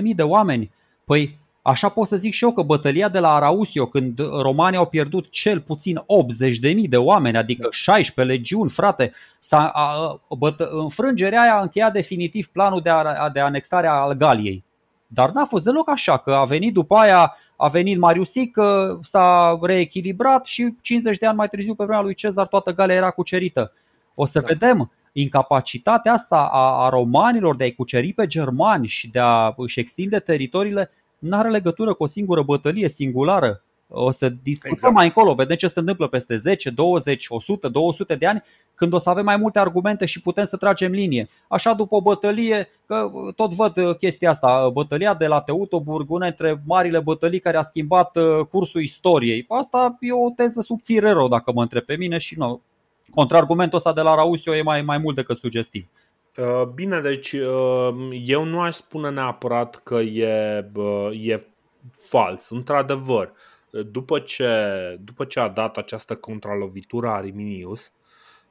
15.000 0.00 0.02
de 0.14 0.22
oameni. 0.22 0.70
Păi 1.04 1.38
Așa 1.66 1.88
pot 1.88 2.06
să 2.06 2.16
zic 2.16 2.32
și 2.32 2.44
eu 2.44 2.52
că 2.52 2.62
bătălia 2.62 3.08
de 3.08 3.18
la 3.18 3.34
Arausio, 3.34 3.86
când 3.86 4.18
romanii 4.18 4.78
au 4.78 4.86
pierdut 4.86 5.30
cel 5.30 5.60
puțin 5.60 5.98
80.000 5.98 6.88
de 6.88 6.96
oameni, 6.96 7.36
adică 7.36 7.68
16 7.70 8.34
legiuni, 8.34 8.70
frate, 8.70 9.12
s-a, 9.38 9.66
a, 9.66 10.16
bătă, 10.38 10.68
înfrângerea 10.72 11.40
aia 11.40 11.56
a 11.56 11.60
încheiat 11.60 11.92
definitiv 11.92 12.46
planul 12.46 12.80
de, 12.80 12.90
a, 12.90 13.28
de 13.28 13.40
anexare 13.40 13.86
al 13.86 14.12
Galiei. 14.12 14.64
Dar 15.06 15.30
n-a 15.30 15.44
fost 15.44 15.64
deloc 15.64 15.90
așa, 15.90 16.16
că 16.16 16.32
a 16.34 16.44
venit 16.44 16.72
după 16.72 16.96
aia, 16.96 17.36
a 17.56 17.68
venit 17.68 17.98
Mariusic, 17.98 18.58
s-a 19.02 19.58
reechilibrat 19.62 20.46
și 20.46 20.74
50 20.80 21.18
de 21.18 21.26
ani 21.26 21.36
mai 21.36 21.48
târziu, 21.48 21.74
pe 21.74 21.84
vremea 21.84 22.02
lui 22.02 22.14
Cezar, 22.14 22.46
toată 22.46 22.72
Galia 22.72 22.94
era 22.94 23.10
cucerită. 23.10 23.72
O 24.14 24.24
să 24.24 24.40
da. 24.40 24.46
vedem 24.46 24.92
incapacitatea 25.12 26.12
asta 26.12 26.48
a, 26.52 26.84
a 26.84 26.88
romanilor 26.88 27.56
de 27.56 27.64
a-i 27.64 27.74
cuceri 27.74 28.12
pe 28.12 28.26
germani 28.26 28.86
și 28.86 29.10
de 29.10 29.18
a 29.18 29.54
își 29.56 29.80
extinde 29.80 30.18
teritoriile 30.18 30.90
nu 31.18 31.36
are 31.36 31.50
legătură 31.50 31.94
cu 31.94 32.02
o 32.02 32.06
singură 32.06 32.42
bătălie 32.42 32.88
singulară. 32.88 33.62
O 33.88 34.10
să 34.10 34.28
discutăm 34.28 34.72
exact. 34.72 34.94
mai 34.94 35.04
încolo, 35.04 35.34
vedem 35.34 35.56
ce 35.56 35.66
se 35.68 35.78
întâmplă 35.78 36.08
peste 36.08 36.36
10, 36.36 36.70
20, 36.70 37.26
100, 37.28 37.68
200 37.68 38.14
de 38.14 38.26
ani, 38.26 38.42
când 38.74 38.92
o 38.92 38.98
să 38.98 39.10
avem 39.10 39.24
mai 39.24 39.36
multe 39.36 39.58
argumente 39.58 40.06
și 40.06 40.20
putem 40.20 40.44
să 40.44 40.56
tragem 40.56 40.92
linie. 40.92 41.28
Așa 41.48 41.72
după 41.72 41.94
o 41.94 42.00
bătălie, 42.00 42.68
că 42.86 43.10
tot 43.36 43.54
văd 43.54 43.96
chestia 43.98 44.30
asta, 44.30 44.70
bătălia 44.72 45.14
de 45.14 45.26
la 45.26 45.40
Teutoburg, 45.40 46.10
una 46.10 46.26
dintre 46.26 46.62
marile 46.64 47.00
bătălii 47.00 47.40
care 47.40 47.56
a 47.56 47.62
schimbat 47.62 48.16
uh, 48.16 48.46
cursul 48.50 48.80
istoriei. 48.80 49.44
Asta 49.48 49.96
e 50.00 50.12
o 50.12 50.30
teză 50.36 50.60
subțire 50.60 51.10
rău, 51.10 51.28
dacă 51.28 51.52
mă 51.52 51.62
întreb 51.62 51.82
pe 51.82 51.96
mine 51.96 52.18
și 52.18 52.38
nu. 52.38 52.60
Contraargumentul 53.14 53.78
ăsta 53.78 53.92
de 53.92 54.00
la 54.00 54.14
Rausio 54.14 54.56
e 54.56 54.62
mai, 54.62 54.82
mai 54.82 54.98
mult 54.98 55.16
decât 55.16 55.38
sugestiv. 55.38 55.88
Uh, 56.36 56.66
bine, 56.74 57.00
deci 57.00 57.32
uh, 57.32 58.20
eu 58.24 58.44
nu 58.44 58.60
aș 58.60 58.74
spune 58.74 59.10
neapărat 59.10 59.80
că 59.82 59.94
e, 59.94 60.70
e 61.10 61.46
fals. 62.08 62.50
Într-adevăr, 62.50 63.32
după 63.70 64.18
ce, 64.18 64.50
după 65.04 65.24
ce 65.24 65.40
a 65.40 65.48
dat 65.48 65.76
această 65.76 66.16
contralovitură 66.16 67.08
a 67.08 67.20
Riminius, 67.20 67.92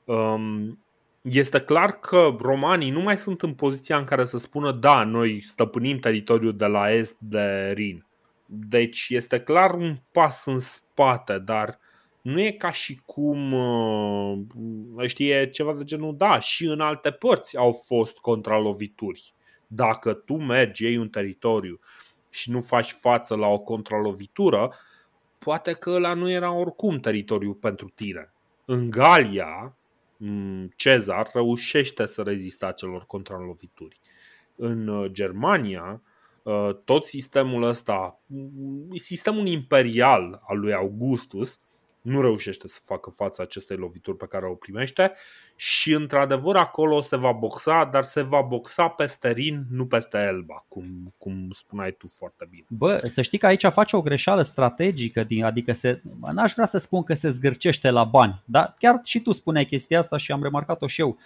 um, 0.03 0.79
este 1.21 1.61
clar 1.61 1.99
că 1.99 2.35
romanii 2.39 2.89
nu 2.89 3.01
mai 3.01 3.17
sunt 3.17 3.41
în 3.41 3.53
poziția 3.53 3.97
în 3.97 4.03
care 4.03 4.25
să 4.25 4.37
spună 4.37 4.71
da, 4.71 5.03
noi 5.03 5.41
stăpânim 5.41 5.97
teritoriul 5.99 6.55
de 6.55 6.65
la 6.65 6.91
est 6.91 7.15
de 7.19 7.71
Rin. 7.71 8.05
Deci 8.45 9.07
este 9.09 9.39
clar 9.39 9.73
un 9.73 9.97
pas 10.11 10.45
în 10.45 10.59
spate, 10.59 11.37
dar 11.39 11.79
nu 12.25 12.39
e 12.39 12.51
ca 12.51 12.71
și 12.71 13.01
cum 13.05 13.51
uh, 13.51 15.07
știe 15.07 15.49
ceva 15.49 15.73
de 15.73 15.83
genul 15.83 16.17
da, 16.17 16.39
și 16.39 16.65
în 16.65 16.79
alte 16.79 17.11
părți 17.11 17.57
au 17.57 17.71
fost 17.71 18.17
contralovituri. 18.17 19.33
Dacă 19.67 20.13
tu 20.13 20.33
mergi, 20.33 20.83
iei 20.83 20.97
un 20.97 21.09
teritoriu 21.09 21.79
și 22.29 22.51
nu 22.51 22.61
faci 22.61 22.91
față 22.91 23.35
la 23.35 23.47
o 23.47 23.59
contralovitură, 23.59 24.73
poate 25.39 25.73
că 25.73 25.89
ăla 25.89 26.13
nu 26.13 26.29
era 26.29 26.51
oricum 26.51 26.99
teritoriu 26.99 27.53
pentru 27.53 27.91
tine. 27.95 28.33
În 28.65 28.89
Galia, 28.89 29.77
Cezar 30.75 31.29
reușește 31.33 32.05
să 32.05 32.21
reziste 32.21 32.65
acelor 32.65 33.05
contralovituri. 33.05 33.99
În 34.55 34.87
uh, 34.87 35.11
Germania, 35.11 36.01
uh, 36.43 36.69
tot 36.83 37.05
sistemul 37.05 37.63
ăsta, 37.63 38.19
sistemul 38.95 39.45
imperial 39.45 40.41
al 40.47 40.59
lui 40.59 40.73
Augustus, 40.73 41.59
nu 42.05 42.21
reușește 42.21 42.67
să 42.67 42.79
facă 42.83 43.09
față 43.09 43.41
acestei 43.41 43.77
lovituri 43.77 44.17
pe 44.17 44.25
care 44.25 44.45
o 44.45 44.53
primește 44.53 45.13
și 45.55 45.93
într-adevăr 45.93 46.55
acolo 46.55 47.01
se 47.01 47.17
va 47.17 47.31
boxa, 47.31 47.89
dar 47.91 48.03
se 48.03 48.21
va 48.21 48.41
boxa 48.41 48.87
peste 48.87 49.31
Rin, 49.31 49.65
nu 49.69 49.85
peste 49.85 50.17
Elba, 50.17 50.65
cum, 50.67 51.13
cum 51.17 51.49
spuneai 51.51 51.91
tu 51.91 52.07
foarte 52.17 52.47
bine. 52.49 52.65
Bă, 52.67 53.09
să 53.11 53.21
știi 53.21 53.37
că 53.37 53.45
aici 53.45 53.65
face 53.65 53.95
o 53.95 54.01
greșeală 54.01 54.41
strategică, 54.41 55.23
din, 55.23 55.43
adică 55.43 55.71
se, 55.71 56.01
n-aș 56.31 56.53
vrea 56.53 56.65
să 56.65 56.77
spun 56.77 57.03
că 57.03 57.13
se 57.13 57.29
zgârcește 57.29 57.89
la 57.89 58.03
bani, 58.03 58.41
dar 58.45 58.73
chiar 58.79 59.01
și 59.03 59.19
tu 59.19 59.31
spuneai 59.31 59.65
chestia 59.65 59.99
asta 59.99 60.17
și 60.17 60.31
am 60.31 60.43
remarcat-o 60.43 60.87
și 60.87 61.01
eu. 61.01 61.17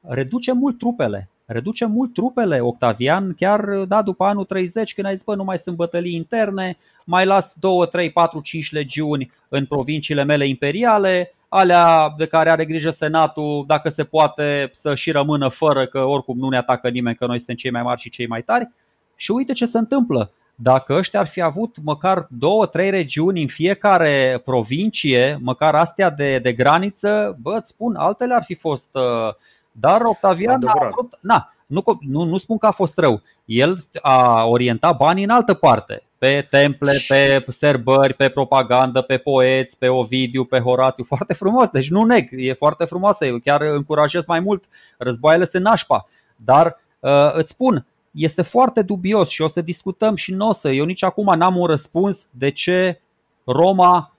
Reduce 0.00 0.52
mult 0.52 0.78
trupele 0.78 1.28
reduce 1.48 1.86
mult 1.86 2.14
trupele. 2.14 2.60
Octavian, 2.60 3.34
chiar 3.34 3.64
da, 3.88 4.02
după 4.02 4.24
anul 4.24 4.44
30, 4.44 4.94
când 4.94 5.06
ai 5.06 5.14
zis, 5.14 5.24
bă, 5.24 5.34
nu 5.34 5.44
mai 5.44 5.58
sunt 5.58 5.76
bătălii 5.76 6.14
interne, 6.14 6.76
mai 7.04 7.26
las 7.26 7.54
2, 7.60 7.86
3, 7.90 8.10
4, 8.10 8.40
5 8.40 8.72
legiuni 8.72 9.32
în 9.48 9.66
provinciile 9.66 10.24
mele 10.24 10.46
imperiale, 10.46 11.32
alea 11.48 12.14
de 12.16 12.26
care 12.26 12.50
are 12.50 12.64
grijă 12.64 12.90
senatul, 12.90 13.64
dacă 13.66 13.88
se 13.88 14.04
poate 14.04 14.68
să 14.72 14.94
și 14.94 15.10
rămână 15.10 15.48
fără, 15.48 15.86
că 15.86 16.04
oricum 16.04 16.38
nu 16.38 16.48
ne 16.48 16.56
atacă 16.56 16.88
nimeni, 16.88 17.16
că 17.16 17.26
noi 17.26 17.38
suntem 17.38 17.56
cei 17.56 17.70
mai 17.70 17.82
mari 17.82 18.00
și 18.00 18.10
cei 18.10 18.26
mai 18.26 18.42
tari. 18.42 18.68
Și 19.16 19.30
uite 19.30 19.52
ce 19.52 19.66
se 19.66 19.78
întâmplă. 19.78 20.30
Dacă 20.54 20.94
ăștia 20.94 21.20
ar 21.20 21.26
fi 21.26 21.40
avut 21.40 21.76
măcar 21.82 22.26
două, 22.30 22.66
trei 22.66 22.90
regiuni 22.90 23.40
în 23.40 23.46
fiecare 23.46 24.40
provincie, 24.44 25.38
măcar 25.40 25.74
astea 25.74 26.10
de, 26.10 26.38
de 26.38 26.52
graniță, 26.52 27.36
bă, 27.42 27.56
îți 27.58 27.68
spun, 27.68 27.96
altele 27.96 28.34
ar 28.34 28.42
fi 28.42 28.54
fost 28.54 28.90
uh, 28.94 29.34
dar 29.80 30.02
Octavian 30.02 30.66
a 30.66 30.88
vrut, 30.92 31.18
na, 31.20 31.52
nu, 31.66 31.82
nu, 32.00 32.22
nu 32.22 32.38
spun 32.38 32.58
că 32.58 32.66
a 32.66 32.70
fost 32.70 32.98
rău. 32.98 33.22
El 33.44 33.78
a 34.02 34.44
orientat 34.44 34.96
banii 34.96 35.24
în 35.24 35.30
altă 35.30 35.54
parte. 35.54 36.02
Pe 36.18 36.46
temple, 36.50 36.92
pe 37.06 37.44
serbări, 37.48 38.14
pe 38.14 38.28
propagandă, 38.28 39.00
pe 39.00 39.18
poeți, 39.18 39.78
pe 39.78 39.88
Ovidiu, 39.88 40.44
pe 40.44 40.58
Horațiu. 40.58 41.04
Foarte 41.04 41.34
frumos, 41.34 41.68
deci 41.68 41.90
nu 41.90 42.04
neg, 42.04 42.28
e 42.30 42.52
foarte 42.52 42.84
frumoasă. 42.84 43.26
Eu 43.26 43.38
chiar 43.38 43.60
încurajez 43.60 44.26
mai 44.26 44.40
mult. 44.40 44.64
Războaiele 44.98 45.44
se 45.44 45.58
nașpa. 45.58 46.08
Dar 46.36 46.80
uh, 47.00 47.30
îți 47.32 47.50
spun, 47.50 47.86
este 48.10 48.42
foarte 48.42 48.82
dubios 48.82 49.28
și 49.28 49.42
o 49.42 49.46
să 49.46 49.60
discutăm 49.60 50.14
și 50.14 50.32
nu 50.32 50.48
o 50.48 50.52
să. 50.52 50.68
Eu 50.68 50.84
nici 50.84 51.02
acum 51.02 51.36
n-am 51.36 51.56
un 51.56 51.66
răspuns 51.66 52.26
de 52.30 52.50
ce 52.50 53.00
Roma 53.44 54.16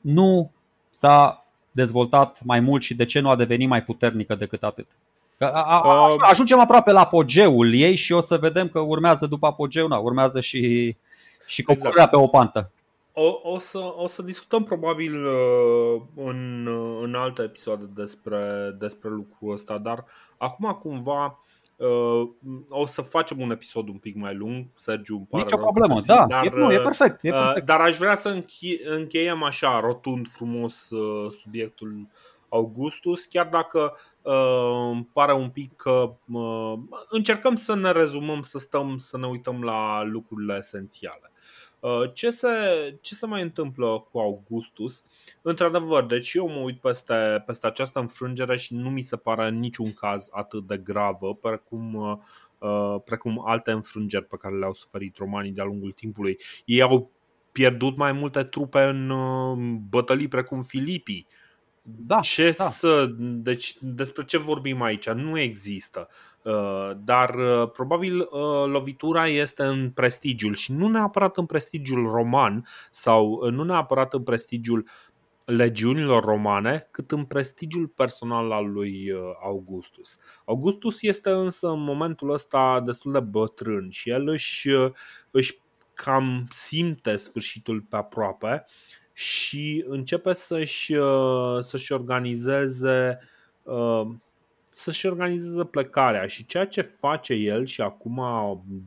nu 0.00 0.50
s-a 0.90 1.47
dezvoltat 1.70 2.38
mai 2.44 2.60
mult 2.60 2.82
și 2.82 2.94
de 2.94 3.04
ce 3.04 3.20
nu 3.20 3.30
a 3.30 3.36
devenit 3.36 3.68
mai 3.68 3.82
puternică 3.82 4.34
decât 4.34 4.62
atât. 4.62 4.86
A, 5.38 5.46
a, 5.46 5.80
a, 5.80 6.06
uh, 6.06 6.14
ajungem 6.18 6.60
aproape 6.60 6.92
la 6.92 7.00
apogeul 7.00 7.74
ei 7.74 7.94
și 7.94 8.12
o 8.12 8.20
să 8.20 8.36
vedem 8.36 8.68
că 8.68 8.78
urmează 8.78 9.26
după 9.26 9.46
apogeu, 9.46 9.88
na, 9.88 9.96
urmează 9.96 10.40
și, 10.40 10.96
și 11.46 11.62
coborârea 11.62 11.90
exact. 11.90 12.10
pe 12.10 12.16
o 12.16 12.26
pantă. 12.26 12.70
O, 13.12 13.40
o, 13.42 13.58
să, 13.58 13.94
o 13.96 14.06
să 14.06 14.22
discutăm 14.22 14.64
probabil 14.64 15.24
uh, 15.24 16.00
în, 16.14 16.68
în 17.02 17.14
alte 17.14 17.42
episoade 17.42 17.84
despre, 17.94 18.74
despre 18.78 19.08
lucrul 19.08 19.52
ăsta, 19.52 19.78
dar 19.78 20.04
acum 20.36 20.78
cumva 20.82 21.38
Uh, 21.78 22.28
o 22.68 22.86
să 22.86 23.02
facem 23.02 23.40
un 23.40 23.50
episod 23.50 23.88
un 23.88 23.96
pic 23.98 24.16
mai 24.16 24.34
lung, 24.34 24.66
Sergiu, 24.74 25.16
îmi 25.16 25.26
pare 25.26 25.42
Nici 25.42 25.52
o 25.52 25.56
problemă, 25.56 26.00
da, 26.00 26.24
dar, 26.28 26.44
e, 26.44 26.50
nu, 26.54 26.72
e 26.72 26.80
perfect, 26.80 27.24
e 27.24 27.30
uh, 27.30 27.42
perfect. 27.42 27.66
Dar 27.66 27.80
aș 27.80 27.96
vrea 27.96 28.16
să 28.16 28.38
încheiem 28.84 29.42
așa, 29.42 29.80
rotund 29.80 30.28
frumos 30.28 30.90
uh, 30.90 31.30
subiectul 31.30 32.08
Augustus, 32.48 33.24
chiar 33.24 33.46
dacă 33.46 33.96
uh, 34.22 34.88
îmi 34.92 35.08
pare 35.12 35.34
un 35.34 35.50
pic 35.50 35.76
că 35.76 36.14
uh, 36.32 36.78
încercăm 37.08 37.54
să 37.54 37.74
ne 37.74 37.92
rezumăm, 37.92 38.42
să 38.42 38.58
stăm, 38.58 38.96
să 38.96 39.18
ne 39.18 39.26
uităm 39.26 39.62
la 39.62 40.02
lucrurile 40.02 40.56
esențiale. 40.56 41.32
Uh, 41.80 42.12
ce 42.12 42.30
se, 42.30 42.48
ce 43.00 43.14
se 43.14 43.26
mai 43.26 43.42
întâmplă 43.42 44.06
cu 44.10 44.18
Augustus? 44.18 45.04
Într-adevăr, 45.42 46.04
deci 46.04 46.34
eu 46.34 46.48
mă 46.48 46.58
uit 46.58 46.80
peste, 46.80 47.42
peste 47.46 47.66
această 47.66 47.98
înfrângere 47.98 48.56
și 48.56 48.74
nu 48.74 48.90
mi 48.90 49.02
se 49.02 49.16
pare 49.16 49.48
în 49.48 49.58
niciun 49.58 49.92
caz 49.92 50.28
atât 50.30 50.66
de 50.66 50.76
gravă 50.76 51.34
precum, 51.34 51.94
uh, 52.58 53.00
precum 53.04 53.42
alte 53.46 53.70
înfrângeri 53.70 54.24
pe 54.24 54.36
care 54.36 54.58
le-au 54.58 54.72
suferit 54.72 55.16
romanii 55.16 55.52
de-a 55.52 55.64
lungul 55.64 55.92
timpului. 55.92 56.38
Ei 56.64 56.82
au 56.82 57.10
pierdut 57.52 57.96
mai 57.96 58.12
multe 58.12 58.44
trupe 58.44 58.82
în 58.82 59.10
uh, 59.10 59.78
bătălii 59.88 60.28
precum 60.28 60.62
Filipii, 60.62 61.26
da, 61.96 62.20
ce 62.20 62.54
da. 62.58 62.64
să, 62.64 63.06
deci 63.18 63.76
despre 63.80 64.24
ce 64.24 64.38
vorbim 64.38 64.82
aici? 64.82 65.08
Nu 65.10 65.38
există. 65.38 66.08
Uh, 66.42 66.90
dar 67.04 67.34
uh, 67.34 67.70
probabil 67.70 68.20
uh, 68.20 68.66
lovitura 68.66 69.26
este 69.26 69.62
în 69.62 69.90
prestigiul 69.90 70.54
și 70.54 70.72
nu 70.72 70.88
neapărat 70.88 71.36
în 71.36 71.46
prestigiul 71.46 72.10
roman 72.10 72.66
sau 72.90 73.50
nu 73.50 73.64
neapărat 73.64 74.14
în 74.14 74.22
prestigiul 74.22 74.88
legiunilor 75.44 76.24
romane, 76.24 76.88
cât 76.90 77.10
în 77.10 77.24
prestigiul 77.24 77.86
personal 77.86 78.52
al 78.52 78.70
lui 78.70 79.12
Augustus. 79.42 80.18
Augustus 80.44 81.02
este 81.02 81.30
însă 81.30 81.68
în 81.68 81.82
momentul 81.82 82.30
ăsta 82.30 82.82
destul 82.84 83.12
de 83.12 83.20
bătrân 83.20 83.90
și 83.90 84.10
el 84.10 84.28
își, 84.28 84.68
își 85.30 85.58
cam 85.94 86.46
simte 86.50 87.16
sfârșitul 87.16 87.80
pe 87.80 87.96
aproape 87.96 88.64
și 89.18 89.84
începe 89.86 90.32
să-și, 90.32 90.94
uh, 90.94 91.58
să-și 91.60 91.92
organizeze 91.92 93.18
uh, 93.62 94.06
să-și 94.70 95.06
organizeze 95.06 95.64
plecarea. 95.64 96.26
Și 96.26 96.46
ceea 96.46 96.66
ce 96.66 96.82
face 96.82 97.34
el 97.34 97.66
și 97.66 97.80
acum 97.80 98.22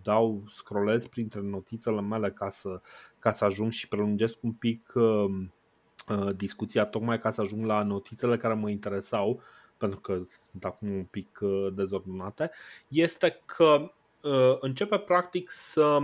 dau, 0.04 0.44
scrollez 0.50 1.08
printre 1.08 1.42
notițele 1.42 2.02
mele 2.02 2.32
ca 2.32 2.50
să, 2.50 2.82
ca 3.20 3.32
să 3.32 3.46
ajung 3.46 3.72
și 3.72 3.88
prelungesc 3.88 4.38
un 4.42 4.52
pic 4.52 4.92
uh, 4.96 6.36
discuția 6.36 6.86
tocmai 6.86 7.20
ca 7.20 7.32
să 7.32 7.42
ajung 7.42 7.66
la 7.66 7.84
notițele 7.84 8.38
care 8.38 8.54
mă 8.54 8.70
interesau 8.70 9.42
pentru 9.78 10.00
că 10.00 10.22
sunt 10.52 10.66
acum 10.66 10.92
un 10.92 11.04
pic 11.04 11.40
dezordonate, 11.74 12.52
este 12.88 13.42
că 13.46 13.92
începe 14.60 14.98
practic 14.98 15.50
să 15.50 16.00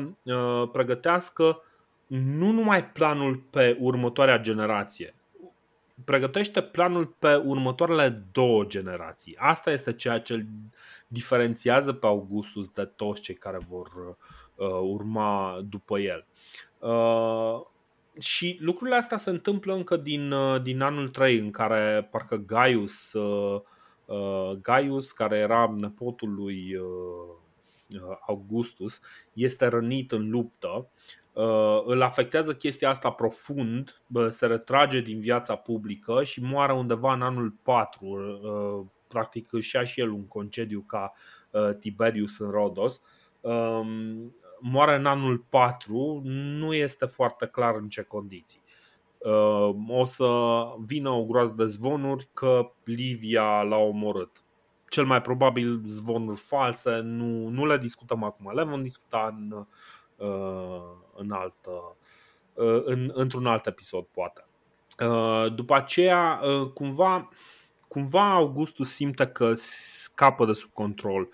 pregătească 0.71 1.61
nu 2.07 2.51
numai 2.51 2.85
planul 2.85 3.35
pe 3.49 3.77
următoarea 3.79 4.39
generație, 4.39 5.13
pregătește 6.05 6.61
planul 6.61 7.05
pe 7.19 7.35
următoarele 7.35 8.23
două 8.31 8.63
generații. 8.63 9.35
Asta 9.39 9.71
este 9.71 9.93
ceea 9.93 10.19
ce 10.19 10.33
îl 10.33 10.45
diferențiază 11.07 11.93
pe 11.93 12.05
Augustus 12.05 12.69
de 12.69 12.85
toți 12.85 13.21
cei 13.21 13.35
care 13.35 13.59
vor 13.69 13.87
uh, 14.55 14.67
urma 14.81 15.59
după 15.69 15.99
el. 15.99 16.25
Uh, 16.79 17.61
și 18.19 18.57
lucrurile 18.59 18.95
astea 18.95 19.17
se 19.17 19.29
întâmplă 19.29 19.73
încă 19.73 19.97
din, 19.97 20.31
uh, 20.31 20.61
din 20.61 20.81
anul 20.81 21.09
3, 21.09 21.37
în 21.37 21.51
care 21.51 22.07
parcă 22.11 22.35
Gaius, 22.35 23.13
uh, 23.13 23.61
uh, 24.05 24.51
Gaius 24.61 25.11
care 25.11 25.37
era 25.37 25.75
nepotul 25.77 26.33
lui 26.33 26.75
uh, 26.75 28.17
Augustus, 28.27 28.99
este 29.33 29.65
rănit 29.65 30.11
în 30.11 30.29
luptă. 30.29 30.89
Îl 31.85 32.01
afectează 32.01 32.53
chestia 32.53 32.89
asta 32.89 33.11
profund, 33.11 34.01
se 34.27 34.45
retrage 34.45 34.99
din 35.01 35.19
viața 35.19 35.55
publică 35.55 36.23
și 36.23 36.43
moare 36.43 36.73
undeva 36.73 37.13
în 37.13 37.21
anul 37.21 37.55
4. 37.63 38.89
Practic 39.07 39.53
își 39.53 39.75
ia 39.75 39.83
și 39.83 39.99
el 39.99 40.11
un 40.11 40.27
concediu 40.27 40.81
ca 40.81 41.13
Tiberius 41.79 42.39
în 42.39 42.49
Rodos 42.49 43.01
um, 43.47 44.35
moare 44.59 44.95
în 44.95 45.05
anul 45.05 45.45
4, 45.49 46.21
nu 46.23 46.73
este 46.73 47.05
foarte 47.05 47.47
clar 47.47 47.75
în 47.75 47.89
ce 47.89 48.01
condiții. 48.01 48.63
Uh, 49.17 49.75
o 49.87 50.03
să 50.03 50.59
vină 50.79 51.09
o 51.09 51.25
groază 51.25 51.53
de 51.57 51.65
zvonuri 51.65 52.29
că 52.33 52.71
Livia 52.83 53.61
l-a 53.61 53.77
omorât. 53.77 54.31
Cel 54.89 55.05
mai 55.05 55.21
probabil 55.21 55.81
zvonuri 55.85 56.37
false, 56.37 56.99
nu, 56.99 57.47
nu 57.47 57.65
le 57.65 57.77
discutăm 57.77 58.23
acum, 58.23 58.51
le 58.55 58.63
vom 58.63 58.81
discuta 58.81 59.35
în, 59.37 59.51
uh, 59.51 59.65
în 61.15 61.31
altă, 61.31 61.95
uh, 62.53 62.81
în, 62.85 63.11
într-un 63.13 63.45
alt 63.45 63.65
episod, 63.65 64.05
poate. 64.05 64.45
După 65.55 65.75
aceea, 65.75 66.39
cumva, 66.73 67.29
cumva 67.87 68.33
Augustus 68.33 68.93
simte 68.93 69.27
că 69.27 69.53
scapă 69.53 70.45
de 70.45 70.53
sub 70.53 70.71
control 70.73 71.29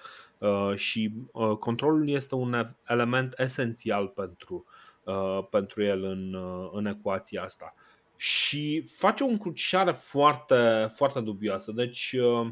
și 0.76 1.14
controlul 1.60 2.10
este 2.10 2.36
un 2.36 2.76
element 2.88 3.34
esențial 3.40 4.08
pentru 4.08 4.66
Uh, 5.04 5.46
pentru 5.50 5.84
el 5.84 6.04
în, 6.04 6.34
uh, 6.34 6.70
în 6.72 6.86
ecuația 6.86 7.44
asta. 7.44 7.74
Și 8.16 8.82
face 8.82 9.24
o 9.24 9.28
încrucișare 9.28 9.92
foarte, 9.92 10.92
foarte 10.96 11.20
dubioasă. 11.20 11.72
Deci, 11.72 12.12
uh, 12.12 12.48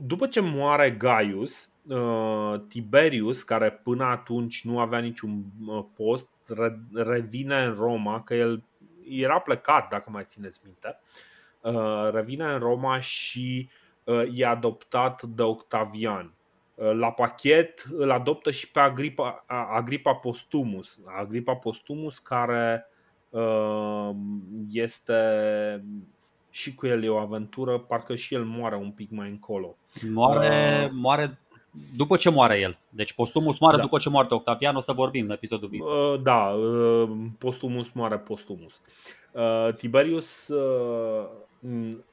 după 0.00 0.26
ce 0.26 0.40
moare 0.40 0.90
Gaius, 0.90 1.68
Tiberius, 2.68 3.42
care 3.42 3.70
până 3.70 4.04
atunci 4.04 4.64
nu 4.64 4.78
avea 4.78 4.98
niciun 4.98 5.44
post, 5.94 6.28
revine 6.94 7.64
în 7.64 7.74
Roma, 7.74 8.22
că 8.22 8.34
el 8.34 8.62
era 9.08 9.38
plecat, 9.38 9.88
dacă 9.88 10.10
mai 10.10 10.22
țineți 10.26 10.60
minte, 10.64 10.98
revine 12.12 12.44
în 12.44 12.58
Roma 12.58 13.00
și 13.00 13.68
e 14.32 14.46
adoptat 14.46 15.22
de 15.22 15.42
Octavian. 15.42 16.34
Uh, 16.74 16.92
la 16.92 17.10
pachet 17.10 17.86
îl 17.96 18.10
adoptă 18.10 18.50
și 18.50 18.70
pe 18.70 18.80
Agripa, 18.80 19.44
Agripa 19.46 20.14
Postumus. 20.14 21.00
Agripa 21.04 21.54
Postumus 21.54 22.18
care 22.18 22.86
uh, 23.30 24.10
este 24.70 25.14
și 26.50 26.74
cu 26.74 26.86
el 26.86 27.04
e 27.04 27.08
o 27.08 27.18
aventură, 27.18 27.78
parcă 27.78 28.14
și 28.14 28.34
el 28.34 28.44
moare 28.44 28.76
un 28.76 28.90
pic 28.90 29.10
mai 29.10 29.28
încolo. 29.28 29.76
Moare, 30.12 30.84
uh, 30.84 30.90
moare 30.92 31.38
după 31.96 32.16
ce 32.16 32.30
moare 32.30 32.58
el. 32.58 32.78
Deci 32.88 33.12
Postumus 33.12 33.58
moare 33.58 33.76
da. 33.76 33.82
după 33.82 33.98
ce 33.98 34.08
moare 34.08 34.28
Octavian, 34.30 34.76
o 34.76 34.80
să 34.80 34.92
vorbim 34.92 35.24
în 35.24 35.30
episodul 35.30 35.68
viitor. 35.68 36.16
Da, 36.16 36.54
Postumus 37.38 37.90
moare 37.92 38.18
Postumus. 38.18 38.80
Tiberius 39.76 40.48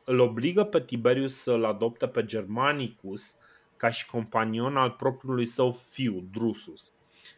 îl 0.04 0.20
obligă 0.20 0.64
pe 0.64 0.82
Tiberius 0.82 1.36
să-l 1.36 1.66
adopte 1.66 2.08
pe 2.08 2.26
Germanicus 2.26 3.36
ca 3.78 3.90
și 3.90 4.10
companion 4.10 4.78
al 4.78 4.90
propriului 4.90 5.46
său 5.46 5.72
fiu, 5.72 6.24
Drusus. 6.32 6.94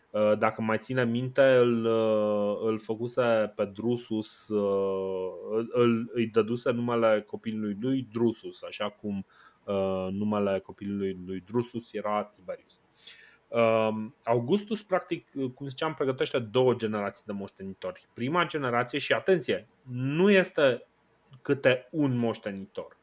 Uh, 0.09 0.37
dacă 0.37 0.61
mai 0.61 0.77
ține 0.77 1.05
minte, 1.05 1.41
îl, 1.41 1.85
uh, 1.85 2.57
îl 2.63 2.79
făcuse 2.79 3.53
pe 3.55 3.65
Drusus, 3.65 4.47
uh, 4.47 5.65
îl, 5.71 6.11
îi 6.13 6.27
dăduse 6.27 6.71
numele 6.71 7.23
copilului 7.27 7.77
lui 7.79 8.07
Drusus, 8.11 8.63
așa 8.63 8.89
cum 8.89 9.25
numele 10.11 10.59
copilului 10.59 11.19
lui 11.25 11.43
Drusus 11.45 11.93
era 11.93 12.23
Tiberius. 12.23 12.81
Augustus, 14.23 14.83
practic, 14.83 15.29
cum 15.53 15.67
ziceam, 15.67 15.93
pregătește 15.93 16.39
două 16.39 16.73
generații 16.73 17.23
de 17.25 17.31
moștenitori. 17.31 18.07
Prima 18.13 18.45
generație, 18.45 18.99
și 18.99 19.13
atenție, 19.13 19.67
nu 19.89 20.31
este 20.31 20.87
câte 21.41 21.87
un 21.91 22.17
moștenitor. 22.17 22.97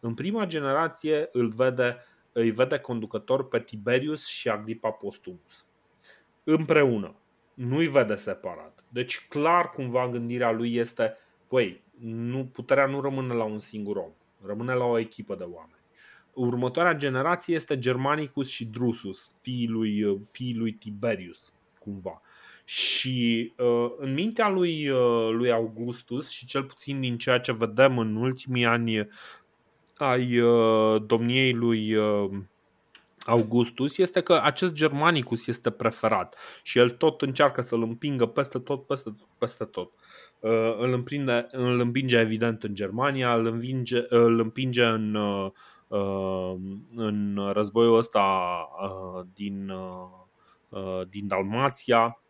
În 0.00 0.14
prima 0.14 0.46
generație 0.46 1.28
îl 1.32 1.48
vede 1.48 1.98
îi 2.32 2.50
vede 2.50 2.78
conducător 2.78 3.48
pe 3.48 3.60
Tiberius 3.60 4.26
și 4.26 4.48
Agripa 4.48 4.90
Postumus. 4.90 5.66
Împreună. 6.44 7.14
Nu 7.54 7.76
îi 7.76 7.86
vede 7.86 8.14
separat. 8.14 8.84
Deci 8.88 9.26
clar 9.28 9.70
cumva 9.70 10.08
gândirea 10.08 10.50
lui 10.50 10.74
este 10.74 11.16
Păi, 11.48 11.82
nu, 12.00 12.46
puterea 12.46 12.86
nu 12.86 13.00
rămâne 13.00 13.34
la 13.34 13.44
un 13.44 13.58
singur 13.58 13.96
om, 13.96 14.12
rămâne 14.44 14.72
la 14.74 14.84
o 14.84 14.98
echipă 14.98 15.34
de 15.34 15.42
oameni. 15.42 15.82
Următoarea 16.34 16.94
generație 16.94 17.54
este 17.54 17.78
Germanicus 17.78 18.48
și 18.48 18.64
Drusus, 18.64 19.34
fiii 19.40 19.68
lui, 19.68 20.20
fiii 20.30 20.54
lui 20.54 20.72
Tiberius, 20.72 21.52
cumva. 21.78 22.20
Și 22.64 23.52
uh, 23.58 23.92
în 23.96 24.12
mintea 24.12 24.48
lui, 24.48 24.88
uh, 24.88 25.30
lui 25.30 25.50
Augustus 25.50 26.30
și 26.30 26.46
cel 26.46 26.62
puțin 26.62 27.00
din 27.00 27.18
ceea 27.18 27.40
ce 27.40 27.52
vedem 27.52 27.98
în 27.98 28.16
ultimii 28.16 28.64
ani 28.64 29.08
ai 29.96 30.38
uh, 30.38 31.02
domniei 31.06 31.52
lui 31.52 31.94
uh, 31.94 32.30
Augustus 33.26 33.98
este 33.98 34.20
că 34.20 34.40
acest 34.42 34.72
Germanicus 34.72 35.46
este 35.46 35.70
preferat 35.70 36.36
și 36.62 36.78
el 36.78 36.90
tot 36.90 37.22
încearcă 37.22 37.60
să-l 37.60 37.82
împingă 37.82 38.26
peste 38.26 38.58
tot, 38.58 38.86
peste, 38.86 39.14
peste 39.38 39.64
tot. 39.64 39.92
Uh, 40.38 40.76
îl, 40.78 40.92
împinde, 40.92 41.48
îl 41.50 41.80
împinge 41.80 42.18
evident 42.18 42.62
în 42.62 42.74
Germania, 42.74 43.34
îl, 43.34 43.46
împinge, 43.46 44.04
îl 44.08 44.40
împinge 44.40 44.84
în, 44.84 45.18
în 46.94 47.50
războiul 47.52 47.96
ăsta 47.96 48.68
din, 49.34 49.72
din 51.08 51.26
Dalmația 51.26 52.20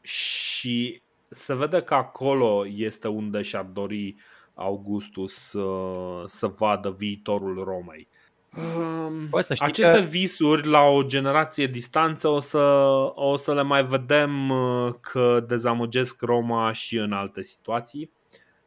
și 0.00 1.02
se 1.28 1.54
vede 1.54 1.80
că 1.80 1.94
acolo 1.94 2.64
este 2.66 3.08
unde 3.08 3.42
și-ar 3.42 3.64
dori 3.64 4.14
Augustus 4.54 5.32
să, 5.32 5.66
să 6.24 6.46
vadă 6.46 6.90
viitorul 6.90 7.64
Romei. 7.64 8.08
Păi 9.30 9.42
să 9.42 9.54
Aceste 9.58 10.00
că... 10.00 10.00
visuri 10.00 10.66
la 10.66 10.80
o 10.80 11.02
generație 11.02 11.66
distanță 11.66 12.28
o 12.28 12.40
să, 12.40 12.58
o 13.14 13.36
să 13.36 13.54
le 13.54 13.62
mai 13.62 13.84
vedem 13.84 14.48
uh, 14.48 14.92
că 15.00 15.44
dezamăgesc 15.46 16.20
Roma 16.20 16.72
și 16.72 16.96
în 16.96 17.12
alte 17.12 17.42
situații. 17.42 18.10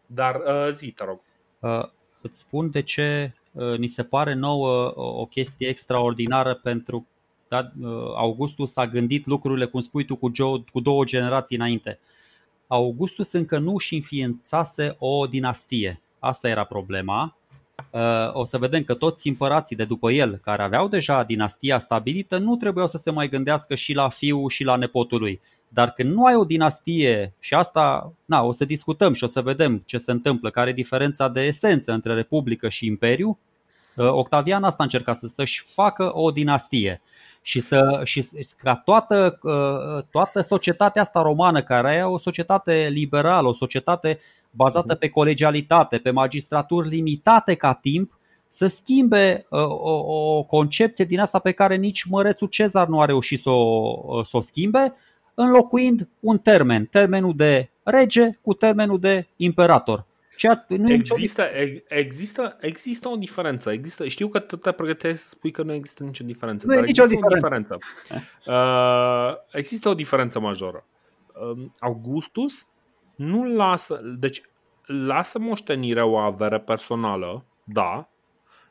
Dar 0.05 0.35
uh, 0.35 0.69
zi, 0.71 0.91
te 0.91 1.03
rog. 1.03 1.21
Uh, 1.59 1.89
îți 2.21 2.39
spun 2.39 2.69
de 2.69 2.81
ce 2.81 3.33
uh, 3.33 3.44
ni 3.77 3.87
se 3.87 4.03
pare 4.03 4.33
nouă 4.33 4.93
o 4.95 5.25
chestie 5.25 5.67
extraordinară 5.67 6.53
pentru 6.53 7.07
da, 7.47 7.71
uh, 7.81 8.13
Augustus 8.15 8.75
a 8.75 8.87
gândit 8.87 9.25
lucrurile, 9.25 9.65
cum 9.65 9.81
spui 9.81 10.05
tu, 10.05 10.15
cu, 10.15 10.31
Joe, 10.33 10.63
cu 10.71 10.79
două 10.79 11.03
generații 11.03 11.55
înainte. 11.55 11.99
Uh, 12.01 12.15
Augustus 12.67 13.31
încă 13.31 13.57
nu 13.57 13.77
și 13.77 13.95
înființase 13.95 14.95
o 14.99 15.25
dinastie. 15.25 16.01
Asta 16.19 16.47
era 16.47 16.63
problema. 16.63 17.37
Uh, 17.91 18.33
o 18.33 18.43
să 18.43 18.57
vedem 18.57 18.83
că 18.83 18.93
toți 18.93 19.27
împărații 19.27 19.75
de 19.75 19.85
după 19.85 20.11
el, 20.11 20.39
care 20.43 20.63
aveau 20.63 20.87
deja 20.87 21.23
dinastia 21.23 21.77
stabilită, 21.77 22.37
nu 22.37 22.55
trebuiau 22.55 22.87
să 22.87 22.97
se 22.97 23.11
mai 23.11 23.29
gândească 23.29 23.75
și 23.75 23.93
la 23.93 24.09
fiul 24.09 24.49
și 24.49 24.63
la 24.63 24.75
nepotul 24.75 25.19
lui. 25.19 25.41
Dar 25.67 25.91
când 25.91 26.13
nu 26.13 26.25
ai 26.25 26.35
o 26.35 26.43
dinastie, 26.43 27.33
și 27.39 27.53
asta 27.53 28.13
na, 28.25 28.43
o 28.43 28.51
să 28.51 28.65
discutăm 28.65 29.13
și 29.13 29.23
o 29.23 29.27
să 29.27 29.41
vedem 29.41 29.83
ce 29.85 29.97
se 29.97 30.11
întâmplă, 30.11 30.49
care 30.49 30.69
e 30.69 30.73
diferența 30.73 31.29
de 31.29 31.41
esență 31.41 31.91
între 31.91 32.13
Republică 32.13 32.69
și 32.69 32.85
Imperiu, 32.85 33.29
uh, 33.29 33.44
Octavian 33.95 34.63
asta 34.63 34.77
a 34.79 34.83
încercat 34.83 35.17
să, 35.17 35.27
să-și 35.27 35.63
facă 35.65 36.11
o 36.13 36.31
dinastie 36.31 37.01
și, 37.41 37.59
să, 37.59 38.01
și 38.03 38.25
ca 38.57 38.75
toată, 38.75 39.39
uh, 39.41 40.03
toată 40.11 40.41
societatea 40.41 41.01
asta 41.01 41.21
romană, 41.21 41.63
care 41.63 41.95
e 41.95 42.03
o 42.03 42.17
societate 42.17 42.87
liberală, 42.91 43.47
o 43.47 43.53
societate 43.53 44.19
bazată 44.51 44.87
mhm. 44.89 44.97
pe 44.97 45.09
colegialitate, 45.09 45.97
pe 45.97 46.11
magistraturi 46.11 46.89
limitate 46.89 47.55
ca 47.55 47.73
timp, 47.73 48.19
să 48.47 48.67
schimbe 48.67 49.45
uh, 49.49 49.59
o, 49.61 50.37
o 50.37 50.43
concepție 50.43 51.05
din 51.05 51.19
asta 51.19 51.39
pe 51.39 51.51
care 51.51 51.75
nici 51.75 52.03
mărețul 52.03 52.47
Cezar 52.47 52.87
nu 52.87 53.01
a 53.01 53.05
reușit 53.05 53.39
să 53.39 53.49
o, 53.49 53.99
uh, 54.05 54.25
să 54.25 54.37
o 54.37 54.39
schimbe, 54.39 54.93
înlocuind 55.33 56.09
un 56.19 56.37
termen, 56.37 56.85
termenul 56.85 57.33
de 57.35 57.69
rege 57.83 58.29
cu 58.41 58.53
termenul 58.53 58.99
de 58.99 59.27
imperator. 59.35 60.05
Ceea, 60.35 60.65
nu 60.67 60.91
există, 60.91 61.49
există, 61.87 62.57
există 62.59 63.09
o 63.09 63.15
diferență. 63.15 63.71
Există, 63.71 64.07
știu 64.07 64.27
că 64.27 64.39
te 64.39 64.71
pregătești 64.71 65.17
să 65.17 65.29
spui 65.29 65.51
că 65.51 65.63
nu 65.63 65.73
există 65.73 66.03
nicio 66.03 66.23
diferență. 66.23 66.67
Nu 66.67 66.73
dar 66.73 66.83
nicio 66.83 67.03
există 67.03 67.27
diferență. 67.33 67.73
O 67.73 67.77
diferență. 67.77 68.25
Uh, 68.45 69.35
există 69.51 69.89
o 69.89 69.93
diferență 69.93 70.39
majoră. 70.39 70.85
Uh, 71.51 71.65
Augustus 71.79 72.67
nu 73.15 73.55
lasă. 73.55 74.01
Deci, 74.03 74.41
lasă 74.85 75.39
moștenirea 75.39 76.05
o 76.05 76.17
avere 76.17 76.59
personală, 76.59 77.45
da, 77.63 78.09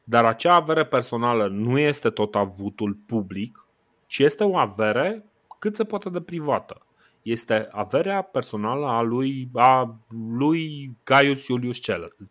dar 0.04 0.24
acea 0.24 0.54
avere 0.54 0.84
personală 0.84 1.46
nu 1.46 1.78
este 1.78 2.10
tot 2.10 2.34
avutul 2.34 2.98
public, 3.06 3.66
ci 4.06 4.18
este 4.18 4.44
o 4.44 4.56
avere 4.56 5.24
cât 5.58 5.76
se 5.76 5.84
poate 5.84 6.08
de 6.08 6.20
privată 6.20 6.86
este 7.24 7.68
averea 7.70 8.22
personală 8.22 8.86
a 8.86 9.01
lui, 9.01 9.48
a 9.52 9.96
lui 10.38 10.90
Gaius 11.05 11.46
Iulius 11.46 11.78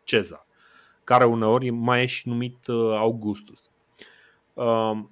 Cezar, 0.03 0.45
care 1.03 1.26
uneori 1.26 1.70
mai 1.70 2.02
e 2.02 2.06
și 2.06 2.28
numit 2.28 2.68
uh, 2.68 2.95
Augustus. 2.95 3.70
Um, 4.53 5.11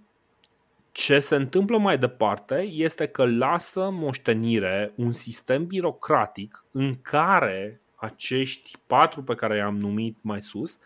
Ce 0.92 1.20
se 1.20 1.36
întâmplă 1.36 1.78
mai 1.78 1.98
departe 1.98 2.56
este 2.62 3.08
că 3.08 3.26
lasă 3.26 3.90
moștenire 3.90 4.94
un 4.96 5.12
sistem 5.12 5.66
birocratic 5.66 6.66
în 6.72 7.02
care 7.02 7.82
acești 7.96 8.72
patru 8.88 9.24
pe 9.24 9.36
care 9.36 9.56
i-am 9.56 9.78
numit 9.78 10.18
mai 10.22 10.42
sus 10.42 10.80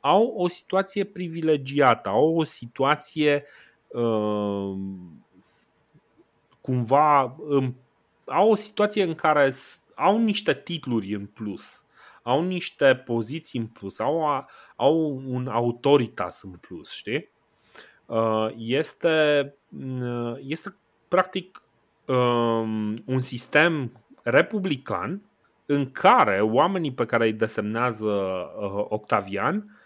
au 0.00 0.34
o 0.36 0.48
situație 0.48 1.04
privilegiată, 1.04 2.08
au 2.08 2.36
o 2.36 2.44
situație 2.44 3.44
uh, 3.86 4.76
cumva 6.60 7.36
au 8.26 8.50
o 8.50 8.54
situație 8.54 9.02
în 9.02 9.14
care 9.14 9.52
au 9.94 10.18
niște 10.18 10.54
titluri 10.54 11.14
în 11.14 11.26
plus, 11.26 11.84
au 12.22 12.42
niște 12.42 12.94
poziții 12.94 13.58
în 13.58 13.66
plus, 13.66 13.98
au, 13.98 14.46
au 14.76 15.22
un 15.26 15.48
autoritas 15.48 16.42
în 16.42 16.50
plus, 16.50 16.92
știi? 16.92 17.30
Uh, 18.06 18.48
este, 18.56 19.54
uh, 20.00 20.34
este 20.40 20.76
practic 21.08 21.62
um, 22.04 22.94
un 23.04 23.20
sistem 23.20 24.00
republican 24.22 25.22
în 25.66 25.90
care 25.90 26.40
oamenii 26.40 26.92
pe 26.92 27.06
care 27.06 27.24
îi 27.24 27.32
desemnează 27.32 28.06
uh, 28.08 28.84
Octavian 28.88 29.80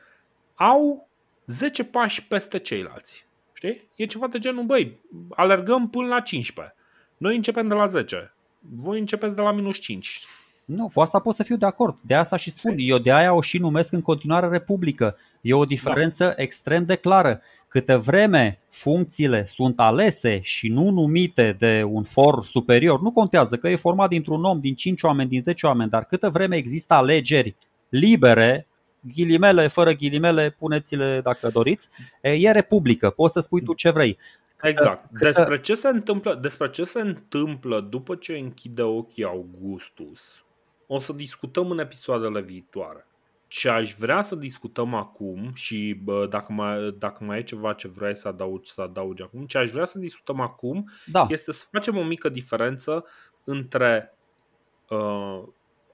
au 0.54 1.08
10 1.46 1.84
pași 1.84 2.26
peste 2.26 2.58
ceilalți. 2.58 3.26
Știi? 3.52 3.88
E 3.94 4.06
ceva 4.06 4.26
de 4.26 4.38
genul, 4.38 4.64
băi, 4.64 5.00
alergăm 5.30 5.90
până 5.90 6.08
la 6.08 6.20
15. 6.20 6.74
Noi 7.20 7.36
începem 7.36 7.68
de 7.68 7.74
la 7.74 7.86
10. 7.86 8.32
Voi 8.58 8.98
începeți 8.98 9.34
de 9.34 9.40
la 9.40 9.52
minus 9.52 9.78
5. 9.78 10.20
Nu, 10.64 10.90
cu 10.94 11.00
asta 11.00 11.18
pot 11.18 11.34
să 11.34 11.42
fiu 11.42 11.56
de 11.56 11.66
acord. 11.66 11.98
De 12.00 12.14
asta 12.14 12.36
și 12.36 12.50
spun. 12.50 12.74
Eu 12.76 12.98
de 12.98 13.12
aia 13.12 13.32
o 13.32 13.40
și 13.40 13.58
numesc 13.58 13.92
în 13.92 14.02
continuare 14.02 14.48
Republică. 14.48 15.16
E 15.40 15.54
o 15.54 15.64
diferență 15.64 16.24
da. 16.24 16.42
extrem 16.42 16.84
de 16.84 16.96
clară. 16.96 17.40
Câte 17.68 17.96
vreme 17.96 18.58
funcțiile 18.68 19.46
sunt 19.46 19.80
alese 19.80 20.40
și 20.42 20.68
nu 20.68 20.90
numite 20.90 21.56
de 21.58 21.82
un 21.88 22.02
for 22.02 22.44
superior, 22.44 23.00
nu 23.00 23.12
contează 23.12 23.56
că 23.56 23.68
e 23.68 23.76
format 23.76 24.08
dintr-un 24.08 24.44
om, 24.44 24.60
din 24.60 24.74
5 24.74 25.02
oameni, 25.02 25.28
din 25.28 25.40
10 25.40 25.66
oameni, 25.66 25.90
dar 25.90 26.04
câte 26.04 26.28
vreme 26.28 26.56
există 26.56 26.94
alegeri 26.94 27.56
libere, 27.88 28.66
ghilimele, 29.14 29.66
fără 29.66 29.92
ghilimele, 29.92 30.56
puneți-le 30.58 31.20
dacă 31.22 31.48
doriți, 31.48 31.88
e 32.20 32.50
republică, 32.50 33.10
poți 33.10 33.32
să 33.32 33.40
spui 33.40 33.62
tu 33.62 33.74
ce 33.74 33.90
vrei. 33.90 34.18
Exact. 34.62 35.04
Despre 35.10 35.60
ce 35.60 35.74
se 35.74 35.88
întâmplă, 35.88 36.34
despre 36.34 36.70
ce 36.70 36.84
se 36.84 37.00
întâmplă 37.00 37.80
după 37.80 38.14
ce 38.14 38.38
închide 38.38 38.82
ochii 38.82 39.24
Augustus, 39.24 40.44
o 40.86 40.98
să 40.98 41.12
discutăm 41.12 41.70
în 41.70 41.78
episoadele 41.78 42.40
viitoare. 42.40 43.04
Ce 43.46 43.68
aș 43.68 43.94
vrea 43.94 44.22
să 44.22 44.34
discutăm 44.34 44.94
acum 44.94 45.50
și 45.54 46.00
bă, 46.04 46.26
dacă, 46.26 46.52
mai, 46.52 46.94
dacă 46.98 47.24
mai 47.24 47.38
e 47.38 47.42
ceva 47.42 47.72
ce 47.72 47.88
vrei 47.88 48.16
să 48.16 48.28
adaugi, 48.28 48.70
să 48.70 48.80
adaugi 48.80 49.22
acum, 49.22 49.46
ce 49.46 49.58
aș 49.58 49.70
vrea 49.70 49.84
să 49.84 49.98
discutăm 49.98 50.40
acum 50.40 50.90
da. 51.06 51.26
este 51.28 51.52
să 51.52 51.64
facem 51.70 51.96
o 51.96 52.02
mică 52.02 52.28
diferență 52.28 53.04
între 53.44 54.18
uh, 54.88 55.42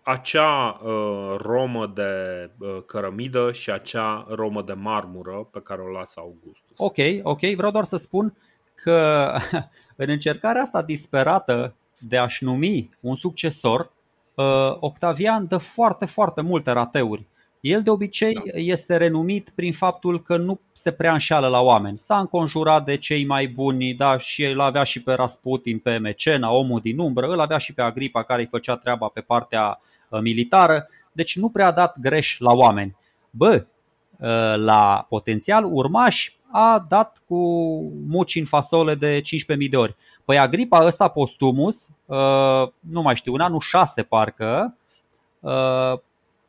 acea 0.02 0.80
uh, 0.82 1.36
romă 1.38 1.86
de 1.86 2.50
uh, 2.58 2.82
cărămidă 2.86 3.52
și 3.52 3.70
acea 3.70 4.26
romă 4.28 4.62
de 4.62 4.72
marmură 4.72 5.48
pe 5.50 5.60
care 5.60 5.82
o 5.82 5.88
lasă 5.88 6.20
Augustus. 6.20 6.78
Ok, 6.78 6.96
ok, 7.22 7.40
vreau 7.40 7.70
doar 7.70 7.84
să 7.84 7.96
spun 7.96 8.36
că 8.82 9.32
în 9.96 10.08
încercarea 10.08 10.62
asta 10.62 10.82
disperată 10.82 11.74
de 11.98 12.16
a-și 12.16 12.44
numi 12.44 12.90
un 13.00 13.14
succesor, 13.14 13.92
uh, 14.34 14.76
Octavian 14.80 15.46
dă 15.46 15.56
foarte, 15.56 16.04
foarte 16.04 16.42
multe 16.42 16.70
rateuri. 16.70 17.26
El 17.60 17.82
de 17.82 17.90
obicei 17.90 18.34
da. 18.34 18.40
este 18.54 18.96
renumit 18.96 19.52
prin 19.54 19.72
faptul 19.72 20.22
că 20.22 20.36
nu 20.36 20.60
se 20.72 20.90
prea 20.90 21.12
înșeală 21.12 21.48
la 21.48 21.60
oameni. 21.60 21.98
S-a 21.98 22.18
înconjurat 22.18 22.84
de 22.84 22.96
cei 22.96 23.26
mai 23.26 23.48
buni, 23.48 23.94
da, 23.94 24.18
și 24.18 24.42
el 24.42 24.60
avea 24.60 24.82
și 24.82 25.02
pe 25.02 25.12
Rasputin, 25.12 25.78
pe 25.78 25.96
Mecena, 25.96 26.50
omul 26.50 26.80
din 26.80 26.98
umbră, 26.98 27.26
îl 27.26 27.40
avea 27.40 27.58
și 27.58 27.74
pe 27.74 27.82
Agripa 27.82 28.22
care 28.22 28.40
îi 28.40 28.48
făcea 28.48 28.76
treaba 28.76 29.08
pe 29.08 29.20
partea 29.20 29.80
uh, 30.08 30.20
militară, 30.20 30.88
deci 31.12 31.36
nu 31.36 31.48
prea 31.48 31.66
a 31.66 31.72
dat 31.72 31.98
greș 32.00 32.38
la 32.38 32.52
oameni. 32.52 32.96
Bă, 33.30 33.66
uh, 34.18 34.54
la 34.56 35.06
potențial 35.08 35.64
urmași 35.64 36.35
a 36.50 36.86
dat 36.88 37.22
cu 37.26 37.36
muci 38.06 38.34
în 38.34 38.44
fasole 38.44 38.94
de 38.94 39.20
15.000 39.20 39.70
de 39.70 39.76
ori. 39.76 39.96
Păi 40.24 40.38
Agripa 40.38 40.84
ăsta 40.84 41.08
postumus, 41.08 41.88
uh, 42.06 42.68
nu 42.80 43.02
mai 43.02 43.16
știu, 43.16 43.34
în 43.34 43.40
anul 43.40 43.60
6 43.60 44.02
parcă, 44.02 44.76
uh, 45.40 45.98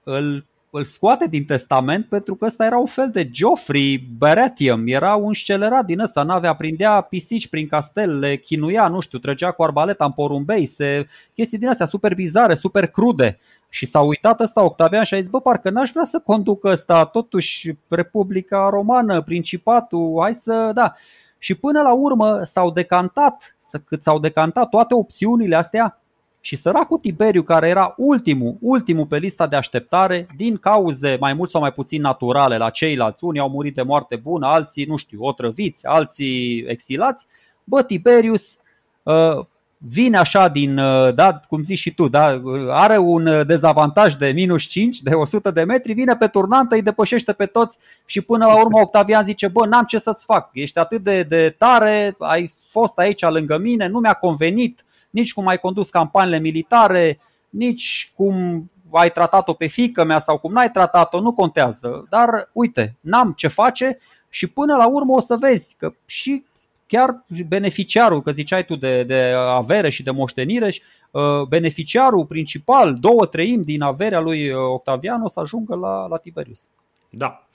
îl, 0.03 0.45
îl 0.69 0.84
scoate 0.84 1.28
din 1.28 1.45
testament 1.45 2.06
pentru 2.06 2.36
că 2.36 2.45
ăsta 2.45 2.65
era 2.65 2.78
un 2.78 2.86
fel 2.86 3.10
de 3.11 3.30
Geoffrey 3.30 4.07
Baratheon, 4.18 4.84
era 4.88 5.15
un 5.15 5.34
scelerat 5.34 5.86
din 5.86 5.99
ăsta, 5.99 6.24
n-avea, 6.24 6.53
prindea 6.53 7.02
pisici 7.02 7.48
prin 7.48 7.68
castel, 7.68 8.19
le 8.19 8.36
chinuia, 8.36 8.88
nu 8.88 8.99
știu, 8.99 9.19
trăgea 9.19 9.52
cu 9.52 9.64
arbaleta 9.64 10.06
în 10.06 10.11
porumbei, 10.11 10.65
se, 10.65 11.07
chestii 11.34 11.57
din 11.57 11.68
astea 11.68 11.86
super 11.86 12.15
bizare, 12.15 12.53
super 12.53 12.88
crude. 12.88 13.40
Și 13.78 13.86
s-a 13.86 13.99
uitat 13.99 14.40
ăsta 14.40 14.64
Octavian 14.64 15.04
și 15.04 15.14
a 15.14 15.20
zis, 15.20 15.30
bă, 15.30 15.41
parcă 15.41 15.70
n-aș 15.70 15.90
vrea 15.91 16.04
să 16.04 16.20
conduc 16.20 16.64
ăsta, 16.64 17.06
totuși 17.06 17.76
Republica 17.88 18.70
Romană, 18.70 19.22
Principatul, 19.22 20.18
hai 20.22 20.34
să, 20.34 20.72
da. 20.74 20.94
Și 21.38 21.56
până 21.56 21.82
la 21.82 21.94
urmă 21.94 22.44
s-au 22.44 22.72
decantat, 22.72 23.58
cât 23.86 24.04
s-au 24.04 24.20
decantat 24.20 24.70
toate 24.70 24.94
opțiunile 24.94 25.56
astea 25.56 26.02
și 26.41 26.56
săracul 26.56 26.98
Tiberiu, 26.98 27.44
care 27.44 27.68
era 27.68 27.94
ultimul, 27.98 28.58
ultimul 28.60 29.06
pe 29.06 29.18
lista 29.18 29.48
de 29.48 29.56
așteptare, 29.56 30.28
din 30.36 30.58
cauze 30.58 31.18
mai 31.20 31.34
mult 31.34 31.49
sau 31.49 31.62
mai 31.62 31.72
puțin 31.72 32.02
naturale 32.02 32.58
la 32.58 32.70
ceilalți, 32.70 33.24
unii 33.24 33.41
au 33.41 33.49
murit 33.49 33.76
de 33.76 33.82
moarte 33.82 34.16
bună, 34.16 34.48
alții, 34.48 34.86
nu 34.86 34.95
știu, 34.95 35.24
otrăviți, 35.24 35.86
alții 35.86 36.66
exilați, 36.68 37.28
bă, 37.64 37.84
Tiberius 37.84 38.58
uh, 39.04 39.45
vine 39.78 40.18
așa 40.18 40.48
din, 40.48 40.78
uh, 40.78 41.14
da, 41.14 41.40
cum 41.48 41.64
zici 41.64 41.78
și 41.78 41.94
tu, 41.94 42.08
da, 42.08 42.41
are 42.70 42.98
un 42.98 43.28
uh, 43.28 43.45
dezavantaj 43.45 44.14
de 44.14 44.28
minus 44.28 44.64
5, 44.64 45.02
de 45.02 45.14
100 45.14 45.52
de 45.52 45.64
metri, 45.64 45.94
vine 45.94 46.16
pe 46.16 46.28
turnantă, 46.28 46.76
îi 46.76 46.82
depășește 46.82 47.34
pe 47.34 47.45
toți 47.45 47.78
și 48.06 48.22
până 48.22 48.45
la 48.45 48.60
urmă 48.62 48.80
Octavian 48.80 49.24
zice, 49.24 49.48
bă, 49.48 49.66
n-am 49.66 49.84
ce 49.84 49.98
să-ți 49.98 50.26
fac, 50.26 50.49
ești 50.54 50.80
atât 50.80 51.04
de, 51.04 51.24
de 51.24 51.56
tare, 51.58 52.16
ai 52.20 52.52
fost 52.70 52.98
aici 52.98 53.22
lângă 53.22 53.58
mine, 53.58 53.88
nu 53.88 53.99
mi-a 53.99 54.14
convenit 54.14 54.86
nici 55.10 55.34
cum 55.34 55.48
ai 55.48 55.58
condus 55.58 55.90
campaniile 55.90 56.40
militare, 56.40 57.20
nici 57.49 58.12
cum 58.16 58.66
ai 58.91 59.12
tratat-o 59.12 59.54
pe 59.54 59.68
fică 59.68 60.04
mea 60.04 60.20
sau 60.20 60.38
cum 60.38 60.52
n-ai 60.52 60.72
tratat-o, 60.72 61.20
nu 61.20 61.34
contează. 61.34 62.08
Dar 62.10 62.49
uite, 62.54 62.95
n-am 62.99 63.34
ce 63.36 63.48
face 63.48 63.98
și 64.30 64.48
până 64.48 64.76
la 64.76 64.88
urmă 64.88 65.14
o 65.14 65.20
să 65.20 65.36
vezi 65.36 65.76
că 65.80 65.94
și 66.06 66.44
chiar 66.88 67.26
beneficiarul, 67.47 68.22
că 68.22 68.31
ziceai 68.31 68.65
tu 68.65 68.76
de, 68.76 69.03
de 69.03 69.34
avere 69.35 69.89
și 69.89 70.03
de 70.03 70.11
moștenire, 70.11 70.73
uh, 71.11 71.41
beneficiarul 71.47 72.26
principal, 72.26 72.95
două 72.99 73.26
treimi 73.26 73.64
din 73.64 73.81
averea 73.81 74.19
lui 74.19 74.49
uh, 74.49 74.57
Octavian 74.57 75.22
o 75.22 75.27
să 75.27 75.39
ajungă 75.39 75.76
la, 75.76 76.07
la 76.07 76.18
Tiberius. 76.18 76.68
Da. 77.09 77.47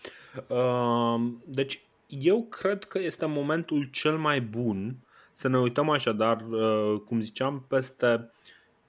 Uh, 0.46 1.20
deci 1.44 1.80
eu 2.06 2.42
cred 2.42 2.84
că 2.84 2.98
este 2.98 3.26
momentul 3.26 3.88
cel 3.92 4.18
mai 4.18 4.40
bun 4.40 4.96
să 5.32 5.48
ne 5.48 5.58
uităm 5.58 5.88
așadar, 5.88 6.44
cum 7.06 7.20
ziceam, 7.20 7.64
peste 7.68 8.30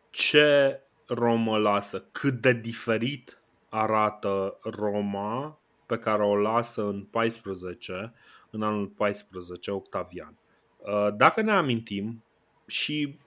ce 0.10 0.80
Roma 1.07 1.57
lasă, 1.57 2.06
cât 2.11 2.34
de 2.34 2.53
diferit 2.53 3.41
arată 3.70 4.60
Roma 4.64 5.60
pe 5.86 5.98
care 5.98 6.24
o 6.24 6.36
lasă 6.36 6.86
în 6.86 7.03
14 7.03 8.14
în 8.54 8.62
anul 8.62 8.88
14, 8.88 9.72
Octavian. 9.72 10.38
Uh, 10.78 11.08
dacă 11.16 11.42
ne 11.42 11.52
amintim 11.52 12.24
și 12.66 13.18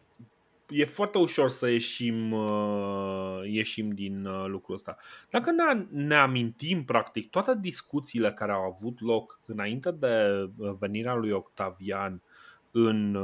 e 0.69 0.85
foarte 0.85 1.19
ușor 1.19 1.49
să 1.49 1.69
ieșim, 1.69 2.33
uh, 2.33 3.41
ieșim 3.45 3.91
din 3.91 4.27
uh, 4.27 4.45
lucrul 4.47 4.75
ăsta. 4.75 4.97
Dacă 5.31 5.51
ne, 5.51 5.87
ne 5.91 6.15
amintim, 6.15 6.85
practic, 6.85 7.31
toate 7.31 7.57
discuțiile 7.61 8.33
care 8.33 8.53
au 8.53 8.63
avut 8.63 9.01
loc 9.01 9.41
înainte 9.47 9.91
de 9.91 10.49
venirea 10.79 11.15
lui 11.15 11.31
Octavian 11.31 12.23
în, 12.71 13.15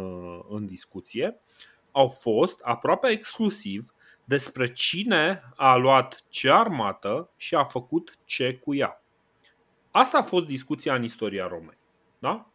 în 0.49 0.66
discuție, 0.66 1.41
au 1.93 2.09
fost 2.09 2.61
aproape 2.62 3.09
exclusiv 3.09 3.95
despre 4.24 4.73
cine 4.73 5.43
a 5.57 5.77
luat 5.77 6.24
ce 6.29 6.51
armată 6.51 7.31
și 7.37 7.55
a 7.55 7.65
făcut 7.65 8.19
ce 8.24 8.55
cu 8.55 8.74
ea. 8.74 9.03
Asta 9.91 10.19
a 10.19 10.23
fost 10.23 10.47
discuția 10.47 10.95
în 10.95 11.03
istoria 11.03 11.47
Romei. 11.47 11.81
Da? 12.23 12.47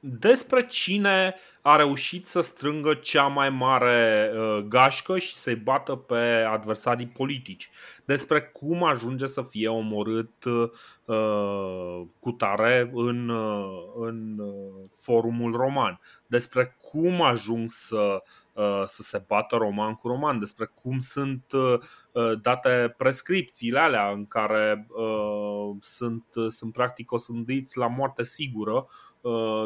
Despre 0.00 0.66
cine 0.66 1.34
a 1.62 1.76
reușit 1.76 2.26
să 2.26 2.40
strângă 2.40 2.94
cea 2.94 3.26
mai 3.26 3.50
mare 3.50 4.32
uh, 4.34 4.64
gașcă 4.68 5.18
și 5.18 5.34
să-i 5.34 5.56
bată 5.56 5.94
pe 5.96 6.44
adversarii 6.50 7.06
politici. 7.06 7.70
Despre 8.04 8.42
cum 8.42 8.84
ajunge 8.84 9.26
să 9.26 9.42
fie 9.42 9.68
omorât 9.68 10.44
uh, 10.44 12.02
cu 12.18 12.30
tare 12.30 12.90
în, 12.94 13.28
uh, 13.28 13.84
în 13.96 14.38
uh, 14.38 14.88
forumul 14.90 15.56
roman. 15.56 16.00
Despre 16.26 16.76
cum 16.80 17.22
ajung 17.22 17.70
să, 17.70 18.22
uh, 18.52 18.82
să 18.86 19.02
se 19.02 19.24
bată 19.26 19.56
roman 19.56 19.94
cu 19.94 20.08
roman. 20.08 20.38
Despre 20.38 20.70
cum 20.82 20.98
sunt 20.98 21.44
uh, 21.52 22.40
date 22.40 22.94
prescripțiile 22.96 23.78
alea 23.78 24.10
în 24.10 24.26
care 24.26 24.86
uh, 24.88 25.76
sunt, 25.80 26.24
sunt 26.48 26.72
practic 26.72 27.12
osândiți 27.12 27.78
la 27.78 27.86
moarte 27.86 28.22
sigură 28.22 28.86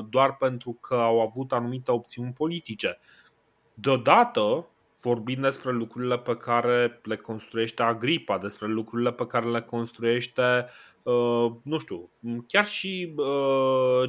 doar 0.08 0.36
pentru 0.36 0.72
că 0.80 0.94
au 0.94 1.20
avut 1.20 1.52
anumite 1.52 1.90
opțiuni 1.90 2.32
politice. 2.32 2.98
Deodată, 3.74 4.68
vorbind 5.02 5.42
despre 5.42 5.72
lucrurile 5.72 6.18
pe 6.18 6.36
care 6.36 7.00
le 7.02 7.16
construiește 7.16 7.82
Agripa, 7.82 8.38
despre 8.38 8.66
lucrurile 8.66 9.12
pe 9.12 9.26
care 9.26 9.46
le 9.46 9.60
construiește, 9.60 10.66
nu 11.62 11.78
știu, 11.78 12.10
chiar 12.46 12.64
și 12.64 13.14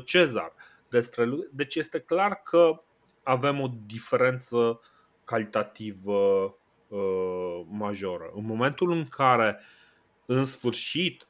Cezar. 0.03 0.53
Despre, 0.89 1.29
deci 1.51 1.75
este 1.75 1.99
clar 1.99 2.41
că 2.43 2.81
avem 3.23 3.59
o 3.59 3.67
diferență 3.85 4.79
calitativă 5.23 6.55
majoră. 7.69 8.31
În 8.35 8.45
momentul 8.45 8.91
în 8.91 9.03
care, 9.03 9.59
în 10.25 10.45
sfârșit, 10.45 11.27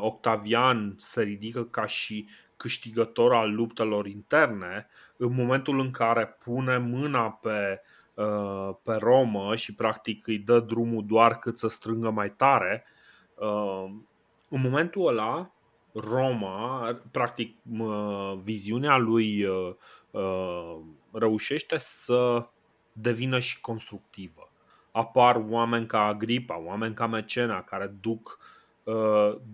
Octavian 0.00 0.94
se 0.96 1.22
ridică 1.22 1.64
ca 1.64 1.86
și 1.86 2.28
câștigător 2.62 3.34
al 3.34 3.54
luptelor 3.54 4.06
interne, 4.06 4.86
în 5.16 5.34
momentul 5.34 5.78
în 5.78 5.90
care 5.90 6.26
pune 6.26 6.78
mâna 6.78 7.30
pe, 7.30 7.80
uh, 8.14 8.74
pe 8.82 8.92
Roma 8.92 9.54
și 9.54 9.74
practic 9.74 10.26
îi 10.26 10.38
dă 10.38 10.60
drumul 10.60 11.04
doar 11.06 11.38
cât 11.38 11.58
să 11.58 11.68
strângă 11.68 12.10
mai 12.10 12.30
tare, 12.30 12.84
uh, 13.34 13.84
în 14.48 14.60
momentul 14.60 15.06
ăla 15.06 15.50
Roma, 15.92 16.98
practic 17.10 17.56
viziunea 18.42 18.96
lui 18.96 19.44
uh, 19.44 19.74
reușește 21.12 21.76
să 21.78 22.48
devină 22.92 23.38
și 23.38 23.60
constructivă. 23.60 24.50
Apar 24.92 25.44
oameni 25.48 25.86
ca 25.86 26.00
Agripa, 26.04 26.58
oameni 26.58 26.94
ca 26.94 27.06
Mecena 27.06 27.62
care 27.62 27.86
duc 28.00 28.38
uh, 28.40 28.61
Uh, 28.61 28.61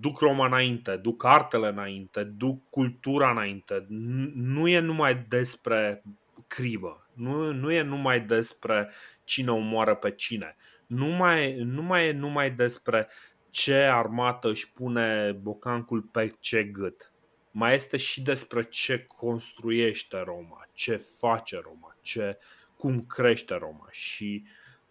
duc 0.00 0.18
Roma 0.20 0.46
înainte, 0.46 0.96
duc 0.96 1.24
artele 1.24 1.68
înainte, 1.68 2.24
duc 2.24 2.68
cultura 2.70 3.30
înainte. 3.30 3.86
Nu 4.34 4.68
e 4.68 4.78
numai 4.78 5.24
despre 5.28 6.02
cribă, 6.46 7.08
nu, 7.12 7.52
nu 7.52 7.72
e 7.72 7.82
numai 7.82 8.20
despre 8.20 8.90
cine 9.24 9.50
omoară 9.50 9.94
pe 9.94 10.10
cine, 10.10 10.56
nu 10.86 11.06
mai, 11.06 11.54
nu 11.54 11.82
mai 11.82 12.06
e 12.06 12.12
numai 12.12 12.50
despre 12.50 13.08
ce 13.50 13.74
armată 13.74 14.48
își 14.48 14.72
pune 14.72 15.32
bocancul 15.32 16.00
pe 16.02 16.26
ce 16.40 16.64
gât. 16.64 17.12
Mai 17.50 17.74
este 17.74 17.96
și 17.96 18.22
despre 18.22 18.62
ce 18.62 19.04
construiește 19.16 20.22
Roma, 20.24 20.68
ce 20.72 20.96
face 20.96 21.60
Roma, 21.62 21.96
ce, 22.00 22.38
cum 22.76 23.04
crește 23.04 23.54
Roma. 23.54 23.88
Și 23.90 24.44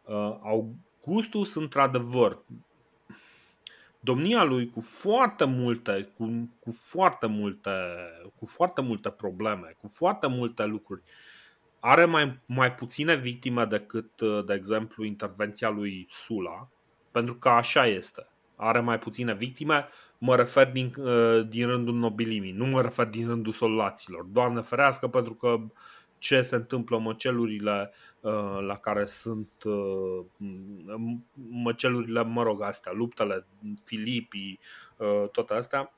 uh, 0.04 0.38
Augustus, 0.42 1.56
într-adevăr, 1.56 2.44
domnia 4.08 4.44
lui 4.44 4.70
cu 4.70 4.82
foarte 4.82 5.46
multe, 5.46 6.10
cu, 6.18 6.50
cu 6.60 6.72
foarte 6.72 7.26
multe, 7.26 7.72
cu 8.36 8.46
foarte 8.46 8.82
multe 8.82 9.10
probleme, 9.10 9.76
cu 9.82 9.88
foarte 9.88 10.28
multe 10.28 10.66
lucruri, 10.66 11.02
are 11.80 12.06
mai, 12.06 12.40
mai 12.46 12.74
puține 12.74 13.16
victime 13.16 13.66
decât, 13.66 14.22
de 14.46 14.54
exemplu, 14.54 15.04
intervenția 15.04 15.70
lui 15.70 16.06
Sula, 16.10 16.70
pentru 17.12 17.36
că 17.36 17.50
așa 17.50 17.88
este. 17.88 18.28
Are 18.56 18.80
mai 18.80 19.00
puține 19.00 19.34
victime, 19.34 19.88
mă 20.18 20.36
refer 20.36 20.72
din, 20.72 20.94
din 21.50 21.68
rândul 21.68 21.94
nobilimii, 21.94 22.52
nu 22.52 22.66
mă 22.66 22.82
refer 22.82 23.06
din 23.06 23.28
rândul 23.28 23.52
soldaților. 23.52 24.24
Doamne 24.24 24.62
ferească, 24.62 25.08
pentru 25.08 25.34
că 25.34 25.60
ce 26.18 26.42
se 26.42 26.56
întâmplă 26.56 26.98
măcelurile 26.98 27.92
uh, 28.20 28.58
la 28.60 28.78
care 28.78 29.06
sunt 29.06 29.64
uh, 29.64 30.26
măcelurile, 31.50 32.24
mă 32.24 32.44
rog, 32.44 32.62
astea, 32.62 32.92
luptele, 32.92 33.48
Filipii, 33.86 34.60
uh, 34.98 35.30
toate 35.32 35.54
astea, 35.54 35.92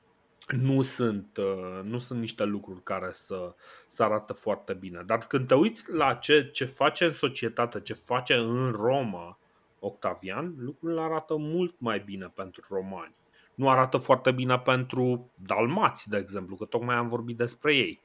nu 0.60 0.82
sunt, 0.82 1.38
nu 1.82 1.98
sunt 1.98 2.20
niște 2.20 2.44
lucruri 2.44 2.82
care 2.82 3.08
să, 3.12 3.54
să 3.86 4.02
arată 4.02 4.32
foarte 4.32 4.72
bine. 4.72 5.02
Dar 5.06 5.18
când 5.18 5.46
te 5.46 5.54
uiți 5.54 5.92
la 5.92 6.14
ce, 6.14 6.50
ce 6.50 6.64
face 6.64 7.04
în 7.04 7.12
societate, 7.12 7.80
ce 7.80 7.94
face 7.94 8.34
în 8.34 8.70
Roma 8.70 9.38
Octavian, 9.78 10.54
lucrurile 10.58 11.00
arată 11.00 11.36
mult 11.36 11.74
mai 11.78 12.00
bine 12.00 12.32
pentru 12.34 12.64
romani. 12.68 13.14
Nu 13.54 13.68
arată 13.68 13.96
foarte 13.96 14.30
bine 14.30 14.58
pentru 14.58 15.30
dalmați, 15.34 16.08
de 16.08 16.16
exemplu, 16.16 16.56
că 16.56 16.64
tocmai 16.64 16.94
am 16.94 17.08
vorbit 17.08 17.36
despre 17.36 17.76
ei 17.76 18.00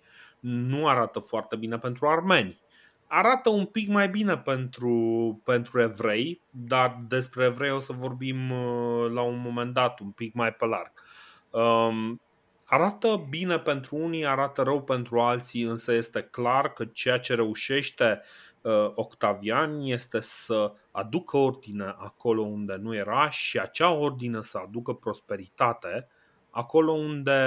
nu 0.45 0.87
arată 0.87 1.19
foarte 1.19 1.55
bine 1.55 1.77
pentru 1.77 2.07
armeni. 2.07 2.59
Arată 3.07 3.49
un 3.49 3.65
pic 3.65 3.89
mai 3.89 4.09
bine 4.09 4.37
pentru, 4.37 4.95
pentru 5.43 5.81
evrei, 5.81 6.41
dar 6.49 7.03
despre 7.07 7.45
evrei 7.45 7.71
o 7.71 7.79
să 7.79 7.93
vorbim 7.93 8.49
uh, 8.49 9.11
la 9.11 9.21
un 9.21 9.39
moment 9.39 9.73
dat, 9.73 9.99
un 9.99 10.09
pic 10.09 10.33
mai 10.33 10.53
pe 10.53 10.65
larg. 10.65 10.91
Um, 11.49 12.21
arată 12.65 13.25
bine 13.29 13.59
pentru 13.59 13.95
unii, 13.95 14.25
arată 14.25 14.61
rău 14.61 14.81
pentru 14.81 15.19
alții, 15.19 15.61
însă 15.61 15.91
este 15.91 16.21
clar 16.21 16.73
că 16.73 16.85
ceea 16.85 17.19
ce 17.19 17.35
reușește 17.35 18.21
uh, 18.61 18.91
Octavian 18.95 19.79
este 19.81 20.19
să 20.19 20.73
aducă 20.91 21.37
ordine 21.37 21.95
acolo 21.97 22.41
unde 22.41 22.75
nu 22.81 22.95
era 22.95 23.29
și 23.29 23.59
acea 23.59 23.91
ordine 23.91 24.41
să 24.41 24.57
aducă 24.57 24.93
prosperitate 24.93 26.07
acolo 26.49 26.91
unde 26.91 27.39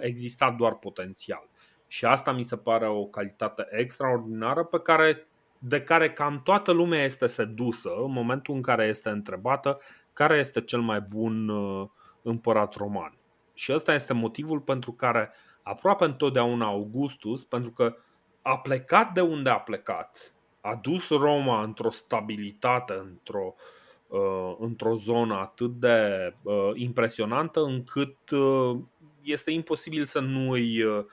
exista 0.00 0.50
doar 0.58 0.74
potențial. 0.74 1.48
Și 1.86 2.04
asta 2.04 2.32
mi 2.32 2.42
se 2.42 2.56
pare 2.56 2.88
o 2.88 3.04
calitate 3.04 3.66
extraordinară 3.70 4.64
pe 4.64 4.80
care, 4.80 5.26
de 5.58 5.82
care 5.82 6.12
cam 6.12 6.40
toată 6.42 6.72
lumea 6.72 7.04
este 7.04 7.26
sedusă 7.26 7.90
în 8.04 8.12
momentul 8.12 8.54
în 8.54 8.62
care 8.62 8.84
este 8.84 9.08
întrebată 9.08 9.80
care 10.12 10.38
este 10.38 10.60
cel 10.60 10.80
mai 10.80 11.00
bun 11.00 11.48
uh, 11.48 11.88
împărat 12.22 12.74
roman. 12.74 13.18
Și 13.54 13.72
ăsta 13.72 13.94
este 13.94 14.12
motivul 14.12 14.60
pentru 14.60 14.92
care 14.92 15.30
aproape 15.62 16.04
întotdeauna 16.04 16.66
Augustus, 16.66 17.44
pentru 17.44 17.70
că 17.70 17.96
a 18.42 18.58
plecat 18.58 19.12
de 19.12 19.20
unde 19.20 19.50
a 19.50 19.58
plecat, 19.58 20.34
a 20.60 20.74
dus 20.74 21.08
Roma 21.08 21.62
într-o 21.62 21.90
stabilitate, 21.90 22.92
într-o, 22.92 23.54
uh, 24.06 24.56
într-o 24.58 24.94
zonă 24.94 25.34
atât 25.34 25.70
de 25.70 26.34
uh, 26.42 26.70
impresionantă 26.74 27.60
încât 27.60 28.30
uh, 28.30 28.78
este 29.22 29.50
imposibil 29.50 30.04
să 30.04 30.20
nu 30.20 30.50
îi 30.50 30.82
uh, 30.82 31.04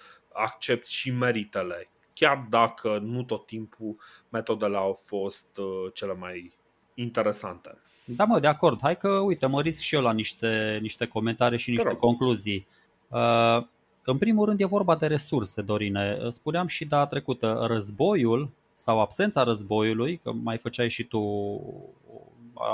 accept 0.41 0.87
și 0.87 1.11
meritele, 1.11 1.89
chiar 2.13 2.45
dacă 2.49 2.97
nu 2.97 3.23
tot 3.23 3.45
timpul 3.45 3.95
metodele 4.29 4.77
au 4.77 4.93
fost 4.93 5.57
uh, 5.57 5.91
cele 5.93 6.13
mai 6.13 6.53
interesante. 6.93 7.77
Da, 8.05 8.25
mă, 8.25 8.39
de 8.39 8.47
acord. 8.47 8.79
Hai 8.81 8.97
că, 8.97 9.09
uite, 9.09 9.45
mă 9.45 9.61
risc 9.61 9.81
și 9.81 9.95
eu 9.95 10.01
la 10.01 10.13
niște, 10.13 10.77
niște 10.81 11.07
comentarii 11.07 11.57
și 11.57 11.69
niște 11.69 11.95
concluzii. 11.95 12.67
Uh, 13.07 13.63
în 14.03 14.17
primul 14.17 14.45
rând 14.45 14.59
e 14.59 14.65
vorba 14.65 14.95
de 14.95 15.07
resurse, 15.07 15.61
Dorine. 15.61 16.17
Spuneam 16.29 16.67
și 16.67 16.85
data 16.85 17.07
trecută, 17.07 17.65
războiul 17.67 18.49
sau 18.75 18.99
absența 18.99 19.43
războiului, 19.43 20.17
că 20.23 20.31
mai 20.31 20.57
făceai 20.57 20.89
și 20.89 21.03
tu, 21.03 21.19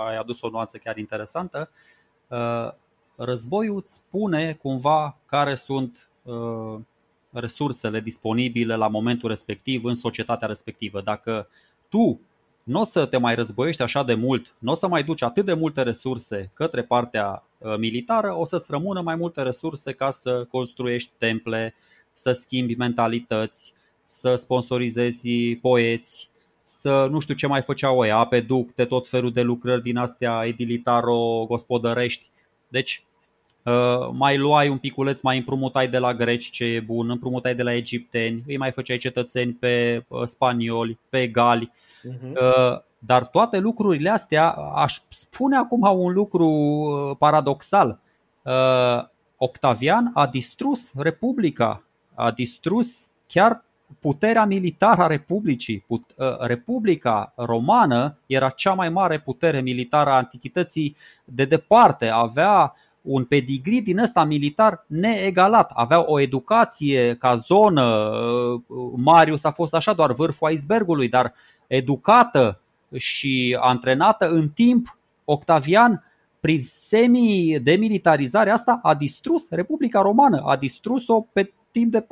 ai 0.07 0.17
adus 0.17 0.41
o 0.41 0.49
nuanță 0.49 0.77
chiar 0.77 0.97
interesantă, 0.97 1.69
uh, 2.27 2.71
războiul 3.15 3.77
îți 3.77 3.93
spune 3.93 4.53
cumva 4.53 5.17
care 5.25 5.55
sunt 5.55 6.09
uh, 6.23 6.79
resursele 7.31 7.99
disponibile 7.99 8.75
la 8.75 8.87
momentul 8.87 9.29
respectiv 9.29 9.83
în 9.83 9.95
societatea 9.95 10.47
respectivă. 10.47 11.01
Dacă 11.01 11.47
tu 11.89 12.19
nu 12.63 12.79
o 12.79 12.83
să 12.83 13.05
te 13.05 13.17
mai 13.17 13.35
războiești 13.35 13.81
așa 13.81 14.03
de 14.03 14.13
mult, 14.13 14.53
nu 14.59 14.71
o 14.71 14.75
să 14.75 14.87
mai 14.87 15.03
duci 15.03 15.21
atât 15.21 15.45
de 15.45 15.53
multe 15.53 15.81
resurse 15.81 16.51
către 16.53 16.83
partea 16.83 17.43
uh, 17.57 17.77
militară, 17.77 18.37
o 18.37 18.45
să-ți 18.45 18.67
rămână 18.69 19.01
mai 19.01 19.15
multe 19.15 19.41
resurse 19.41 19.91
ca 19.93 20.11
să 20.11 20.45
construiești 20.51 21.11
temple, 21.17 21.75
să 22.13 22.31
schimbi 22.31 22.75
mentalități, 22.75 23.73
să 24.05 24.35
sponsorizezi 24.35 25.55
poeți, 25.55 26.29
să 26.63 27.07
nu 27.09 27.19
știu 27.19 27.33
ce 27.33 27.47
mai 27.47 27.61
făceau 27.61 28.03
ei, 28.03 28.11
ape 28.11 28.39
ducte, 28.41 28.85
tot 28.85 29.07
felul 29.07 29.31
de 29.31 29.41
lucrări 29.41 29.81
din 29.81 29.97
astea 29.97 30.43
edilitaro-gospodărești. 30.45 32.29
Deci 32.67 33.01
Uh, 33.01 33.06
mai 34.11 34.37
luai 34.37 34.69
un 34.69 34.77
piculeț, 34.77 35.21
mai 35.21 35.37
împrumutai 35.37 35.87
de 35.87 35.97
la 35.97 36.13
greci 36.13 36.49
ce 36.49 36.65
e 36.65 36.79
bun, 36.79 37.09
împrumutai 37.09 37.55
de 37.55 37.63
la 37.63 37.73
egipteni, 37.73 38.43
îi 38.47 38.57
mai 38.57 38.71
făceai 38.71 38.97
cetățeni 38.97 39.53
pe 39.53 40.05
uh, 40.07 40.23
spanioli, 40.23 40.99
pe 41.09 41.27
gali. 41.27 41.71
Uh-huh. 41.71 42.85
Dar 42.99 43.25
toate 43.25 43.59
lucrurile 43.59 44.09
astea, 44.09 44.49
aș 44.75 44.97
spune 45.09 45.55
acum 45.55 45.99
un 45.99 46.13
lucru 46.13 46.49
paradoxal. 47.19 47.99
Octavian 49.37 50.11
a 50.13 50.27
distrus 50.27 50.91
Republica, 50.95 51.83
a 52.15 52.31
distrus 52.31 53.09
chiar 53.27 53.63
puterea 53.99 54.45
militară 54.45 55.01
a 55.01 55.07
Republicii. 55.07 55.85
Republica 56.39 57.33
romană 57.35 58.17
era 58.25 58.49
cea 58.49 58.73
mai 58.73 58.89
mare 58.89 59.19
putere 59.19 59.61
militară 59.61 60.09
a 60.09 60.15
antichității 60.15 60.95
de 61.25 61.45
departe. 61.45 62.07
Avea 62.07 62.73
un 63.07 63.23
pedigree 63.23 63.79
din 63.79 63.97
ăsta 63.97 64.23
militar 64.23 64.85
neegalat. 64.87 65.71
Aveau 65.73 66.03
o 66.07 66.19
educație 66.19 67.15
ca 67.19 67.35
zonă, 67.35 68.09
uh, 68.67 68.91
Marius 68.95 69.43
a 69.43 69.51
fost 69.51 69.73
așa 69.73 69.93
doar 69.93 70.13
vârful 70.13 70.51
icebergului, 70.51 71.07
dar 71.07 71.33
educată 71.67 72.59
și 72.95 73.57
antrenată 73.59 74.29
în 74.29 74.49
timp, 74.49 74.97
Octavian 75.25 76.03
prin 76.39 76.61
semi-demilitarizare 76.63 78.49
asta 78.51 78.79
a 78.83 78.95
distrus 78.95 79.49
Republica 79.49 80.01
Romană, 80.01 80.41
a 80.45 80.55
distrus-o 80.55 81.21
pe 81.21 81.51
timp 81.71 81.91
de 81.91 82.01
400-500 82.01 82.05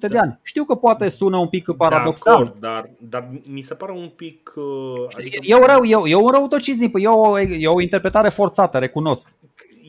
da. 0.00 0.08
de 0.08 0.18
ani. 0.18 0.38
Știu 0.42 0.64
că 0.64 0.74
poate 0.74 1.08
sună 1.08 1.36
un 1.36 1.48
pic 1.48 1.70
paradoxal. 1.76 2.36
De 2.36 2.42
acord, 2.42 2.60
dar, 2.60 2.90
dar 3.08 3.28
mi 3.46 3.60
se 3.60 3.74
pare 3.74 3.92
un 3.92 4.08
pic... 4.16 4.52
Uh, 4.56 5.16
adică... 5.16 5.38
E, 5.42 5.66
rău, 5.66 5.84
eu, 5.84 6.06
eu 6.06 6.24
un 6.24 6.30
răutăcism, 6.30 6.90
e 6.94 7.08
o, 7.08 7.38
e 7.40 7.66
o 7.66 7.80
interpretare 7.80 8.28
forțată, 8.28 8.78
recunosc. 8.78 9.32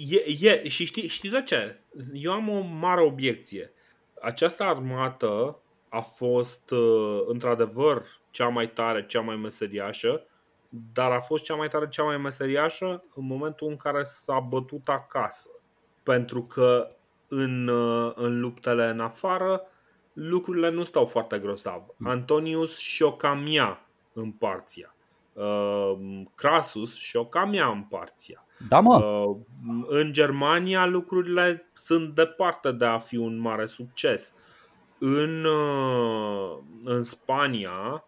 E, 0.07 0.47
e, 0.47 0.67
și 0.67 0.85
știi, 0.85 1.07
știi 1.07 1.29
de 1.29 1.43
ce? 1.43 1.79
Eu 2.13 2.31
am 2.31 2.49
o 2.49 2.59
mare 2.59 3.01
obiecție. 3.01 3.73
Această 4.21 4.63
armată 4.63 5.59
a 5.89 5.99
fost 5.99 6.71
uh, 6.71 7.23
într-adevăr 7.25 8.05
cea 8.31 8.47
mai 8.47 8.69
tare, 8.69 9.05
cea 9.05 9.21
mai 9.21 9.35
meseriașă, 9.35 10.25
dar 10.93 11.11
a 11.11 11.19
fost 11.19 11.43
cea 11.43 11.55
mai 11.55 11.67
tare, 11.67 11.87
cea 11.87 12.03
mai 12.03 12.17
meseriașă 12.17 13.03
în 13.15 13.25
momentul 13.25 13.67
în 13.67 13.77
care 13.77 14.03
s-a 14.03 14.39
bătut 14.39 14.87
acasă. 14.89 15.49
Pentru 16.03 16.43
că 16.43 16.95
în, 17.27 17.67
uh, 17.67 18.11
în 18.15 18.39
luptele 18.39 18.89
în 18.89 18.99
afară 18.99 19.61
lucrurile 20.13 20.69
nu 20.69 20.83
stau 20.83 21.05
foarte 21.05 21.39
grosav. 21.39 21.83
Antonius 22.03 22.77
și-o 22.77 23.13
cam 23.13 23.47
ia 23.47 23.87
în 24.13 24.31
parția. 24.31 24.95
Uh, 25.39 26.23
Crasus 26.35 26.95
și-o 26.95 27.25
cam 27.25 27.53
ia 27.53 27.67
în 27.67 27.81
parția. 27.81 28.45
Da, 28.67 28.79
mă. 28.79 28.95
Uh, 28.95 29.37
în 29.87 30.13
Germania 30.13 30.85
lucrurile 30.85 31.69
sunt 31.73 32.15
departe 32.15 32.71
de 32.71 32.85
a 32.85 32.97
fi 32.97 33.17
un 33.17 33.39
mare 33.39 33.65
succes. 33.65 34.33
În, 34.97 35.45
uh, 35.45 36.57
în 36.83 37.03
Spania 37.03 38.03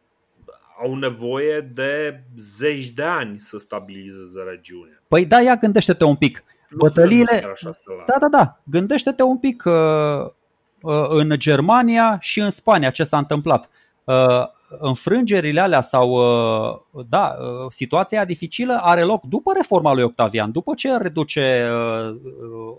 au 0.83 0.95
nevoie 0.95 1.61
de 1.61 2.23
zeci 2.35 2.89
de 2.89 3.03
ani 3.03 3.39
să 3.39 3.57
stabilizeze 3.57 4.41
regiunea. 4.49 5.03
Păi 5.07 5.25
da, 5.25 5.41
ia 5.41 5.55
gândește-te 5.55 6.03
un 6.03 6.15
pic. 6.15 6.43
Bătăliile. 6.75 7.53
Da, 8.05 8.17
da, 8.19 8.27
da. 8.27 8.61
Gândește-te 8.63 9.23
un 9.23 9.37
pic 9.37 9.63
uh, 9.65 9.73
uh, 10.81 11.05
în 11.09 11.33
Germania 11.37 12.17
și 12.19 12.39
în 12.39 12.49
Spania 12.49 12.89
ce 12.89 13.03
s-a 13.03 13.17
întâmplat. 13.17 13.69
Uh, 14.03 14.43
înfrângerile 14.79 15.61
alea 15.61 15.81
sau 15.81 16.09
uh, 16.09 17.03
da, 17.09 17.35
uh, 17.39 17.65
situația 17.69 18.25
dificilă 18.25 18.79
are 18.81 19.03
loc 19.03 19.23
după 19.23 19.51
reforma 19.55 19.93
lui 19.93 20.03
Octavian, 20.03 20.51
după 20.51 20.73
ce 20.73 20.97
reduce 20.97 21.69
uh, 21.71 22.15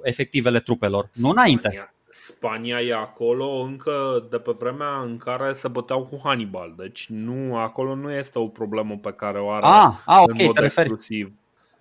efectivele 0.03 0.61
trupelor, 0.61 1.09
nu 1.13 1.29
înainte. 1.29 1.69
Spania, 1.69 1.95
Spania 2.09 2.81
e 2.81 2.95
acolo 2.95 3.47
încă 3.47 4.27
de 4.31 4.39
pe 4.39 4.55
vremea 4.59 5.01
în 5.05 5.17
care 5.17 5.53
se 5.53 5.69
băteau 5.69 6.05
cu 6.05 6.21
Hannibal, 6.25 6.75
deci 6.77 7.07
nu, 7.09 7.57
acolo 7.57 7.95
nu 7.95 8.13
este 8.13 8.39
o 8.39 8.47
problemă 8.47 8.97
pe 8.97 9.13
care 9.13 9.39
o 9.39 9.51
are 9.51 9.67
ah, 9.67 9.93
ah, 10.07 10.23
okay, 10.23 10.37
în 10.39 10.47
mod 10.47 10.65
exclusiv. 10.65 11.33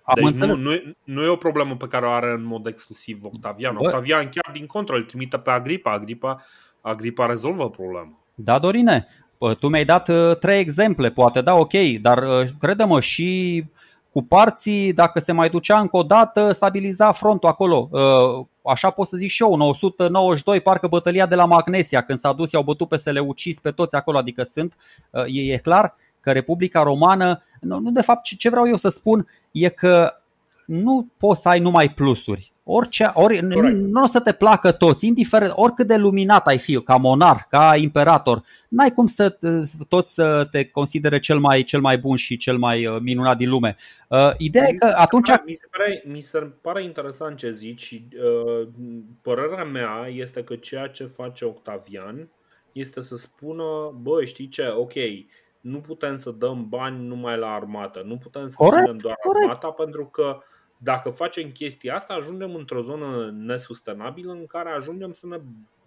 Am 0.04 0.24
deci 0.24 0.34
nu, 0.34 0.56
nu, 0.56 0.70
nu 1.04 1.22
e 1.22 1.28
o 1.28 1.36
problemă 1.36 1.76
pe 1.76 1.86
care 1.86 2.06
o 2.06 2.10
are 2.10 2.32
în 2.32 2.44
mod 2.44 2.66
exclusiv 2.66 3.24
Octavian. 3.24 3.74
Bă. 3.74 3.84
Octavian 3.84 4.28
chiar 4.28 4.52
din 4.52 4.66
contră 4.66 4.96
îl 4.96 5.02
trimite 5.02 5.38
pe 5.38 5.50
Agripa. 5.50 5.92
Agripa, 5.92 6.42
Agripa 6.80 7.26
rezolvă 7.26 7.70
problema. 7.70 8.22
Da, 8.34 8.58
Dorine, 8.58 9.06
tu 9.58 9.68
mi-ai 9.68 9.84
dat 9.84 10.08
uh, 10.08 10.36
trei 10.36 10.60
exemple, 10.60 11.10
poate, 11.10 11.40
da, 11.40 11.54
ok, 11.54 11.72
dar 12.00 12.22
uh, 12.22 12.48
crede-mă 12.58 13.00
și 13.00 13.64
cu 14.12 14.22
parții, 14.22 14.92
dacă 14.92 15.20
se 15.20 15.32
mai 15.32 15.50
ducea 15.50 15.78
încă 15.78 15.96
o 15.96 16.02
dată, 16.02 16.52
stabiliza 16.52 17.12
frontul 17.12 17.48
acolo. 17.48 17.88
Uh, 17.90 18.46
așa 18.72 18.90
pot 18.90 19.06
să 19.06 19.16
zic 19.16 19.30
și 19.30 19.42
eu, 19.42 19.56
992, 19.56 20.60
parcă 20.60 20.86
bătălia 20.86 21.26
de 21.26 21.34
la 21.34 21.44
Magnesia, 21.44 22.02
când 22.02 22.18
s-a 22.18 22.32
dus, 22.32 22.52
i-au 22.52 22.62
bătut 22.62 22.88
pe 22.88 22.96
Seleucis 22.96 23.60
pe 23.60 23.70
toți 23.70 23.94
acolo, 23.94 24.18
adică 24.18 24.42
sunt, 24.42 24.76
e, 25.26 25.52
e 25.52 25.56
clar 25.56 25.94
că 26.20 26.32
Republica 26.32 26.82
Romană, 26.82 27.42
nu, 27.60 27.78
nu 27.78 27.90
de 27.90 28.00
fapt 28.00 28.22
ce 28.22 28.48
vreau 28.48 28.68
eu 28.68 28.76
să 28.76 28.88
spun 28.88 29.28
e 29.50 29.68
că 29.68 30.12
nu 30.66 31.06
poți 31.16 31.40
să 31.40 31.48
ai 31.48 31.60
numai 31.60 31.88
plusuri. 31.88 32.51
Orice, 32.64 33.10
ori, 33.14 33.38
nu, 33.38 33.60
nu 33.68 34.02
o 34.02 34.06
să 34.06 34.20
te 34.20 34.32
placă 34.32 34.72
toți, 34.72 35.06
indiferent, 35.06 35.52
oricât 35.54 35.86
de 35.86 35.96
luminat 35.96 36.46
ai 36.46 36.58
fi 36.58 36.80
ca 36.80 36.96
monar, 36.96 37.46
ca 37.50 37.76
imperator, 37.76 38.42
n-ai 38.68 38.92
cum 38.92 39.06
să 39.06 39.38
toți 39.88 40.14
să 40.14 40.48
te 40.50 40.64
considere 40.64 41.18
cel 41.18 41.38
mai, 41.38 41.62
cel 41.62 41.80
mai 41.80 41.98
bun 41.98 42.16
și 42.16 42.36
cel 42.36 42.56
mai 42.56 42.86
uh, 42.86 43.00
minunat 43.00 43.36
din 43.36 43.48
lume. 43.48 43.76
Uh, 44.08 44.30
ideea 44.36 44.64
mi 44.64 44.74
e 44.74 44.76
că 44.76 44.92
atunci. 44.96 45.28
Mi 45.44 45.54
se, 45.54 45.66
pare, 45.70 46.02
mi 46.06 46.20
se 46.20 46.38
pare 46.38 46.82
interesant 46.82 47.36
ce 47.36 47.50
zici 47.50 47.82
și 47.82 48.08
uh, 48.14 48.68
părerea 49.22 49.64
mea 49.64 50.08
este 50.12 50.44
că 50.44 50.56
ceea 50.56 50.86
ce 50.86 51.04
face 51.04 51.44
Octavian 51.44 52.28
este 52.72 53.00
să 53.00 53.16
spună, 53.16 53.64
bă, 54.02 54.24
știi 54.24 54.48
ce, 54.48 54.68
ok, 54.76 54.92
nu 55.60 55.80
putem 55.80 56.16
să 56.16 56.30
dăm 56.30 56.66
bani 56.68 57.06
numai 57.06 57.38
la 57.38 57.54
armată, 57.54 58.02
nu 58.06 58.16
putem 58.16 58.48
să 58.48 58.54
corect, 58.56 58.82
ținem 58.82 58.96
doar 58.96 59.16
corect. 59.22 59.44
armata 59.44 59.70
pentru 59.70 60.06
că 60.06 60.38
dacă 60.84 61.10
facem 61.10 61.50
chestia 61.50 61.94
asta, 61.94 62.14
ajungem 62.14 62.54
într-o 62.54 62.80
zonă 62.80 63.34
nesustenabilă 63.38 64.32
în 64.32 64.46
care 64.46 64.70
ajungem 64.76 65.12
să 65.12 65.26
ne 65.26 65.36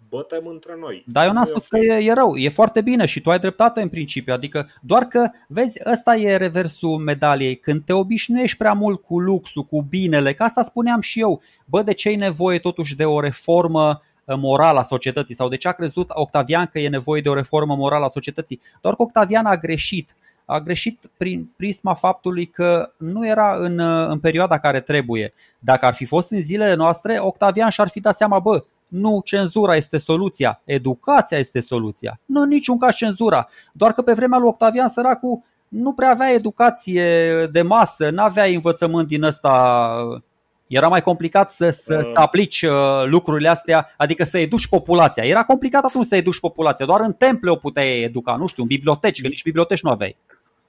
bătem 0.08 0.46
între 0.46 0.76
noi. 0.80 1.04
Da, 1.06 1.24
eu 1.24 1.32
n-am 1.32 1.44
spus 1.44 1.66
că 1.66 1.78
e, 1.78 2.04
e 2.04 2.12
rău, 2.12 2.36
e 2.36 2.48
foarte 2.48 2.80
bine 2.80 3.06
și 3.06 3.20
tu 3.20 3.30
ai 3.30 3.38
dreptate 3.38 3.80
în 3.80 3.88
principiu, 3.88 4.32
adică 4.32 4.68
doar 4.82 5.04
că, 5.04 5.30
vezi, 5.48 5.80
ăsta 5.86 6.16
e 6.16 6.36
reversul 6.36 6.98
medaliei, 6.98 7.56
când 7.56 7.84
te 7.84 7.92
obișnuiești 7.92 8.56
prea 8.56 8.72
mult 8.72 9.02
cu 9.02 9.20
luxul, 9.20 9.64
cu 9.64 9.82
binele, 9.82 10.34
ca 10.34 10.44
asta 10.44 10.62
spuneam 10.62 11.00
și 11.00 11.20
eu, 11.20 11.42
bă, 11.64 11.82
de 11.82 11.92
ce 11.92 12.10
e 12.10 12.16
nevoie 12.16 12.58
totuși 12.58 12.96
de 12.96 13.04
o 13.04 13.20
reformă 13.20 14.02
uh, 14.24 14.36
morală 14.36 14.78
a 14.78 14.82
societății 14.82 15.34
sau 15.34 15.48
de 15.48 15.56
ce 15.56 15.68
a 15.68 15.72
crezut 15.72 16.10
Octavian 16.12 16.66
că 16.66 16.78
e 16.78 16.88
nevoie 16.88 17.20
de 17.20 17.28
o 17.28 17.34
reformă 17.34 17.74
morală 17.74 18.04
a 18.04 18.10
societății? 18.10 18.60
Doar 18.80 18.94
că 18.94 19.02
Octavian 19.02 19.46
a 19.46 19.56
greșit 19.56 20.14
a 20.46 20.60
greșit 20.60 21.10
prin 21.16 21.52
prisma 21.56 21.94
faptului 21.94 22.46
că 22.46 22.90
nu 22.98 23.26
era 23.26 23.56
în, 23.58 23.78
în 24.08 24.18
perioada 24.18 24.58
care 24.58 24.80
trebuie. 24.80 25.32
Dacă 25.58 25.86
ar 25.86 25.94
fi 25.94 26.04
fost 26.04 26.30
în 26.30 26.40
zilele 26.40 26.74
noastre, 26.74 27.18
Octavian 27.18 27.70
și-ar 27.70 27.88
fi 27.88 28.00
dat 28.00 28.16
seama, 28.16 28.38
bă, 28.38 28.64
nu 28.88 29.20
cenzura 29.24 29.74
este 29.74 29.98
soluția, 29.98 30.60
educația 30.64 31.38
este 31.38 31.60
soluția. 31.60 32.20
Nu 32.24 32.44
niciun 32.44 32.78
caz 32.78 32.94
cenzura. 32.94 33.48
Doar 33.72 33.92
că 33.92 34.02
pe 34.02 34.12
vremea 34.12 34.38
lui 34.38 34.48
Octavian 34.48 34.88
săracul 34.88 35.42
nu 35.68 35.92
prea 35.92 36.10
avea 36.10 36.32
educație 36.32 37.46
de 37.46 37.62
masă, 37.62 38.10
nu 38.10 38.22
avea 38.22 38.44
învățământ 38.44 39.08
din 39.08 39.22
ăsta 39.22 40.22
era 40.66 40.88
mai 40.88 41.02
complicat 41.02 41.50
să, 41.50 41.70
să, 41.70 41.98
uh. 42.00 42.10
să 42.12 42.20
aplici 42.20 42.62
uh, 42.62 43.04
lucrurile 43.04 43.48
astea, 43.48 43.94
adică 43.96 44.24
să 44.24 44.38
educi 44.38 44.68
populația. 44.68 45.24
Era 45.24 45.44
complicat 45.44 45.84
atunci 45.84 46.04
să 46.04 46.16
educi 46.16 46.40
populația, 46.40 46.86
doar 46.86 47.00
în 47.00 47.12
temple 47.12 47.50
o 47.50 47.56
puteai 47.56 48.02
educa, 48.02 48.36
nu 48.36 48.46
știu, 48.46 48.62
în 48.62 48.68
biblioteci, 48.68 49.22
că 49.22 49.28
nici 49.28 49.42
biblioteci 49.42 49.82
nu 49.82 49.90
aveai 49.90 50.16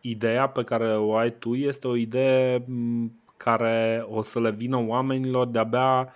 ideea 0.02 0.48
pe 0.48 0.64
care 0.64 0.98
o 0.98 1.15
ai 1.15 1.38
tu 1.38 1.56
este 1.56 1.88
o 1.88 1.95
idee 1.95 2.65
care 3.38 4.06
o 4.10 4.22
să 4.22 4.40
le 4.40 4.52
vină 4.52 4.78
oamenilor 4.78 5.48
de-abia 5.48 6.14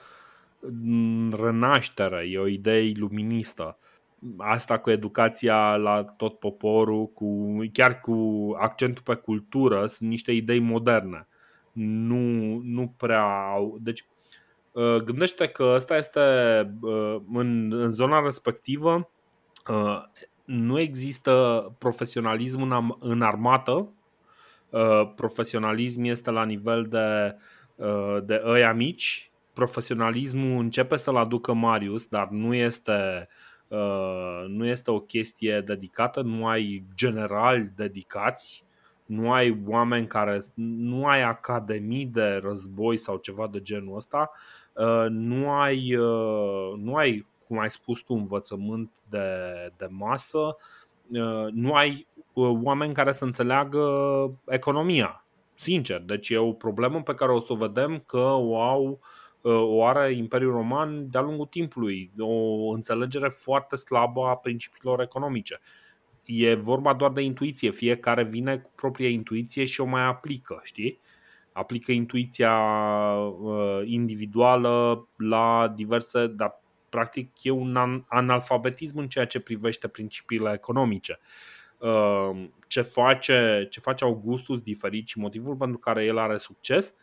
în 0.60 1.34
renaștere, 1.42 2.28
e 2.30 2.40
o 2.40 2.48
idee 2.48 2.82
iluministă. 2.82 3.78
Asta 4.38 4.78
cu 4.78 4.90
educația 4.90 5.76
la 5.76 6.04
tot 6.04 6.40
poporul, 6.40 7.08
cu, 7.08 7.58
chiar 7.74 8.00
cu 8.00 8.50
accentul 8.60 9.04
pe 9.04 9.16
cultură, 9.16 9.86
sunt 9.86 10.10
niște 10.10 10.32
idei 10.32 10.60
moderne. 10.60 11.28
Nu, 11.72 12.60
nu 12.64 12.94
prea 12.98 13.52
au. 13.54 13.78
Deci, 13.82 14.06
ă, 14.76 14.98
gândește 14.98 15.48
că 15.48 15.72
ăsta 15.76 15.98
este 15.98 16.20
ă, 16.84 17.22
în, 17.34 17.72
în 17.74 17.92
zona 17.92 18.20
respectivă 18.20 19.10
ă, 19.70 20.10
nu 20.52 20.80
există 20.80 21.66
profesionalism 21.78 22.62
în, 22.62 22.96
în 23.00 23.22
armată. 23.22 23.88
Uh, 24.70 25.12
profesionalism 25.16 26.04
este 26.04 26.32
la 26.32 26.46
nivel 26.46 26.84
de, 26.84 27.36
uh, 27.76 28.18
de 28.24 28.42
ăia 28.46 28.74
mici. 28.74 29.32
Profesionalismul 29.54 30.60
începe 30.60 30.96
să-l 30.96 31.16
aducă 31.16 31.54
Marius, 31.54 32.06
dar 32.06 32.28
nu 32.30 32.54
este, 32.54 33.28
uh, 33.68 34.46
nu 34.48 34.66
este 34.66 34.92
o 34.92 35.00
chestie 35.00 35.62
dedicată, 35.62 36.22
nu 36.22 36.48
ai 36.48 36.84
generali 36.96 37.72
dedicați, 37.76 38.64
nu 39.06 39.32
ai 39.32 39.62
oameni 39.68 40.08
care, 40.08 40.40
nu 40.56 41.06
ai 41.06 41.22
academii 41.22 42.06
de 42.06 42.40
război 42.44 42.98
sau 42.98 43.18
ceva 43.18 43.48
de 43.48 43.62
genul 43.62 43.96
ăsta, 43.96 44.32
nu 45.10 45.52
ai, 45.52 45.96
nu 46.78 46.96
ai 46.96 47.26
cum 47.52 47.60
ai 47.60 47.70
spus 47.70 48.00
tu, 48.00 48.14
învățământ 48.14 48.92
de, 49.10 49.28
de 49.78 49.88
masă, 49.90 50.56
uh, 51.12 51.48
nu 51.52 51.74
ai 51.74 52.08
uh, 52.34 52.60
oameni 52.64 52.94
care 52.94 53.12
să 53.12 53.26
înțeleagă 53.26 53.84
economia. 54.48 55.26
Sincer, 55.56 56.02
deci 56.02 56.30
e 56.30 56.38
o 56.38 56.52
problemă 56.52 57.02
pe 57.02 57.14
care 57.14 57.32
o 57.32 57.40
să 57.40 57.54
o 57.54 57.56
vedem 57.56 58.04
că 58.06 58.18
o 58.18 58.62
au 58.62 59.00
uh, 59.42 59.62
o 59.68 59.86
are 59.86 60.14
Imperiul 60.14 60.52
Roman 60.52 61.10
de-a 61.10 61.22
lungul 61.22 61.46
timpului, 61.46 62.12
o 62.20 62.70
înțelegere 62.72 63.30
foarte 63.30 63.76
slabă 63.76 64.26
a 64.26 64.36
principiilor 64.36 65.02
economice. 65.02 65.60
E 66.26 66.54
vorba 66.54 66.94
doar 66.94 67.12
de 67.12 67.22
intuiție, 67.22 67.72
fiecare 67.72 68.24
vine 68.24 68.58
cu 68.58 68.72
propria 68.76 69.10
intuiție 69.10 69.66
și 69.66 69.82
o 69.82 69.86
mai 69.86 70.06
aplică, 70.06 70.60
știi? 70.64 71.00
Aplică 71.54 71.92
intuiția 71.92 72.58
individuală 73.84 75.08
la 75.18 75.74
diverse, 75.76 76.28
dar 76.28 76.61
practic 76.92 77.44
e 77.44 77.50
un 77.50 78.04
analfabetism 78.08 78.98
în 78.98 79.08
ceea 79.08 79.26
ce 79.26 79.40
privește 79.40 79.88
principiile 79.88 80.52
economice. 80.54 81.20
Uh, 81.78 82.46
ce 82.68 82.82
face, 82.82 83.68
ce 83.70 83.80
face 83.80 84.04
Augustus 84.04 84.62
diferit 84.62 85.08
și 85.08 85.20
motivul 85.20 85.56
pentru 85.56 85.78
care 85.78 86.04
el 86.04 86.18
are 86.18 86.38
succes 86.38 86.94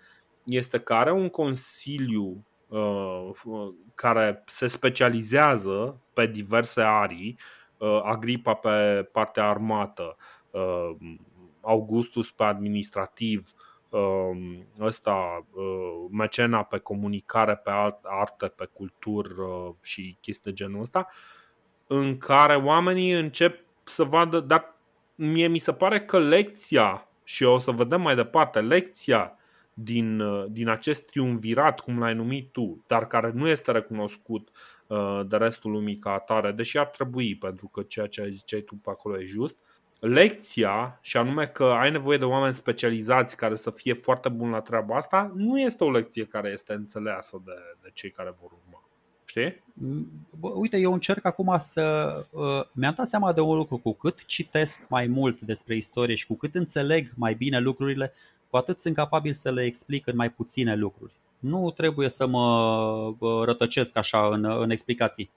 este 0.44 0.78
că 0.78 0.94
are 0.94 1.12
un 1.12 1.28
consiliu 1.28 2.44
care 3.94 4.42
se 4.46 4.66
specializează 4.66 6.00
pe 6.12 6.26
diverse 6.26 6.80
arii, 6.80 7.38
Agripa 8.02 8.54
pe 8.54 9.08
partea 9.12 9.48
armată, 9.48 10.16
Augustus 11.60 12.30
pe 12.30 12.44
administrativ, 12.44 13.50
ăsta, 14.80 15.46
mecena 16.10 16.62
pe 16.62 16.78
comunicare, 16.78 17.56
pe 17.56 17.70
arte, 18.02 18.46
pe 18.46 18.68
cultură 18.72 19.76
și 19.82 20.16
chestii 20.20 20.50
de 20.50 20.56
genul 20.56 20.80
ăsta, 20.80 21.06
în 21.86 22.18
care 22.18 22.56
oamenii 22.56 23.12
încep 23.12 23.64
să 23.84 24.04
vadă, 24.04 24.40
dar 24.40 24.76
mie 25.14 25.46
mi 25.46 25.58
se 25.58 25.72
pare 25.72 26.00
că 26.00 26.18
lecția, 26.18 27.08
și 27.24 27.44
o 27.44 27.58
să 27.58 27.70
vedem 27.70 28.00
mai 28.00 28.14
departe, 28.14 28.60
lecția 28.60 29.38
din, 29.74 30.22
din 30.52 30.68
acest 30.68 31.06
triumvirat, 31.06 31.80
cum 31.80 31.98
l-ai 31.98 32.14
numit 32.14 32.52
tu, 32.52 32.84
dar 32.86 33.06
care 33.06 33.30
nu 33.34 33.48
este 33.48 33.70
recunoscut 33.70 34.48
uh, 34.86 35.20
de 35.26 35.36
restul 35.36 35.70
lumii 35.70 35.98
ca 35.98 36.10
atare, 36.10 36.52
deși 36.52 36.78
ar 36.78 36.86
trebui, 36.86 37.36
pentru 37.36 37.68
că 37.68 37.82
ceea 37.82 38.06
ce 38.06 38.28
ziceai 38.30 38.60
tu 38.60 38.74
pe 38.74 38.90
acolo 38.90 39.20
e 39.20 39.24
just, 39.24 39.77
lecția, 39.98 40.98
și 41.02 41.16
anume 41.16 41.46
că 41.46 41.64
ai 41.64 41.90
nevoie 41.90 42.18
de 42.18 42.24
oameni 42.24 42.54
specializați 42.54 43.36
care 43.36 43.54
să 43.54 43.70
fie 43.70 43.92
foarte 43.92 44.28
buni 44.28 44.50
la 44.50 44.60
treaba 44.60 44.96
asta, 44.96 45.32
nu 45.34 45.60
este 45.60 45.84
o 45.84 45.90
lecție 45.90 46.24
care 46.24 46.50
este 46.50 46.72
înțeleasă 46.72 47.42
de, 47.44 47.52
de 47.82 47.90
cei 47.92 48.10
care 48.10 48.34
vor 48.40 48.50
urma. 48.50 48.82
Știi? 49.24 49.62
Uite, 50.40 50.76
eu 50.76 50.92
încerc 50.92 51.24
acum 51.24 51.54
să. 51.58 52.14
Uh, 52.30 52.64
mi-am 52.72 52.94
dat 52.96 53.08
seama 53.08 53.32
de 53.32 53.40
un 53.40 53.56
lucru. 53.56 53.76
Cu 53.76 53.92
cât 53.92 54.24
citesc 54.24 54.88
mai 54.88 55.06
mult 55.06 55.40
despre 55.40 55.76
istorie 55.76 56.14
și 56.14 56.26
cu 56.26 56.34
cât 56.34 56.54
înțeleg 56.54 57.12
mai 57.14 57.34
bine 57.34 57.58
lucrurile, 57.58 58.12
cu 58.50 58.56
atât 58.56 58.78
sunt 58.78 58.94
capabil 58.94 59.32
să 59.32 59.50
le 59.50 59.64
explic 59.64 60.06
în 60.06 60.16
mai 60.16 60.30
puține 60.30 60.76
lucruri. 60.76 61.12
Nu 61.38 61.70
trebuie 61.70 62.08
să 62.08 62.26
mă 62.26 63.14
rătăcesc 63.44 63.96
așa 63.96 64.26
în, 64.26 64.44
în 64.44 64.70
explicații. 64.70 65.30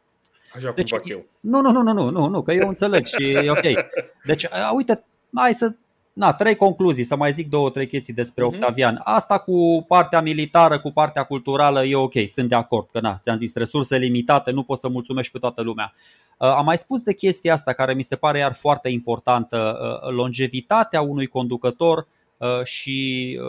Așa 0.56 0.72
deci, 0.76 0.90
cum 0.90 0.98
fac 0.98 1.08
eu. 1.10 1.20
Nu, 1.42 1.62
nu, 1.62 1.72
nu, 1.72 1.82
nu, 1.82 1.94
nu, 1.94 2.10
nu, 2.10 2.28
nu, 2.28 2.42
că 2.42 2.52
eu 2.52 2.68
înțeleg 2.68 3.06
și 3.06 3.30
e 3.30 3.50
ok. 3.50 3.90
Deci, 4.24 4.46
uite, 4.76 5.04
hai 5.34 5.54
să 5.54 5.74
na, 6.14 6.34
trei 6.34 6.56
concluzii, 6.56 7.04
să 7.04 7.16
mai 7.16 7.32
zic 7.32 7.50
două, 7.50 7.70
trei 7.70 7.88
chestii 7.88 8.14
despre 8.14 8.44
uh-huh. 8.44 8.48
Octavian. 8.48 9.02
Asta 9.04 9.40
cu 9.40 9.86
partea 9.88 10.22
militară, 10.22 10.80
cu 10.80 10.92
partea 10.92 11.24
culturală 11.24 11.84
e 11.86 11.96
ok, 11.96 12.14
sunt 12.28 12.50
de 12.50 12.56
acord, 12.56 12.88
că 12.92 13.00
na, 13.00 13.20
ți-am 13.24 13.38
zis, 13.38 13.56
resurse 13.56 13.98
limitate, 13.98 14.52
nu 14.52 14.64
poți 14.64 14.82
să 14.82 14.88
mulțumești 14.88 15.32
pe 15.32 15.38
toată 15.38 15.62
lumea. 15.62 15.94
Uh, 16.38 16.48
am 16.48 16.66
mai 16.66 16.78
spus 16.78 17.04
de 17.04 17.14
chestia 17.14 17.54
asta 17.54 17.74
care 17.74 17.94
mi 17.94 18.02
se 18.04 18.16
pare 18.16 18.38
iar 18.38 18.54
foarte 18.54 18.90
importantă, 18.90 19.78
uh, 19.82 20.10
longevitatea 20.14 21.02
unui 21.02 21.28
conducător 21.28 22.08
uh, 22.38 22.64
și 22.64 23.40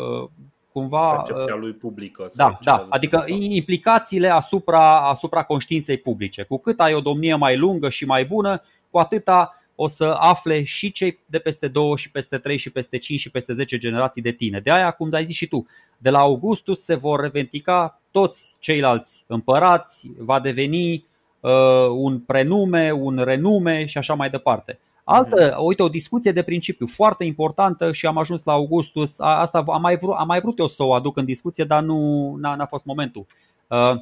cumva. 0.72 1.14
Percepția 1.14 1.54
lui 1.54 1.72
publică. 1.72 2.28
Da, 2.34 2.58
da. 2.62 2.86
Adică 2.88 3.24
implicațiile 3.26 4.28
asupra, 4.28 5.08
asupra 5.08 5.42
conștiinței 5.42 5.96
publice. 5.96 6.42
Cu 6.42 6.58
cât 6.58 6.80
ai 6.80 6.94
o 6.94 7.00
domnie 7.00 7.34
mai 7.34 7.56
lungă 7.56 7.88
și 7.88 8.04
mai 8.04 8.24
bună, 8.24 8.62
cu 8.90 8.98
atâta 8.98 9.56
o 9.74 9.86
să 9.86 10.16
afle 10.18 10.62
și 10.62 10.92
cei 10.92 11.18
de 11.26 11.38
peste 11.38 11.68
2 11.68 11.96
și 11.96 12.10
peste 12.10 12.38
3 12.38 12.56
și 12.56 12.70
peste 12.70 12.98
5 12.98 13.20
și 13.20 13.30
peste 13.30 13.52
10 13.52 13.78
generații 13.78 14.22
de 14.22 14.30
tine. 14.30 14.60
De 14.60 14.70
aia, 14.70 14.90
cum 14.90 15.08
ai 15.12 15.24
zis 15.24 15.36
și 15.36 15.46
tu, 15.48 15.66
de 15.98 16.10
la 16.10 16.18
Augustus 16.18 16.82
se 16.82 16.94
vor 16.94 17.20
revendica 17.20 18.00
toți 18.10 18.56
ceilalți 18.58 19.24
împărați, 19.26 20.10
va 20.18 20.40
deveni 20.40 21.06
uh, 21.40 21.50
un 21.88 22.20
prenume, 22.20 22.90
un 22.90 23.18
renume 23.24 23.84
și 23.84 23.98
așa 23.98 24.14
mai 24.14 24.30
departe. 24.30 24.78
Altă, 25.04 25.50
mhm. 25.50 25.64
uite, 25.64 25.82
o 25.82 25.88
discuție 25.88 26.32
de 26.32 26.42
principiu 26.42 26.86
foarte 26.86 27.24
importantă 27.24 27.92
și 27.92 28.06
am 28.06 28.18
ajuns 28.18 28.44
la 28.44 28.52
Augustus. 28.52 29.18
Asta 29.18 29.62
am 29.66 29.80
mai 29.80 29.96
vrut, 29.96 30.14
am 30.18 30.26
mai 30.26 30.40
vrut 30.40 30.58
eu 30.58 30.66
să 30.66 30.82
o 30.82 30.94
aduc 30.94 31.16
în 31.16 31.24
discuție, 31.24 31.64
dar 31.64 31.82
nu 31.82 32.34
n-a, 32.40 32.54
n-a 32.54 32.66
fost 32.66 32.84
momentul. 32.84 33.26
Uh, 33.66 34.00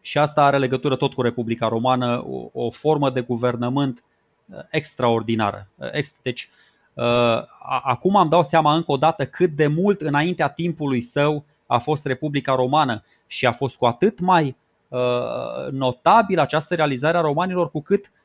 și 0.00 0.18
asta 0.18 0.44
are 0.44 0.58
legătură 0.58 0.96
tot 0.96 1.12
cu 1.12 1.22
Republica 1.22 1.68
Romană, 1.68 2.24
o, 2.28 2.64
o 2.64 2.70
formă 2.70 3.10
de 3.10 3.20
guvernământ 3.20 4.04
uh, 4.46 4.58
extraordinară. 4.70 5.68
Uh, 5.76 5.88
deci, 6.22 6.50
uh, 6.94 7.42
acum 7.82 8.16
am 8.16 8.28
dau 8.28 8.42
seama 8.42 8.74
încă 8.74 8.92
o 8.92 8.96
dată 8.96 9.26
cât 9.26 9.50
de 9.50 9.66
mult 9.66 10.00
înaintea 10.00 10.48
timpului 10.48 11.00
său 11.00 11.44
a 11.66 11.78
fost 11.78 12.06
Republica 12.06 12.54
Romană 12.54 13.04
și 13.26 13.46
a 13.46 13.52
fost 13.52 13.76
cu 13.76 13.86
atât 13.86 14.20
mai 14.20 14.56
uh, 14.88 15.70
notabil 15.70 16.38
această 16.38 16.74
realizare 16.74 17.16
a 17.16 17.20
romanilor 17.20 17.70
cu 17.70 17.82
cât 17.82 18.04
uh, 18.04 18.23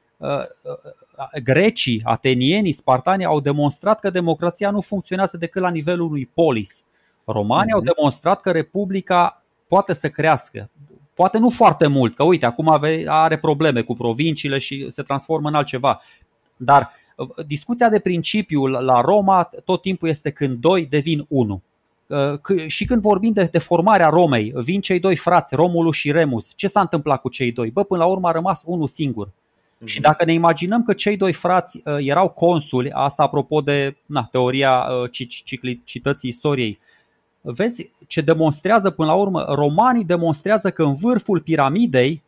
grecii, 1.44 2.02
atenienii, 2.04 2.72
spartanii 2.72 3.26
au 3.26 3.40
demonstrat 3.40 4.00
că 4.00 4.10
democrația 4.10 4.72
nu 4.72 4.82
funcționează 4.82 5.38
decât 5.38 5.62
la 5.62 5.70
nivelul 5.70 6.08
unui 6.08 6.30
polis. 6.34 6.84
Romanii 7.26 7.72
mm-hmm. 7.72 7.74
au 7.74 7.82
mhm. 7.82 7.94
demonstrat 7.96 8.42
că 8.42 8.52
Republica 8.52 9.44
poate 9.68 9.94
să 9.94 10.10
crească. 10.10 10.70
Poate 11.14 11.38
nu 11.38 11.50
foarte 11.50 11.88
mult, 11.88 12.16
că 12.16 12.24
uite, 12.24 12.46
acum 12.46 12.80
are 13.08 13.38
probleme 13.38 13.82
cu 13.82 13.96
provinciile 13.96 14.58
și 14.58 14.86
se 14.90 15.02
transformă 15.02 15.48
în 15.48 15.54
altceva. 15.54 16.02
Dar 16.58 16.92
uh, 17.16 17.46
discuția 17.48 17.90
de 17.90 18.00
principiu 18.00 18.66
la 18.66 19.02
Roma 19.02 19.50
tot 19.66 19.82
timpul 19.82 20.10
este 20.10 20.32
când 20.32 20.58
doi 20.58 20.86
devin 20.86 21.26
unu. 21.30 21.62
Uh, 22.08 22.68
și 22.68 22.86
când 22.86 23.02
vorbim 23.02 23.34
de, 23.34 23.44
de 23.44 23.58
formarea 23.60 24.10
Romei, 24.10 24.52
vin 24.56 24.82
cei 24.82 25.00
doi 25.00 25.16
frați, 25.16 25.56
Romulus 25.56 25.96
și 25.96 26.12
Remus. 26.12 26.52
Ce 26.56 26.68
s-a 26.68 26.82
întâmplat 26.82 27.22
cu 27.22 27.30
cei 27.30 27.52
doi? 27.52 27.72
Bă, 27.72 27.84
până 27.84 28.04
la 28.04 28.10
urmă 28.10 28.28
a 28.28 28.32
rămas 28.32 28.62
unul 28.66 28.88
singur. 28.88 29.32
Și 29.86 30.00
mhm. 30.00 30.08
dacă 30.08 30.26
ne 30.26 30.34
imaginăm 30.34 30.84
că 30.84 30.94
cei 30.94 31.18
doi 31.18 31.34
frați 31.34 31.82
uh, 31.86 31.96
erau 32.00 32.30
consuli, 32.30 32.92
asta 32.92 33.24
apropo 33.24 33.62
de 33.62 33.98
na, 34.06 34.28
teoria 34.32 34.80
uh, 34.80 35.10
ciclicității 35.44 36.30
istoriei, 36.30 36.80
vezi 37.42 37.92
ce 38.08 38.22
demonstrează 38.22 38.90
până 38.90 39.08
la 39.08 39.16
urmă, 39.16 39.46
romanii 39.48 40.04
demonstrează 40.04 40.72
că 40.72 40.84
în 40.84 40.94
vârful 40.94 41.40
piramidei, 41.40 42.24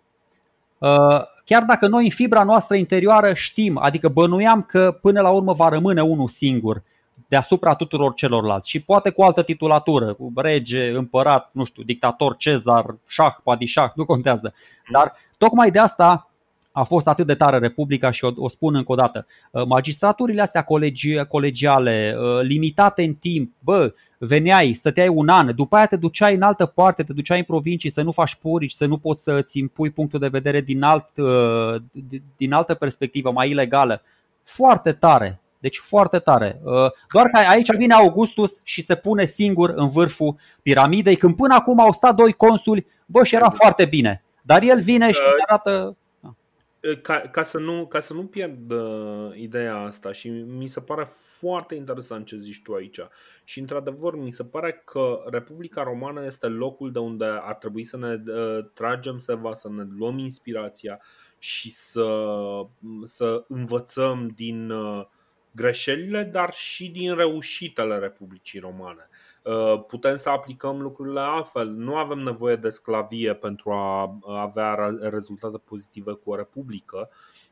uh, 0.78 1.22
chiar 1.46 1.64
dacă 1.64 1.88
noi 1.88 2.04
în 2.04 2.10
fibra 2.10 2.44
noastră 2.44 2.76
interioară 2.76 3.34
știm, 3.34 3.78
adică 3.78 4.08
bănuiam 4.08 4.62
că 4.62 4.98
până 5.02 5.22
la 5.22 5.30
urmă 5.30 5.54
va 5.54 5.70
rămâne 5.70 6.02
unul 6.02 6.28
singur 6.28 6.84
deasupra 7.28 7.76
tuturor 7.76 8.14
celorlalți 8.14 8.70
și 8.70 8.82
poate 8.82 9.10
cu 9.10 9.22
altă 9.22 9.44
titulatură, 9.44 10.14
cu 10.14 10.32
rege, 10.36 10.90
împărat, 10.90 11.50
nu 11.54 11.64
știu, 11.64 11.84
dictator, 11.84 12.38
cezar, 12.38 12.96
șah, 13.08 13.36
padișah, 13.44 13.92
nu 13.96 14.06
contează. 14.06 14.54
Mhm. 14.54 14.92
Dar 14.92 15.14
tocmai 15.38 15.72
de 15.72 15.80
asta 15.80 16.31
a 16.72 16.84
fost 16.84 17.08
atât 17.08 17.28
de 17.28 17.36
tare 17.36 17.58
Republica 17.58 18.12
și 18.12 18.26
o, 18.26 18.32
o 18.36 18.50
spun 18.50 18.76
încă 18.76 18.92
o 18.92 18.96
dată. 18.96 19.26
Uh, 19.52 19.66
magistraturile 19.66 20.42
astea 20.42 20.64
colegi, 20.64 21.26
colegiale, 21.26 22.16
uh, 22.18 22.42
limitate 22.42 23.04
în 23.04 23.14
timp, 23.14 23.54
bă, 23.60 23.94
veneai, 24.18 24.74
stăteai 24.74 25.08
un 25.08 25.28
an, 25.28 25.56
după 25.56 25.76
aia 25.76 25.86
te 25.86 25.96
duceai 25.96 26.36
în 26.36 26.42
altă 26.42 26.66
parte, 26.66 27.04
te 27.04 27.14
duceai 27.14 27.38
în 27.38 27.44
provincii 27.44 27.90
să 27.90 28.02
nu 28.02 28.12
faci 28.12 28.36
purici, 28.36 28.72
să 28.72 28.86
nu 28.86 28.98
poți 28.98 29.24
să 29.24 29.32
îți 29.32 29.60
impui 29.60 29.90
punctul 29.90 30.20
de 30.20 30.28
vedere 30.28 30.62
din, 30.62 30.84
alt, 30.84 31.18
uh, 31.18 31.82
din 32.38 32.54
altă 32.54 32.74
perspectivă, 32.74 33.32
mai 33.32 33.50
ilegală. 33.50 34.02
Foarte 34.44 34.92
tare, 34.92 35.40
deci 35.60 35.78
foarte 35.78 36.20
tare. 36.20 36.62
Doar 37.12 37.28
că 37.32 37.40
aici 37.50 37.76
vine 37.76 37.94
Augustus 37.94 38.60
și 38.64 38.82
se 38.82 38.96
pune 38.96 39.26
singur 39.26 39.74
în 39.76 39.88
vârful 39.88 40.36
piramidei, 40.62 41.16
când 41.16 41.36
până 41.36 41.54
acum 41.54 41.80
au 41.80 41.92
stat 41.92 42.16
doi 42.16 42.34
consuli, 42.34 42.86
bă, 43.06 43.24
și 43.24 43.36
era 43.36 43.50
foarte 43.50 43.86
bine. 43.86 44.24
Dar 44.42 44.62
el 44.62 44.82
vine 44.82 45.12
și 45.12 45.20
arată 45.48 45.98
ca, 47.02 47.20
ca, 47.20 47.44
să 47.44 47.58
nu, 47.58 47.88
ca 47.88 48.00
să 48.00 48.14
nu 48.14 48.26
pierd 48.26 48.72
uh, 48.72 49.32
ideea 49.36 49.78
asta 49.78 50.12
și 50.12 50.30
mi 50.30 50.68
se 50.68 50.82
pare 50.82 51.08
foarte 51.40 51.76
interesant 51.76 52.26
ce 52.26 52.38
zici 52.38 52.62
tu 52.62 52.74
aici 52.74 53.00
și 53.44 53.60
într-adevăr 53.60 54.16
mi 54.16 54.32
se 54.32 54.44
pare 54.44 54.82
că 54.86 55.24
Republica 55.30 55.84
Romană 55.84 56.26
este 56.26 56.48
locul 56.48 56.92
de 56.92 57.00
unde 57.00 57.26
ar 57.26 57.56
trebui 57.56 57.84
să 57.84 57.98
ne 57.98 58.22
uh, 58.32 58.66
tragem 58.74 59.18
seva, 59.18 59.54
să 59.54 59.70
ne 59.70 59.84
luăm 59.98 60.18
inspirația 60.18 61.02
și 61.38 61.72
să, 61.72 62.06
să 63.04 63.44
învățăm 63.48 64.32
din 64.36 64.70
uh, 64.70 65.06
greșelile, 65.52 66.24
dar 66.24 66.54
și 66.54 66.90
din 66.90 67.16
reușitele 67.16 67.98
Republicii 67.98 68.60
Romane. 68.60 69.10
Uh, 69.44 69.84
putem 69.88 70.16
să 70.16 70.30
aplicăm 70.30 70.82
lucrurile 70.82 71.20
altfel. 71.20 71.70
Nu 71.70 71.96
avem 71.96 72.20
nevoie 72.20 72.56
de 72.56 72.70
sclavie 72.70 73.34
pentru 73.34 73.72
a 73.72 74.18
avea 74.26 74.98
rezultate 75.02 75.58
pozitive 75.58 76.14
cu 76.14 76.30
o 76.30 76.36
republică, 76.36 77.10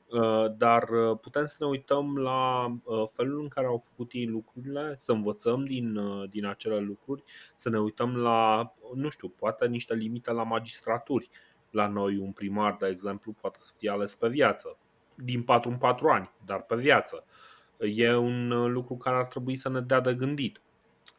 uh, 0.07 0.45
dar 0.57 0.90
uh, 0.90 1.18
putem 1.22 1.45
să 1.45 1.56
ne 1.60 1.66
uităm 1.66 2.18
la 2.18 2.68
felul 3.11 3.41
în 3.41 3.48
care 3.48 3.68
au 3.68 3.78
făcut 3.78 4.11
ei 4.11 4.26
lucrurile, 4.26 4.94
să 4.95 5.11
învățăm 5.11 5.66
din, 5.66 5.99
din 6.30 6.45
acele 6.45 6.80
lucruri, 6.80 7.24
să 7.56 7.70
ne 7.70 7.80
uităm 7.80 8.18
la, 8.18 8.74
nu 8.94 9.10
știu, 9.10 9.30
poate 9.30 9.68
niște 9.68 9.94
limite 9.94 10.32
la 10.32 10.44
magistraturi. 10.44 11.30
La 11.70 11.88
noi 11.88 12.18
un 12.18 12.32
primar, 12.32 12.76
de 12.80 12.88
exemplu, 12.88 13.36
poate 13.41 13.57
să 13.60 13.74
fie 13.78 13.90
ales 13.90 14.16
pe 14.16 14.28
viață, 14.28 14.78
din 15.16 15.44
4 15.44 15.70
în 15.70 15.78
4 15.78 16.07
ani, 16.07 16.32
dar 16.45 16.61
pe 16.61 16.76
viață. 16.76 17.26
E 17.78 18.16
un 18.16 18.72
lucru 18.72 18.95
care 18.95 19.16
ar 19.16 19.28
trebui 19.28 19.56
să 19.56 19.70
ne 19.70 19.82
dea 19.82 19.99
de 19.99 20.14
gândit 20.14 20.61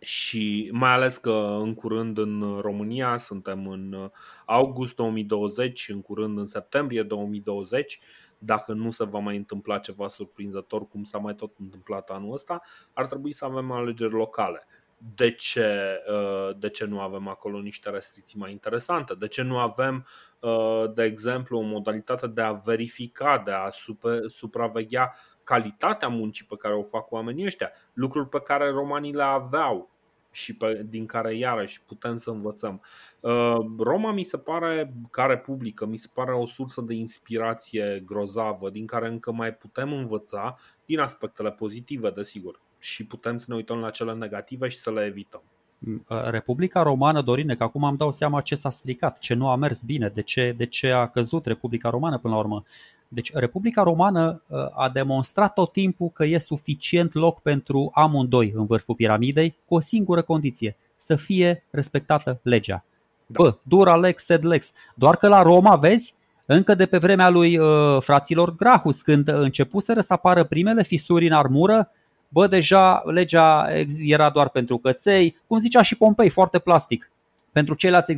și 0.01 0.69
mai 0.73 0.91
ales 0.91 1.17
că 1.17 1.57
în 1.61 1.75
curând 1.75 2.19
în 2.19 2.59
România 2.61 3.17
suntem 3.17 3.67
în 3.67 4.11
august 4.47 4.95
2020, 4.95 5.89
în 5.89 6.03
curând 6.03 6.39
în 6.39 6.47
septembrie 6.47 7.03
2020, 7.03 8.01
dacă 8.39 8.73
nu 8.73 8.91
se 8.91 9.05
va 9.05 9.19
mai 9.19 9.37
întâmpla 9.37 9.79
ceva 9.79 10.09
surprinzător 10.09 10.89
cum 10.89 11.05
s-a 11.05 11.19
mai 11.19 11.35
tot 11.35 11.53
întâmplat 11.59 12.11
anul 12.11 12.33
ăsta, 12.33 12.63
ar 12.93 13.07
trebui 13.07 13.33
să 13.33 13.45
avem 13.45 13.71
alegeri 13.71 14.13
locale. 14.13 14.67
de 15.15 15.31
ce, 15.31 15.99
uh, 16.13 16.57
de 16.59 16.69
ce 16.69 16.85
nu 16.85 17.01
avem 17.01 17.29
acolo 17.29 17.61
niște 17.61 17.91
restricții 17.91 18.39
mai 18.39 18.51
interesante? 18.51 19.15
De 19.15 19.29
ce 19.29 19.43
nu 19.43 19.59
avem, 19.59 20.07
uh, 20.41 20.85
de 20.95 21.03
exemplu, 21.05 21.59
o 21.59 21.61
modalitate 21.61 22.27
de 22.27 22.41
a 22.41 22.53
verifica, 22.53 23.43
de 23.45 23.51
a 23.51 23.71
super, 23.71 24.21
supraveghea 24.27 25.15
calitatea 25.51 26.09
muncii 26.09 26.47
pe 26.47 26.57
care 26.57 26.75
o 26.75 26.83
fac 26.83 27.11
oamenii 27.11 27.47
ăștia, 27.47 27.71
lucruri 27.93 28.29
pe 28.29 28.41
care 28.41 28.71
romanii 28.71 29.15
le 29.15 29.23
aveau 29.23 29.91
și 30.31 30.57
pe, 30.57 30.83
din 30.89 31.07
care 31.07 31.37
iarăși 31.37 31.83
putem 31.85 32.17
să 32.17 32.31
învățăm. 32.31 32.83
Uh, 33.21 33.57
Roma 33.79 34.13
mi 34.13 34.23
se 34.23 34.39
pare, 34.39 34.93
ca 35.11 35.27
republică, 35.27 35.87
mi 35.87 35.97
se 35.97 36.11
pare 36.15 36.33
o 36.33 36.47
sursă 36.47 36.81
de 36.81 36.95
inspirație 36.95 38.03
grozavă 38.07 38.71
din 38.71 38.87
care 38.87 39.09
încă 39.09 39.33
mai 39.33 39.55
putem 39.55 39.93
învăța 39.93 40.55
din 40.87 40.99
aspectele 40.99 41.51
pozitive, 41.51 42.11
desigur, 42.11 42.61
și 42.79 43.07
putem 43.07 43.39
să 43.39 43.47
ne 43.49 43.55
uităm 43.55 43.79
la 43.79 43.91
cele 43.91 44.15
negative 44.15 44.69
și 44.69 44.79
să 44.79 44.93
le 44.93 45.05
evităm. 45.05 45.43
Uh, 45.87 46.31
Republica 46.31 46.83
Romană, 46.83 47.23
Dorine, 47.23 47.55
că 47.55 47.63
acum 47.63 47.85
am 47.85 47.97
dau 47.97 48.13
seama 48.13 48.41
ce 48.41 48.55
s-a 48.55 48.71
stricat, 48.71 49.19
ce 49.19 49.35
nu 49.35 49.49
a 49.49 49.57
mers 49.57 49.83
bine, 49.83 50.09
de 50.15 50.23
ce, 50.23 50.55
de 50.57 50.67
ce 50.67 50.91
a 50.91 51.07
căzut 51.07 51.47
Republica 51.47 51.91
Romană 51.91 52.19
până 52.19 52.35
la 52.35 52.41
urmă. 52.41 52.65
Deci 53.09 53.33
Republica 53.33 53.83
Romană 53.83 54.43
uh, 54.47 54.59
a 54.75 54.89
demonstrat 54.89 55.53
tot 55.53 55.73
timpul 55.73 56.09
că 56.09 56.25
e 56.25 56.39
suficient 56.39 57.15
loc 57.15 57.41
pentru 57.41 57.91
amândoi 57.95 58.53
în 58.55 58.67
vârful 58.67 58.95
piramidei, 58.95 59.57
cu 59.65 59.75
o 59.75 59.81
singură 59.81 60.23
condiție, 60.23 60.77
să 60.97 61.17
fie 61.17 61.65
respectată 61.71 62.41
legea. 62.43 62.85
Da. 63.27 63.43
Bă, 63.43 63.57
dura 63.63 63.97
lex, 63.97 64.25
sed 64.25 64.45
lex. 64.45 64.73
Doar 64.95 65.17
că 65.17 65.29
la 65.29 65.43
Roma, 65.43 65.77
vezi, 65.77 66.15
încă 66.47 66.75
de 66.75 66.87
pe 66.87 66.99
vremea 66.99 67.29
lui 67.29 67.59
uh, 67.59 67.97
fraților 68.01 68.57
Grahus, 68.57 69.03
când 69.03 69.29
începuseră 69.29 70.01
să 70.01 70.13
apară 70.13 70.45
primele 70.45 70.83
fisuri 70.83 71.27
în 71.27 71.33
armură, 71.33 71.91
bă, 72.33 72.47
deja 72.47 73.03
legea 73.05 73.69
era 73.99 74.31
doar 74.31 74.49
pentru 74.49 74.79
căței, 74.79 75.37
cum 75.47 75.59
zicea 75.59 75.83
și 75.83 75.97
Pompei, 75.97 76.29
foarte 76.29 76.59
plastic. 76.59 77.11
Pentru 77.53 77.75
ceilalți 77.75 78.13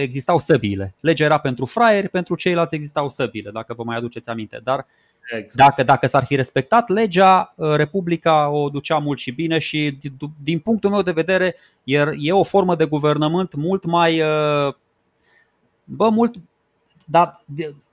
existau 0.00 0.38
săbiile. 0.38 0.94
Legea 1.00 1.24
era 1.24 1.38
pentru 1.38 1.64
fraieri, 1.64 2.08
pentru 2.08 2.34
ceilalți 2.34 2.74
existau 2.74 3.08
săbiile, 3.08 3.50
dacă 3.50 3.74
vă 3.74 3.82
mai 3.82 3.96
aduceți 3.96 4.28
aminte. 4.28 4.60
Dar 4.64 4.86
exact. 5.36 5.54
dacă, 5.54 5.82
dacă 5.82 6.06
s-ar 6.06 6.24
fi 6.24 6.34
respectat 6.34 6.88
legea, 6.88 7.54
ă, 7.58 7.76
Republica 7.76 8.48
o 8.48 8.68
ducea 8.68 8.98
mult 8.98 9.18
și 9.18 9.30
bine 9.30 9.58
și 9.58 9.98
din 10.42 10.58
punctul 10.58 10.90
meu 10.90 11.02
de 11.02 11.10
vedere 11.10 11.56
e 12.18 12.32
o 12.32 12.42
formă 12.42 12.74
de 12.76 12.84
guvernământ 12.84 13.54
mult 13.54 13.84
mai 13.84 14.20
ă, 14.20 14.76
bă, 15.84 16.08
mult, 16.08 16.34
dar 17.04 17.40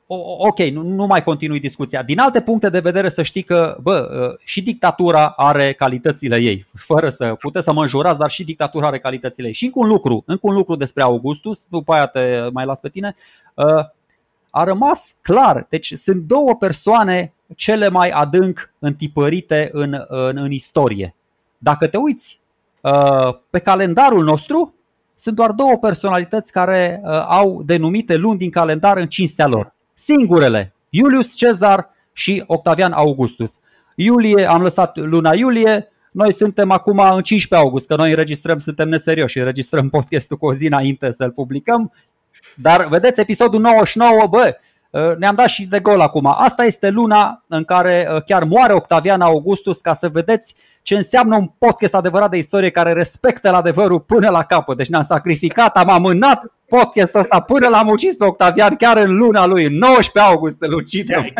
ok, 0.07 0.59
nu, 0.59 0.81
nu 0.81 1.05
mai 1.05 1.23
continui 1.23 1.59
discuția. 1.59 2.03
Din 2.03 2.19
alte 2.19 2.41
puncte 2.41 2.69
de 2.69 2.79
vedere 2.79 3.09
să 3.09 3.23
știi 3.23 3.43
că 3.43 3.77
bă, 3.81 4.09
ă, 4.21 4.35
și 4.43 4.61
dictatura 4.61 5.27
are 5.27 5.73
calitățile 5.73 6.37
ei, 6.37 6.65
fără 6.73 7.09
să 7.09 7.35
puteți 7.39 7.65
să 7.65 7.73
mă 7.73 7.81
înjurați, 7.81 8.17
dar 8.17 8.29
și 8.29 8.43
dictatura 8.43 8.87
are 8.87 8.99
calitățile 8.99 9.47
ei. 9.47 9.53
Și 9.53 9.65
încă 9.65 9.79
un 9.79 9.87
lucru, 9.87 10.23
încă 10.25 10.47
un 10.47 10.53
lucru 10.53 10.75
despre 10.75 11.03
Augustus, 11.03 11.65
după 11.69 11.93
aia 11.93 12.05
te 12.05 12.47
mai 12.53 12.65
las 12.65 12.79
pe 12.79 12.89
tine, 12.89 13.15
ă, 13.57 13.93
a 14.49 14.63
rămas 14.63 15.15
clar. 15.21 15.65
Deci 15.69 15.93
sunt 15.93 16.21
două 16.21 16.55
persoane 16.55 17.33
cele 17.55 17.89
mai 17.89 18.09
adânc 18.09 18.73
întipărite 18.79 19.69
în, 19.71 20.05
în, 20.07 20.37
în 20.37 20.51
istorie. 20.51 21.15
Dacă 21.57 21.87
te 21.87 21.97
uiți 21.97 22.39
ă, 22.83 23.41
pe 23.49 23.59
calendarul 23.59 24.23
nostru, 24.23 24.73
sunt 25.15 25.35
doar 25.35 25.51
două 25.51 25.77
personalități 25.77 26.51
care 26.51 27.01
au 27.27 27.63
denumite 27.63 28.15
luni 28.15 28.37
din 28.37 28.49
calendar 28.49 28.97
în 28.97 29.07
cinstea 29.07 29.47
lor 29.47 29.74
singurele, 29.95 30.73
Iulius 30.89 31.35
Cezar 31.35 31.89
și 32.13 32.43
Octavian 32.47 32.91
Augustus. 32.91 33.59
Iulie, 33.95 34.49
am 34.49 34.61
lăsat 34.61 34.97
luna 34.97 35.33
iulie, 35.33 35.91
noi 36.11 36.33
suntem 36.33 36.71
acum 36.71 36.99
în 36.99 37.21
15 37.21 37.67
august, 37.67 37.87
că 37.87 37.95
noi 37.95 38.09
înregistrăm, 38.09 38.57
suntem 38.57 38.89
neserioși, 38.89 39.37
înregistrăm 39.37 39.89
podcastul 39.89 40.37
cu 40.37 40.45
o 40.45 40.53
zi 40.53 40.65
înainte 40.65 41.11
să-l 41.11 41.31
publicăm. 41.31 41.93
Dar 42.55 42.87
vedeți, 42.87 43.19
episodul 43.19 43.59
99, 43.59 44.27
bă, 44.27 44.39
Uh, 44.47 44.53
ne-am 45.17 45.35
dat 45.35 45.47
și 45.47 45.65
de 45.65 45.79
gol 45.79 46.01
acum. 46.01 46.35
Asta 46.37 46.65
este 46.65 46.89
luna 46.89 47.43
în 47.47 47.63
care 47.63 48.07
uh, 48.09 48.21
chiar 48.25 48.43
moare 48.43 48.73
Octavian 48.73 49.21
Augustus 49.21 49.79
ca 49.79 49.93
să 49.93 50.09
vedeți 50.09 50.55
ce 50.81 50.95
înseamnă 50.95 51.35
un 51.35 51.51
podcast 51.57 51.95
adevărat 51.95 52.29
de 52.29 52.37
istorie 52.37 52.69
care 52.69 52.93
respectă 52.93 53.49
la 53.49 53.57
adevărul 53.57 53.99
până 53.99 54.29
la 54.29 54.43
capăt. 54.43 54.77
Deci 54.77 54.89
ne-am 54.89 55.03
sacrificat, 55.03 55.77
am 55.77 55.89
amânat 55.89 56.43
podcastul 56.67 57.19
ăsta 57.19 57.39
până 57.39 57.67
l-am 57.67 57.87
ucis 57.87 58.15
pe 58.15 58.25
Octavian 58.25 58.75
chiar 58.75 58.97
în 58.97 59.17
luna 59.17 59.45
lui, 59.45 59.67
19 59.67 60.31
august 60.31 60.57
îl 60.59 60.73
ucidem. 60.73 61.33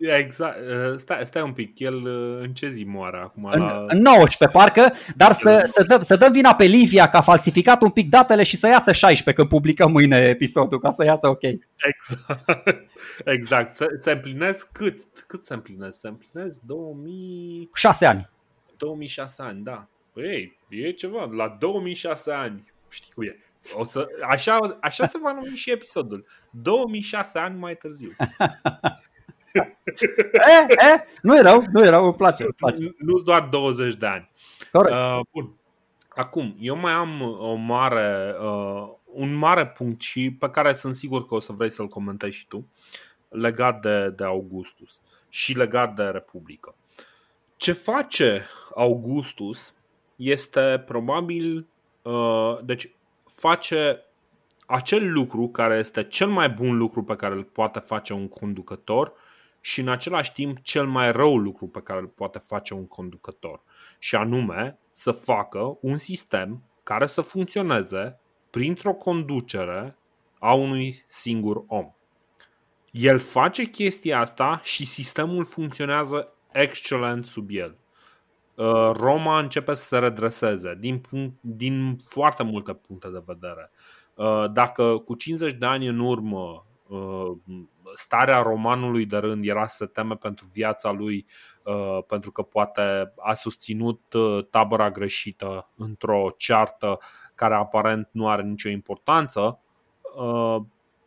Exact. 0.00 0.58
Uh, 0.58 0.96
stai, 0.96 1.26
stai 1.26 1.42
un 1.42 1.52
pic, 1.52 1.78
el 1.78 2.06
în 2.40 2.52
ce 2.52 2.68
zi 2.68 2.84
moare 2.84 3.16
acum? 3.16 3.44
În, 3.44 3.60
la... 3.60 3.84
în 3.88 3.98
19 3.98 4.58
parcă, 4.58 4.92
dar 5.16 5.32
să, 5.32 5.70
să, 5.72 5.82
dăm, 5.82 6.02
să 6.02 6.16
dăm 6.16 6.32
vina 6.32 6.54
pe 6.54 6.64
Livia 6.64 7.08
că 7.08 7.16
a 7.16 7.20
falsificat 7.20 7.82
un 7.82 7.90
pic 7.90 8.08
datele 8.08 8.42
și 8.42 8.56
să 8.56 8.66
iasă 8.66 8.92
16 8.92 9.32
când 9.32 9.48
publicăm 9.48 9.90
mâine 9.90 10.16
episodul, 10.16 10.80
ca 10.80 10.90
să 10.90 11.04
iasă 11.04 11.28
ok. 11.28 11.42
Exact. 11.42 12.88
Exact. 13.34 13.74
Se, 13.74 13.86
se 14.00 14.10
împlinesc 14.10 14.68
cât? 14.72 14.98
Cât 15.26 15.44
se 15.44 15.54
împlinesc? 15.54 15.98
Se 15.98 16.08
împlinesc 16.08 16.60
2000... 16.60 17.70
6 17.74 18.06
ani. 18.06 18.30
2006 18.76 19.42
ani, 19.42 19.62
da. 19.62 19.88
Păi, 20.12 20.58
e 20.68 20.90
ceva. 20.90 21.28
La 21.32 21.56
2006 21.58 22.30
ani, 22.30 22.72
știi 22.88 23.12
cum 23.14 23.24
e. 23.24 23.36
O 23.72 23.84
să, 23.84 24.06
așa, 24.28 24.78
așa 24.80 25.06
se 25.06 25.18
va 25.22 25.32
numi 25.32 25.56
și 25.56 25.70
episodul. 25.70 26.26
2006 26.50 27.38
ani 27.38 27.58
mai 27.58 27.76
târziu. 27.76 28.10
e, 29.52 30.66
e, 30.68 31.04
nu 31.22 31.36
e 31.36 31.40
rău, 31.40 31.64
nu 31.72 31.84
e 31.84 31.88
rău, 31.88 32.04
îmi 32.04 32.14
place. 32.14 32.42
Îmi 32.42 32.52
place. 32.52 32.80
Nu, 32.80 32.94
nu 32.98 33.18
doar 33.18 33.48
20 33.50 33.94
de 33.94 34.06
ani. 34.06 34.30
Corect. 34.72 34.96
Uh, 34.96 35.20
bun. 35.30 35.54
Acum, 36.08 36.56
eu 36.58 36.76
mai 36.76 36.92
am 36.92 37.20
o 37.40 37.54
mare, 37.54 38.36
uh, 38.40 38.88
un 39.04 39.34
mare 39.34 39.66
punct 39.66 40.00
și 40.00 40.30
pe 40.30 40.50
care 40.50 40.74
sunt 40.74 40.94
sigur 40.94 41.26
că 41.26 41.34
o 41.34 41.40
să 41.40 41.52
vrei 41.52 41.70
să-l 41.70 41.88
comentezi 41.88 42.36
și 42.36 42.46
tu, 42.46 42.68
legat 43.28 43.80
de, 43.80 44.12
de 44.16 44.24
Augustus 44.24 45.00
și 45.28 45.56
legat 45.56 45.94
de 45.94 46.02
Republică. 46.02 46.74
Ce 47.56 47.72
face 47.72 48.46
Augustus 48.74 49.74
este 50.16 50.82
probabil, 50.86 51.66
uh, 52.02 52.58
deci 52.64 52.90
face 53.24 54.04
acel 54.66 55.12
lucru 55.12 55.48
care 55.48 55.76
este 55.78 56.02
cel 56.02 56.28
mai 56.28 56.50
bun 56.50 56.76
lucru 56.76 57.04
pe 57.04 57.16
care 57.16 57.34
îl 57.34 57.44
poate 57.44 57.78
face 57.78 58.12
un 58.12 58.28
conducător 58.28 59.12
și 59.60 59.80
în 59.80 59.88
același 59.88 60.32
timp 60.32 60.62
cel 60.62 60.86
mai 60.86 61.12
rău 61.12 61.36
lucru 61.36 61.66
pe 61.66 61.80
care 61.80 62.00
îl 62.00 62.06
poate 62.06 62.38
face 62.38 62.74
un 62.74 62.86
conducător. 62.86 63.62
Și 63.98 64.16
anume 64.16 64.78
să 64.92 65.10
facă 65.10 65.78
un 65.80 65.96
sistem 65.96 66.62
care 66.82 67.06
să 67.06 67.20
funcționeze 67.20 68.20
printr-o 68.50 68.92
conducere 68.92 69.98
a 70.38 70.52
unui 70.52 71.04
singur 71.06 71.64
om. 71.66 71.92
El 72.90 73.18
face 73.18 73.64
chestia 73.64 74.18
asta 74.18 74.60
și 74.64 74.86
sistemul 74.86 75.44
funcționează 75.44 76.32
excelent 76.52 77.26
sub 77.26 77.48
el. 77.50 77.76
Uh, 78.54 78.90
Roma 78.92 79.38
începe 79.38 79.74
să 79.74 79.84
se 79.84 79.98
redreseze 79.98 80.76
din, 80.80 80.98
punct, 80.98 81.36
din 81.40 81.98
foarte 82.08 82.42
multe 82.42 82.72
puncte 82.72 83.08
de 83.08 83.22
vedere. 83.26 83.70
Uh, 84.14 84.44
dacă 84.52 84.98
cu 84.98 85.14
50 85.14 85.52
de 85.52 85.66
ani 85.66 85.86
în 85.86 85.98
urmă 85.98 86.66
uh, 86.88 87.32
starea 87.94 88.42
romanului 88.42 89.06
de 89.06 89.16
rând 89.16 89.44
era 89.44 89.66
să 89.66 89.76
se 89.76 89.86
teme 89.86 90.16
pentru 90.16 90.46
viața 90.52 90.90
lui 90.90 91.26
pentru 92.06 92.32
că 92.32 92.42
poate 92.42 93.12
a 93.18 93.34
susținut 93.34 94.00
tabăra 94.50 94.90
greșită 94.90 95.70
într-o 95.76 96.34
ceartă 96.36 96.98
care 97.34 97.54
aparent 97.54 98.08
nu 98.10 98.28
are 98.28 98.42
nicio 98.42 98.68
importanță, 98.68 99.60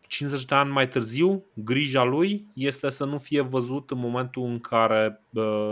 50 0.07 0.45
de 0.45 0.55
ani 0.55 0.71
mai 0.71 0.87
târziu, 0.87 1.45
grija 1.53 2.03
lui 2.03 2.47
este 2.53 2.89
să 2.89 3.05
nu 3.05 3.17
fie 3.17 3.41
văzut 3.41 3.91
în 3.91 3.97
momentul 3.97 4.43
în 4.43 4.59
care 4.59 5.21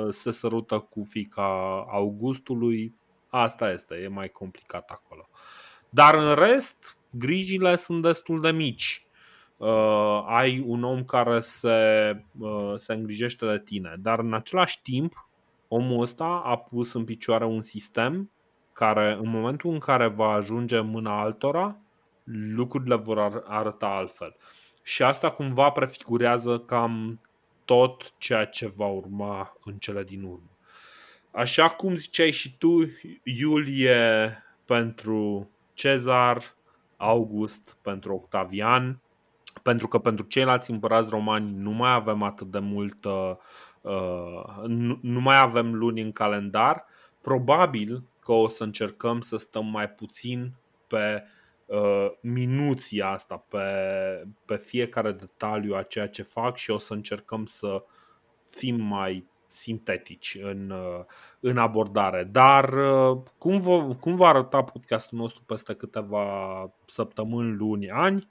se 0.09 0.31
sărută 0.31 0.79
cu 0.79 1.03
fica 1.03 1.85
Augustului. 1.89 2.95
Asta 3.29 3.71
este, 3.71 3.95
e 3.95 4.07
mai 4.07 4.29
complicat 4.29 4.89
acolo. 4.89 5.29
Dar 5.89 6.15
în 6.15 6.35
rest, 6.35 6.97
grijile 7.09 7.75
sunt 7.75 8.01
destul 8.01 8.41
de 8.41 8.51
mici. 8.51 9.05
Uh, 9.61 10.23
ai 10.25 10.63
un 10.65 10.83
om 10.83 11.03
care 11.03 11.39
se, 11.39 12.23
uh, 12.39 12.73
se 12.75 12.93
îngrijește 12.93 13.45
de 13.45 13.61
tine, 13.65 13.95
dar 13.99 14.19
în 14.19 14.33
același 14.33 14.81
timp, 14.81 15.27
omul 15.67 16.01
ăsta 16.01 16.41
a 16.45 16.57
pus 16.57 16.93
în 16.93 17.03
picioare 17.03 17.45
un 17.45 17.61
sistem 17.61 18.31
care, 18.73 19.13
în 19.13 19.29
momentul 19.29 19.71
în 19.71 19.79
care 19.79 20.07
va 20.07 20.31
ajunge 20.31 20.77
în 20.77 20.87
mâna 20.87 21.19
altora, 21.19 21.77
lucrurile 22.55 22.95
vor 22.95 23.43
arăta 23.47 23.87
altfel. 23.87 24.35
Și 24.83 25.03
asta 25.03 25.29
cumva 25.29 25.69
prefigurează 25.69 26.59
cam 26.59 27.21
tot 27.65 28.17
ceea 28.17 28.45
ce 28.45 28.67
va 28.67 28.87
urma 28.87 29.57
în 29.63 29.73
cele 29.77 30.03
din 30.03 30.23
urmă. 30.23 30.49
Așa 31.31 31.69
cum 31.69 31.95
ziceai 31.95 32.31
și 32.31 32.57
tu, 32.57 32.79
Iulie 33.23 34.37
pentru 34.65 35.49
Cezar, 35.73 36.41
August 36.97 37.77
pentru 37.81 38.13
Octavian, 38.13 39.01
pentru 39.63 39.87
că 39.87 39.97
pentru 39.97 40.25
ceilalți 40.25 40.71
împărați 40.71 41.09
romani 41.09 41.53
nu 41.55 41.71
mai 41.71 41.93
avem 41.93 42.23
atât 42.23 42.51
de 42.51 42.59
mult, 42.59 43.05
uh, 43.05 43.35
nu, 44.67 44.99
nu 45.01 45.19
mai 45.19 45.39
avem 45.39 45.73
luni 45.73 46.01
în 46.01 46.11
calendar, 46.11 46.85
probabil 47.21 47.97
că 47.97 48.31
că 48.31 48.37
o 48.37 48.47
să 48.47 48.63
încercăm 48.63 49.21
să 49.21 49.37
stăm 49.37 49.65
mai 49.65 49.89
puțin 49.89 50.53
pe 50.87 51.23
uh, 51.65 52.07
minuția 52.21 53.09
asta, 53.09 53.45
pe, 53.47 53.65
pe 54.45 54.57
fiecare 54.57 55.11
detaliu 55.11 55.75
a 55.75 55.81
ceea 55.81 56.07
ce 56.07 56.23
fac 56.23 56.55
și 56.55 56.71
o 56.71 56.77
să 56.77 56.93
încercăm 56.93 57.45
să 57.45 57.83
fim 58.45 58.81
mai 58.81 59.29
sintetici 59.47 60.37
în, 60.41 60.69
uh, 60.69 61.05
în 61.39 61.57
abordare. 61.57 62.23
Dar 62.23 62.73
uh, 62.73 63.21
cum, 63.37 63.59
va, 63.59 63.95
cum 63.99 64.15
va 64.15 64.27
arăta 64.27 64.63
podcastul 64.63 65.17
nostru 65.17 65.43
peste 65.43 65.73
câteva 65.73 66.25
săptămâni, 66.85 67.55
luni, 67.55 67.89
ani, 67.89 68.27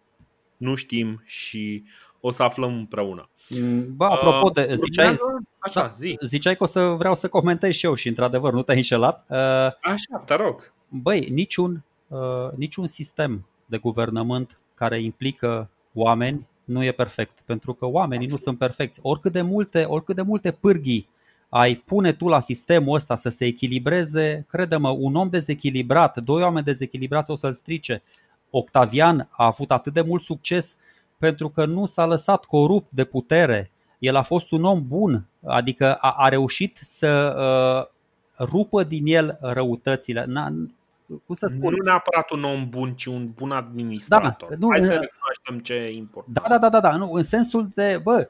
nu 0.61 0.74
știm 0.74 1.23
și 1.24 1.85
o 2.20 2.31
să 2.31 2.43
aflăm 2.43 2.74
împreună. 2.74 3.28
Mm, 3.49 3.97
ba, 3.97 4.09
apropo 4.09 4.49
de, 4.49 4.66
uh, 4.70 4.77
ziceai, 4.77 5.15
Așa, 5.59 5.81
da, 5.81 5.89
zi. 5.89 6.16
ziceai 6.24 6.57
că 6.57 6.62
o 6.62 6.66
să 6.66 6.81
vreau 6.81 7.15
să 7.15 7.28
comentez 7.28 7.74
și 7.74 7.87
eu 7.87 7.95
și 7.95 8.09
într-adevăr 8.09 8.53
nu 8.53 8.62
te-ai 8.62 8.77
înșelat. 8.77 9.31
Așa, 9.82 10.23
te 10.27 10.35
rog. 10.35 10.73
Băi, 10.89 11.28
niciun, 11.31 11.85
niciun 12.57 12.87
sistem 12.87 13.47
de 13.66 13.78
guvernământ 13.78 14.59
care 14.74 15.03
implică 15.03 15.70
oameni 15.95 16.47
nu 16.65 16.85
e 16.85 16.93
perfect, 16.93 17.41
pentru 17.45 17.73
că 17.73 17.87
oamenii 17.87 18.27
nu 18.27 18.37
sunt 18.37 18.59
perfecți. 18.59 19.01
Oricât 19.03 19.32
de 19.32 19.43
multe, 19.43 19.85
oricât 19.85 20.15
de 20.15 20.23
multe 20.23 20.51
pârghii 20.51 21.09
ai 21.49 21.74
pune 21.74 22.12
tu 22.12 22.28
la 22.28 22.41
sistemul 22.41 22.95
ăsta 22.95 23.16
să 23.16 23.28
se 23.28 23.45
echilibreze, 23.45 24.47
crede-mă, 24.49 24.89
un 24.89 25.15
om 25.15 25.28
dezechilibrat, 25.28 26.19
doi 26.19 26.43
oameni 26.43 26.65
dezechilibrați 26.65 27.31
o 27.31 27.35
să-l 27.35 27.53
strice. 27.53 28.03
Octavian 28.51 29.29
a 29.31 29.45
avut 29.45 29.71
atât 29.71 29.93
de 29.93 30.01
mult 30.01 30.23
succes 30.23 30.77
pentru 31.19 31.49
că 31.49 31.65
nu 31.65 31.87
s-a 31.87 32.07
lăsat 32.07 32.45
corupt 32.45 32.91
de 32.91 33.05
putere. 33.05 33.71
El 33.99 34.17
a 34.17 34.23
fost 34.23 34.51
un 34.51 34.65
om 34.65 34.87
bun, 34.89 35.27
adică 35.47 35.95
a, 35.95 36.15
a 36.19 36.29
reușit 36.29 36.77
să 36.77 37.35
uh, 38.39 38.47
rupă 38.47 38.83
din 38.85 39.07
el 39.07 39.39
răutățile. 39.41 40.25
N-a, 40.27 40.53
cum 41.07 41.35
să 41.35 41.47
spun? 41.47 41.75
Nu 41.75 41.85
neapărat 41.85 42.31
un 42.31 42.45
om 42.45 42.69
bun, 42.69 42.95
ci 42.95 43.05
un 43.05 43.31
bun 43.35 43.51
administrator. 43.51 44.49
Da, 44.49 44.57
nu, 44.59 44.69
Hai 44.71 44.81
să 44.81 44.93
recunoaștem 44.93 45.59
ce 45.63 45.75
e 45.75 45.97
important. 45.97 46.35
Da, 46.35 46.49
da, 46.49 46.59
da, 46.59 46.69
da, 46.69 46.81
da, 46.81 46.97
nu, 46.97 47.13
în 47.13 47.23
sensul 47.23 47.69
de, 47.75 48.01
bă, 48.03 48.29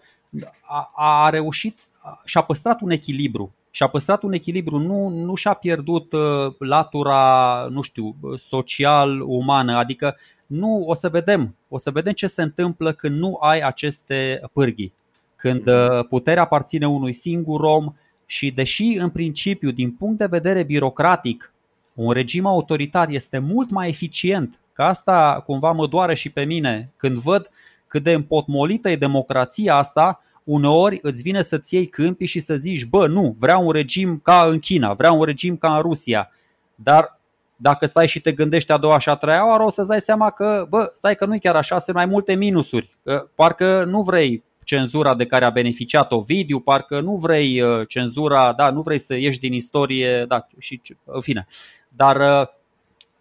a, 0.67 0.91
a 0.95 1.31
reușit 1.31 1.81
și 2.25 2.39
a 2.39 2.43
păstrat 2.43 2.81
un 2.81 2.91
echilibru. 2.91 3.55
Și 3.71 3.83
a 3.83 3.89
păstrat 3.89 4.23
un 4.23 4.33
echilibru, 4.33 4.79
nu, 4.79 5.09
nu 5.09 5.35
și-a 5.35 5.53
pierdut 5.53 6.13
uh, 6.13 6.55
latura, 6.59 7.67
nu 7.71 7.81
știu, 7.81 8.17
social-umană, 8.37 9.77
adică 9.77 10.17
nu 10.47 10.85
o 10.87 10.95
să 10.95 11.09
vedem, 11.09 11.55
o 11.69 11.79
să 11.79 11.91
vedem 11.91 12.13
ce 12.13 12.27
se 12.27 12.43
întâmplă 12.43 12.93
când 12.93 13.19
nu 13.19 13.39
ai 13.41 13.61
aceste 13.61 14.41
pârghii. 14.53 14.93
Când 15.37 15.67
mhm. 15.67 15.97
uh, 15.99 16.07
puterea 16.09 16.43
aparține 16.43 16.87
unui 16.87 17.13
singur 17.13 17.61
om 17.61 17.95
și 18.27 18.51
deși 18.51 18.85
în 18.85 19.11
principiu, 19.11 19.71
din 19.71 19.91
punct 19.91 20.19
de 20.19 20.27
vedere 20.27 20.63
birocratic, 20.63 21.53
un 21.95 22.13
regim 22.13 22.47
autoritar 22.47 23.09
este 23.09 23.39
mult 23.39 23.71
mai 23.71 23.89
eficient, 23.89 24.61
că 24.73 24.83
asta 24.83 25.43
cumva 25.47 25.73
mă 25.73 25.87
doare 25.87 26.15
și 26.15 26.31
pe 26.31 26.45
mine 26.45 26.93
când 26.97 27.17
văd 27.17 27.51
cât 27.87 28.03
de 28.03 28.13
împotmolită 28.13 28.91
e 28.91 28.97
democrația 28.97 29.77
asta, 29.77 30.23
uneori 30.45 30.99
îți 31.03 31.23
vine 31.23 31.43
să-ți 31.43 31.75
iei 31.75 31.87
câmpii 31.87 32.27
și 32.27 32.41
să 32.41 32.57
zici, 32.57 32.85
bă, 32.85 33.07
nu, 33.07 33.37
vreau 33.39 33.67
un 33.67 33.73
regim 33.73 34.21
ca 34.23 34.47
în 34.49 34.59
China, 34.59 34.93
vreau 34.93 35.19
un 35.19 35.25
regim 35.25 35.57
ca 35.57 35.75
în 35.75 35.81
Rusia. 35.81 36.31
Dar 36.75 37.21
dacă 37.57 37.87
stai 37.87 38.07
și 38.07 38.21
te 38.21 38.33
gândești 38.33 38.73
a 38.73 38.77
doua 38.77 38.99
și 38.99 39.09
a 39.09 39.15
treia 39.15 39.49
oară, 39.49 39.63
o 39.63 39.69
să-ți 39.69 39.89
dai 39.89 40.01
seama 40.01 40.31
că, 40.31 40.67
bă, 40.69 40.91
stai 40.95 41.15
că 41.15 41.27
nu 41.27 41.35
e 41.35 41.39
chiar 41.39 41.57
așa, 41.57 41.79
sunt 41.79 41.97
mai 41.97 42.07
multe 42.07 42.35
minusuri. 42.35 42.91
Parcă 43.35 43.85
nu 43.85 44.03
vrei 44.03 44.45
cenzura 44.65 45.15
de 45.15 45.27
care 45.27 45.45
a 45.45 45.51
beneficiat 45.51 46.13
Ovidiu, 46.13 46.61
parcă 46.61 47.01
nu 47.01 47.15
vrei 47.15 47.61
uh, 47.61 47.89
cenzura, 47.89 48.53
da, 48.53 48.71
nu 48.71 48.81
vrei 48.81 48.99
să 48.99 49.15
ieși 49.15 49.39
din 49.39 49.53
istorie, 49.53 50.25
da, 50.29 50.47
și 50.59 50.81
în 51.05 51.21
fine. 51.21 51.47
Dar 51.89 52.41
uh, 52.41 52.49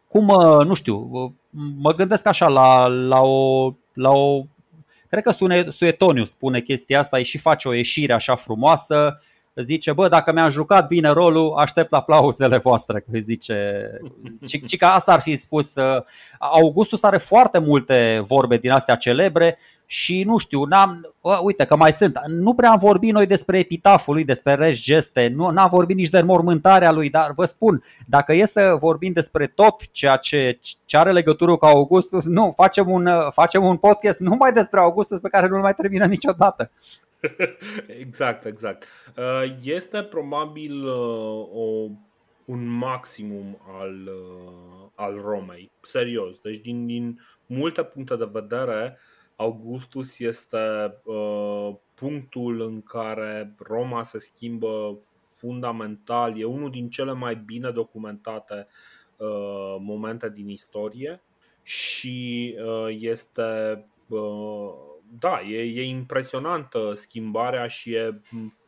cum, 0.08 0.28
uh, 0.28 0.66
nu 0.66 0.74
știu, 0.74 1.10
mă 1.78 1.94
gândesc 1.94 2.28
așa 2.28 2.48
la, 2.48 2.88
la, 2.88 3.22
o, 3.22 3.74
la 3.94 4.10
o 4.10 4.44
Cred 5.10 5.24
că 5.24 5.32
Suetoniu 5.70 6.24
spune 6.24 6.62
chestia 6.62 7.00
asta, 7.00 7.24
și 7.24 7.38
face 7.38 7.68
o 7.68 7.74
ieșire 7.74 8.14
așa 8.14 8.36
frumoasă, 8.36 9.22
zice, 9.62 9.94
bă, 9.94 10.08
dacă 10.08 10.32
mi-am 10.32 10.50
jucat 10.50 10.88
bine 10.88 11.10
rolul, 11.10 11.54
aștept 11.58 11.94
aplauzele 11.94 12.58
voastre, 12.58 13.00
că 13.12 13.20
zice. 13.20 13.90
Și, 14.46 14.62
și 14.66 14.78
că 14.78 14.86
asta 14.86 15.12
ar 15.12 15.20
fi 15.20 15.36
spus. 15.36 15.76
Uh, 15.76 16.04
Augustus 16.40 17.04
are 17.04 17.18
foarte 17.18 17.60
multe 17.60 18.20
vorbe 18.28 18.58
din 18.58 18.72
astea 18.72 18.96
celebre 18.96 19.58
și 19.86 20.24
nu 20.24 20.38
știu, 20.38 20.64
n-am, 20.64 21.10
uite 21.44 21.66
că 21.66 21.76
mai 21.76 21.94
sunt, 21.94 22.20
nu 22.28 22.54
prea 22.54 22.72
am 22.72 22.78
vorbit 22.78 23.14
noi 23.14 23.26
despre 23.26 23.60
epitaful 23.60 24.14
lui, 24.14 24.24
despre 24.24 24.54
regi 24.54 24.82
geste, 24.82 25.32
nu 25.36 25.46
am 25.46 25.70
vorbit 25.70 25.96
nici 25.96 26.10
de 26.10 26.22
mormântarea 26.22 26.92
lui, 26.92 27.10
dar 27.10 27.32
vă 27.36 27.46
spun, 27.46 27.84
dacă 28.06 28.34
e 28.34 28.46
să 28.46 28.76
vorbim 28.80 29.12
despre 29.14 29.48
tot 29.48 29.92
ceea 29.92 30.16
ce, 30.16 30.60
ce 30.86 30.98
are 30.98 31.12
legătură 31.12 31.56
cu 31.56 31.66
Augustus, 31.66 32.26
nu, 32.26 32.52
facem 32.56 32.90
un, 32.90 33.10
facem 33.32 33.64
un 33.64 33.78
podcast 33.78 34.20
numai 34.20 34.52
despre 34.52 34.80
Augustus 34.80 35.20
pe 35.20 35.30
care 35.30 35.48
nu-l 35.48 35.62
mai 35.62 35.74
termină 35.74 36.06
niciodată. 36.06 36.72
exact, 38.04 38.46
exact. 38.46 38.86
Uh, 39.18 39.56
este 39.64 40.04
probabil 40.04 40.84
uh, 40.84 41.48
o, 41.54 41.90
un 42.46 42.66
maximum 42.66 43.58
al, 43.80 44.08
uh, 44.08 44.90
al 44.96 45.22
Romei, 45.22 45.72
serios. 45.82 46.40
Deci 46.40 46.58
din, 46.58 46.86
din 46.86 47.20
multe 47.46 47.84
puncte 47.84 48.16
de 48.16 48.30
vedere, 48.32 48.98
Augustus 49.36 50.20
este 50.20 50.94
uh, 51.04 51.76
punctul 51.94 52.62
în 52.62 52.82
care 52.82 53.56
Roma 53.58 54.04
se 54.04 54.18
schimbă 54.18 54.96
fundamental. 55.40 56.40
E 56.40 56.44
unul 56.44 56.72
din 56.72 56.90
cele 56.90 57.14
mai 57.14 57.36
bine 57.36 57.72
documentate 57.72 58.68
uh, 59.18 59.76
momente 59.80 60.30
din 60.30 60.50
istorie 60.50 61.22
și 61.64 62.56
uh, 62.66 62.96
este 63.00 63.86
uh, 64.08 64.74
da, 65.12 65.42
e, 65.42 65.58
e 65.58 65.84
impresionantă 65.84 66.94
schimbarea 66.94 67.68
și 67.68 67.94
e 67.94 68.22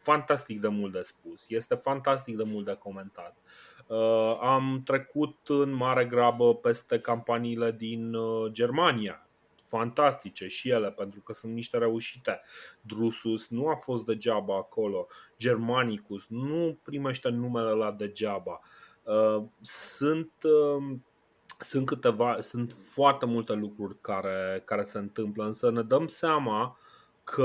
fantastic 0.03 0.61
de 0.61 0.67
mult 0.67 0.91
de 0.91 1.01
spus. 1.01 1.45
Este 1.47 1.75
fantastic 1.75 2.37
de 2.37 2.43
mult 2.45 2.65
de 2.65 2.75
comentat. 2.79 3.37
Uh, 3.87 4.37
am 4.41 4.81
trecut 4.85 5.37
în 5.47 5.73
mare 5.73 6.05
grabă 6.05 6.55
peste 6.55 6.99
campaniile 6.99 7.71
din 7.71 8.13
uh, 8.13 8.51
Germania. 8.51 9.25
Fantastice 9.67 10.47
și 10.47 10.69
ele, 10.69 10.91
pentru 10.91 11.21
că 11.21 11.33
sunt 11.33 11.53
niște 11.53 11.77
reușite. 11.77 12.41
Drusus 12.81 13.47
nu 13.47 13.67
a 13.67 13.75
fost 13.75 14.05
degeaba 14.05 14.55
acolo. 14.55 15.07
Germanicus 15.37 16.25
nu 16.27 16.79
primește 16.83 17.29
numele 17.29 17.69
la 17.69 17.91
degeaba. 17.91 18.59
Uh, 19.03 19.43
sunt 19.61 20.31
sunt 21.61 21.85
câteva, 21.85 22.37
sunt 22.41 22.73
foarte 22.93 23.25
multe 23.25 23.53
lucruri 23.53 23.97
care, 24.01 24.61
care 24.65 24.83
se 24.83 24.97
întâmplă, 24.97 25.45
însă 25.45 25.71
ne 25.71 25.81
dăm 25.81 26.07
seama 26.07 26.77
că 27.23 27.43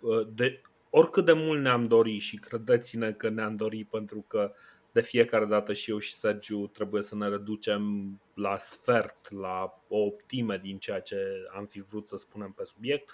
uh, 0.00 0.26
de, 0.34 0.62
oricât 0.90 1.24
de 1.24 1.32
mult 1.32 1.60
ne-am 1.60 1.84
dorit 1.84 2.20
și 2.20 2.36
credeți-ne 2.36 3.12
că 3.12 3.28
ne-am 3.28 3.56
dorit 3.56 3.88
pentru 3.88 4.24
că 4.28 4.52
de 4.92 5.00
fiecare 5.00 5.44
dată 5.44 5.72
și 5.72 5.90
eu 5.90 5.98
și 5.98 6.14
Sergiu 6.14 6.66
trebuie 6.66 7.02
să 7.02 7.14
ne 7.14 7.28
reducem 7.28 8.12
la 8.34 8.56
sfert, 8.56 9.30
la 9.30 9.82
o 9.88 9.98
optime 9.98 10.60
din 10.62 10.78
ceea 10.78 11.00
ce 11.00 11.16
am 11.56 11.66
fi 11.66 11.80
vrut 11.80 12.06
să 12.06 12.16
spunem 12.16 12.50
pe 12.50 12.64
subiect. 12.64 13.12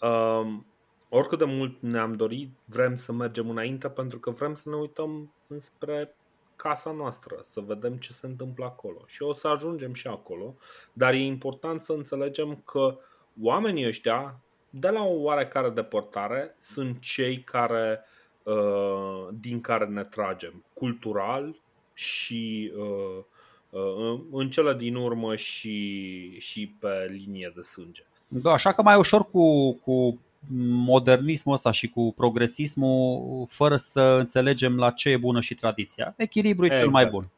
Um, 0.00 0.66
oricât 1.08 1.38
de 1.38 1.44
mult 1.44 1.80
ne-am 1.80 2.12
dorit, 2.12 2.50
vrem 2.66 2.94
să 2.94 3.12
mergem 3.12 3.50
înainte 3.50 3.88
pentru 3.88 4.18
că 4.18 4.30
vrem 4.30 4.54
să 4.54 4.68
ne 4.68 4.76
uităm 4.76 5.34
înspre 5.46 6.16
casa 6.62 6.92
noastră, 6.92 7.38
să 7.42 7.60
vedem 7.60 7.96
ce 7.96 8.12
se 8.12 8.26
întâmplă 8.26 8.64
acolo. 8.64 9.04
Și 9.06 9.22
o 9.22 9.32
să 9.32 9.48
ajungem 9.48 9.92
și 9.92 10.06
acolo, 10.06 10.54
dar 10.92 11.12
e 11.12 11.18
important 11.18 11.82
să 11.82 11.92
înțelegem 11.92 12.62
că 12.64 12.98
oamenii 13.42 13.86
ăștia, 13.86 14.40
de 14.70 14.88
la 14.88 15.02
o 15.02 15.20
oarecare 15.20 15.70
depărtare, 15.70 16.56
sunt 16.58 17.00
cei 17.00 17.42
care 17.42 18.04
uh, 18.42 19.28
din 19.40 19.60
care 19.60 19.84
ne 19.84 20.04
tragem 20.04 20.64
cultural 20.74 21.60
și 21.94 22.72
uh, 22.76 23.24
uh, 23.70 24.20
în 24.32 24.50
cele 24.50 24.74
din 24.74 24.94
urmă 24.94 25.36
și, 25.36 26.38
și 26.38 26.74
pe 26.80 27.08
linie 27.10 27.52
de 27.54 27.60
sânge. 27.60 28.04
Da, 28.28 28.52
așa 28.52 28.72
că 28.72 28.82
mai 28.82 28.96
ușor 28.96 29.24
cu, 29.24 29.72
cu 29.72 30.20
modernismul 30.48 31.54
ăsta 31.54 31.70
și 31.70 31.88
cu 31.88 32.12
progresismul 32.16 33.46
fără 33.48 33.76
să 33.76 34.00
înțelegem 34.00 34.76
la 34.76 34.90
ce 34.90 35.08
e 35.08 35.16
bună 35.16 35.40
și 35.40 35.54
tradiția. 35.54 36.14
Echilibru 36.16 36.64
e 36.64 36.66
exact. 36.66 36.82
cel 36.82 36.92
mai 36.92 37.02
exact. 37.02 37.22
bun. 37.22 37.30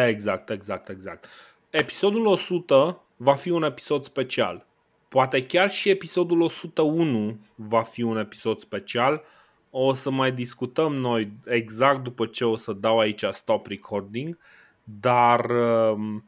Exact, 0.00 0.50
exact, 0.50 0.88
exact. 0.88 1.28
Episodul 1.70 2.26
100 2.26 3.02
va 3.16 3.34
fi 3.34 3.50
un 3.50 3.62
episod 3.62 4.04
special. 4.04 4.66
Poate 5.08 5.46
chiar 5.46 5.70
și 5.70 5.88
episodul 5.88 6.40
101 6.40 7.38
va 7.54 7.82
fi 7.82 8.02
un 8.02 8.18
episod 8.18 8.58
special. 8.58 9.22
O 9.70 9.92
să 9.92 10.10
mai 10.10 10.32
discutăm 10.32 10.94
noi 10.94 11.32
exact 11.44 12.02
după 12.02 12.26
ce 12.26 12.44
o 12.44 12.56
să 12.56 12.72
dau 12.72 12.98
aici 12.98 13.24
stop 13.30 13.66
recording, 13.66 14.38
dar 14.84 15.50
um, 15.50 16.24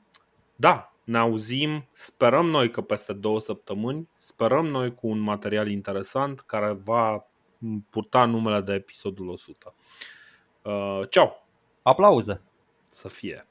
da, 0.56 0.95
ne 1.06 1.18
auzim, 1.18 1.88
sperăm 1.92 2.46
noi 2.46 2.70
că 2.70 2.80
peste 2.80 3.12
două 3.12 3.40
săptămâni, 3.40 4.08
sperăm 4.18 4.66
noi 4.66 4.94
cu 4.94 5.06
un 5.06 5.18
material 5.18 5.70
interesant 5.70 6.40
care 6.40 6.72
va 6.84 7.26
purta 7.90 8.24
numele 8.24 8.60
de 8.60 8.72
episodul 8.72 9.28
100. 9.28 9.74
Uh, 10.62 11.00
ceau! 11.10 11.46
Aplauze! 11.82 12.42
Să 12.84 13.08
fie! 13.08 13.46